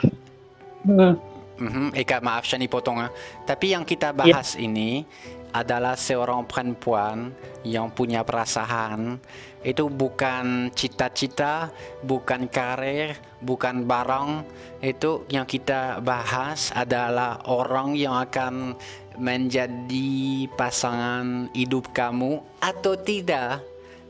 Hmm, 0.83 1.15
Mhm, 1.55 1.95
Eka 1.95 2.19
maaf 2.19 2.43
Shani 2.43 2.67
potong 2.67 2.99
ah. 2.99 3.07
Tapi 3.47 3.71
yang 3.71 3.87
kita 3.87 4.11
Iya. 4.11 4.19
bahas 4.35 4.59
ini 4.59 5.07
adalah 5.53 5.93
seorang 5.93 6.49
perempuan 6.49 7.29
yang 7.61 7.93
punya 7.93 8.25
perasaan. 8.25 9.21
Itu 9.63 9.87
bukan 9.87 10.73
cita-cita, 10.73 11.71
bukan 12.03 12.49
karir, 12.49 13.15
bukan 13.39 13.85
barang. 13.85 14.43
Itu 14.83 15.23
yang 15.31 15.47
kita 15.47 16.01
bahas 16.03 16.73
adalah 16.75 17.45
orang 17.47 17.95
yang 17.95 18.17
akan 18.17 18.75
menjadi 19.15 20.49
pasangan 20.57 21.53
hidup 21.53 21.93
kamu 21.93 22.41
atau 22.59 22.97
tidak. 22.97 23.61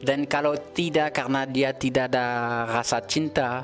Dan 0.03 0.27
kalau 0.27 0.55
tidak 0.55 1.15
karena 1.15 1.47
dia 1.47 1.71
tidak 1.71 2.11
ada 2.11 2.27
rasa 2.67 2.99
cinta, 3.03 3.63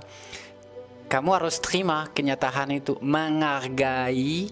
kamu 1.09 1.35
harus 1.35 1.59
terima 1.59 2.07
kenyataan 2.13 2.79
itu, 2.79 2.95
menghargai 3.01 4.47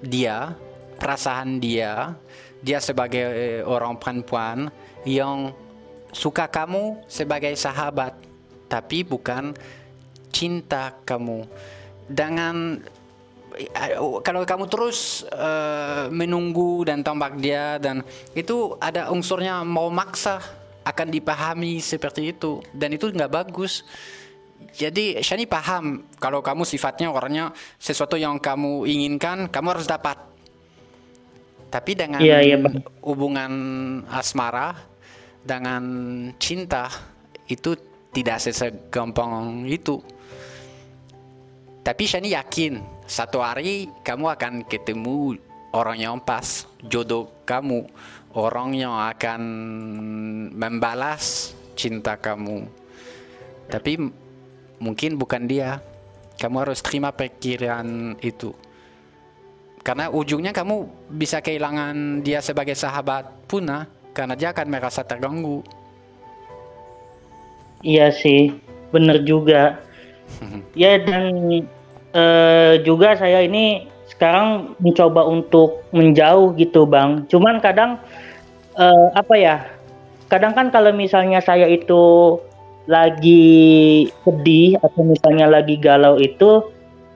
dia, 0.00 0.56
perasaan 1.02 1.58
dia, 1.58 2.14
dia 2.62 2.78
sebagai 2.78 3.26
eh, 3.26 3.62
orang 3.66 3.98
perempuan 3.98 4.70
yang 5.02 5.50
suka 6.14 6.46
kamu 6.46 7.02
sebagai 7.10 7.50
sahabat. 7.58 8.30
tapi 8.72 9.04
bukan 9.04 9.52
cinta 10.32 10.96
kamu. 11.04 11.44
Dengan 12.08 12.80
eh, 13.52 13.92
kalau 14.24 14.48
kamu 14.48 14.64
terus 14.64 15.28
uh, 15.28 16.08
menunggu 16.08 16.88
dan 16.88 17.04
tombak 17.04 17.36
dia 17.36 17.76
dan 17.76 18.00
itu 18.32 18.72
ada 18.80 19.12
unsurnya 19.12 19.60
mau 19.60 19.92
maksa 19.92 20.40
akan 20.88 21.12
dipahami 21.12 21.84
seperti 21.84 22.32
itu 22.32 22.64
dan 22.72 22.96
itu 22.96 23.12
nggak 23.12 23.28
bagus. 23.28 23.84
Jadi 24.72 25.20
Shani 25.20 25.44
paham 25.44 26.00
kalau 26.16 26.40
kamu 26.40 26.64
sifatnya 26.64 27.12
orangnya 27.12 27.52
sesuatu 27.76 28.16
yang 28.16 28.40
kamu 28.40 28.88
inginkan 28.88 29.52
kamu 29.52 29.76
harus 29.76 29.84
dapat. 29.84 30.31
Tapi 31.72 31.96
dengan 31.96 32.20
iya, 32.20 32.60
Bang. 32.60 32.84
hubungan 33.00 33.52
asmara 34.12 34.76
dengan 35.40 35.82
cinta 36.36 36.92
itu 37.48 37.72
tidak 38.12 38.44
segampang 38.44 39.64
itu. 39.64 39.96
Tapi 41.80 42.04
Shani 42.04 42.36
yakin 42.36 42.78
satu 43.08 43.40
hari 43.40 43.88
kamu 44.04 44.36
akan 44.36 44.52
ketemu 44.68 45.40
orang 45.72 45.98
yang 45.98 46.16
pas, 46.20 46.68
jodoh 46.84 47.32
kamu, 47.48 47.88
orang 48.36 48.76
yang 48.76 48.92
akan 48.92 49.40
membalas 50.52 51.56
cinta 51.74 52.20
kamu. 52.20 52.68
Tapi 53.72 53.96
mungkin 54.76 55.16
bukan 55.16 55.48
dia. 55.48 55.80
Kamu 56.36 56.68
harus 56.68 56.82
terima 56.84 57.14
pikiran 57.14 58.18
itu. 58.20 58.52
Karena 59.82 60.06
ujungnya 60.14 60.54
kamu 60.54 60.86
bisa 61.10 61.42
kehilangan 61.42 62.22
dia 62.22 62.38
sebagai 62.38 62.78
sahabat 62.78 63.26
punah 63.50 63.90
karena 64.14 64.38
dia 64.38 64.54
akan 64.54 64.66
merasa 64.70 65.02
terganggu. 65.02 65.66
Iya 67.82 68.14
sih, 68.14 68.54
bener 68.94 69.26
juga. 69.26 69.82
Ya 70.72 70.96
dan 70.96 71.34
eh, 72.16 72.74
juga 72.88 73.12
saya 73.20 73.44
ini 73.44 73.84
sekarang 74.08 74.78
mencoba 74.80 75.28
untuk 75.28 75.84
menjauh 75.92 76.56
gitu 76.56 76.88
bang. 76.88 77.28
Cuman 77.28 77.60
kadang 77.60 77.98
eh, 78.78 79.06
apa 79.12 79.34
ya? 79.36 79.56
Kadang 80.30 80.56
kan 80.56 80.72
kalau 80.72 80.94
misalnya 80.96 81.44
saya 81.44 81.68
itu 81.68 82.38
lagi 82.88 84.08
sedih 84.24 84.80
atau 84.80 85.04
misalnya 85.04 85.46
lagi 85.52 85.76
galau 85.76 86.16
itu, 86.16 86.71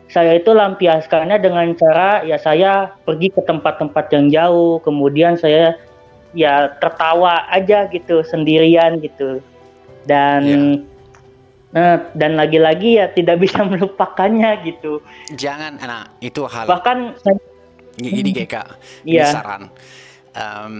saya 0.07 0.39
itu 0.39 0.51
lampiaskannya 0.51 1.37
dengan 1.39 1.67
cara 1.75 2.23
ya 2.23 2.39
saya 2.39 2.95
pergi 3.03 3.35
ke 3.35 3.43
tempat-tempat 3.43 4.07
yang 4.15 4.27
jauh, 4.31 4.79
kemudian 4.81 5.35
saya 5.35 5.75
ya 6.31 6.69
tertawa 6.79 7.49
aja 7.49 7.89
gitu 7.89 8.21
sendirian 8.23 9.01
gitu 9.01 9.41
dan 10.05 10.43
nah, 11.73 11.99
dan 12.15 12.37
lagi-lagi 12.37 13.01
ya 13.01 13.11
tidak 13.11 13.41
bisa 13.45 13.65
melupakannya 13.65 14.63
gitu 14.63 15.03
Jangan, 15.35 15.81
nah 15.81 16.07
itu 16.21 16.47
hal. 16.47 16.67
bahkan 16.67 17.17
saya- 17.21 17.41
Gini 17.97 18.29
Geka, 18.29 18.77
ini 19.09 19.17
Iya. 19.17 19.33
saran. 19.33 19.73
Em, 20.37 20.75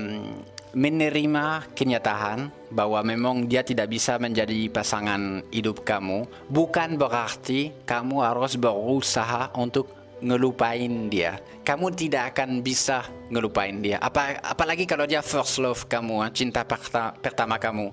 menerima 0.77 1.73
kenyataan 1.73 2.53
bahwa 2.69 3.01
memang 3.01 3.49
dia 3.49 3.65
tidak 3.65 3.89
bisa 3.89 4.21
menjadi 4.21 4.69
pasangan 4.69 5.41
hidup 5.49 5.81
kamu 5.89 6.29
bukan 6.53 7.01
berarti 7.01 7.73
kamu 7.89 8.21
harus 8.21 8.61
berusaha 8.61 9.57
untuk 9.57 9.89
ngelupain 10.21 11.13
dia. 11.13 11.41
Kamu 11.65 11.93
tidak 11.93 12.37
akan 12.37 12.65
bisa 12.65 13.05
ngelupain 13.29 13.85
dia. 13.85 14.01
Apa, 14.01 14.41
apalagi 14.41 14.89
kalau 14.89 15.05
dia 15.05 15.21
first 15.21 15.61
love 15.61 15.85
kamu, 15.89 16.25
cinta 16.33 16.65
perta- 16.65 17.13
pertama 17.21 17.61
kamu. 17.61 17.93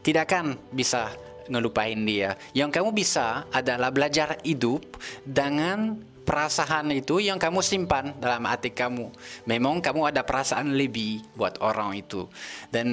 Tidak 0.00 0.22
akan 0.24 0.56
bisa 0.72 1.12
ngelupain 1.52 1.98
dia. 2.08 2.40
Yang 2.56 2.80
kamu 2.80 2.90
bisa 2.96 3.44
adalah 3.52 3.92
belajar 3.92 4.40
hidup 4.40 4.96
dengan 5.28 6.00
perasaan 6.22 6.94
itu 6.94 7.18
yang 7.18 7.36
kamu 7.36 7.60
simpan 7.60 8.14
dalam 8.18 8.46
hati 8.46 8.70
kamu. 8.70 9.10
Memang 9.46 9.82
kamu 9.82 10.14
ada 10.14 10.22
perasaan 10.22 10.74
lebih 10.74 11.22
buat 11.34 11.58
orang 11.58 11.98
itu. 11.98 12.26
Dan 12.70 12.88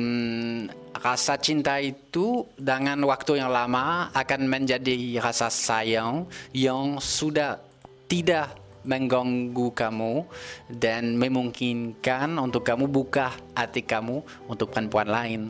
rasa 0.93 1.37
cinta 1.37 1.77
itu 1.77 2.45
dengan 2.57 2.97
waktu 3.05 3.39
yang 3.39 3.53
lama 3.53 4.09
akan 4.13 4.41
menjadi 4.49 5.21
rasa 5.21 5.47
sayang 5.53 6.25
yang 6.51 6.97
sudah 6.97 7.61
tidak 8.09 8.57
mengganggu 8.89 9.69
kamu 9.75 10.23
dan 10.71 11.19
memungkinkan 11.19 12.31
untuk 12.39 12.63
kamu 12.63 12.87
buka 12.87 13.35
hati 13.53 13.83
kamu 13.83 14.23
untuk 14.47 14.71
perempuan 14.71 15.09
lain. 15.09 15.41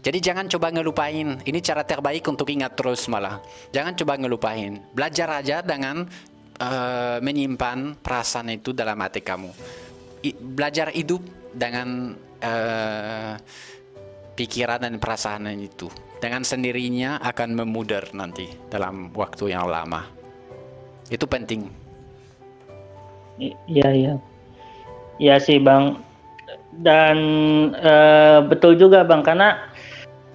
Jadi 0.00 0.18
jangan 0.18 0.48
coba 0.48 0.72
ngelupain. 0.72 1.38
Ini 1.44 1.58
cara 1.60 1.84
terbaik 1.84 2.24
untuk 2.24 2.48
ingat 2.48 2.74
terus 2.74 3.04
malah. 3.06 3.38
Jangan 3.70 3.94
coba 3.94 4.16
ngelupain. 4.16 4.80
Belajar 4.96 5.28
aja 5.44 5.60
dengan 5.60 6.08
eh, 6.60 7.18
menyimpan 7.24 7.96
perasaan 7.98 8.52
itu 8.52 8.76
dalam 8.76 9.00
hati 9.00 9.24
kamu. 9.24 9.50
I- 10.20 10.36
belajar 10.36 10.92
hidup 10.92 11.24
dengan 11.56 12.14
eh, 12.40 13.34
pikiran 14.36 14.84
dan 14.84 15.00
perasaan 15.00 15.48
itu. 15.56 15.88
Dengan 16.20 16.44
sendirinya 16.44 17.16
akan 17.24 17.64
memudar 17.64 18.12
nanti 18.12 18.52
dalam 18.68 19.08
waktu 19.16 19.56
yang 19.56 19.64
lama. 19.64 20.04
Itu 21.08 21.24
penting. 21.24 21.64
Iya 23.40 23.88
iya. 23.88 24.14
Iya 25.16 25.36
sih 25.40 25.56
bang. 25.56 25.96
Dan 26.84 27.16
eh, 27.72 28.38
betul 28.44 28.76
juga 28.76 29.00
bang 29.02 29.24
karena 29.24 29.56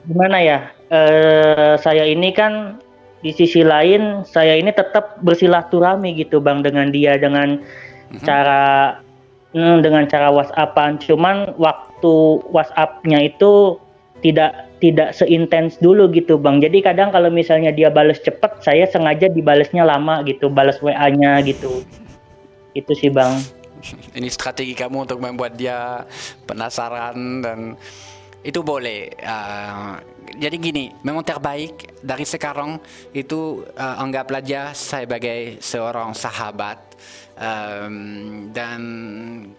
gimana 0.09 0.41
ya? 0.41 0.59
eh, 0.89 1.73
saya 1.81 2.05
ini 2.05 2.29
kan 2.33 2.77
di 3.25 3.33
sisi 3.33 3.65
lain 3.65 4.21
saya 4.21 4.53
ini 4.53 4.69
tetap 4.69 5.17
bersilaturahmi 5.25 6.13
gitu 6.13 6.37
bang 6.37 6.61
dengan 6.61 6.93
dia 6.93 7.17
dengan 7.17 7.57
cara 8.21 9.01
hmm, 9.57 9.81
dengan 9.81 10.05
cara 10.05 10.29
WhatsAppan. 10.29 11.01
Cuman 11.01 11.57
waktu 11.57 12.13
WhatsAppnya 12.53 13.25
itu 13.33 13.81
tidak 14.21 14.69
tidak 14.77 15.17
seintens 15.17 15.81
dulu 15.81 16.05
gitu 16.13 16.37
bang. 16.37 16.61
Jadi 16.61 16.85
kadang 16.85 17.09
kalau 17.09 17.33
misalnya 17.33 17.73
dia 17.73 17.89
balas 17.89 18.21
cepet, 18.21 18.61
saya 18.61 18.85
sengaja 18.85 19.25
dibalesnya 19.25 19.81
lama 19.81 20.21
gitu, 20.29 20.45
balas 20.45 20.77
WA-nya 20.77 21.41
gitu. 21.41 21.81
Itu 22.77 22.93
sih 22.93 23.09
bang. 23.09 23.41
Ini 24.17 24.29
strategi 24.29 24.77
kamu 24.77 25.09
untuk 25.09 25.17
membuat 25.17 25.57
dia 25.57 26.05
penasaran 26.45 27.41
dan 27.41 27.73
itu 28.45 28.61
boleh. 28.61 29.09
Uh, 29.25 29.97
jadi 30.35 30.55
gini, 30.59 30.91
memang 31.01 31.23
terbaik 31.23 31.99
dari 32.03 32.27
sekarang 32.27 32.77
itu 33.15 33.63
uh, 33.75 33.95
anggaplah 34.03 34.43
dia 34.43 34.75
sebagai 34.75 35.57
seorang 35.63 36.11
sahabat. 36.11 36.95
Um, 37.35 38.47
dan 38.55 38.81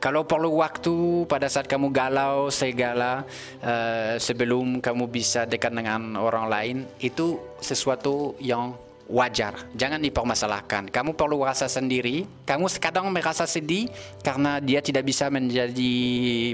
kalau 0.01 0.25
perlu 0.25 0.65
waktu 0.65 1.29
pada 1.29 1.45
saat 1.45 1.69
kamu 1.69 1.93
galau 1.93 2.49
segala 2.49 3.29
uh, 3.61 4.17
sebelum 4.17 4.81
kamu 4.81 5.05
bisa 5.13 5.45
dekat 5.45 5.77
dengan 5.77 6.17
orang 6.17 6.49
lain 6.49 6.77
itu 7.05 7.37
sesuatu 7.61 8.33
yang 8.41 8.73
wajar, 9.07 9.55
jangan 9.79 10.03
dipermasalahkan. 10.03 10.91
Kamu 10.91 11.15
perlu 11.15 11.43
rasa 11.47 11.71
sendiri. 11.71 12.27
Kamu 12.43 12.67
kadang 12.83 13.07
merasa 13.15 13.47
sedih 13.47 13.87
karena 14.23 14.59
dia 14.59 14.83
tidak 14.83 15.07
bisa 15.07 15.31
menjadi 15.31 15.95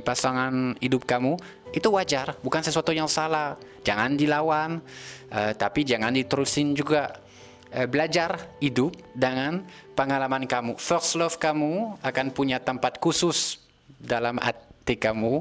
pasangan 0.04 0.76
hidup 0.78 1.08
kamu. 1.08 1.36
Itu 1.72 1.88
wajar, 1.96 2.36
bukan 2.44 2.60
sesuatu 2.60 2.92
yang 2.92 3.08
salah. 3.08 3.56
Jangan 3.80 4.14
dilawan, 4.14 4.78
eh, 5.32 5.52
tapi 5.56 5.82
jangan 5.82 6.12
diterusin 6.12 6.76
juga. 6.76 7.18
Eh, 7.72 7.88
belajar 7.88 8.36
hidup 8.60 8.92
dengan 9.16 9.64
pengalaman 9.96 10.44
kamu. 10.44 10.76
First 10.76 11.16
love 11.16 11.40
kamu 11.40 11.96
akan 12.04 12.26
punya 12.36 12.60
tempat 12.60 13.00
khusus 13.00 13.64
dalam 13.96 14.36
hati 14.36 15.00
kamu, 15.00 15.40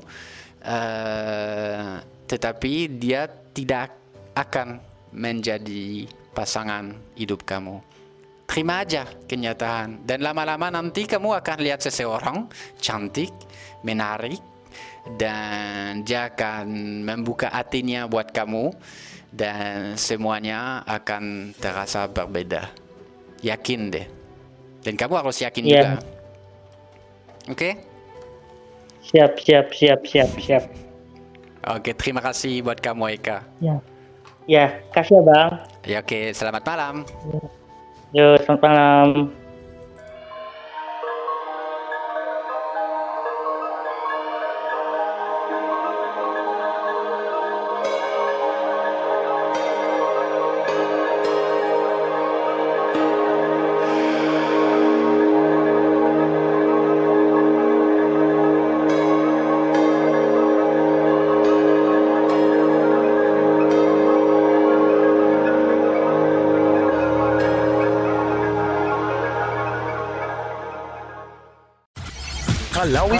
eh, 0.63 1.99
tetapi 2.31 2.87
dia 2.95 3.27
tidak 3.51 3.91
akan 4.31 4.79
menjadi 5.11 6.07
pasangan 6.31 6.95
hidup 7.19 7.43
kamu. 7.43 7.83
Terima 8.47 8.83
aja 8.83 9.07
kenyataan 9.27 10.07
dan 10.07 10.23
lama-lama 10.23 10.71
nanti 10.71 11.03
kamu 11.03 11.35
akan 11.35 11.57
lihat 11.63 11.83
seseorang 11.83 12.47
cantik, 12.79 13.31
menarik 13.83 14.39
dan 15.17 16.05
dia 16.05 16.29
akan 16.29 16.67
membuka 17.05 17.49
hatinya 17.49 18.05
buat 18.05 18.29
kamu 18.29 18.73
dan 19.33 19.95
semuanya 19.97 20.85
akan 20.85 21.55
terasa 21.57 22.05
berbeda. 22.05 22.69
Yakin 23.41 23.81
deh. 23.89 24.07
Dan 24.85 24.93
kamu 24.97 25.13
harus 25.21 25.41
yakin 25.41 25.63
Iya. 25.65 25.73
juga. 25.73 25.89
Oke? 27.49 27.69
Siap 29.01 29.33
siap 29.41 29.67
siap 29.73 29.99
siap 30.05 30.29
siap. 30.37 30.63
Oke, 31.61 31.93
terima 31.93 32.21
kasih 32.21 32.61
buat 32.65 32.77
kamu 32.81 33.17
Eka. 33.21 33.45
Ya. 33.61 33.77
Ya, 34.49 34.65
kasih 34.93 35.21
ya 35.21 35.25
bang. 35.25 35.51
Ya 35.85 35.97
oke, 36.01 36.19
selamat 36.33 36.63
malam. 36.65 36.95
Yo, 38.11 38.35
selamat 38.41 38.61
malam. 38.65 39.09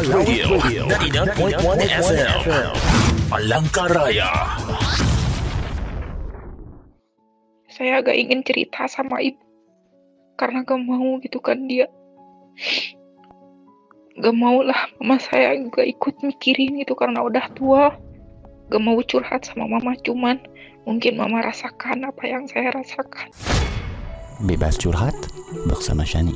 Kalawit 0.02 0.49
Radio, 0.49 0.90
99.1 0.90 1.78
FM. 1.86 2.73
Palangkaraya. 3.30 4.34
Saya 7.69 8.02
agak 8.02 8.18
ingin 8.18 8.41
cerita 8.41 8.90
sama 8.90 9.22
ibu. 9.22 9.38
Karena 10.41 10.65
gak 10.65 10.82
mau 10.82 11.22
gitu 11.22 11.38
kan 11.38 11.69
dia. 11.69 11.86
Gak 14.18 14.34
mau 14.34 14.65
lah 14.65 14.90
mama 14.98 15.22
saya 15.22 15.53
juga 15.61 15.86
ikut 15.86 16.18
mikirin 16.26 16.82
gitu 16.82 16.98
karena 16.98 17.22
udah 17.22 17.45
tua. 17.53 17.94
Gak 18.73 18.82
mau 18.82 18.98
curhat 19.06 19.45
sama 19.45 19.69
mama 19.69 19.94
cuman 20.02 20.41
mungkin 20.90 21.22
mama 21.22 21.45
rasakan 21.45 22.10
apa 22.10 22.26
yang 22.26 22.49
saya 22.49 22.73
rasakan. 22.73 23.30
Bebas 24.49 24.82
curhat 24.82 25.14
bersama 25.69 26.02
Shani. 26.02 26.34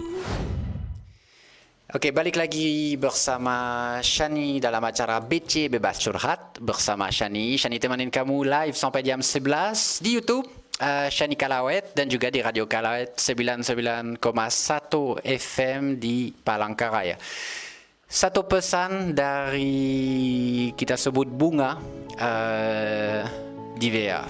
Oke, 1.95 2.11
balik 2.11 2.35
lagi 2.35 2.99
bersama 2.99 3.55
Shani 4.03 4.59
dalam 4.59 4.83
acara 4.83 5.23
BC 5.23 5.71
Bebas 5.71 5.95
Curhat 6.03 6.59
bersama 6.59 7.07
Shani. 7.07 7.55
Shani 7.55 7.79
temanin 7.79 8.11
kamu 8.11 8.43
live 8.43 8.75
sampai 8.75 8.99
jam 8.99 9.23
11 9.23 10.03
di 10.03 10.19
YouTube. 10.19 10.43
Uh, 10.75 11.07
Shani 11.07 11.39
Kalawet 11.39 11.95
dan 11.95 12.11
juga 12.11 12.27
di 12.27 12.43
Radio 12.43 12.67
Kalawet 12.67 13.15
99,1 13.15 14.19
FM 15.23 15.95
di 15.95 16.35
Palangkaraya. 16.35 17.15
Satu 18.11 18.43
pesan 18.43 19.15
dari 19.15 20.75
kita 20.75 20.99
sebut 20.99 21.31
bunga 21.31 21.79
uh, 22.19 23.23
di 23.79 23.87
VA. 23.87 24.27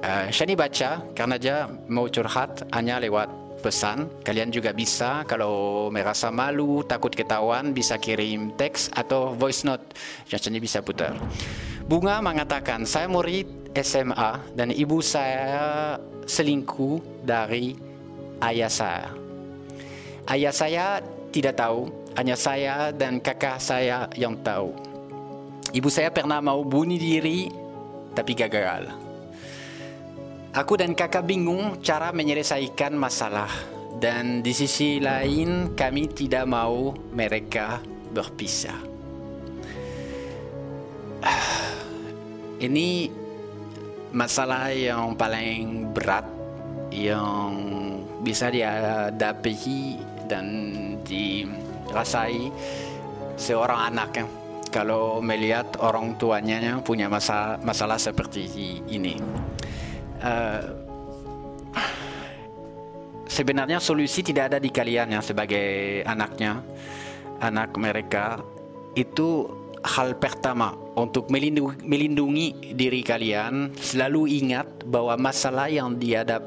Uh, 0.00 0.32
Shani 0.32 0.56
baca 0.56 1.04
karena 1.12 1.36
dia 1.36 1.68
mau 1.92 2.08
curhat 2.08 2.64
hanya 2.72 2.96
lewat 3.04 3.41
pesan. 3.62 4.10
Kalian 4.26 4.50
juga 4.50 4.74
bisa 4.74 5.22
kalau 5.24 5.86
merasa 5.94 6.34
malu, 6.34 6.82
takut 6.82 7.14
ketahuan, 7.14 7.70
bisa 7.70 7.94
kirim 7.96 8.50
teks 8.58 8.90
atau 8.90 9.30
voice 9.38 9.62
note. 9.62 9.94
Jadi 10.26 10.58
bisa 10.58 10.82
putar. 10.82 11.14
Bunga 11.86 12.18
mengatakan, 12.18 12.82
saya 12.82 13.06
murid 13.06 13.46
SMA 13.78 14.52
dan 14.58 14.74
ibu 14.74 14.98
saya 14.98 15.94
selingkuh 16.26 17.22
dari 17.22 17.78
ayah 18.42 18.70
saya. 18.70 19.10
Ayah 20.26 20.54
saya 20.54 20.86
tidak 21.32 21.58
tahu, 21.58 21.90
hanya 22.14 22.36
saya 22.36 22.90
dan 22.92 23.18
kakak 23.18 23.58
saya 23.58 24.06
yang 24.14 24.36
tahu. 24.44 24.74
Ibu 25.72 25.88
saya 25.88 26.12
pernah 26.12 26.38
mau 26.44 26.60
bunuh 26.60 27.00
diri, 27.00 27.48
tapi 28.12 28.36
gagal. 28.36 29.01
Aku 30.52 30.76
dan 30.76 30.92
kakak 30.92 31.24
bingung 31.24 31.80
cara 31.80 32.12
menyelesaikan 32.12 32.92
masalah 32.92 33.48
dan 33.96 34.44
di 34.44 34.52
sisi 34.52 35.00
lain 35.00 35.72
kami 35.72 36.12
tidak 36.12 36.44
mau 36.44 36.92
mereka 37.08 37.80
berpisah. 38.12 38.76
Ini 42.68 43.08
masalah 44.12 44.76
yang 44.76 45.16
paling 45.16 45.88
berat 45.96 46.28
yang 46.92 47.56
bisa 48.20 48.52
dihadapi 48.52 49.96
dan 50.28 50.44
dirasai 51.00 52.52
seorang 53.40 53.88
anak 53.88 54.20
kalau 54.68 55.24
melihat 55.24 55.64
orang 55.80 56.12
tuanya 56.20 56.76
punya 56.84 57.08
masalah, 57.08 57.56
masalah 57.64 57.96
seperti 57.96 58.48
ini. 58.88 59.16
Uh, 60.22 60.62
sebenarnya 63.26 63.82
solusi 63.82 64.22
tidak 64.22 64.54
ada 64.54 64.58
di 64.62 64.70
kalian 64.70 65.18
ya 65.18 65.20
sebagai 65.20 66.00
anaknya, 66.06 66.62
anak 67.42 67.74
mereka. 67.74 68.38
Itu 68.94 69.50
hal 69.82 70.14
pertama 70.20 70.76
untuk 70.94 71.26
melindungi, 71.32 71.82
melindungi 71.82 72.76
diri 72.76 73.02
kalian. 73.02 73.74
Selalu 73.74 74.22
ingat 74.44 74.86
bahwa 74.86 75.18
masalah 75.18 75.66
yang 75.66 75.98
dihadap 75.98 76.44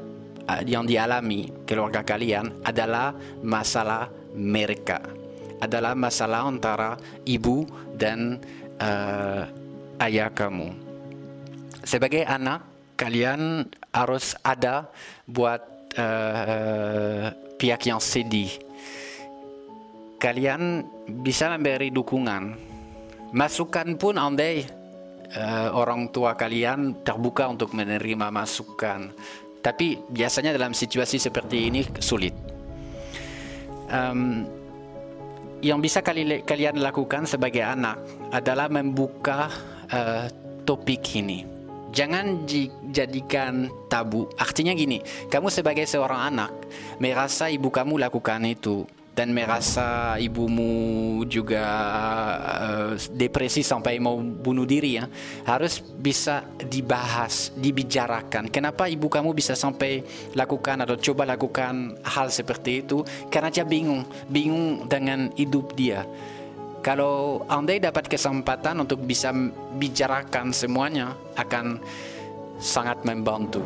yang 0.62 0.86
dialami 0.86 1.50
keluarga 1.66 2.06
kalian 2.06 2.62
adalah 2.62 3.12
masalah 3.42 4.08
mereka. 4.32 5.02
Adalah 5.58 5.98
masalah 5.98 6.46
antara 6.46 6.94
ibu 7.26 7.66
dan 7.96 8.38
uh, 8.78 9.42
ayah 10.04 10.30
kamu. 10.30 10.70
Sebagai 11.82 12.22
anak 12.28 12.75
kalian 12.96 13.68
harus 13.92 14.34
ada 14.40 14.88
buat 15.28 15.60
uh, 15.94 17.30
pihak 17.60 17.86
yang 17.86 18.00
sedih. 18.00 18.50
Kalian 20.16 20.82
bisa 21.22 21.52
memberi 21.52 21.92
dukungan, 21.92 22.56
masukan 23.36 24.00
pun 24.00 24.16
andai 24.16 24.64
uh, 25.36 25.76
orang 25.76 26.08
tua 26.08 26.32
kalian 26.34 27.04
terbuka 27.04 27.52
untuk 27.52 27.76
menerima 27.76 28.32
masukan. 28.32 29.12
Tapi 29.60 30.00
biasanya 30.08 30.56
dalam 30.56 30.72
situasi 30.72 31.20
seperti 31.20 31.68
ini 31.68 31.84
sulit. 32.00 32.32
Um, 33.86 34.48
yang 35.60 35.78
bisa 35.84 36.00
kali, 36.00 36.42
kalian 36.42 36.80
lakukan 36.80 37.28
sebagai 37.28 37.64
anak 37.64 38.00
adalah 38.32 38.72
membuka 38.72 39.50
uh, 39.90 40.26
topik 40.64 41.02
ini 41.16 41.55
jangan 41.96 42.44
dijadikan 42.44 43.72
tabu. 43.88 44.28
Artinya 44.36 44.76
gini, 44.76 45.00
kamu 45.32 45.48
sebagai 45.48 45.88
seorang 45.88 46.28
anak 46.36 46.52
merasa 47.00 47.48
ibu 47.48 47.72
kamu 47.72 47.96
lakukan 47.96 48.44
itu. 48.44 48.84
Dan 49.16 49.32
merasa 49.32 50.20
ibumu 50.20 51.24
juga 51.24 51.64
uh, 52.36 52.92
depresi 53.16 53.64
sampai 53.64 53.96
mau 53.96 54.20
bunuh 54.20 54.68
diri 54.68 55.00
ya 55.00 55.08
harus 55.48 55.80
bisa 55.80 56.44
dibahas 56.60 57.48
dibicarakan. 57.56 58.52
Kenapa 58.52 58.92
ibu 58.92 59.08
kamu 59.08 59.32
bisa 59.32 59.56
sampai 59.56 60.04
lakukan 60.36 60.84
atau 60.84 61.00
coba 61.00 61.32
lakukan 61.32 61.96
hal 62.04 62.28
seperti 62.28 62.84
itu? 62.84 63.08
Karena 63.32 63.48
dia 63.48 63.64
bingung 63.64 64.04
bingung 64.28 64.84
dengan 64.84 65.32
hidup 65.32 65.72
dia 65.72 66.04
kalau 66.86 67.42
andai 67.50 67.82
dapat 67.82 68.06
kesempatan 68.06 68.86
untuk 68.86 69.02
bisa 69.02 69.34
bicarakan 69.74 70.54
semuanya 70.54 71.18
akan 71.34 71.82
sangat 72.62 73.02
membantu. 73.02 73.58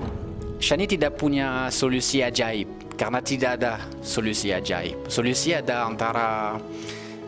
Shani 0.57 0.89
tidak 0.89 1.21
punya 1.21 1.69
solusi 1.69 2.25
ajaib 2.25 2.97
karena 2.97 3.21
tidak 3.21 3.61
ada 3.61 3.77
solusi 4.01 4.57
ajaib. 4.57 5.05
Solusi 5.13 5.53
ada 5.53 5.85
antara 5.85 6.57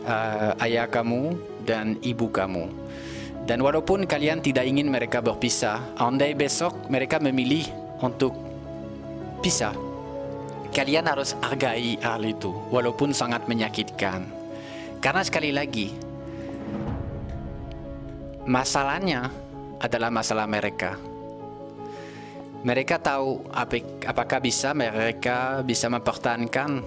uh, 0.01 0.65
ayah 0.65 0.89
kamu 0.89 1.37
dan 1.61 2.01
ibu 2.01 2.25
kamu. 2.25 2.73
Dan 3.45 3.61
walaupun 3.61 4.09
kalian 4.09 4.41
tidak 4.41 4.65
ingin 4.65 4.89
mereka 4.89 5.21
berpisah, 5.21 5.93
andai 6.01 6.33
besok 6.33 6.89
mereka 6.89 7.21
memilih 7.21 7.69
untuk 8.01 8.33
pisah, 9.45 9.77
kalian 10.73 11.05
harus 11.05 11.37
hargai 11.37 12.01
hal 12.01 12.25
itu 12.25 12.49
walaupun 12.73 13.13
sangat 13.13 13.45
menyakitkan. 13.45 14.42
Karena 15.03 15.19
sekali 15.19 15.51
lagi, 15.51 15.91
masalahnya 18.47 19.27
adalah 19.83 20.07
masalah 20.07 20.47
mereka. 20.47 20.95
Mereka 22.63 23.03
tahu 23.03 23.51
apakah 24.07 24.39
bisa 24.39 24.71
mereka 24.71 25.59
bisa 25.67 25.91
mempertahankan 25.91 26.79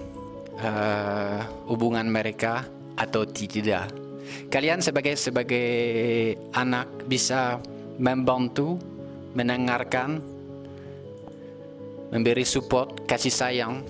uh, 0.57 1.39
hubungan 1.69 2.09
mereka 2.09 2.65
atau 2.97 3.21
tidak. 3.29 3.93
Kalian 4.49 4.81
sebagai 4.81 5.13
sebagai 5.13 5.69
anak 6.57 7.05
bisa 7.05 7.61
membantu, 8.01 8.81
mendengarkan, 9.37 10.17
memberi 12.09 12.49
support, 12.49 13.05
kasih 13.05 13.29
sayang 13.29 13.85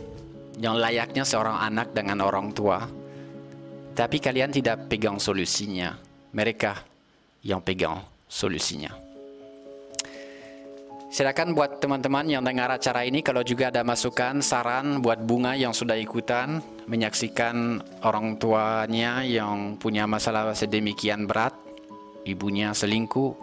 yang 0.59 0.75
layaknya 0.75 1.23
seorang 1.23 1.63
anak 1.63 1.95
dengan 1.95 2.19
orang 2.27 2.51
tua 2.51 2.96
tapi 3.97 4.21
kalian 4.21 4.53
tidak 4.53 4.85
pegang 4.85 5.17
solusinya. 5.17 5.97
Mereka 6.29 6.85
yang 7.41 7.65
pegang 7.65 7.97
solusinya. 8.29 8.93
Silakan 11.09 11.57
buat 11.57 11.81
teman-teman 11.81 12.29
yang 12.29 12.45
dengar 12.45 12.69
acara 12.69 13.01
ini 13.01 13.25
kalau 13.25 13.41
juga 13.41 13.73
ada 13.73 13.81
masukan, 13.81 14.37
saran 14.43 15.01
buat 15.01 15.17
bunga 15.25 15.57
yang 15.57 15.73
sudah 15.73 15.97
ikutan 15.97 16.61
menyaksikan 16.85 17.81
orang 18.05 18.37
tuanya 18.37 19.25
yang 19.25 19.81
punya 19.81 20.05
masalah 20.05 20.53
sedemikian 20.53 21.25
berat, 21.25 21.57
ibunya 22.27 22.75
selingkuh, 22.75 23.33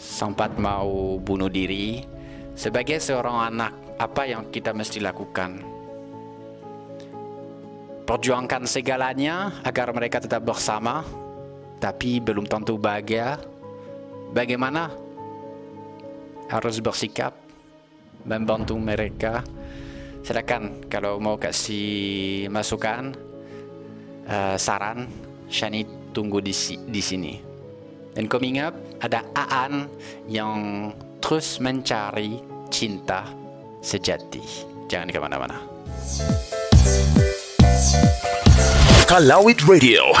sempat 0.00 0.56
mau 0.56 1.20
bunuh 1.20 1.52
diri. 1.52 2.08
Sebagai 2.56 3.02
seorang 3.04 3.52
anak, 3.52 3.72
apa 4.00 4.24
yang 4.24 4.48
kita 4.48 4.72
mesti 4.72 5.02
lakukan? 5.02 5.77
Perjuangkan 8.08 8.64
segalanya 8.64 9.60
agar 9.60 9.92
mereka 9.92 10.16
tetap 10.16 10.40
bersama, 10.40 11.04
tapi 11.76 12.24
belum 12.24 12.48
tentu 12.48 12.80
bahagia. 12.80 13.36
Bagaimana 14.32 14.88
harus 16.48 16.80
bersikap 16.80 17.36
membantu 18.24 18.80
mereka? 18.80 19.44
Silakan 20.24 20.88
kalau 20.88 21.20
mau 21.20 21.36
kasih 21.36 22.48
masukan, 22.48 23.12
uh, 24.24 24.56
saran, 24.56 25.04
Shani 25.52 25.84
tunggu 26.16 26.40
di, 26.40 26.52
di 26.88 27.02
sini. 27.04 27.36
Dan 28.16 28.24
coming 28.24 28.56
up 28.60 28.72
ada 29.04 29.20
Aan 29.36 29.84
yang 30.28 30.90
terus 31.20 31.60
mencari 31.60 32.40
cinta 32.72 33.28
sejati. 33.84 34.44
Jangan 34.88 35.08
ke 35.12 35.20
mana-mana. 35.20 35.56
Kalawit 39.04 39.60
Radio. 39.64 40.12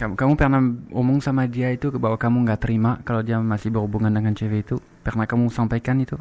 Kamu, 0.00 0.16
kamu 0.16 0.32
pernah 0.36 0.60
omong 0.96 1.20
sama 1.20 1.44
dia 1.44 1.72
itu 1.72 1.92
bahwa 1.96 2.16
kamu 2.16 2.48
nggak 2.48 2.60
terima 2.64 2.96
kalau 3.04 3.20
dia 3.20 3.36
masih 3.40 3.68
berhubungan 3.68 4.12
dengan 4.12 4.32
cewek 4.32 4.64
itu? 4.64 4.76
Pernah 5.04 5.28
kamu 5.28 5.52
sampaikan 5.52 6.00
itu? 6.00 6.16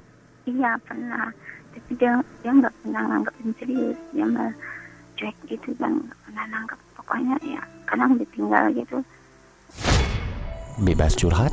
iya 0.49 0.74
pernah 0.86 1.30
tapi 1.74 1.91
dia 2.02 2.14
dia 2.41 2.52
nggak 2.53 2.74
pernah 2.82 3.02
nganggapin 3.06 3.49
serius 3.61 3.98
dia 4.14 4.26
malah 4.26 4.53
cuek 5.18 5.36
gitu 5.45 5.70
dan 5.78 6.02
nggak 6.02 6.20
pernah 6.26 6.45
nanggap 6.49 6.80
pokoknya 6.98 7.36
ya 7.45 7.61
kadang 7.86 8.18
ditinggal 8.18 8.66
gitu 8.74 8.98
Bebas 10.80 11.11
curhat 11.11 11.52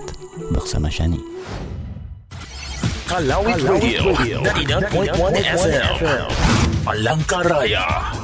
bersama 0.55 0.87
Shani. 0.87 1.19
Kalawit 3.11 3.59
Radio. 3.59 4.15
99.1 4.15 5.35
FM. 5.35 6.31
Palangkaraya. 6.87 8.15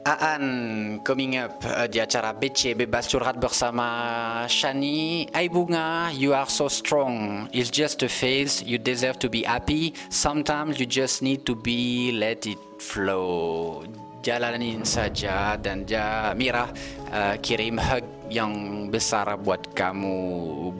Aan 0.00 0.96
coming 1.04 1.36
up 1.36 1.60
uh, 1.60 1.84
di 1.84 2.00
acara 2.00 2.32
BC 2.32 2.72
Bebas 2.72 3.04
Curhat 3.04 3.36
bersama 3.36 4.48
Shani. 4.48 5.28
Hai 5.28 5.52
Bunga, 5.52 6.08
you 6.16 6.32
are 6.32 6.48
so 6.48 6.72
strong. 6.72 7.44
It's 7.52 7.68
just 7.68 8.00
a 8.00 8.08
phase. 8.08 8.64
You 8.64 8.80
deserve 8.80 9.20
to 9.20 9.28
be 9.28 9.44
happy. 9.44 9.92
Sometimes 10.08 10.80
you 10.80 10.88
just 10.88 11.20
need 11.20 11.44
to 11.44 11.52
be 11.52 12.16
let 12.16 12.48
it 12.48 12.56
flow. 12.80 13.84
Jalanin 14.24 14.88
saja 14.88 15.60
dan 15.60 15.84
ja 15.84 16.32
Mira 16.32 16.72
uh, 17.12 17.36
kirim 17.36 17.76
hug 17.76 18.32
yang 18.32 18.88
besar 18.88 19.36
buat 19.36 19.76
kamu 19.76 20.16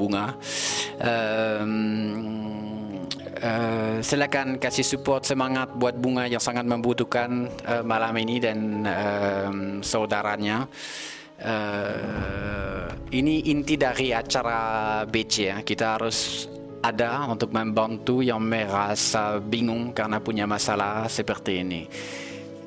Bunga. 0.01 0.33
Um, 0.97 2.70
Uh, 3.41 3.99
silakan 4.05 4.61
kasih 4.61 4.85
support 4.85 5.25
semangat 5.25 5.73
buat 5.75 5.97
bunga 5.97 6.29
yang 6.29 6.43
sangat 6.43 6.69
membutuhkan 6.69 7.49
uh, 7.65 7.83
malam 7.83 8.15
ini 8.21 8.37
dan 8.39 8.59
um, 8.87 9.57
saudaranya. 9.81 10.69
Uh, 11.41 12.87
ini 13.11 13.49
inti 13.49 13.75
dari 13.81 14.13
acara 14.13 15.03
BC 15.09 15.35
ya. 15.41 15.57
Kita 15.65 15.99
harus 15.99 16.47
ada 16.81 17.29
untuk 17.29 17.53
membantu 17.53 18.25
yang 18.25 18.41
merasa 18.41 19.37
bingung 19.41 19.93
karena 19.93 20.21
punya 20.21 20.49
masalah 20.49 21.09
seperti 21.09 21.53
ini. 21.61 21.83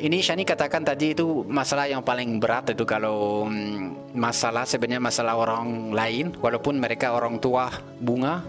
Ini 0.03 0.19
Shani 0.19 0.43
katakan 0.43 0.83
tadi 0.83 1.15
itu 1.15 1.47
masalah 1.47 1.87
yang 1.87 2.03
paling 2.03 2.35
berat 2.35 2.75
itu 2.75 2.83
kalau 2.83 3.47
mm, 3.47 4.11
masalah 4.17 4.67
sebenarnya 4.67 4.99
masalah 4.99 5.39
orang 5.39 5.95
lain 5.95 6.35
walaupun 6.43 6.75
mereka 6.75 7.15
orang 7.15 7.39
tua 7.39 7.71
bunga 8.03 8.43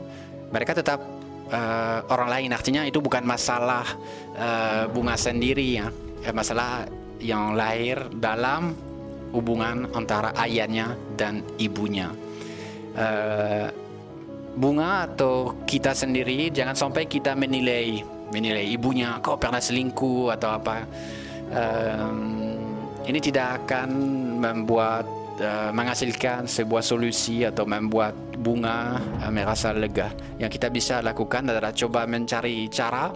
mereka 0.51 0.75
tetap 0.75 0.99
uh, 1.55 1.99
orang 2.11 2.29
lain. 2.29 2.51
Artinya 2.51 2.83
itu 2.83 2.99
bukan 2.99 3.23
masalah 3.23 3.87
uh, 4.35 4.91
bunga 4.91 5.15
sendiri 5.15 5.79
ya. 5.79 5.87
Eh, 6.27 6.35
masalah 6.35 6.89
yang 7.23 7.55
lahir 7.55 8.11
dalam 8.19 8.75
hubungan 9.31 9.91
antara 9.95 10.35
ayahnya 10.43 10.99
dan 11.15 11.43
ibunya. 11.59 12.11
Eh, 12.95 13.67
bunga 14.55 15.11
atau 15.11 15.59
kita 15.67 15.91
sendiri 15.91 16.47
jangan 16.55 16.79
sampai 16.79 17.11
kita 17.11 17.35
menilai 17.35 18.07
menilai 18.31 18.71
ibunya 18.71 19.19
kok 19.19 19.43
pernah 19.43 19.59
selingkuh 19.59 20.31
atau 20.31 20.51
apa. 20.55 20.87
Em, 21.51 22.19
ini 23.05 23.19
tidak 23.21 23.67
akan 23.67 23.91
membuat 24.41 25.05
uh, 25.41 25.71
menghasilkan 25.75 26.47
sebuah 26.47 26.83
solusi 26.85 27.43
atau 27.47 27.65
membuat 27.67 28.15
bunga 28.39 29.01
uh, 29.23 29.31
merasa 29.33 29.73
lega. 29.75 30.13
Yang 30.39 30.61
kita 30.61 30.69
bisa 30.71 30.95
lakukan 31.01 31.49
adalah 31.51 31.73
coba 31.75 32.07
mencari 32.07 32.69
cara 32.71 33.11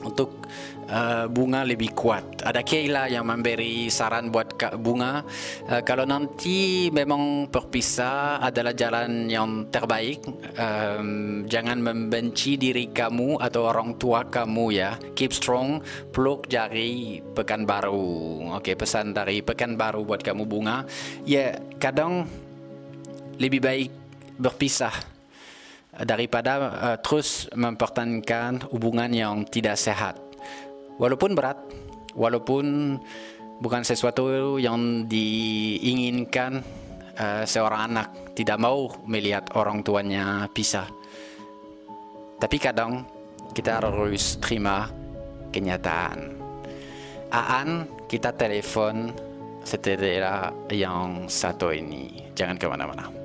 untuk 0.00 0.48
uh, 0.90 1.26
bunga 1.30 1.62
lebih 1.62 1.94
kuat. 1.94 2.42
Ada 2.42 2.60
Keila 2.66 3.06
yang 3.06 3.24
memberi 3.24 3.88
saran 3.88 4.28
buat 4.28 4.58
bunga 4.76 5.22
uh, 5.70 5.82
kalau 5.86 6.04
nanti 6.04 6.90
memang 6.90 7.48
berpisah 7.48 8.42
adalah 8.42 8.74
jalan 8.74 9.30
yang 9.30 9.70
terbaik. 9.70 10.20
Um, 10.58 11.46
jangan 11.46 11.80
membenci 11.80 12.58
diri 12.58 12.90
kamu 12.90 13.38
atau 13.40 13.70
orang 13.70 13.96
tua 13.96 14.26
kamu 14.26 14.64
ya. 14.74 14.98
Keep 15.14 15.32
strong, 15.32 15.80
peluk 16.10 16.50
jari 16.50 17.22
pekan 17.32 17.64
baru. 17.64 18.50
Oke, 18.58 18.74
pesan 18.74 19.14
dari 19.14 19.40
pekan 19.40 19.78
baru 19.78 20.02
buat 20.02 20.20
kamu 20.20 20.44
bunga. 20.44 20.84
Ya, 21.24 21.56
kadang 21.78 22.26
lebih 23.40 23.62
baik 23.62 23.90
berpisah 24.36 24.92
daripada 26.04 26.52
uh, 26.60 26.98
terus 27.00 27.48
mempertahankan 27.52 28.68
hubungan 28.72 29.10
yang 29.10 29.44
tidak 29.48 29.76
sehat. 29.76 30.29
Walaupun 31.00 31.32
berat, 31.32 31.56
walaupun 32.12 32.96
bukan 33.60 33.82
sesuatu 33.84 34.60
yang 34.60 35.08
diinginkan 35.08 36.60
uh, 37.16 37.44
seorang 37.48 37.92
anak 37.92 38.36
tidak 38.36 38.60
mau 38.60 38.92
melihat 39.08 39.48
orang 39.56 39.80
tuanya 39.80 40.44
pisah. 40.52 40.88
Tapi 42.36 42.56
kadang 42.60 43.04
kita 43.56 43.80
harus 43.80 44.36
terima 44.40 44.88
kenyataan. 45.52 46.40
Aan, 47.30 47.86
kita 48.10 48.34
telepon 48.34 49.12
setelah 49.62 50.50
yang 50.72 51.28
satu 51.30 51.70
ini. 51.70 52.32
Jangan 52.34 52.56
ke 52.56 52.66
mana-mana. 52.66 53.19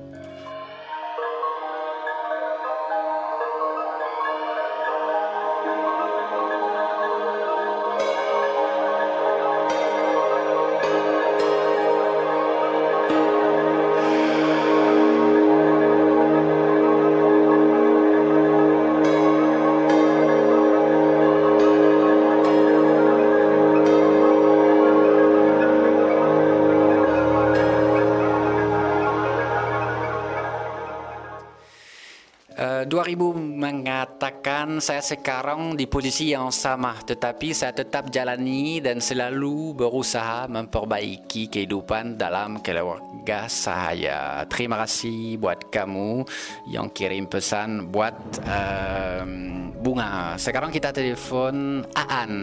2000 33.05 33.37
mengatakan 33.37 34.81
saya 34.81 34.97
sekarang 34.97 35.77
di 35.77 35.85
posisi 35.85 36.33
yang 36.33 36.49
sama 36.49 36.97
tetapi 37.05 37.53
saya 37.53 37.69
tetap 37.69 38.09
jalani 38.09 38.81
dan 38.81 38.97
selalu 38.97 39.77
berusaha 39.77 40.49
memperbaiki 40.49 41.45
kehidupan 41.53 42.17
dalam 42.17 42.65
keluarga 42.65 43.45
saya. 43.45 44.41
Terima 44.49 44.81
kasih 44.81 45.37
buat 45.37 45.69
kamu 45.69 46.25
yang 46.65 46.89
kirim 46.89 47.29
pesan 47.29 47.93
buat 47.93 48.17
em, 48.41 49.69
bunga. 49.85 50.33
Sekarang 50.41 50.73
kita 50.73 50.89
telepon 50.89 51.85
Aan. 51.93 52.33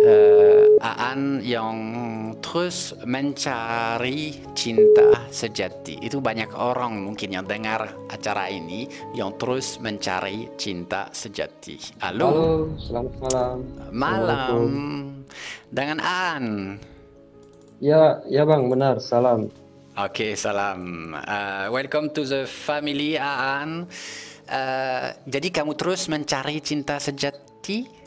Eh, 0.00 0.80
Aan 0.80 1.44
yang 1.44 1.76
terus 2.40 2.96
mencari 3.04 4.32
cinta 4.56 5.28
sejati. 5.28 6.00
Itu 6.00 6.24
banyak 6.24 6.56
orang 6.56 7.04
mungkin 7.04 7.36
yang 7.36 7.44
dengar 7.44 7.92
acara 8.08 8.48
ini 8.48 8.88
yang 9.12 9.36
terus 9.36 9.76
mencari 9.76 10.48
cinta 10.56 11.12
sejati. 11.12 12.00
Halo. 12.00 12.28
Halo, 12.32 12.48
selamat 12.80 13.14
malam. 13.20 13.56
Malam. 13.92 14.70
Dengan 15.68 15.98
Aan. 16.00 16.46
Ya, 17.76 18.24
ya 18.24 18.48
Bang, 18.48 18.72
benar. 18.72 19.04
Salam. 19.04 19.52
Oke, 20.00 20.32
salam. 20.32 21.12
Uh, 21.12 21.68
welcome 21.68 22.08
to 22.08 22.24
the 22.24 22.48
family 22.48 23.20
Aan. 23.20 23.84
Uh, 24.48 25.12
jadi 25.28 25.60
kamu 25.60 25.76
terus 25.76 26.08
mencari 26.08 26.64
cinta 26.64 26.96
sejati? 26.96 28.00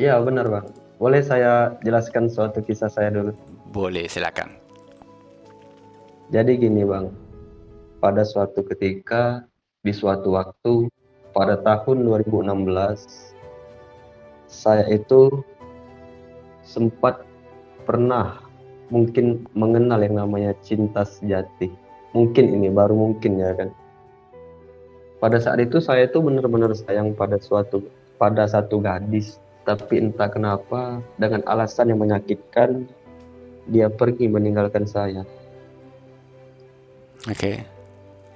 Ya, 0.00 0.16
benar 0.16 0.48
Bang. 0.48 0.64
Boleh 0.96 1.20
saya 1.20 1.76
jelaskan 1.84 2.32
suatu 2.32 2.64
kisah 2.64 2.88
saya 2.88 3.12
dulu? 3.12 3.36
Boleh, 3.68 4.08
silakan. 4.08 4.56
Jadi 6.32 6.56
gini 6.56 6.88
Bang, 6.88 7.12
pada 8.00 8.24
suatu 8.24 8.64
ketika, 8.64 9.44
di 9.84 9.92
suatu 9.92 10.40
waktu, 10.40 10.88
pada 11.36 11.60
tahun 11.60 12.08
2016, 12.08 13.36
saya 14.48 14.88
itu 14.88 15.44
sempat 16.64 17.20
pernah 17.84 18.40
mungkin 18.88 19.44
mengenal 19.52 20.00
yang 20.00 20.16
namanya 20.16 20.56
cinta 20.64 21.04
sejati. 21.04 21.68
Mungkin 22.16 22.56
ini 22.56 22.72
baru 22.72 22.96
mungkin 22.96 23.36
ya 23.36 23.52
kan. 23.52 23.68
Pada 25.20 25.36
saat 25.36 25.60
itu 25.60 25.76
saya 25.76 26.08
itu 26.08 26.24
benar-benar 26.24 26.72
sayang 26.72 27.12
pada 27.12 27.36
suatu 27.36 27.84
pada 28.16 28.48
satu 28.48 28.80
gadis, 28.80 29.36
tapi 29.70 30.02
entah 30.02 30.26
kenapa 30.26 30.98
dengan 31.14 31.46
alasan 31.46 31.94
yang 31.94 32.02
menyakitkan 32.02 32.90
dia 33.70 33.86
pergi 33.86 34.26
meninggalkan 34.26 34.82
saya. 34.82 35.22
Oke. 37.30 37.62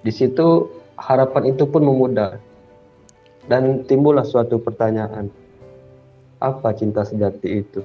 Di 0.06 0.12
situ 0.15 0.70
harapan 0.94 1.51
itu 1.51 1.66
pun 1.66 1.82
memudar 1.82 2.39
dan 3.51 3.82
timbullah 3.82 4.23
suatu 4.23 4.62
pertanyaan. 4.62 5.27
Apa 6.39 6.70
cinta 6.70 7.02
sejati 7.02 7.51
itu? 7.51 7.82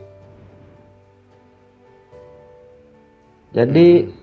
Jadi 3.50 4.14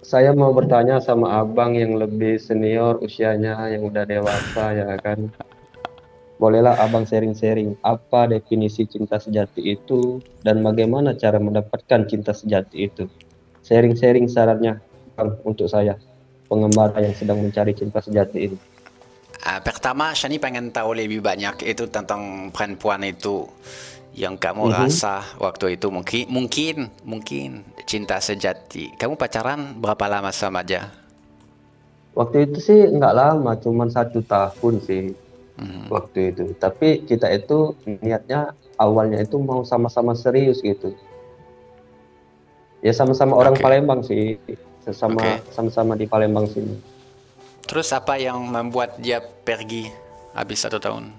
saya 0.00 0.32
mau 0.32 0.48
bertanya 0.56 0.96
sama 0.96 1.44
abang 1.44 1.76
yang 1.76 2.00
lebih 2.00 2.40
senior 2.40 2.96
usianya 3.04 3.68
yang 3.68 3.84
udah 3.84 4.08
dewasa 4.08 4.72
ya 4.72 4.96
kan. 4.96 5.28
Bolehlah 6.40 6.80
abang 6.80 7.04
sharing-sharing 7.04 7.76
apa 7.84 8.24
definisi 8.24 8.88
cinta 8.88 9.20
sejati 9.20 9.76
itu 9.76 10.24
dan 10.40 10.64
bagaimana 10.64 11.12
cara 11.12 11.36
mendapatkan 11.36 12.08
cinta 12.08 12.32
sejati 12.32 12.88
itu. 12.88 13.04
Sharing-sharing 13.60 14.24
sarannya 14.24 14.80
bang 15.20 15.36
untuk 15.44 15.68
saya 15.68 16.00
pengembara 16.48 17.04
yang 17.04 17.12
sedang 17.12 17.44
mencari 17.44 17.76
cinta 17.76 18.00
sejati 18.00 18.48
ini. 18.48 18.58
Ah, 19.44 19.60
pertama, 19.60 20.16
Shani 20.16 20.40
pengen 20.40 20.72
tahu 20.72 20.96
lebih 20.96 21.20
banyak 21.20 21.60
itu 21.60 21.84
tentang 21.92 22.48
perempuan 22.56 23.04
itu 23.04 23.44
yang 24.16 24.40
kamu 24.40 24.68
Mhm. 24.68 24.72
rasa 24.72 25.22
waktu 25.36 25.76
itu 25.76 25.92
mungkin 25.92 26.24
mungkin 26.32 26.76
mungkin 27.04 27.48
cinta 27.84 28.16
sejati. 28.16 28.96
Kamu 28.96 29.20
pacaran 29.20 29.76
berapa 29.76 30.08
lama 30.08 30.32
sama 30.32 30.64
dia? 30.64 30.88
Waktu 32.16 32.48
itu 32.48 32.58
sih 32.64 32.80
nggak 32.96 33.12
lama, 33.12 33.54
cuman 33.60 33.92
satu 33.92 34.24
tahun 34.24 34.80
sih 34.82 35.14
waktu 35.92 36.32
itu. 36.32 36.54
Tapi 36.56 37.04
kita 37.04 37.28
itu 37.32 37.76
niatnya 37.84 38.54
awalnya 38.80 39.20
itu 39.20 39.36
mau 39.40 39.62
sama-sama 39.62 40.16
serius 40.16 40.64
gitu. 40.64 40.94
Ya 42.80 42.96
sama-sama 42.96 43.36
orang 43.36 43.60
Palembang 43.60 44.00
sih, 44.00 44.40
sama 44.88 45.44
sama-sama 45.52 45.92
di 45.96 46.08
Palembang 46.08 46.48
sini. 46.48 46.80
Terus 47.68 47.92
apa 47.92 48.16
yang 48.16 48.40
membuat 48.48 48.96
dia 48.98 49.20
pergi 49.20 49.92
habis 50.32 50.64
satu 50.64 50.80
tahun? 50.80 51.12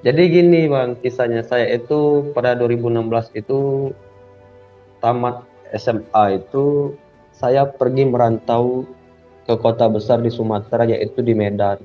Jadi 0.00 0.22
gini 0.32 0.64
bang, 0.64 0.96
kisahnya 1.04 1.44
saya 1.44 1.76
itu 1.76 2.32
pada 2.32 2.56
2016 2.56 3.36
itu 3.36 3.92
tamat 5.04 5.44
SMA 5.76 6.40
itu 6.40 6.96
saya 7.36 7.68
pergi 7.68 8.08
merantau 8.08 8.88
ke 9.44 9.54
kota 9.60 9.92
besar 9.92 10.24
di 10.24 10.32
Sumatera 10.32 10.88
yaitu 10.88 11.20
di 11.20 11.36
Medan. 11.36 11.84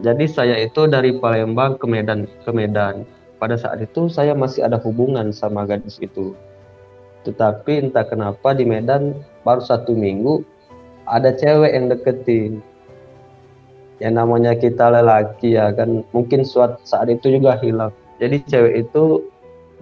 Jadi 0.00 0.24
saya 0.24 0.56
itu 0.56 0.88
dari 0.88 1.20
Palembang 1.20 1.76
ke 1.76 1.84
Medan 1.84 2.24
ke 2.44 2.50
Medan. 2.52 3.04
Pada 3.36 3.56
saat 3.56 3.80
itu 3.80 4.08
saya 4.08 4.32
masih 4.36 4.64
ada 4.64 4.80
hubungan 4.80 5.32
sama 5.32 5.68
gadis 5.68 6.00
itu. 6.00 6.32
Tetapi 7.24 7.88
entah 7.88 8.04
kenapa 8.08 8.56
di 8.56 8.64
Medan 8.64 9.20
baru 9.44 9.60
satu 9.60 9.92
minggu 9.92 10.40
ada 11.04 11.32
cewek 11.36 11.72
yang 11.76 11.92
deketin. 11.92 12.64
Yang 14.00 14.14
namanya 14.16 14.56
kita 14.56 14.88
lelaki 14.88 15.60
ya 15.60 15.76
kan 15.76 16.04
mungkin 16.16 16.40
suatu 16.40 16.80
saat 16.88 17.12
itu 17.12 17.36
juga 17.36 17.60
hilang. 17.60 17.92
Jadi 18.16 18.40
cewek 18.48 18.88
itu 18.88 19.28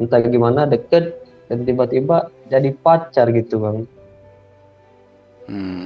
entah 0.03 0.23
gimana 0.23 0.67
deket 0.67 1.23
dan 1.47 1.63
tiba-tiba 1.63 2.31
jadi 2.51 2.75
pacar 2.83 3.31
gitu 3.31 3.63
bang. 3.63 3.79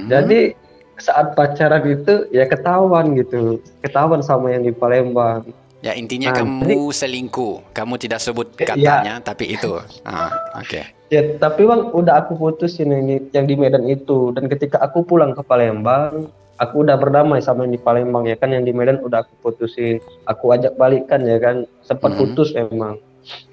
Jadi 0.09 0.57
saat 0.97 1.33
pacaran 1.33 1.83
itu 1.89 2.29
ya 2.29 2.45
ketahuan 2.45 3.17
gitu, 3.17 3.57
ketahuan 3.81 4.21
sama 4.21 4.53
yang 4.53 4.65
di 4.65 4.73
Palembang. 4.73 5.45
Ya 5.83 5.91
intinya 5.99 6.31
Nah, 6.31 6.47
kamu 6.47 6.95
selingkuh. 6.95 7.75
Kamu 7.75 7.99
tidak 7.99 8.23
sebut 8.23 8.55
katanya, 8.55 9.19
tapi 9.19 9.51
itu. 9.51 9.83
Ah, 10.07 10.31
oke. 10.55 10.79
Ya, 11.11 11.21
tapi 11.35 11.67
bang, 11.67 11.91
udah 11.91 12.23
aku 12.23 12.39
putusin 12.39 12.89
yang 12.89 13.03
di, 13.05 13.15
yang 13.35 13.45
di 13.45 13.59
Medan 13.59 13.83
itu. 13.91 14.31
Dan 14.31 14.47
ketika 14.47 14.79
aku 14.79 15.03
pulang 15.03 15.35
ke 15.35 15.43
Palembang, 15.43 16.31
aku 16.55 16.87
udah 16.87 16.95
berdamai 16.95 17.43
sama 17.43 17.67
yang 17.67 17.75
di 17.75 17.81
Palembang 17.83 18.23
ya 18.23 18.39
kan. 18.39 18.55
Yang 18.55 18.71
di 18.71 18.73
Medan 18.73 19.03
udah 19.03 19.27
aku 19.27 19.35
putusin. 19.43 19.99
Aku 20.23 20.55
ajak 20.55 20.79
balikan 20.79 21.27
ya 21.27 21.35
kan. 21.43 21.67
Sempat 21.83 22.15
putus 22.15 22.55
emang. 22.55 22.95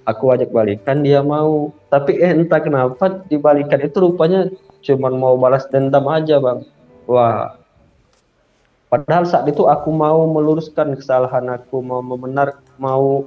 Aku 0.07 0.31
ajak 0.31 0.55
balikan, 0.55 1.03
dia 1.03 1.27
mau. 1.27 1.75
Tapi 1.91 2.23
eh 2.23 2.31
entah 2.31 2.63
kenapa 2.63 3.27
dibalikan 3.27 3.83
itu 3.83 3.99
rupanya 3.99 4.47
cuman 4.87 5.19
mau 5.19 5.35
balas 5.35 5.67
dendam 5.67 6.07
aja 6.07 6.39
bang. 6.39 6.63
Wah. 7.11 7.59
Padahal 8.87 9.27
saat 9.27 9.51
itu 9.51 9.67
aku 9.67 9.91
mau 9.91 10.23
meluruskan 10.31 10.95
kesalahan 10.95 11.47
aku, 11.51 11.83
mau 11.83 11.99
membenar, 11.99 12.63
mau 12.79 13.27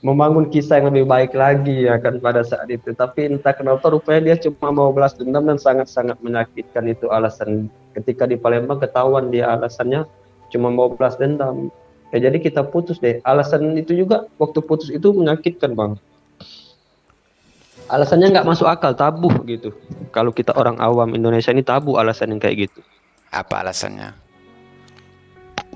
membangun 0.00 0.48
kisah 0.48 0.80
yang 0.80 0.92
lebih 0.92 1.04
baik 1.04 1.32
lagi 1.36 1.88
ya 1.88 2.00
kan 2.00 2.16
pada 2.24 2.40
saat 2.40 2.72
itu. 2.72 2.96
Tapi 2.96 3.36
entah 3.36 3.52
kenapa 3.52 3.92
rupanya 3.92 4.32
dia 4.32 4.36
cuma 4.48 4.72
mau 4.72 4.88
balas 4.96 5.12
dendam 5.12 5.44
dan 5.44 5.60
sangat-sangat 5.60 6.16
menyakitkan 6.24 6.88
itu 6.88 7.12
alasan. 7.12 7.68
Ketika 7.92 8.24
di 8.24 8.40
Palembang 8.40 8.80
ketahuan 8.80 9.28
dia 9.28 9.52
alasannya 9.52 10.08
cuma 10.48 10.72
mau 10.72 10.88
balas 10.92 11.20
dendam. 11.20 11.68
Ya 12.16 12.28
jadi 12.28 12.40
kita 12.40 12.64
putus 12.68 13.00
deh. 13.00 13.20
Alasan 13.28 13.76
itu 13.76 13.92
juga 13.92 14.28
waktu 14.40 14.60
putus 14.64 14.88
itu 14.88 15.12
menyakitkan 15.12 15.76
bang. 15.76 15.92
Alasannya 17.92 18.32
nggak 18.32 18.48
masuk 18.48 18.68
akal, 18.68 18.96
tabu 18.96 19.28
gitu. 19.44 19.72
Kalau 20.12 20.32
kita 20.32 20.56
orang 20.56 20.80
awam 20.80 21.12
Indonesia 21.12 21.52
ini 21.52 21.64
tabu 21.64 22.00
alasan 22.00 22.32
yang 22.36 22.40
kayak 22.40 22.68
gitu. 22.68 22.80
Apa 23.32 23.64
alasannya? 23.64 24.12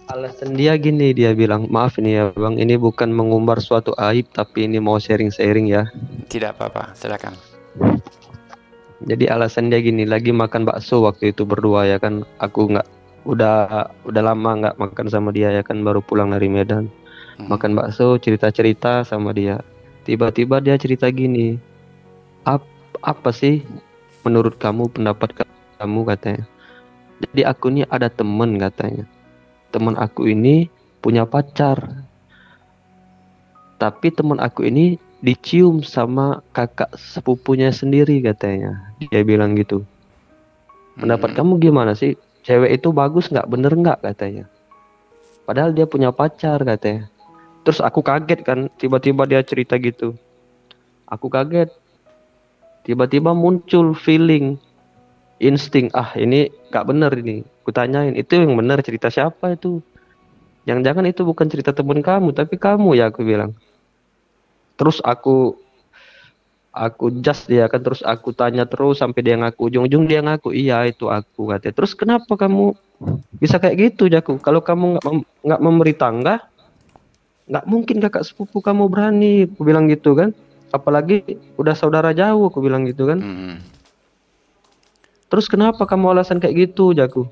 Alasan 0.07 0.55
dia 0.55 0.77
gini, 0.79 1.11
dia 1.17 1.33
bilang, 1.35 1.67
maaf 1.73 1.99
ini 1.99 2.15
ya 2.15 2.31
bang, 2.37 2.61
ini 2.61 2.79
bukan 2.79 3.11
mengumbar 3.11 3.59
suatu 3.59 3.91
aib, 3.99 4.29
tapi 4.31 4.69
ini 4.69 4.79
mau 4.79 5.01
sharing-sharing 5.01 5.67
ya. 5.67 5.89
Tidak 6.31 6.55
apa-apa, 6.55 6.95
silakan. 6.95 7.35
Jadi 9.03 9.25
alasan 9.27 9.73
dia 9.73 9.83
gini, 9.83 10.07
lagi 10.07 10.31
makan 10.31 10.69
bakso 10.69 11.03
waktu 11.03 11.35
itu 11.35 11.43
berdua 11.43 11.91
ya 11.91 11.99
kan, 11.99 12.23
aku 12.39 12.71
nggak, 12.71 12.87
udah 13.27 13.89
udah 14.07 14.23
lama 14.23 14.51
nggak 14.63 14.77
makan 14.79 15.07
sama 15.11 15.35
dia 15.35 15.51
ya 15.51 15.65
kan, 15.67 15.83
baru 15.83 15.99
pulang 16.05 16.31
dari 16.31 16.53
Medan, 16.53 16.87
makan 17.41 17.75
bakso, 17.75 18.15
cerita-cerita 18.21 19.03
sama 19.03 19.35
dia. 19.35 19.59
Tiba-tiba 20.07 20.63
dia 20.63 20.79
cerita 20.79 21.11
gini, 21.11 21.59
"Ap- 22.47 22.69
apa 23.03 23.35
sih 23.35 23.67
menurut 24.23 24.55
kamu 24.61 24.87
pendapat 24.93 25.35
kamu 25.83 26.01
katanya? 26.15 26.47
Jadi 27.23 27.43
aku 27.45 27.73
nih 27.73 27.89
ada 27.89 28.13
temen 28.13 28.61
katanya 28.61 29.09
teman 29.77 29.93
aku 30.01 30.33
ini 30.33 30.73
punya 31.05 31.29
pacar. 31.29 31.77
Tapi 33.77 34.09
teman 34.09 34.41
aku 34.41 34.65
ini 34.65 34.97
dicium 35.21 35.85
sama 35.85 36.41
kakak 36.57 36.97
sepupunya 36.97 37.69
sendiri 37.69 38.25
katanya. 38.25 38.97
Dia 39.13 39.21
bilang 39.21 39.53
gitu. 39.53 39.85
Pendapat 40.97 41.37
kamu 41.37 41.61
gimana 41.61 41.93
sih? 41.93 42.17
Cewek 42.41 42.81
itu 42.81 42.89
bagus 42.89 43.29
nggak? 43.29 43.45
Bener 43.53 43.69
nggak 43.77 44.01
katanya? 44.01 44.49
Padahal 45.45 45.77
dia 45.77 45.85
punya 45.85 46.09
pacar 46.09 46.57
katanya. 46.65 47.13
Terus 47.69 47.85
aku 47.85 48.01
kaget 48.01 48.41
kan, 48.41 48.73
tiba-tiba 48.81 49.29
dia 49.29 49.45
cerita 49.45 49.77
gitu. 49.77 50.17
Aku 51.05 51.29
kaget. 51.29 51.69
Tiba-tiba 52.89 53.37
muncul 53.37 53.93
feeling, 53.93 54.57
insting. 55.43 55.93
Ah 55.93 56.13
ini 56.17 56.49
nggak 56.71 56.85
bener 56.87 57.13
ini. 57.19 57.45
Kutanyain, 57.67 58.15
itu 58.15 58.39
yang 58.39 58.55
benar 58.55 58.79
cerita 58.81 59.11
siapa 59.11 59.59
itu? 59.59 59.83
Yang 60.67 60.79
jangan 60.87 61.05
itu 61.07 61.23
bukan 61.23 61.47
cerita 61.51 61.71
temen 61.71 62.03
kamu, 62.03 62.35
tapi 62.35 62.59
kamu 62.59 62.99
ya 62.99 63.11
aku 63.11 63.23
bilang. 63.23 63.55
Terus 64.77 65.01
aku 65.03 65.57
aku 66.77 67.09
just 67.25 67.49
dia 67.49 67.65
kan 67.73 67.81
terus 67.81 68.05
aku 68.05 68.37
tanya 68.37 68.69
terus 68.69 69.01
sampai 69.01 69.25
dia 69.25 69.33
ngaku 69.41 69.73
ujung-ujung 69.73 70.05
dia 70.05 70.21
ngaku 70.21 70.53
iya 70.53 70.85
itu 70.85 71.09
aku 71.09 71.49
katanya. 71.49 71.73
Terus 71.73 71.93
kenapa 71.97 72.37
kamu 72.37 72.77
bisa 73.41 73.57
kayak 73.57 73.77
gitu 73.93 74.13
Jaku? 74.13 74.37
Kalau 74.41 74.61
kamu 74.61 75.01
nggak 75.01 75.05
mem- 75.09 75.29
nggak 75.41 75.63
memberi 75.65 75.95
tangga, 75.97 76.35
nggak 77.49 77.65
mungkin 77.65 77.97
kakak 78.05 78.25
sepupu 78.29 78.61
kamu 78.61 78.93
berani, 78.93 79.49
aku 79.49 79.63
bilang 79.65 79.89
gitu 79.89 80.13
kan. 80.13 80.37
Apalagi 80.69 81.25
udah 81.57 81.73
saudara 81.73 82.13
jauh, 82.13 82.51
aku 82.51 82.61
bilang 82.61 82.85
gitu 82.85 83.09
kan. 83.09 83.25
Terus 85.27 85.51
kenapa 85.51 85.83
kamu 85.87 86.15
alasan 86.15 86.39
kayak 86.39 86.71
gitu, 86.71 86.95
Jaku? 86.95 87.27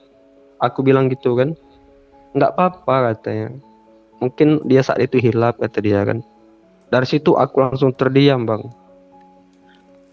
Aku 0.59 0.83
bilang 0.83 1.07
gitu 1.11 1.39
kan. 1.39 1.55
Nggak 2.35 2.59
apa-apa 2.59 3.15
katanya. 3.15 3.55
Mungkin 4.19 4.67
dia 4.67 4.83
saat 4.83 4.99
itu 5.03 5.19
hilap 5.23 5.63
kata 5.63 5.79
dia 5.79 6.03
kan. 6.03 6.23
Dari 6.91 7.07
situ 7.07 7.39
aku 7.39 7.63
langsung 7.63 7.95
terdiam, 7.95 8.47
Bang. 8.47 8.71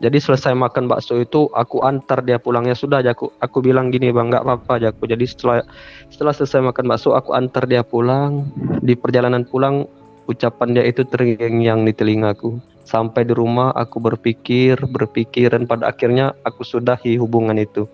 Jadi 0.02 0.18
selesai 0.18 0.58
makan 0.58 0.90
bakso 0.90 1.14
itu 1.22 1.46
aku 1.54 1.86
antar 1.86 2.26
dia 2.26 2.42
pulangnya 2.42 2.74
sudah 2.74 3.06
Jaku. 3.06 3.30
Aku 3.38 3.62
bilang 3.62 3.94
gini 3.94 4.10
bang 4.10 4.34
nggak 4.34 4.42
apa-apa 4.42 4.82
Jaku. 4.82 5.06
Jadi 5.06 5.30
setelah 5.30 5.62
setelah 6.10 6.34
selesai 6.34 6.74
makan 6.74 6.90
bakso 6.90 7.14
aku 7.14 7.38
antar 7.38 7.70
dia 7.70 7.86
pulang. 7.86 8.50
Di 8.82 8.98
perjalanan 8.98 9.46
pulang 9.46 9.86
ucapan 10.26 10.74
dia 10.74 10.90
itu 10.90 11.06
terngiang 11.06 11.86
di 11.86 11.94
telingaku. 11.94 12.58
Sampai 12.84 13.24
di 13.24 13.34
rumah 13.36 13.72
aku 13.78 14.02
berpikir 14.02 14.78
berpikir 14.90 15.54
dan 15.54 15.70
pada 15.70 15.90
akhirnya 15.90 16.34
aku 16.44 16.66
sudahi 16.66 17.16
hubungan 17.16 17.56
itu. 17.58 17.88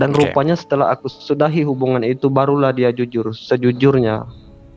Dan 0.00 0.16
Oke. 0.16 0.24
rupanya 0.24 0.56
setelah 0.56 0.94
aku 0.94 1.10
sudahi 1.10 1.68
hubungan 1.68 2.00
itu 2.00 2.32
barulah 2.32 2.72
dia 2.72 2.88
jujur 2.94 3.36
sejujurnya 3.36 4.24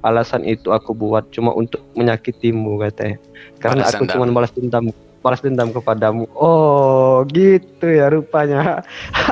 alasan 0.06 0.46
itu 0.46 0.70
aku 0.70 0.94
buat 0.94 1.34
cuma 1.34 1.56
untuk 1.56 1.82
menyakitimu 1.98 2.78
katanya. 2.86 3.18
Karena 3.58 3.90
aku 3.90 4.06
cuma 4.06 4.30
balas 4.30 4.54
dendam 4.54 4.94
balas 5.26 5.42
dendam 5.42 5.74
kepadamu. 5.74 6.30
Oh, 6.38 7.26
gitu 7.34 7.90
ya 7.90 8.14
rupanya. 8.14 8.86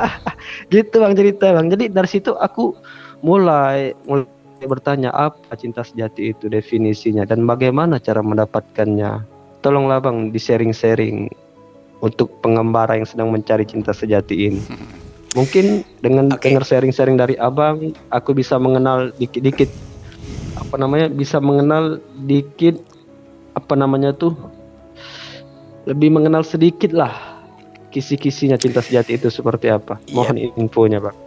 gitu 0.73 0.97
Bang 0.97 1.13
cerita 1.13 1.53
Bang. 1.53 1.69
Jadi 1.69 1.93
dari 1.93 2.09
situ 2.09 2.33
aku 2.33 2.73
mulai 3.21 3.93
mulai 4.09 4.25
bertanya 4.65 5.13
apa 5.13 5.53
cinta 5.59 5.85
sejati 5.85 6.33
itu 6.33 6.49
definisinya 6.49 7.29
dan 7.29 7.45
bagaimana 7.45 8.01
cara 8.01 8.25
mendapatkannya. 8.25 9.32
Tolonglah 9.63 10.03
Bang 10.03 10.35
di-sharing-sharing 10.35 11.31
untuk 12.03 12.43
pengembara 12.43 12.99
yang 12.99 13.07
sedang 13.07 13.31
mencari 13.31 13.63
cinta 13.63 13.95
sejati 13.95 14.51
ini. 14.51 14.61
Mungkin 15.39 15.81
dengan 16.03 16.29
dengar 16.37 16.61
sharing-sharing 16.61 17.17
dari 17.17 17.39
Abang, 17.39 17.95
aku 18.11 18.35
bisa 18.37 18.59
mengenal 18.59 19.15
dikit-dikit 19.17 19.71
apa 20.53 20.75
namanya 20.77 21.09
bisa 21.09 21.41
mengenal 21.41 21.97
dikit 22.29 22.77
apa 23.57 23.73
namanya 23.73 24.13
tuh 24.13 24.37
lebih 25.89 26.13
mengenal 26.13 26.45
sedikit 26.45 26.93
lah 26.93 27.33
kisi-kisinya 27.93 28.57
cinta 28.57 28.81
sejati 28.81 29.17
itu 29.17 29.29
seperti 29.29 29.69
apa. 29.69 30.01
Mohon 30.09 30.53
infonya, 30.57 30.97
Bang. 30.97 31.17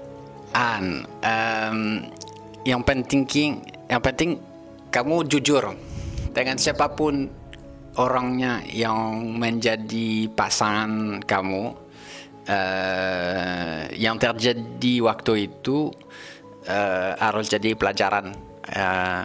An, 0.51 1.07
em, 1.23 1.79
yang 2.67 2.83
penting 2.83 3.23
King, 3.23 3.63
yang 3.87 4.03
penting 4.03 4.43
kamu 4.91 5.31
jujur 5.31 5.63
dengan 6.35 6.59
siapa 6.59 6.91
pun 6.91 7.31
orangnya 7.97 8.63
yang 8.69 9.37
menjadi 9.37 10.29
pasangan 10.33 11.21
kamu. 11.25 11.85
eh, 12.47 13.91
yang 13.99 14.23
terjadi 14.23 14.95
waktu 15.03 15.51
itu 15.51 15.91
eh, 16.63 17.13
harus 17.19 17.51
jadi 17.51 17.75
pelajaran. 17.75 18.31
Eh, 18.71 19.25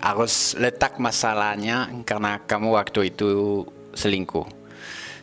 harus 0.00 0.56
letak 0.56 0.96
masalahnya 0.96 1.92
karena 2.08 2.40
kamu 2.40 2.76
waktu 2.76 3.12
itu 3.12 3.64
selingkuh. 3.92 4.48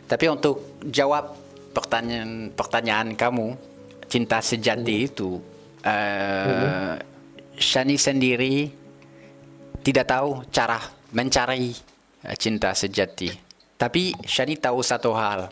Tapi 0.06 0.26
untuk 0.30 0.82
jawab 0.86 1.34
pertanyaan 1.74 2.50
pertanyaan 2.54 3.14
kamu, 3.18 3.58
cinta 4.06 4.38
sejati 4.38 4.96
itu, 5.10 5.42
eh, 5.82 6.94
Shani 7.58 7.94
sendiri 7.94 8.70
tidak 9.82 10.06
tahu 10.10 10.46
cara 10.50 10.78
mencari 11.14 11.91
cinta 12.38 12.70
sejati. 12.72 13.30
Tapi 13.74 14.14
Shani 14.22 14.54
tahu 14.54 14.78
satu 14.80 15.10
hal. 15.10 15.50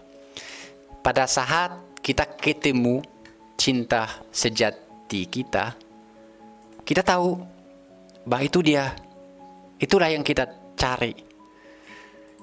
Pada 1.03 1.27
saat 1.27 1.75
kita 1.99 2.29
ketemu 2.39 3.03
cinta 3.59 4.23
sejati 4.31 5.27
kita, 5.27 5.75
kita 6.87 7.03
tahu 7.03 7.41
bahwa 8.23 8.43
itu 8.47 8.63
dia. 8.63 8.95
Itulah 9.81 10.13
yang 10.13 10.23
kita 10.23 10.47
cari. 10.77 11.17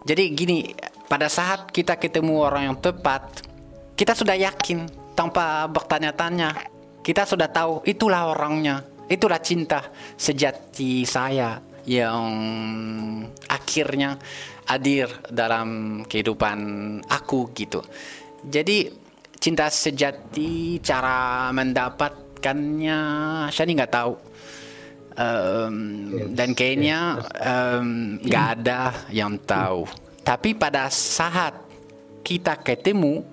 Jadi 0.04 0.24
gini, 0.34 0.74
pada 1.08 1.30
saat 1.30 1.70
kita 1.72 1.96
ketemu 1.96 2.42
orang 2.42 2.74
yang 2.74 2.78
tepat, 2.82 3.46
kita 3.96 4.18
sudah 4.18 4.36
yakin 4.36 4.90
tanpa 5.14 5.70
bertanya-tanya. 5.70 6.54
Kita 7.06 7.24
sudah 7.24 7.48
tahu 7.48 7.86
itulah 7.88 8.34
orangnya. 8.34 8.84
Itulah 9.08 9.40
cinta 9.40 9.88
sejati 10.20 11.08
saya 11.08 11.64
yang 11.88 12.28
akhirnya 13.48 14.20
hadir 14.68 15.08
dalam 15.32 16.04
kehidupan 16.04 16.60
aku 17.08 17.56
gitu. 17.56 17.80
Jadi 18.44 18.92
cinta 19.40 19.72
sejati 19.72 20.84
cara 20.84 21.50
mendapatkannya 21.56 23.00
saya 23.50 23.66
nggak 23.72 23.96
tahu. 23.96 24.14
Em, 25.18 25.76
dan 26.38 26.54
kayaknya 26.54 27.18
nggak 28.22 28.46
ada 28.60 29.08
yang 29.10 29.40
tahu. 29.42 29.88
Tapi 30.22 30.54
pada 30.54 30.92
saat 30.92 31.56
kita 32.22 32.60
ketemu 32.60 33.24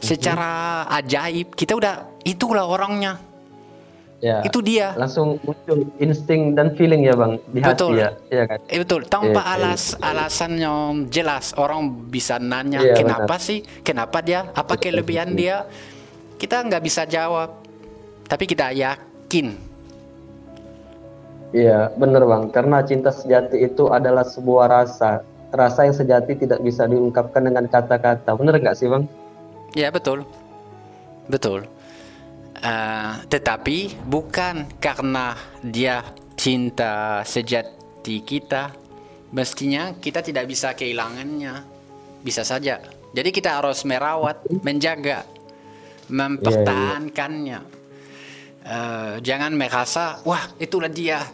secara 0.00 0.88
ajaib 0.96 1.52
kita 1.52 1.76
udah 1.76 1.94
itulah 2.24 2.64
orangnya. 2.64 3.27
Ya. 4.18 4.42
Itu 4.42 4.58
dia. 4.58 4.98
Langsung 4.98 5.38
muncul 5.46 5.86
insting 6.02 6.58
dan 6.58 6.74
feeling 6.74 7.06
ya, 7.06 7.14
Bang, 7.14 7.38
di 7.54 7.62
hati 7.62 7.70
Betul. 7.70 8.02
ya. 8.02 8.10
Iya 8.34 8.44
kan? 8.50 8.58
Eh, 8.66 8.78
betul, 8.82 9.00
tanpa 9.06 9.30
Iya, 9.30 9.46
iya. 9.46 9.54
alas 9.54 9.82
alasan 10.02 10.52
yang 10.58 11.06
jelas 11.06 11.54
orang 11.54 11.86
bisa 12.10 12.42
nanya 12.42 12.82
Iya, 12.82 12.98
kenapa 12.98 13.38
benar. 13.38 13.46
sih, 13.46 13.62
kenapa 13.86 14.18
dia, 14.18 14.50
apa 14.50 14.74
kelebihan 14.74 15.38
dia, 15.38 15.70
kita 16.34 16.66
nggak 16.66 16.82
bisa 16.82 17.06
jawab, 17.06 17.62
tapi 18.26 18.50
kita 18.50 18.74
yakin. 18.74 19.54
Iya, 21.54 21.94
bener 21.94 22.26
Bang. 22.26 22.50
Karena 22.50 22.82
cinta 22.82 23.14
sejati 23.14 23.62
itu 23.62 23.86
adalah 23.88 24.26
sebuah 24.26 24.66
rasa. 24.66 25.22
Rasa 25.48 25.86
yang 25.86 25.96
sejati 25.96 26.36
tidak 26.36 26.60
bisa 26.60 26.84
diungkapkan 26.84 27.40
dengan 27.40 27.64
kata-kata. 27.70 28.34
Bener 28.34 28.58
nggak 28.58 28.76
sih, 28.76 28.90
Bang? 28.90 29.06
Ya 29.72 29.94
betul, 29.94 30.26
betul. 31.30 31.64
Eh, 32.58 33.12
tetapi 33.30 34.02
bukan 34.02 34.66
karena 34.82 35.38
dia 35.62 36.02
cinta 36.34 37.22
sejati 37.22 38.22
kita, 38.26 38.74
mestinya 39.30 39.94
kita 39.94 40.22
tidak 40.26 40.50
bisa 40.50 40.74
kehilangannya. 40.74 41.62
Bisa 42.18 42.42
saja. 42.42 42.82
Jadi 43.14 43.30
kita 43.30 43.62
harus 43.62 43.86
merawat, 43.86 44.42
menjaga, 44.66 45.22
mempertahankannya. 46.10 47.78
Eh, 48.68 49.14
jangan 49.24 49.54
merasa 49.56 50.20
wah 50.28 50.44
itulah 50.60 50.92
dia 50.92 51.24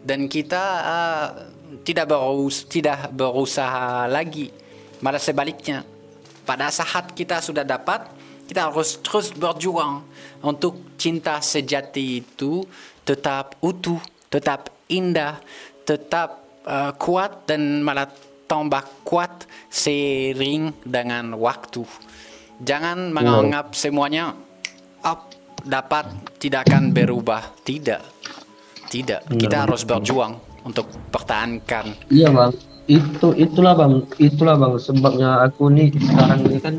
dan 0.00 0.24
kita 0.24 0.64
eh, 0.80 1.28
tidak 1.84 2.08
berus 2.08 2.64
tidak 2.64 3.12
berusaha 3.12 4.08
lagi 4.08 4.48
malah 5.04 5.20
sebaliknya 5.20 5.84
pada 6.48 6.72
saat 6.72 7.12
kita 7.12 7.44
sudah 7.44 7.60
dapat 7.60 8.08
kita 8.48 8.72
harus 8.72 8.96
terus 9.04 9.30
berjuang 9.36 10.02
untuk 10.40 10.96
cinta 10.96 11.38
sejati 11.44 12.24
itu 12.24 12.64
tetap 13.04 13.60
utuh 13.60 14.00
tetap 14.32 14.72
indah 14.88 15.36
tetap 15.84 16.44
eh, 16.64 16.92
kuat 16.96 17.44
dan 17.44 17.84
malah 17.84 18.08
tambah 18.48 18.80
kuat 19.04 19.44
seiring 19.68 20.72
dengan 20.84 21.36
waktu. 21.36 21.84
Jangan 22.64 23.12
menganggap 23.12 23.76
semuanya 23.76 24.34
up 25.04 25.30
dapat 25.62 26.08
tidak 26.40 26.66
akan 26.66 26.90
berubah. 26.90 27.54
Tidak. 27.62 28.02
Tidak. 28.88 29.20
Kita 29.36 29.56
Benar. 29.62 29.64
harus 29.68 29.84
berjuang 29.84 30.32
untuk 30.64 30.88
pertahankan. 31.12 32.08
Iya 32.08 32.32
bang, 32.32 32.52
itu 32.88 33.28
itulah 33.36 33.76
bang, 33.76 34.02
itulah 34.16 34.56
bang. 34.56 34.74
Sebabnya 34.80 35.44
aku 35.44 35.68
nih 35.70 35.92
sekarang 35.92 36.40
ini 36.48 36.58
kan 36.58 36.74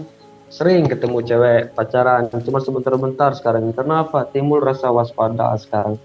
sering 0.49 0.89
ketemu 0.89 1.21
cewek 1.21 1.61
pacaran, 1.77 2.27
cuma 2.29 2.59
sebentar-bentar 2.59 3.37
sekarang. 3.37 3.69
Kenapa? 3.73 4.25
Timbul 4.29 4.59
rasa 4.61 4.89
waspada 4.89 5.53
sekarang. 5.61 6.01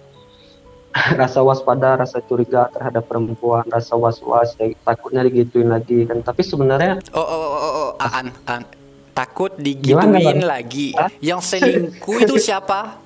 rasa 1.20 1.42
waspada, 1.42 1.98
rasa 1.98 2.22
curiga 2.22 2.70
terhadap 2.70 3.10
perempuan, 3.10 3.66
rasa 3.66 3.98
was-was, 3.98 4.54
ya, 4.62 4.70
takutnya 4.86 5.26
digituin 5.26 5.66
lagi 5.66 6.06
kan. 6.06 6.22
Tapi 6.22 6.46
sebenarnya 6.46 7.02
oh 7.10 7.18
oh 7.18 7.26
oh, 7.26 7.50
oh, 7.58 7.72
oh 7.74 7.90
Aan, 7.98 8.30
Aan. 8.46 8.62
takut 9.10 9.50
Gimana, 9.58 10.22
digituin 10.22 10.38
Bang? 10.38 10.46
lagi 10.46 10.88
yang 11.18 11.42
selingkuh 11.42 12.22
itu 12.22 12.34
siapa 12.46 13.02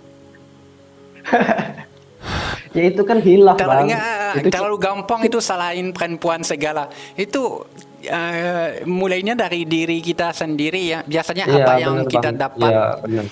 ya 2.77 2.83
itu 2.89 3.03
kan 3.05 3.21
hilang 3.21 3.57
bang. 3.57 3.93
Itu 4.41 4.49
terlalu 4.49 4.77
gampang 4.81 5.21
itu 5.25 5.41
salahin 5.41 5.93
perempuan 5.93 6.41
segala 6.41 6.89
itu 7.17 7.65
eh, 8.03 8.87
mulainya 8.87 9.35
dari 9.35 9.67
diri 9.67 9.99
kita 9.99 10.31
sendiri 10.31 10.83
ya 10.87 11.01
biasanya 11.03 11.45
Iya, 11.51 11.65
apa 11.65 11.73
yang 11.81 11.97
bener, 12.03 12.13
kita 12.13 12.31
Bang. 12.31 12.39
dapat 12.39 12.71
Iya, 12.73 12.85
bener. 13.03 13.25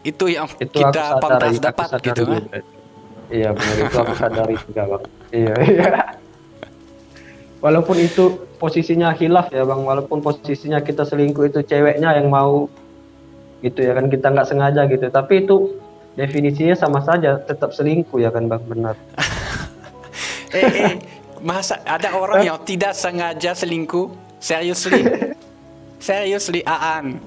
itu 0.00 0.24
yang 0.32 0.46
itu 0.56 0.76
kita 0.80 1.04
pantas 1.20 1.56
dapat 1.60 1.88
gitu 2.00 2.22
kan. 2.24 2.42
Iya 3.30 3.48
benar 3.54 3.76
itu 3.78 3.96
aku 4.00 4.14
sadari 4.18 4.54
juga 4.66 4.82
bang. 4.90 5.04
Iya 5.30 5.54
iya. 5.62 5.88
Walaupun 7.60 7.96
itu 8.00 8.48
posisinya 8.56 9.12
hilaf 9.12 9.52
ya 9.52 9.62
bang, 9.68 9.80
walaupun 9.84 10.24
posisinya 10.24 10.80
kita 10.80 11.04
selingkuh 11.04 11.44
itu 11.52 11.60
ceweknya 11.60 12.16
yang 12.16 12.32
mau 12.32 12.66
gitu 13.60 13.84
ya 13.84 13.92
kan 13.92 14.08
kita 14.08 14.32
nggak 14.32 14.48
sengaja 14.48 14.88
gitu, 14.88 15.12
tapi 15.12 15.44
itu 15.44 15.76
definisinya 16.16 16.72
sama 16.72 17.04
saja 17.04 17.36
tetap 17.44 17.76
selingkuh 17.76 18.16
ya 18.18 18.32
kan 18.32 18.48
bang 18.48 18.64
benar. 18.64 18.96
eh, 20.56 20.64
eh, 20.64 20.94
masa 21.40 21.80
ada 21.84 22.14
orang 22.16 22.44
yang 22.44 22.58
tidak 22.62 22.92
sengaja 22.96 23.56
selingkuh? 23.56 24.12
Seriously? 24.40 25.04
Seriously 26.06 26.64
Aan. 26.64 27.20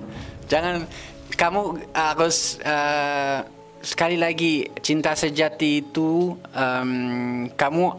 Jangan 0.49 0.85
kamu 1.33 1.81
harus 1.93 2.57
eh, 2.61 3.45
sekali 3.83 4.15
lagi 4.17 4.71
cinta 4.79 5.13
sejati 5.13 5.83
itu 5.83 6.33
em, 6.55 7.49
kamu 7.53 7.93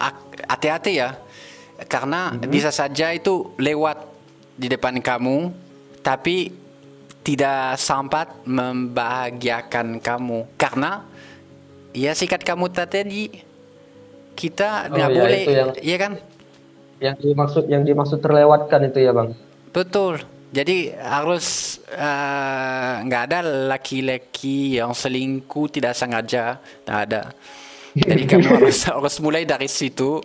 hati-hati 0.49 0.93
ya. 0.99 1.19
Karena 1.91 2.35
bisa 2.35 2.71
saja 2.71 3.11
itu 3.11 3.53
lewat 3.59 3.99
di 4.55 4.71
depan 4.71 5.03
kamu 5.03 5.51
tapi 6.01 6.55
tidak 7.25 7.81
sempat 7.81 8.31
membahagiakan 8.45 9.99
kamu. 9.99 10.47
Karena 10.61 11.03
ya 11.97 12.13
sikat 12.13 12.45
kamu 12.45 12.69
tadi 12.71 13.31
kita 14.35 14.91
Oh, 14.91 14.95
nggak 14.95 15.11
iya, 15.11 15.19
boleh, 15.19 15.41
itu 15.41 15.53
yang- 15.53 15.77
iya 15.81 15.97
kan? 15.97 16.13
Yang 17.01 17.17
dimaksud 17.23 17.65
yang 17.67 17.83
dimaksud 17.83 18.19
terlewatkan 18.19 18.81
itu 18.87 18.99
ya 19.01 19.13
bang. 19.13 19.31
Betul. 19.71 20.23
Jadi 20.55 20.95
harus 20.95 21.47
eh, 21.91 22.93
nggak 23.03 23.23
ada 23.27 23.39
laki-laki 23.75 24.79
yang 24.79 24.95
selingkuh 24.95 25.67
tidak 25.69 25.95
sengaja, 25.95 26.63
tidak 26.63 26.99
ada. 27.11 27.23
Jadi 27.95 28.23
kamu 28.31 28.63
harus 28.63 28.87
harus 28.87 29.15
mulai 29.19 29.43
dari 29.43 29.67
situ 29.67 30.23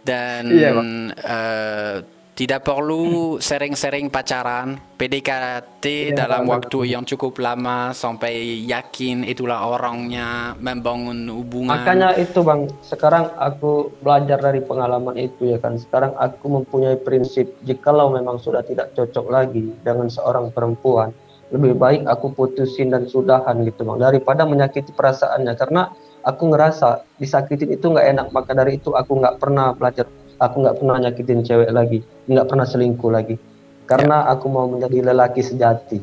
dan 0.00 0.46
Iya, 0.46 0.70
eh, 1.10 1.96
tidak 2.34 2.66
perlu 2.66 3.38
sering-sering 3.38 4.10
pacaran, 4.10 4.74
PDKT 4.98 5.84
Iya, 5.86 6.26
dalam 6.26 6.50
waktu 6.50 6.90
yang 6.90 7.06
cukup 7.06 7.38
lama 7.38 7.94
sampai 7.94 8.58
yakin 8.66 9.22
itulah 9.22 9.62
orangnya 9.70 10.58
membangun 10.58 11.30
hubungan. 11.30 11.78
Makanya 11.78 12.18
itu 12.18 12.42
bang, 12.42 12.66
sekarang 12.82 13.30
aku 13.38 13.94
belajar 14.02 14.42
dari 14.42 14.58
pengalaman 14.58 15.14
itu 15.14 15.54
ya 15.54 15.62
kan. 15.62 15.78
Sekarang 15.78 16.18
aku 16.18 16.50
mempunyai 16.50 16.98
prinsip, 16.98 17.54
jikalau 17.62 18.10
memang 18.10 18.42
sudah 18.42 18.66
tidak 18.66 18.90
cocok 18.98 19.26
lagi 19.30 19.70
dengan 19.86 20.10
seorang 20.10 20.50
perempuan, 20.50 21.14
lebih 21.54 21.78
baik 21.78 22.02
aku 22.10 22.34
putusin 22.34 22.90
dan 22.90 23.06
sudahan 23.06 23.62
gitu 23.62 23.86
bang, 23.86 24.10
daripada 24.10 24.42
menyakiti 24.42 24.90
perasaannya. 24.90 25.54
Karena 25.54 25.94
aku 26.26 26.50
ngerasa 26.50 27.06
disakitin 27.22 27.78
itu 27.78 27.94
nggak 27.94 28.10
enak, 28.10 28.26
maka 28.34 28.58
dari 28.58 28.82
itu 28.82 28.90
aku 28.90 29.22
nggak 29.22 29.38
pernah 29.38 29.70
belajar, 29.70 30.10
aku 30.44 30.64
nggak 30.64 30.76
pernah 30.80 30.96
nyakitin 31.00 31.40
cewek 31.44 31.70
lagi, 31.72 32.04
nggak 32.28 32.46
pernah 32.48 32.66
selingkuh 32.68 33.10
lagi. 33.12 33.36
Karena 33.84 34.28
aku 34.28 34.48
mau 34.48 34.64
menjadi 34.68 35.12
lelaki 35.12 35.44
sejati. 35.44 35.98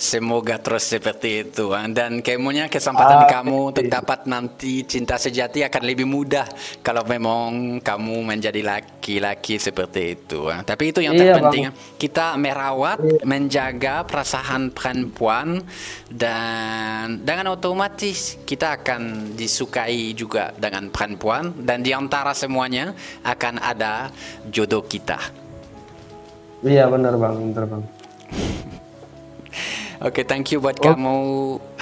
Semoga 0.00 0.56
terus 0.56 0.88
seperti 0.88 1.44
itu 1.44 1.68
dan 1.92 2.24
kemunya 2.24 2.72
kesempatan 2.72 3.20
Ah, 3.20 3.28
kamu 3.28 3.68
untuk 3.68 3.84
dapat 3.84 4.24
nanti 4.24 4.80
cinta 4.88 5.20
sejati 5.20 5.60
akan 5.60 5.82
lebih 5.84 6.08
mudah 6.08 6.48
kalau 6.80 7.04
memang 7.04 7.76
kamu 7.84 8.24
menjadi 8.24 8.64
laki-laki 8.64 9.60
seperti 9.60 10.16
itu. 10.16 10.48
Tapi 10.48 10.84
itu 10.88 11.04
yang 11.04 11.12
Iya, 11.12 11.36
terpenting 11.36 11.64
Bang. 11.68 11.76
ah. 11.76 11.96
kita 12.00 12.26
merawat, 12.40 12.98
menjaga 13.28 14.08
perasaan 14.08 14.72
perempuan 14.72 15.60
dan 16.08 17.20
dengan 17.20 17.52
otomatis 17.52 18.40
kita 18.48 18.80
akan 18.80 19.36
disukai 19.36 20.16
juga 20.16 20.56
dengan 20.56 20.88
perempuan 20.88 21.52
dan 21.60 21.84
di 21.84 21.92
antara 21.92 22.32
semuanya 22.32 22.96
akan 23.20 23.60
ada 23.60 24.08
jodoh 24.48 24.80
kita. 24.80 25.20
Iya 26.64 26.88
benar 26.88 27.20
bang, 27.20 27.36
benar 27.52 27.64
bang. 27.68 27.82
Oke, 30.00 30.24
thank 30.24 30.48
you 30.48 30.58
buat 30.58 30.80
Oh. 30.80 30.84
kamu. 30.86 31.16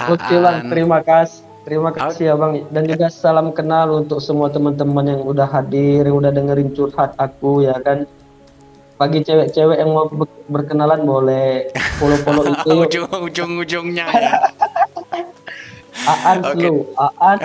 Oke 0.09 0.35
bang, 0.35 0.57
Aan. 0.57 0.67
terima 0.67 0.99
kasih. 1.01 1.47
Terima 1.59 1.91
kasih 1.91 2.23
ya 2.25 2.35
bang. 2.35 2.65
Dan 2.67 2.83
juga 2.83 3.07
salam 3.07 3.51
kenal 3.51 3.93
untuk 3.95 4.19
semua 4.19 4.49
teman-teman 4.49 5.05
yang 5.07 5.21
udah 5.21 5.45
hadir, 5.45 6.03
yang 6.03 6.17
udah 6.17 6.27
dengerin 6.29 6.73
curhat 6.73 7.13
aku 7.15 7.61
ya 7.61 7.77
kan. 7.77 8.03
Bagi 8.97 9.21
cewek-cewek 9.21 9.77
yang 9.77 9.93
mau 9.93 10.09
ber- 10.09 10.27
berkenalan 10.49 11.05
boleh 11.05 11.69
follow-follow 11.95 12.43
itu. 12.51 12.67
yuk. 12.67 12.79
Ujung 12.81 13.07
ujung 13.21 13.51
ujungnya 13.57 14.05
ya. 14.09 14.31
Aan 16.25 16.41
slow, 16.43 16.89
Aan 17.17 17.37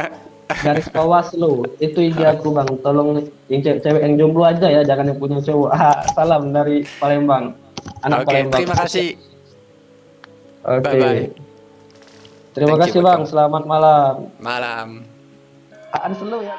garis 0.57 0.89
bawah 0.89 1.23
slow. 1.23 1.63
Itu 1.79 2.01
ide 2.01 2.25
aku 2.25 2.51
bang. 2.51 2.67
Tolong 2.81 3.23
yang 3.47 3.61
cewek-cewek 3.61 4.01
yang 4.01 4.15
jomblo 4.17 4.43
aja 4.43 4.67
ya, 4.67 4.81
jangan 4.83 5.07
yang 5.07 5.19
punya 5.19 5.39
cowok. 5.39 5.71
Ah, 5.71 6.01
salam 6.17 6.51
dari 6.51 6.83
Palembang. 6.97 7.53
Anak 8.01 8.25
Oke, 8.25 8.27
Palembang. 8.33 8.59
terima 8.59 8.77
kasih. 8.77 9.07
Oke. 10.65 10.81
Bye-bye. 10.81 11.23
Terima 12.55 12.79
Thank 12.79 12.83
kasih 12.89 13.01
bang. 13.05 13.21
Selamat 13.29 13.63
malam. 13.69 14.15
Malam. 14.41 14.89
Aan 15.93 16.13
slow 16.17 16.41
ya. 16.41 16.57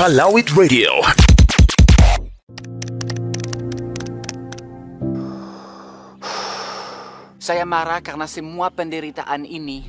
Kalawit 0.00 0.48
Radio. 0.56 1.04
Saya 7.36 7.68
marah 7.68 8.00
karena 8.00 8.24
semua 8.24 8.72
penderitaan 8.72 9.44
ini 9.44 9.84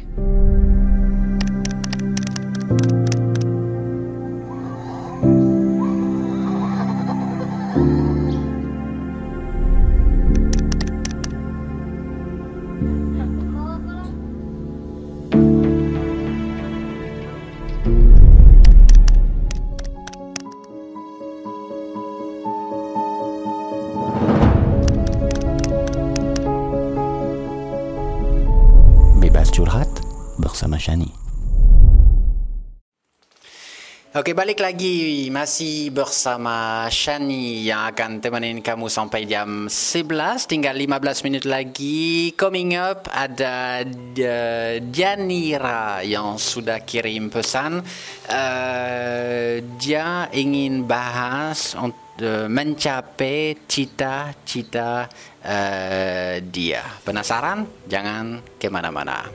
Oke, 34.31 34.47
balik 34.47 34.63
lagi 34.63 35.27
masih 35.27 35.91
bersama 35.91 36.87
Shani 36.87 37.67
yang 37.67 37.91
akan 37.91 38.23
temenin 38.23 38.63
kamu 38.63 38.87
sampai 38.87 39.27
jam 39.27 39.67
11, 39.67 40.47
tinggal 40.47 40.71
15 40.71 41.27
menit 41.27 41.43
lagi. 41.43 42.31
Coming 42.39 42.79
up 42.79 43.11
ada 43.11 43.83
uh, 43.83 44.79
Janira 44.87 45.99
yang 46.07 46.39
sudah 46.39 46.79
kirim 46.79 47.27
pesan. 47.27 47.83
Uh, 48.31 49.59
dia 49.75 50.31
ingin 50.31 50.87
bahas 50.87 51.75
untuk 51.75 52.47
mencapai 52.47 53.67
cita-cita 53.67 55.11
uh, 55.43 56.39
dia. 56.39 56.87
Penasaran? 57.03 57.67
Jangan 57.83 58.39
ke 58.55 58.71
mana-mana. 58.71 59.27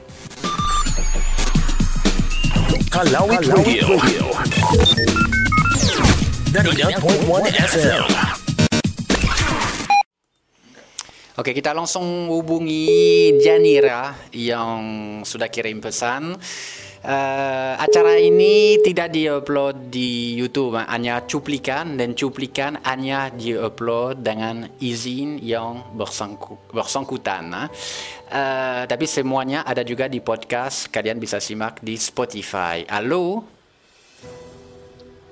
Kalawit 2.85 3.41
Radio. 3.49 3.97
Dari 6.53 6.71
9.1 6.77 7.49
FM. 7.49 8.05
Oke, 11.41 11.57
kita 11.57 11.73
langsung 11.73 12.29
hubungi 12.29 13.33
Janira 13.41 14.13
yang 14.37 14.81
sudah 15.25 15.49
kirim 15.49 15.81
pesan. 15.81 16.37
Eh, 17.07 17.73
acara 17.79 18.19
ini 18.19 18.83
tidak 18.83 19.15
diupload 19.15 19.95
di 19.95 20.35
YouTube, 20.35 20.75
hanya 20.75 21.23
cuplikan 21.23 21.95
dan 21.95 22.19
cuplikan 22.19 22.83
hanya 22.83 23.31
diupload 23.31 24.27
dengan 24.27 24.67
izin 24.83 25.39
yang 25.39 25.87
bersangku- 25.95 26.59
bersangkutan. 26.75 27.71
Eh, 28.27 28.83
tapi 28.91 29.07
semuanya 29.07 29.63
ada 29.63 29.87
juga 29.87 30.11
di 30.11 30.19
podcast, 30.19 30.91
kalian 30.91 31.23
bisa 31.23 31.39
simak 31.39 31.79
di 31.79 31.95
Spotify. 31.95 32.83
Halo, 32.91 33.47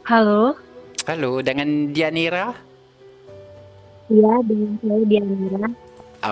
Halo, 0.06 0.55
halo, 1.10 1.42
dengan 1.42 1.90
Dianira. 1.90 2.55
iya 4.06 4.34
dengan 4.46 4.78
saya 4.78 5.02
Dianira. 5.10 5.66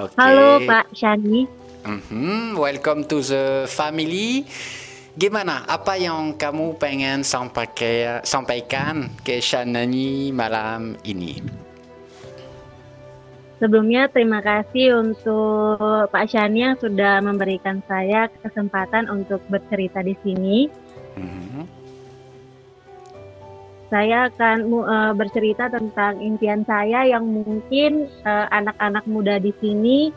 Oke. 0.06 0.14
Halo 0.23 0.48
Pak 0.70 0.86
Shani. 0.94 1.51
Mhm, 1.82 2.55
welcome 2.55 3.02
to 3.02 3.19
the 3.19 3.66
family. 3.66 4.47
Gimana? 5.13 5.69
Apa 5.69 6.01
yang 6.01 6.33
kamu 6.41 6.81
pengen 6.81 7.21
sampaikan, 7.21 8.25
sampaikan 8.25 9.13
ke 9.21 9.45
Shanani 9.45 10.33
malam 10.33 10.97
ini? 11.05 11.37
Sebelumnya 13.61 14.09
terima 14.09 14.41
kasih 14.41 15.05
untuk 15.05 16.09
Pak 16.09 16.33
Shani 16.33 16.65
yang 16.65 16.77
sudah 16.81 17.21
memberikan 17.21 17.85
saya 17.85 18.33
kesempatan 18.41 19.07
untuk 19.13 19.45
bercerita 19.53 20.01
di 20.01 20.17
sini. 20.25 20.67
Mhm. 21.21 21.63
Saya 23.93 24.33
akan 24.33 24.59
eh, 24.65 25.13
bercerita 25.13 25.69
tentang 25.69 26.25
impian 26.25 26.65
saya 26.65 27.05
yang 27.05 27.29
mungkin 27.29 28.09
eh, 28.09 28.47
anak-anak 28.49 29.05
muda 29.05 29.37
di 29.37 29.53
sini 29.61 30.09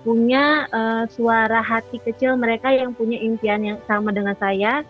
punya 0.00 0.64
uh, 0.72 1.04
suara 1.12 1.60
hati 1.60 2.00
kecil 2.00 2.36
mereka 2.40 2.72
yang 2.72 2.96
punya 2.96 3.20
impian 3.20 3.60
yang 3.60 3.78
sama 3.84 4.12
dengan 4.12 4.32
saya, 4.40 4.84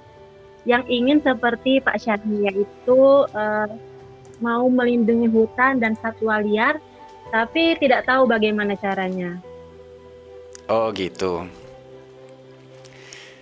yang 0.62 0.86
ingin 0.86 1.18
seperti 1.20 1.82
Pak 1.82 1.98
Syahni 1.98 2.46
yaitu 2.46 3.26
uh, 3.34 3.68
mau 4.40 4.64
melindungi 4.70 5.28
hutan 5.28 5.82
dan 5.82 5.98
satwa 5.98 6.40
liar, 6.40 6.78
tapi 7.34 7.74
tidak 7.78 8.06
tahu 8.06 8.26
bagaimana 8.30 8.78
caranya. 8.78 9.38
Oh 10.70 10.94
gitu. 10.94 11.46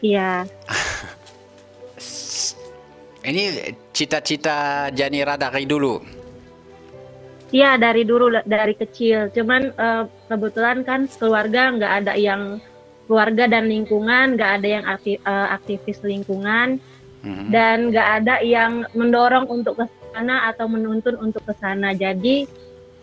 Iya. 0.01 0.49
Ini 3.29 3.77
cita-cita 3.93 4.89
Janira 4.89 5.37
dari 5.37 5.69
dulu. 5.69 6.18
Iya 7.49 7.81
dari 7.81 8.05
dulu 8.05 8.45
dari 8.45 8.75
kecil. 8.77 9.33
Cuman 9.33 9.73
uh, 9.73 10.05
kebetulan 10.29 10.85
kan 10.85 11.09
keluarga 11.09 11.73
nggak 11.73 11.93
ada 12.05 12.13
yang 12.17 12.61
keluarga 13.09 13.49
dan 13.49 13.73
lingkungan 13.73 14.37
nggak 14.37 14.53
ada 14.61 14.69
yang 14.69 14.85
aktif, 14.85 15.17
uh, 15.25 15.49
aktivis 15.57 16.05
lingkungan 16.05 16.77
hmm. 17.25 17.49
dan 17.49 17.89
nggak 17.89 18.09
ada 18.21 18.35
yang 18.45 18.85
mendorong 18.93 19.49
untuk 19.49 19.81
ke 19.81 19.85
sana 20.13 20.53
atau 20.53 20.69
menuntun 20.69 21.17
untuk 21.17 21.41
ke 21.49 21.57
sana. 21.57 21.97
Jadi 21.97 22.45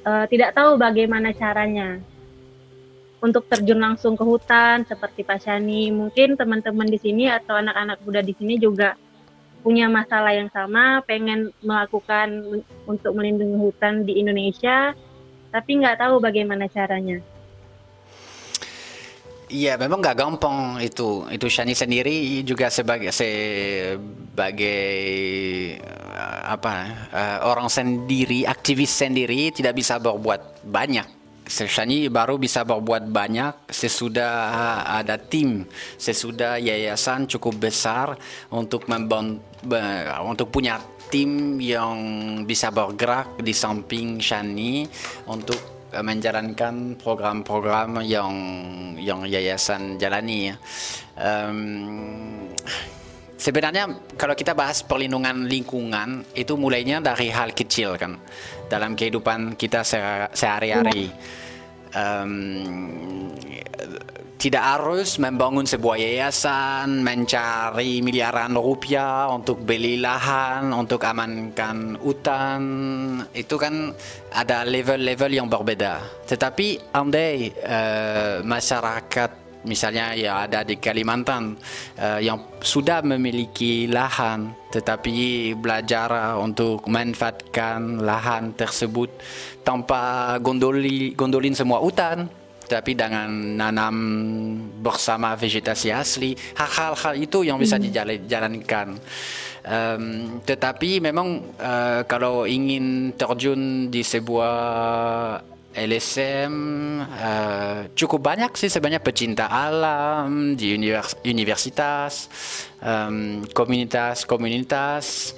uh, 0.06 0.30
tidak 0.30 0.54
tahu 0.54 0.78
bagaimana 0.78 1.34
caranya 1.34 1.98
untuk 3.26 3.50
terjun 3.50 3.82
langsung 3.82 4.14
ke 4.14 4.22
hutan 4.22 4.86
seperti 4.86 5.26
Pak 5.26 5.42
Shani. 5.42 5.90
Mungkin 5.90 6.38
teman-teman 6.38 6.86
di 6.86 7.02
sini 7.02 7.26
atau 7.34 7.58
anak-anak 7.58 7.98
muda 8.06 8.22
di 8.22 8.38
sini 8.38 8.62
juga 8.62 8.94
punya 9.66 9.90
masalah 9.90 10.30
yang 10.30 10.54
sama, 10.54 11.02
pengen 11.10 11.50
melakukan 11.66 12.62
untuk 12.86 13.18
melindungi 13.18 13.58
hutan 13.58 14.06
di 14.06 14.22
Indonesia, 14.22 14.94
tapi 15.50 15.82
nggak 15.82 16.06
tahu 16.06 16.22
bagaimana 16.22 16.70
caranya. 16.70 17.18
Iya, 19.50 19.74
memang 19.82 20.06
nggak 20.06 20.18
gampang 20.22 20.78
itu. 20.86 21.26
Itu 21.34 21.50
Shani 21.50 21.74
sendiri 21.74 22.46
juga 22.46 22.70
sebagai 22.70 23.10
sebagai 23.10 24.86
eh, 25.82 26.40
apa 26.46 26.74
uh, 27.10 27.38
orang 27.50 27.66
sendiri, 27.66 28.46
aktivis 28.46 28.94
sendiri 28.94 29.50
tidak 29.50 29.74
bisa 29.82 29.98
berbuat 29.98 30.62
banyak 30.62 31.25
Shani 31.46 32.10
baru 32.10 32.42
bisa 32.42 32.66
berbuat 32.66 33.06
banyak 33.14 33.70
sesudah 33.70 34.50
ada 34.98 35.22
tim, 35.22 35.70
sesudah 35.96 36.58
yayasan 36.58 37.30
cukup 37.30 37.70
besar 37.70 38.18
untuk 38.50 38.90
untuk 40.26 40.48
punya 40.50 40.82
tim 41.14 41.62
yang 41.62 41.98
bisa 42.50 42.74
bergerak 42.74 43.38
di 43.46 43.54
samping 43.54 44.18
Shani 44.18 44.90
untuk 45.30 45.76
menjalankan 45.96 47.00
program-program 47.00 48.04
yang 48.04 48.34
yang 49.00 49.24
yayasan 49.24 49.96
jalani. 50.02 50.52
Um, 51.16 52.52
sebenarnya 53.38 54.16
kalau 54.16 54.34
kita 54.34 54.56
bahas 54.56 54.82
perlindungan 54.82 55.48
lingkungan 55.48 56.24
itu 56.36 56.56
mulainya 56.56 57.04
dari 57.04 57.30
hal 57.32 57.52
kecil 57.52 58.00
kan 58.00 58.18
dalam 58.72 58.96
kehidupan 58.98 59.60
kita 59.60 59.84
sehari-hari. 60.34 61.12
Um, 61.96 63.32
tidak 64.36 64.62
harus 64.62 65.16
membangun 65.16 65.64
sebuah 65.64 65.96
yayasan, 65.96 67.02
mencari 67.02 68.04
miliaran 68.04 68.52
rupiah 68.54 69.32
untuk 69.32 69.64
beli 69.64 69.98
lahan, 69.98 70.76
untuk 70.76 71.02
amankan 71.08 71.96
hutan. 71.98 72.62
Itu 73.32 73.56
kan 73.56 73.96
ada 74.36 74.68
level-level 74.68 75.32
yang 75.40 75.48
berbeda. 75.48 76.28
Tetapi 76.28 76.94
andai 76.94 77.48
uh, 77.64 78.44
masyarakat 78.44 79.45
misalnya 79.66 80.14
ya 80.16 80.46
ada 80.46 80.62
di 80.62 80.78
Kalimantan 80.78 81.58
uh, 82.00 82.20
yang 82.22 82.58
sudah 82.62 83.02
memiliki 83.02 83.90
lahan 83.90 84.54
tetapi 84.72 85.54
belajar 85.58 86.38
untuk 86.40 86.86
manfaatkan 86.88 88.06
lahan 88.06 88.54
tersebut 88.54 89.10
tanpa 89.66 90.36
gondoli 90.40 91.18
gondolin 91.18 91.58
semua 91.58 91.82
hutan 91.82 92.30
tapi 92.66 92.98
dengan 92.98 93.30
nanam 93.30 93.96
bersama 94.82 95.38
vegetasi 95.38 95.94
asli 95.94 96.34
hal-hal 96.58 97.14
itu 97.14 97.46
yang 97.46 97.62
bisa 97.62 97.78
hmm. 97.78 97.86
dijalankan 98.26 98.88
um, 99.66 100.04
tetapi 100.42 101.00
memang 101.00 101.46
uh, 101.62 102.02
kalau 102.10 102.50
ingin 102.50 103.14
terjun 103.14 103.94
di 103.94 104.02
sebuah 104.02 105.55
LSM 105.76 106.54
uh, 107.04 107.92
cukup 107.92 108.24
banyak 108.24 108.56
sih 108.56 108.72
sebenarnya 108.72 109.04
pecinta 109.04 109.52
alam 109.52 110.56
di 110.56 110.72
univers 110.72 111.20
universitas, 111.28 112.32
komunitas-komunitas 113.52 115.36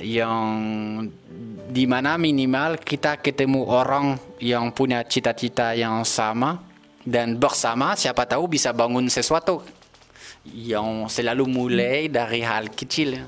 yang 0.00 0.46
di 1.70 1.84
mana 1.84 2.16
minimal 2.16 2.80
kita 2.80 3.20
ketemu 3.20 3.66
orang 3.68 4.16
yang 4.40 4.72
punya 4.72 5.04
cita-cita 5.04 5.76
yang 5.76 6.06
sama 6.06 6.62
dan 7.04 7.36
bersama 7.36 7.98
siapa 7.98 8.24
tahu 8.24 8.46
bisa 8.46 8.72
bangun 8.72 9.10
sesuatu 9.10 9.60
yang 10.46 11.10
selalu 11.10 11.44
mulai 11.50 12.08
dari 12.08 12.40
hal 12.40 12.72
kecil. 12.72 13.20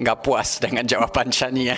Nggak 0.00 0.18
puas 0.24 0.56
dengan 0.56 0.88
jawaban 0.88 1.28
Shania. 1.28 1.76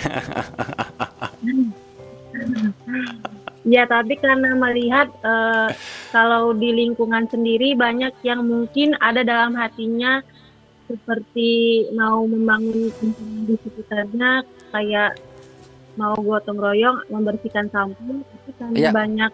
ya 3.63 3.83
tapi 3.87 4.19
karena 4.19 4.55
melihat 4.55 5.07
uh, 5.23 5.71
kalau 6.11 6.51
di 6.51 6.71
lingkungan 6.71 7.27
sendiri 7.31 7.75
banyak 7.75 8.11
yang 8.23 8.43
mungkin 8.43 8.95
ada 8.99 9.23
dalam 9.23 9.55
hatinya 9.55 10.19
seperti 10.87 11.83
mau 11.95 12.27
membangun 12.27 12.91
di 13.47 13.55
sekitarnya 13.55 14.43
kayak 14.75 15.15
mau 15.95 16.17
gotong 16.19 16.59
royong 16.59 17.07
membersihkan 17.07 17.71
sampah 17.71 18.19
tapi 18.19 18.51
karena 18.59 18.75
ya. 18.75 18.91
banyak 18.91 19.31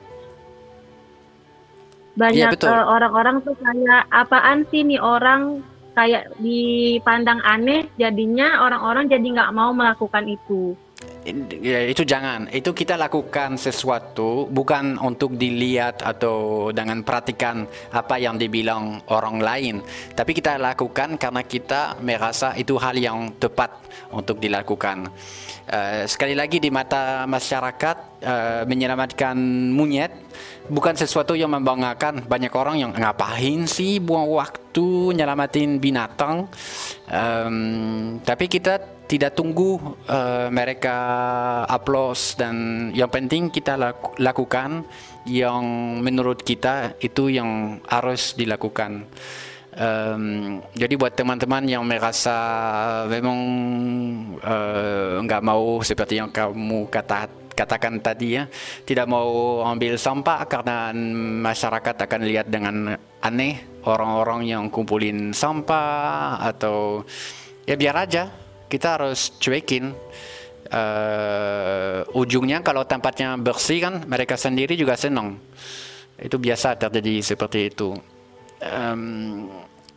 banyak 2.20 2.52
ya, 2.52 2.68
uh, 2.68 2.86
orang-orang 2.86 3.40
tuh 3.42 3.56
kayak 3.58 4.04
apaan 4.12 4.68
sih 4.70 4.84
nih 4.84 5.00
orang 5.00 5.64
kayak 6.00 6.32
dipandang 6.40 7.44
aneh 7.44 7.84
jadinya 8.00 8.64
orang-orang 8.64 9.12
jadi 9.12 9.28
nggak 9.36 9.52
mau 9.52 9.76
melakukan 9.76 10.24
itu 10.32 10.80
ya, 11.60 11.80
itu 11.88 12.04
jangan. 12.08 12.48
Itu 12.52 12.72
kita 12.72 12.96
lakukan 12.96 13.60
sesuatu 13.60 14.48
bukan 14.48 14.96
untuk 15.02 15.36
dilihat 15.36 16.02
atau 16.04 16.70
dengan 16.72 17.04
perhatikan 17.04 17.68
apa 17.92 18.16
yang 18.20 18.40
dibilang 18.40 19.04
orang 19.12 19.38
lain. 19.40 19.76
Tapi 20.16 20.32
kita 20.32 20.56
lakukan 20.56 21.20
karena 21.20 21.42
kita 21.44 22.00
merasa 22.00 22.56
itu 22.56 22.80
hal 22.80 22.96
yang 22.96 23.36
tepat 23.38 23.72
untuk 24.14 24.40
dilakukan. 24.40 25.10
Uh, 25.70 26.02
sekali 26.10 26.34
lagi 26.34 26.58
di 26.58 26.74
mata 26.74 27.30
masyarakat 27.30 27.98
uh, 28.26 28.62
menyelamatkan 28.66 29.38
monyet 29.70 30.10
bukan 30.66 30.98
sesuatu 30.98 31.38
yang 31.38 31.54
membanggakan. 31.54 32.26
Banyak 32.26 32.54
orang 32.58 32.76
yang 32.82 32.92
ngapain 32.98 33.70
sih 33.70 34.02
buang 34.02 34.34
waktu 34.34 35.14
nyelamatin 35.14 35.78
binatang? 35.78 36.50
Um, 37.06 38.18
tapi 38.26 38.50
kita 38.50 38.99
tidak 39.10 39.34
tunggu 39.34 39.82
uh, 40.06 40.54
mereka 40.54 40.98
upload 41.66 42.14
dan 42.38 42.56
yang 42.94 43.10
penting 43.10 43.50
kita 43.50 43.74
laku, 43.74 44.14
lakukan 44.22 44.86
yang 45.26 45.66
menurut 46.06 46.46
kita 46.46 46.94
itu 47.02 47.34
yang 47.34 47.82
harus 47.90 48.38
dilakukan. 48.38 49.10
Um, 49.80 50.60
jadi 50.78 50.94
buat 50.94 51.18
teman-teman 51.18 51.66
yang 51.66 51.82
merasa 51.88 52.38
memang 53.10 53.40
uh, 54.46 55.24
nggak 55.26 55.42
mau 55.42 55.82
seperti 55.82 56.22
yang 56.22 56.30
kamu 56.30 56.86
kata 56.92 57.32
katakan 57.58 58.00
tadi 58.00 58.40
ya 58.40 58.48
tidak 58.88 59.08
mau 59.10 59.60
ambil 59.68 60.00
sampah 60.00 60.48
karena 60.48 60.94
masyarakat 61.50 61.96
akan 62.08 62.22
lihat 62.24 62.48
dengan 62.48 62.96
aneh 63.20 63.84
orang-orang 63.84 64.48
yang 64.48 64.64
kumpulin 64.72 65.36
sampah 65.36 66.40
atau 66.40 67.04
ya 67.68 67.76
biar 67.76 67.96
aja 68.08 68.49
kita 68.70 69.02
harus 69.02 69.34
cuekin 69.42 69.92
uh, 70.72 72.00
ujungnya 72.14 72.62
kalau 72.62 72.86
tempatnya 72.86 73.36
bersih 73.36 73.82
kan 73.82 74.06
mereka 74.06 74.38
sendiri 74.38 74.78
juga 74.78 74.96
senang 74.96 75.42
itu 76.20 76.38
biasa 76.38 76.78
terjadi 76.78 77.26
seperti 77.26 77.60
itu 77.74 77.98
um, 78.64 79.50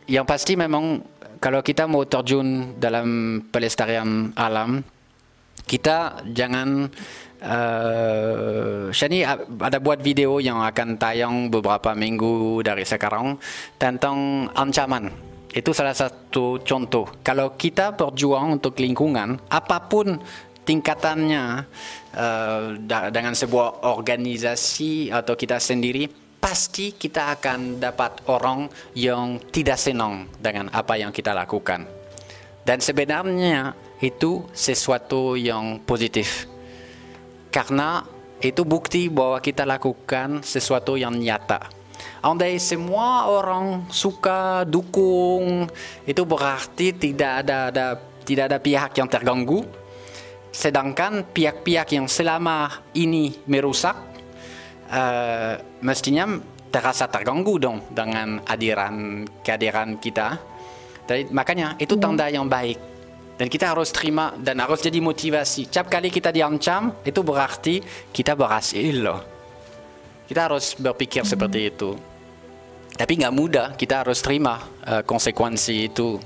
yang 0.09 0.25
pasti 0.27 0.57
memang 0.57 0.99
kalau 1.39 1.61
kita 1.61 1.87
mau 1.87 2.03
terjun 2.07 2.75
dalam 2.79 3.39
pelestarian 3.51 4.33
alam 4.35 4.81
kita 5.63 6.25
jangan 6.33 6.89
Uh, 7.43 8.87
Shani 8.95 9.27
ada 9.27 9.75
buat 9.83 9.99
video 9.99 10.39
yang 10.39 10.63
akan 10.63 10.95
tayang 10.95 11.51
beberapa 11.51 11.91
minggu 11.91 12.63
dari 12.63 12.87
sekarang 12.87 13.35
tentang 13.75 14.47
ancaman. 14.55 15.32
Itu 15.53 15.69
salah 15.69 15.93
satu 15.93 16.57
contoh. 16.65 17.05
Kalau 17.21 17.53
kita 17.53 17.93
berjuang 17.93 18.57
untuk 18.57 18.81
lingkungan, 18.81 19.37
apa 19.53 19.77
pun 19.85 20.17
tingkatannya 20.65 21.43
da- 22.87 23.07
dengan 23.13 23.37
sebuah 23.37 23.85
organisasi 23.85 25.13
atau 25.13 25.35
kita 25.37 25.59
sendiri 25.59 26.07
pasti 26.39 26.95
kita 26.95 27.39
akan 27.39 27.79
dapat 27.79 28.27
orang 28.27 28.67
yang 28.95 29.39
tidak 29.51 29.79
senang 29.79 30.27
dengan 30.39 30.67
apa 30.71 30.99
yang 30.99 31.11
kita 31.11 31.31
lakukan 31.31 31.87
dan 32.67 32.79
sebenarnya 32.83 33.75
itu 34.03 34.43
sesuatu 34.51 35.39
yang 35.39 35.79
positif 35.83 36.47
karena 37.51 38.03
itu 38.43 38.67
bukti 38.67 39.07
bahwa 39.07 39.39
kita 39.39 39.63
lakukan 39.63 40.43
sesuatu 40.43 40.99
yang 40.99 41.15
nyata. 41.15 41.82
Andai 42.23 42.55
semua 42.55 43.27
orang 43.27 43.83
suka 43.91 44.63
dukung, 44.63 45.67
itu 46.07 46.23
berarti 46.23 46.95
tidak 46.95 47.43
ada, 47.43 47.67
ada 47.67 47.99
tidak 48.23 48.47
ada 48.47 48.57
pihak 48.63 48.95
yang 48.95 49.11
terganggu. 49.11 49.59
Sedangkan 50.47 51.27
pihak-pihak 51.27 51.91
yang 51.91 52.07
selama 52.07 52.87
ini 52.95 53.43
merusak, 53.43 53.99
eh, 54.87 55.59
mestinya 55.83 56.39
terasa 56.71 57.11
terganggu 57.11 57.59
dong 57.59 57.91
dengan 57.91 58.39
hadiran 58.47 59.27
kehadiran 59.43 59.99
kita. 59.99 60.39
Jadi, 61.03 61.27
makanya 61.27 61.75
itu 61.75 61.99
tanda 61.99 62.31
yang 62.31 62.47
baik 62.47 62.79
dan 63.35 63.51
kita 63.51 63.75
harus 63.75 63.91
terima 63.91 64.31
dan 64.39 64.63
harus 64.63 64.79
jadi 64.79 65.03
motivasi. 65.03 65.67
Setiap 65.67 65.91
kali 65.91 66.07
kita 66.07 66.31
diancam, 66.31 67.03
itu 67.03 67.19
berarti 67.19 67.83
kita 68.15 68.31
berhasil 68.39 68.95
loh. 68.95 69.19
Kita 70.23 70.47
harus 70.47 70.71
berpikir 70.79 71.27
seperti 71.27 71.67
itu. 71.67 72.12
Tapi 72.93 73.13
nggak 73.17 73.33
mudah, 73.33 73.67
kita 73.73 74.05
harus 74.05 74.21
terima 74.21 74.61
eh, 74.85 75.01
konsekuensi 75.01 75.75
itu. 75.83 76.21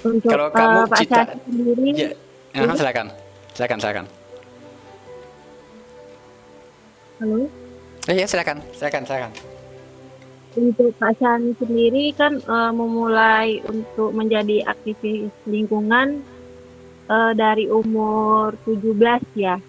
Untuk 0.00 0.30
Kalau 0.30 0.48
eh, 0.48 0.52
kamu 0.54 0.80
Pak 0.88 0.98
cita- 0.98 1.36
sendiri, 1.44 1.88
Ya, 1.92 2.08
Aha, 2.56 2.74
silakan, 2.74 3.06
silakan, 3.54 3.78
silakan. 3.78 4.06
halo. 7.20 7.38
Eh, 8.08 8.16
ya 8.16 8.26
silakan, 8.26 8.58
silakan, 8.72 9.02
silakan. 9.04 9.32
Untuk 10.50 10.90
Pak 10.98 11.14
Syahri 11.14 11.52
sendiri 11.54 12.10
kan 12.10 12.40
eh, 12.40 12.72
memulai 12.72 13.60
untuk 13.62 14.10
menjadi 14.10 14.66
aktivis 14.66 15.30
lingkungan 15.46 16.24
eh, 17.06 17.32
dari 17.36 17.68
umur 17.70 18.56
17 18.64 18.96
ya. 19.36 19.60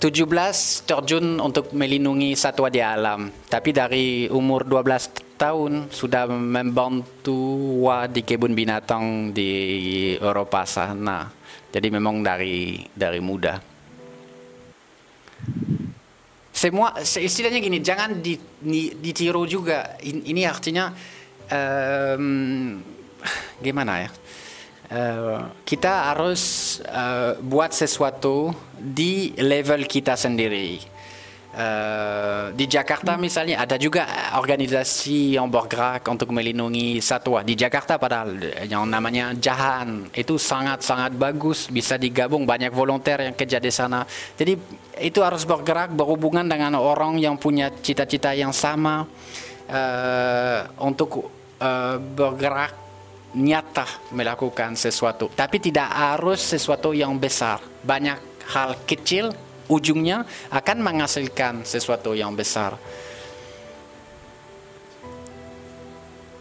17 0.00 0.88
terjun 0.88 1.36
untuk 1.44 1.76
melindungi 1.76 2.32
satwa 2.32 2.72
di 2.72 2.80
alam, 2.80 3.28
tapi 3.52 3.68
dari 3.68 4.32
umur 4.32 4.64
12 4.64 5.36
tahun 5.36 5.92
sudah 5.92 6.24
membantu 6.24 7.36
wa 7.84 8.08
di 8.08 8.24
kebun 8.24 8.56
binatang 8.56 9.28
di 9.36 9.52
Eropa 10.16 10.64
sana. 10.64 11.28
Jadi 11.68 11.92
memang 11.92 12.24
dari 12.24 12.80
dari 12.96 13.20
muda. 13.20 13.60
Semua 16.48 16.96
se- 17.04 17.20
istilahnya 17.20 17.60
gini, 17.60 17.84
jangan 17.84 18.24
di- 18.24 18.40
di- 18.56 18.96
ditiru 18.96 19.44
juga. 19.44 20.00
In- 20.00 20.24
Ini 20.24 20.48
artinya 20.48 20.96
em, 21.52 22.80
gimana 23.60 24.08
ya? 24.08 24.10
Eh, 24.90 25.40
kita 25.62 26.10
harus 26.10 26.42
eh, 26.82 27.38
buat 27.38 27.70
sesuatu 27.70 28.50
di 28.74 29.30
level 29.38 29.86
kita 29.86 30.18
sendiri. 30.18 30.82
Eh, 31.50 32.44
di 32.58 32.66
Jakarta 32.66 33.14
misalnya 33.14 33.62
ada 33.62 33.78
juga 33.78 34.34
organisasi 34.34 35.38
yang 35.38 35.46
bergerak 35.46 36.02
untuk 36.10 36.34
melindungi 36.34 36.98
satwa. 36.98 37.46
Di 37.46 37.54
Jakarta 37.54 38.02
padahal 38.02 38.34
yang 38.66 38.82
namanya 38.90 39.30
Jahan 39.38 40.10
itu 40.10 40.34
sangat-sangat 40.34 41.14
bagus 41.14 41.70
bisa 41.70 41.94
digabung. 41.94 42.42
Banyak 42.42 42.74
volunteer 42.74 43.30
yang 43.30 43.38
kerja 43.38 43.62
di 43.62 43.70
sana. 43.70 44.02
Jadi 44.34 44.58
itu 45.06 45.22
harus 45.22 45.46
bergerak 45.46 45.94
berhubungan 45.94 46.50
dengan 46.50 46.74
orang 46.82 47.14
yang 47.14 47.38
punya 47.38 47.70
cita-cita 47.78 48.34
yang 48.34 48.50
sama 48.50 49.06
eh, 49.70 50.66
untuk 50.82 51.30
eh, 51.62 51.96
bergerak 51.98 52.89
nyata 53.34 53.86
melakukan 54.10 54.74
sesuatu 54.74 55.30
tapi 55.34 55.62
tidak 55.62 55.86
harus 55.86 56.42
sesuatu 56.42 56.90
yang 56.90 57.14
besar 57.18 57.62
banyak 57.86 58.18
hal 58.50 58.74
kecil 58.82 59.30
ujungnya 59.70 60.26
akan 60.50 60.82
menghasilkan 60.82 61.62
sesuatu 61.62 62.10
yang 62.18 62.34
besar. 62.34 62.74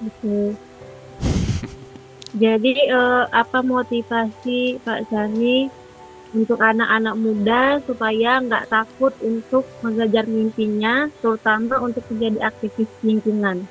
Jadi 2.42 2.74
eh, 2.90 3.24
apa 3.30 3.60
motivasi 3.62 4.82
Pak 4.82 5.10
Sani 5.10 5.70
untuk 6.30 6.62
anak-anak 6.62 7.16
muda 7.18 7.82
supaya 7.90 8.38
nggak 8.38 8.70
takut 8.70 9.14
untuk 9.26 9.66
mengejar 9.82 10.30
mimpinya, 10.30 11.10
terutama 11.26 11.82
untuk 11.82 12.06
menjadi 12.14 12.54
aktivis 12.54 12.90
lingkungan? 13.02 13.66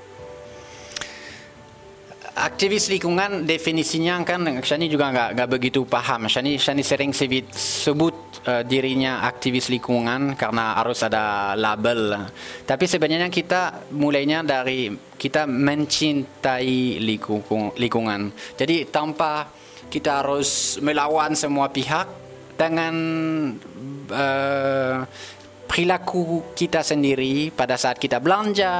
Aktivis 2.44 2.86
lingkungan 2.92 3.42
definisinya 3.42 4.20
kan 4.22 4.44
Shani 4.62 4.86
juga 4.86 5.10
nggak 5.10 5.28
nggak 5.34 5.48
begitu 5.50 5.82
paham. 5.88 6.28
Shani 6.28 6.60
Shani 6.60 6.82
sering 6.86 7.10
sebut, 7.10 7.46
sebut 7.56 8.16
eh, 8.46 8.62
dirinya 8.62 9.24
aktivis 9.26 9.72
lingkungan 9.72 10.36
karena 10.38 10.78
harus 10.78 11.02
ada 11.02 11.54
label. 11.58 12.28
Tapi 12.62 12.84
sebenarnya 12.86 13.32
kita 13.32 13.90
mulainya 13.94 14.46
dari 14.46 14.90
kita 15.18 15.46
mencintai 15.48 17.02
lingkung- 17.02 17.74
lingkungan. 17.74 18.30
Jadi 18.54 18.86
tanpa 18.88 19.50
kita 19.88 20.22
harus 20.22 20.76
melawan 20.84 21.32
semua 21.32 21.72
pihak 21.72 22.06
dengan 22.58 22.94
eh, 24.10 24.96
perilaku 25.68 26.56
kita 26.56 26.80
sendiri 26.80 27.52
pada 27.52 27.76
saat 27.76 28.00
kita 28.00 28.18
belanja, 28.18 28.72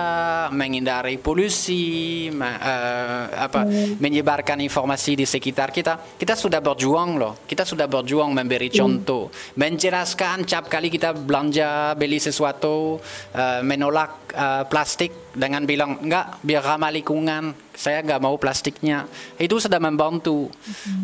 menghindari 0.50 1.20
polusi, 1.20 2.32
me- 2.32 2.58
eh, 2.58 3.24
apa, 3.44 3.68
menyebarkan 4.00 4.64
informasi 4.64 5.20
di 5.20 5.28
sekitar 5.28 5.68
kita, 5.68 6.16
kita 6.16 6.32
sudah 6.32 6.64
berjuang 6.64 7.20
loh. 7.20 7.44
Kita 7.44 7.68
sudah 7.68 7.84
berjuang 7.84 8.32
memberi 8.32 8.72
contoh, 8.72 9.28
menjelaskan 9.60 10.48
setiap 10.48 10.72
kali 10.72 10.88
kita 10.88 11.12
belanja 11.12 11.92
beli 11.92 12.16
sesuatu, 12.16 12.96
eh, 13.36 13.60
menolak 13.60 14.32
eh, 14.32 14.64
plastik 14.64 15.36
dengan 15.36 15.68
bilang 15.68 16.00
enggak 16.00 16.40
biar 16.40 16.64
ramah 16.64 16.90
lingkungan, 16.90 17.67
saya 17.78 18.02
nggak 18.02 18.18
mau 18.18 18.34
plastiknya. 18.34 19.06
Itu 19.38 19.62
sudah 19.62 19.78
membantu. 19.78 20.50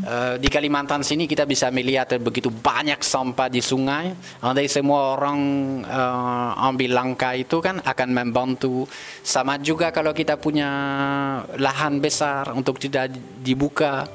Eh, 0.02 0.42
di 0.42 0.50
Kalimantan 0.50 1.06
sini 1.06 1.30
kita 1.30 1.46
bisa 1.46 1.70
melihat 1.70 2.18
begitu 2.18 2.50
banyak 2.50 2.98
sampah 2.98 3.46
di 3.46 3.62
sungai. 3.62 4.10
Andai 4.42 4.66
semua 4.66 5.14
orang 5.14 5.38
eh, 5.86 6.50
ambil 6.66 6.90
langkah 6.90 7.38
itu 7.38 7.62
kan 7.62 7.78
akan 7.78 8.08
membantu. 8.10 8.90
Sama 9.22 9.62
juga 9.62 9.94
kalau 9.94 10.10
kita 10.10 10.34
punya 10.34 10.68
lahan 11.54 12.02
besar 12.02 12.50
untuk 12.50 12.82
tidak 12.82 13.14
dibuka. 13.38 14.10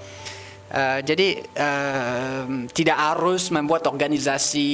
Eh, 0.69 1.01
jadi 1.01 1.27
eh, 1.41 2.45
tidak 2.69 2.97
harus 2.99 3.49
membuat 3.49 3.89
organisasi 3.89 4.69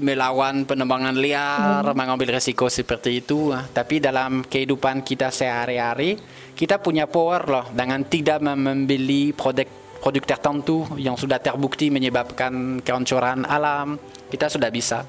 melawan 0.00 0.64
penebangan 0.64 1.12
liar, 1.18 1.84
mengambil 1.92 2.40
resiko 2.40 2.70
seperti 2.72 3.20
itu. 3.20 3.52
ah. 3.52 3.66
Tapi 3.68 4.00
dalam 4.00 4.40
kehidupan 4.40 5.04
kita 5.04 5.28
sehari-hari, 5.28 6.16
kita 6.54 6.78
punya 6.78 7.04
power 7.04 7.42
loh 7.44 7.66
dengan 7.70 8.02
tidak 8.02 8.38
mem- 8.40 8.62
membeli 8.62 9.34
produk 9.34 9.66
produk 9.98 10.24
tertentu 10.26 10.84
yang 10.94 11.16
sudah 11.16 11.38
terbukti 11.38 11.88
menyebabkan 11.88 12.78
kehancuran 12.78 13.42
alam. 13.42 13.96
Kita 14.28 14.46
sudah 14.46 14.68
bisa. 14.68 15.02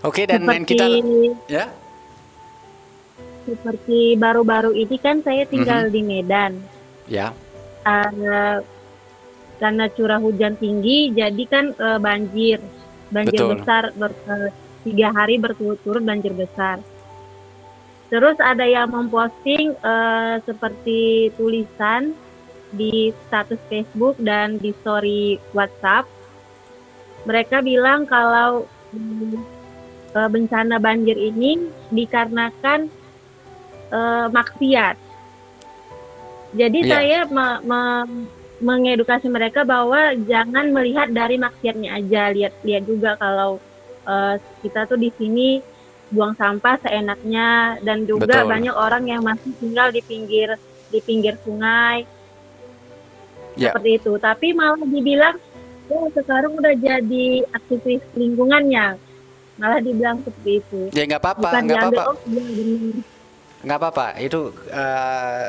Oke 0.00 0.24
dan, 0.24 0.46
dan 0.46 0.62
kita 0.62 0.86
Seperti- 0.86 1.34
ya 1.50 1.66
Seperti 3.42 4.12
baru-baru 4.14 4.76
ini 4.76 4.96
kan 4.96 5.24
saya 5.24 5.42
tinggal 5.44 5.88
Mhm. 5.88 5.92
di 5.92 6.00
Medan. 6.02 6.52
ya 7.08 7.32
Eh, 7.82 8.58
karena 9.58 9.84
curah 9.88 10.20
hujan 10.20 10.54
tinggi, 10.54 11.08
jadi 11.10 11.42
kan 11.48 11.72
eh, 11.72 11.98
banjir, 11.98 12.60
banjir 13.08 13.40
Betul. 13.40 13.50
besar 13.56 13.82
ber- 13.96 14.20
eh, 14.28 14.52
tiga 14.84 15.08
hari 15.10 15.40
berturut-turut 15.40 16.04
banjir 16.04 16.30
besar. 16.30 16.84
Terus 18.08 18.40
ada 18.40 18.64
yang 18.64 18.88
memposting 18.88 19.76
eh, 19.76 20.34
seperti 20.48 21.28
tulisan 21.36 22.16
di 22.72 23.12
status 23.28 23.60
Facebook 23.68 24.16
dan 24.20 24.56
di 24.56 24.72
story 24.80 25.36
WhatsApp. 25.52 26.08
Mereka 27.28 27.60
bilang 27.60 28.08
kalau 28.08 28.64
eh, 30.16 30.28
bencana 30.28 30.80
banjir 30.80 31.20
ini 31.20 31.68
dikarenakan 31.92 32.88
eh, 33.92 34.26
maksiat. 34.32 34.96
Jadi 36.56 36.78
Iya. 36.80 36.88
saya 36.88 37.18
me- 37.28 37.60
me- 37.60 38.28
mengedukasi 38.58 39.28
mereka 39.28 39.68
bahwa 39.68 40.16
jangan 40.24 40.72
melihat 40.72 41.12
dari 41.12 41.36
maksiatnya 41.36 41.92
aja, 41.92 42.32
lihat-lihat 42.32 42.82
juga 42.88 43.20
kalau 43.20 43.60
eh, 44.08 44.40
kita 44.64 44.88
tuh 44.88 44.96
di 44.96 45.12
sini 45.20 45.60
buang 46.08 46.32
sampah 46.36 46.80
seenaknya 46.80 47.76
dan 47.84 48.08
juga 48.08 48.44
Betul. 48.44 48.48
banyak 48.48 48.74
orang 48.74 49.04
yang 49.04 49.22
masih 49.24 49.52
tinggal 49.60 49.92
di 49.92 50.00
pinggir 50.00 50.56
di 50.88 50.98
pinggir 51.04 51.36
sungai 51.44 52.08
Ya. 53.58 53.74
seperti 53.74 53.98
itu. 53.98 54.12
Tapi 54.22 54.54
malah 54.54 54.78
dibilang, 54.86 55.34
oh 55.90 56.06
sekarang 56.14 56.54
udah 56.54 56.78
jadi 56.78 57.42
aktivis 57.50 58.06
lingkungannya. 58.14 58.94
Malah 59.58 59.82
dibilang 59.82 60.22
seperti 60.22 60.62
itu. 60.62 60.80
Ya 60.94 61.02
nggak 61.02 61.18
apa-apa, 61.18 61.48
nggak 61.66 61.78
apa-apa. 61.90 62.02
oh. 62.14 62.16
Nggak 63.58 63.78
apa-apa 63.78 64.06
itu 64.22 64.54
eh, 64.70 65.46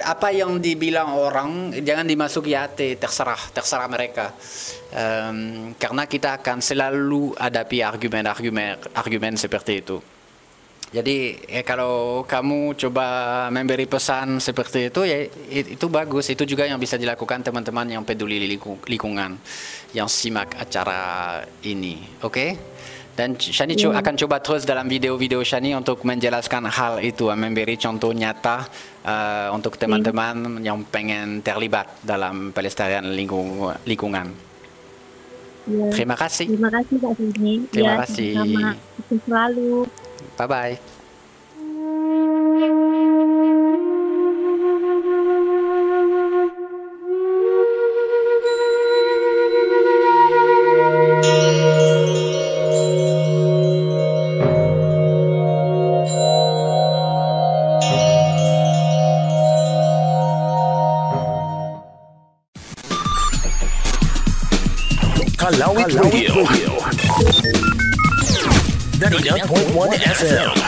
apa 0.00 0.28
yang 0.34 0.58
dibilang 0.58 1.14
orang 1.14 1.76
jangan 1.84 2.08
dimasuki 2.08 2.56
hati 2.56 2.96
terserah 2.96 3.38
terserah 3.52 3.86
mereka. 3.86 4.32
Em, 4.94 5.74
karena 5.78 6.06
kita 6.06 6.40
akan 6.40 6.58
selalu 6.58 7.34
hadapi 7.36 7.82
argumen-argumen 7.82 8.96
argumen 8.96 9.34
seperti 9.38 9.72
itu. 9.84 9.98
Jadi 10.94 11.42
ya 11.50 11.66
kalau 11.66 12.22
kamu 12.22 12.78
coba 12.78 13.06
memberi 13.50 13.82
pesan 13.90 14.38
seperti 14.38 14.94
itu 14.94 15.02
ya 15.02 15.26
itu 15.50 15.86
bagus. 15.90 16.30
Itu 16.30 16.46
juga 16.46 16.70
yang 16.70 16.78
bisa 16.78 16.94
dilakukan 16.94 17.42
teman-teman 17.42 17.98
yang 17.98 18.02
peduli 18.06 18.38
lingku- 18.46 18.78
lingkungan 18.86 19.34
yang 19.90 20.06
simak 20.06 20.54
acara 20.54 21.42
ini. 21.66 21.98
Oke 22.22 22.73
dan 23.14 23.38
Shani 23.38 23.74
Iya. 23.74 23.94
akan 23.94 24.14
coba 24.18 24.42
terus 24.42 24.62
dalam 24.62 24.86
video-video 24.86 25.38
Shani 25.40 25.70
untuk 25.72 26.02
menjelaskan 26.02 26.66
hal 26.66 26.98
itu, 26.98 27.30
memberi 27.30 27.78
contoh 27.78 28.10
nyata 28.10 28.66
eh, 29.04 29.48
untuk 29.52 29.76
teman-teman 29.76 30.58
yang 30.60 30.82
pengen 30.84 31.38
terlibat 31.40 31.86
dalam 32.00 32.50
pelestarian 32.50 33.04
lingkung- 33.06 33.74
lingkungan. 33.84 34.32
Iya. 35.64 35.86
Terima 35.92 36.16
kasih. 36.16 36.46
Terima 36.50 36.70
kasih 36.72 36.96
Kak 37.00 37.12
Sini. 37.16 37.52
Terima 37.72 37.92
Ya, 37.94 38.00
kasih. 38.04 38.30
selalu. 39.24 39.86
Bye 40.36 40.48
bye. 40.48 40.93
99.1 70.14 70.54
FM. 70.54 70.63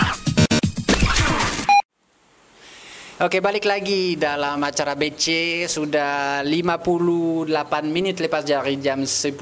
Oke, 3.26 3.42
balik 3.42 3.66
lagi 3.66 4.14
dalam 4.14 4.62
acara 4.62 4.94
BC 4.94 5.26
sudah 5.66 6.46
58 6.46 7.50
menit 7.90 8.22
lepas 8.22 8.46
dari 8.46 8.78
jam 8.78 9.02
10. 9.02 9.34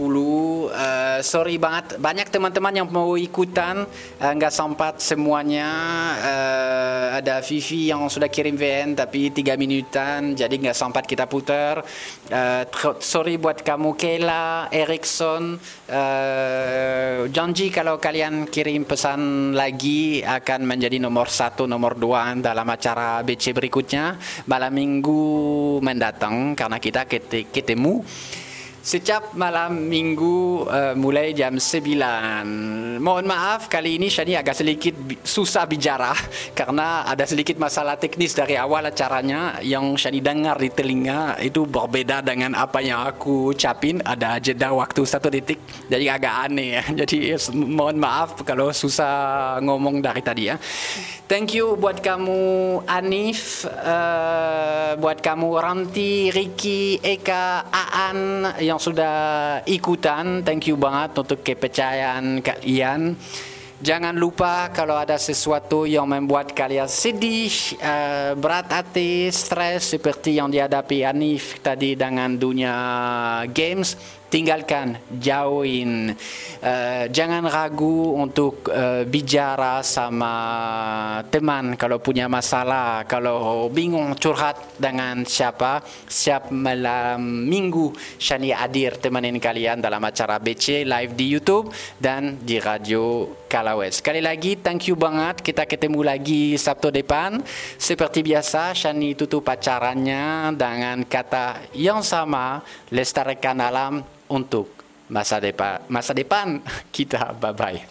Eh, 0.73 1.21
sorry 1.21 1.61
banget, 1.61 2.01
banyak 2.01 2.33
teman-teman 2.33 2.73
yang 2.81 2.89
mau 2.89 3.13
ikutan 3.13 3.85
eh, 4.17 4.33
nggak 4.41 4.57
sempat 4.57 5.05
semuanya. 5.05 5.69
Eh, 6.17 7.07
ada 7.21 7.45
Vivi 7.45 7.93
yang 7.93 8.09
sudah 8.09 8.33
kirim 8.33 8.57
VN 8.57 8.97
tapi 8.97 9.29
3 9.29 9.53
minutan, 9.61 10.33
jadi 10.33 10.55
nggak 10.57 10.79
sempat 10.81 11.05
kita 11.05 11.29
putar. 11.29 11.85
Tr- 12.73 13.05
sorry 13.05 13.37
buat 13.37 13.61
kamu 13.61 14.01
Kela, 14.01 14.73
Erikson. 14.73 15.61
Eh, 15.85 17.29
janji 17.29 17.69
kalau 17.69 18.01
kalian 18.01 18.49
kirim 18.49 18.89
pesan 18.89 19.53
lagi 19.53 20.25
akan 20.25 20.65
menjadi 20.65 20.97
nomor 20.97 21.29
satu, 21.29 21.69
nomor 21.69 22.01
dua 22.01 22.33
dalam 22.41 22.65
acara 22.65 23.21
BC 23.21 23.53
berikutnya 23.53 23.74
malam 24.47 24.71
minggu 24.71 25.19
mendatang 25.83 26.55
karena 26.55 26.79
kita 26.79 27.11
ket- 27.11 27.51
ketemu 27.51 28.07
setiap 28.85 29.33
malam 29.33 29.89
minggu 29.89 30.69
eh, 30.69 30.93
mulai 30.93 31.33
jam 31.33 31.57
9. 31.57 33.01
Mohon 33.01 33.25
maaf 33.25 33.73
kali 33.73 33.97
ini 33.97 34.13
Shani 34.13 34.37
agak 34.37 34.61
sedikit 34.61 34.93
susah 35.25 35.65
bicara 35.65 36.13
karena 36.59 37.09
ada 37.09 37.25
sedikit 37.25 37.57
masalah 37.57 37.97
teknis 37.97 38.37
dari 38.37 38.61
awal 38.61 38.85
acaranya 38.85 39.57
yang 39.65 39.97
Shani 39.97 40.21
dengar 40.21 40.61
di 40.61 40.69
telinga 40.69 41.41
itu 41.41 41.65
berbeda 41.65 42.21
dengan 42.21 42.53
apa 42.53 42.85
yang 42.85 43.09
aku 43.09 43.57
ucapin 43.57 44.05
ada 44.05 44.37
jeda 44.37 44.69
waktu 44.77 45.01
satu 45.01 45.33
detik 45.33 45.57
jadi 45.89 46.21
agak 46.21 46.35
aneh 46.45 46.69
ya. 46.77 46.83
Jadi 47.05 47.33
ya, 47.33 47.39
s- 47.41 47.53
mohon 47.57 47.97
maaf 47.97 48.37
kalau 48.45 48.69
susah 48.69 49.57
ngomong 49.65 50.05
dari 50.05 50.21
tadi 50.21 50.53
ya. 50.53 50.61
Thank 51.25 51.57
you 51.57 51.73
buat 51.81 52.05
kamu 52.05 52.37
Anif, 52.85 53.65
eh, 53.65 54.93
buat 55.01 55.25
kamu 55.25 55.57
Ranti, 55.57 56.29
Ricky, 56.29 57.01
Eka, 57.01 57.65
Aan 57.73 58.45
yang 58.61 58.74
sudah 58.79 59.17
ikutan. 59.67 60.43
Thank 60.47 60.71
you 60.71 60.77
banget 60.79 61.17
untuk 61.19 61.41
kepercayaan 61.43 62.41
kalian. 62.41 63.17
Jangan 63.85 64.17
lupa 64.17 64.73
kalau 64.73 64.97
ada 64.97 65.21
sesuatu 65.21 65.85
yang 65.85 66.09
membuat 66.09 66.57
kalian 66.57 66.89
sedih, 66.89 67.53
eh, 67.83 68.33
berat 68.33 68.71
hati, 68.73 69.29
stres 69.29 69.93
seperti 69.93 70.41
yang 70.41 70.49
dihadapi 70.49 71.05
Anif 71.05 71.61
tadi 71.61 71.93
dengan 71.93 72.33
dunia 72.33 72.77
games, 73.53 73.99
tinggalkan, 74.35 74.99
jauhin. 75.23 76.11
Eh, 76.59 77.05
jangan 77.15 77.47
ragu 77.47 78.19
untuk 78.19 78.67
eh, 78.67 79.07
bicara 79.07 79.79
sama 79.87 80.35
teman 81.31 81.79
kalau 81.79 82.03
punya 82.03 82.27
masalah, 82.27 83.07
kalau 83.07 83.71
bingung 83.71 84.19
curhat 84.19 84.59
dengan 84.75 85.23
siapa, 85.23 85.87
siap 86.11 86.51
malam 86.51 87.47
minggu 87.47 87.95
Shani 88.19 88.51
hadir 88.51 88.99
temenin 88.99 89.39
kalian 89.39 89.79
dalam 89.79 90.03
acara 90.03 90.43
BC 90.43 90.83
live 90.83 91.15
di 91.15 91.27
YouTube 91.31 91.71
dan 92.03 92.43
di 92.43 92.59
Radio 92.59 93.44
Kalawet. 93.55 93.95
Sekali 93.95 94.19
lagi, 94.19 94.59
thank 94.59 94.91
you 94.91 94.99
banget. 94.99 95.39
Kita 95.39 95.63
ketemu 95.63 96.03
lagi 96.03 96.59
Sabtu 96.59 96.91
depan. 96.91 97.39
Seperti 97.79 98.27
biasa, 98.27 98.75
Shani 98.75 99.15
tutup 99.15 99.47
acaranya 99.47 100.51
dengan 100.51 101.07
kata 101.07 101.71
yang 101.71 102.03
sama, 102.03 102.67
lestarikan 102.91 103.55
alam 103.63 104.03
untuk 104.27 104.75
masa 105.07 105.39
depan. 105.39 105.87
Masa 105.87 106.11
depan 106.11 106.67
kita. 106.99 107.31
Bye-bye. 107.39 107.87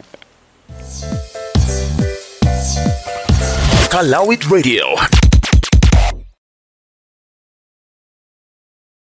Kalawit 3.88 4.44
Radio. 4.52 5.23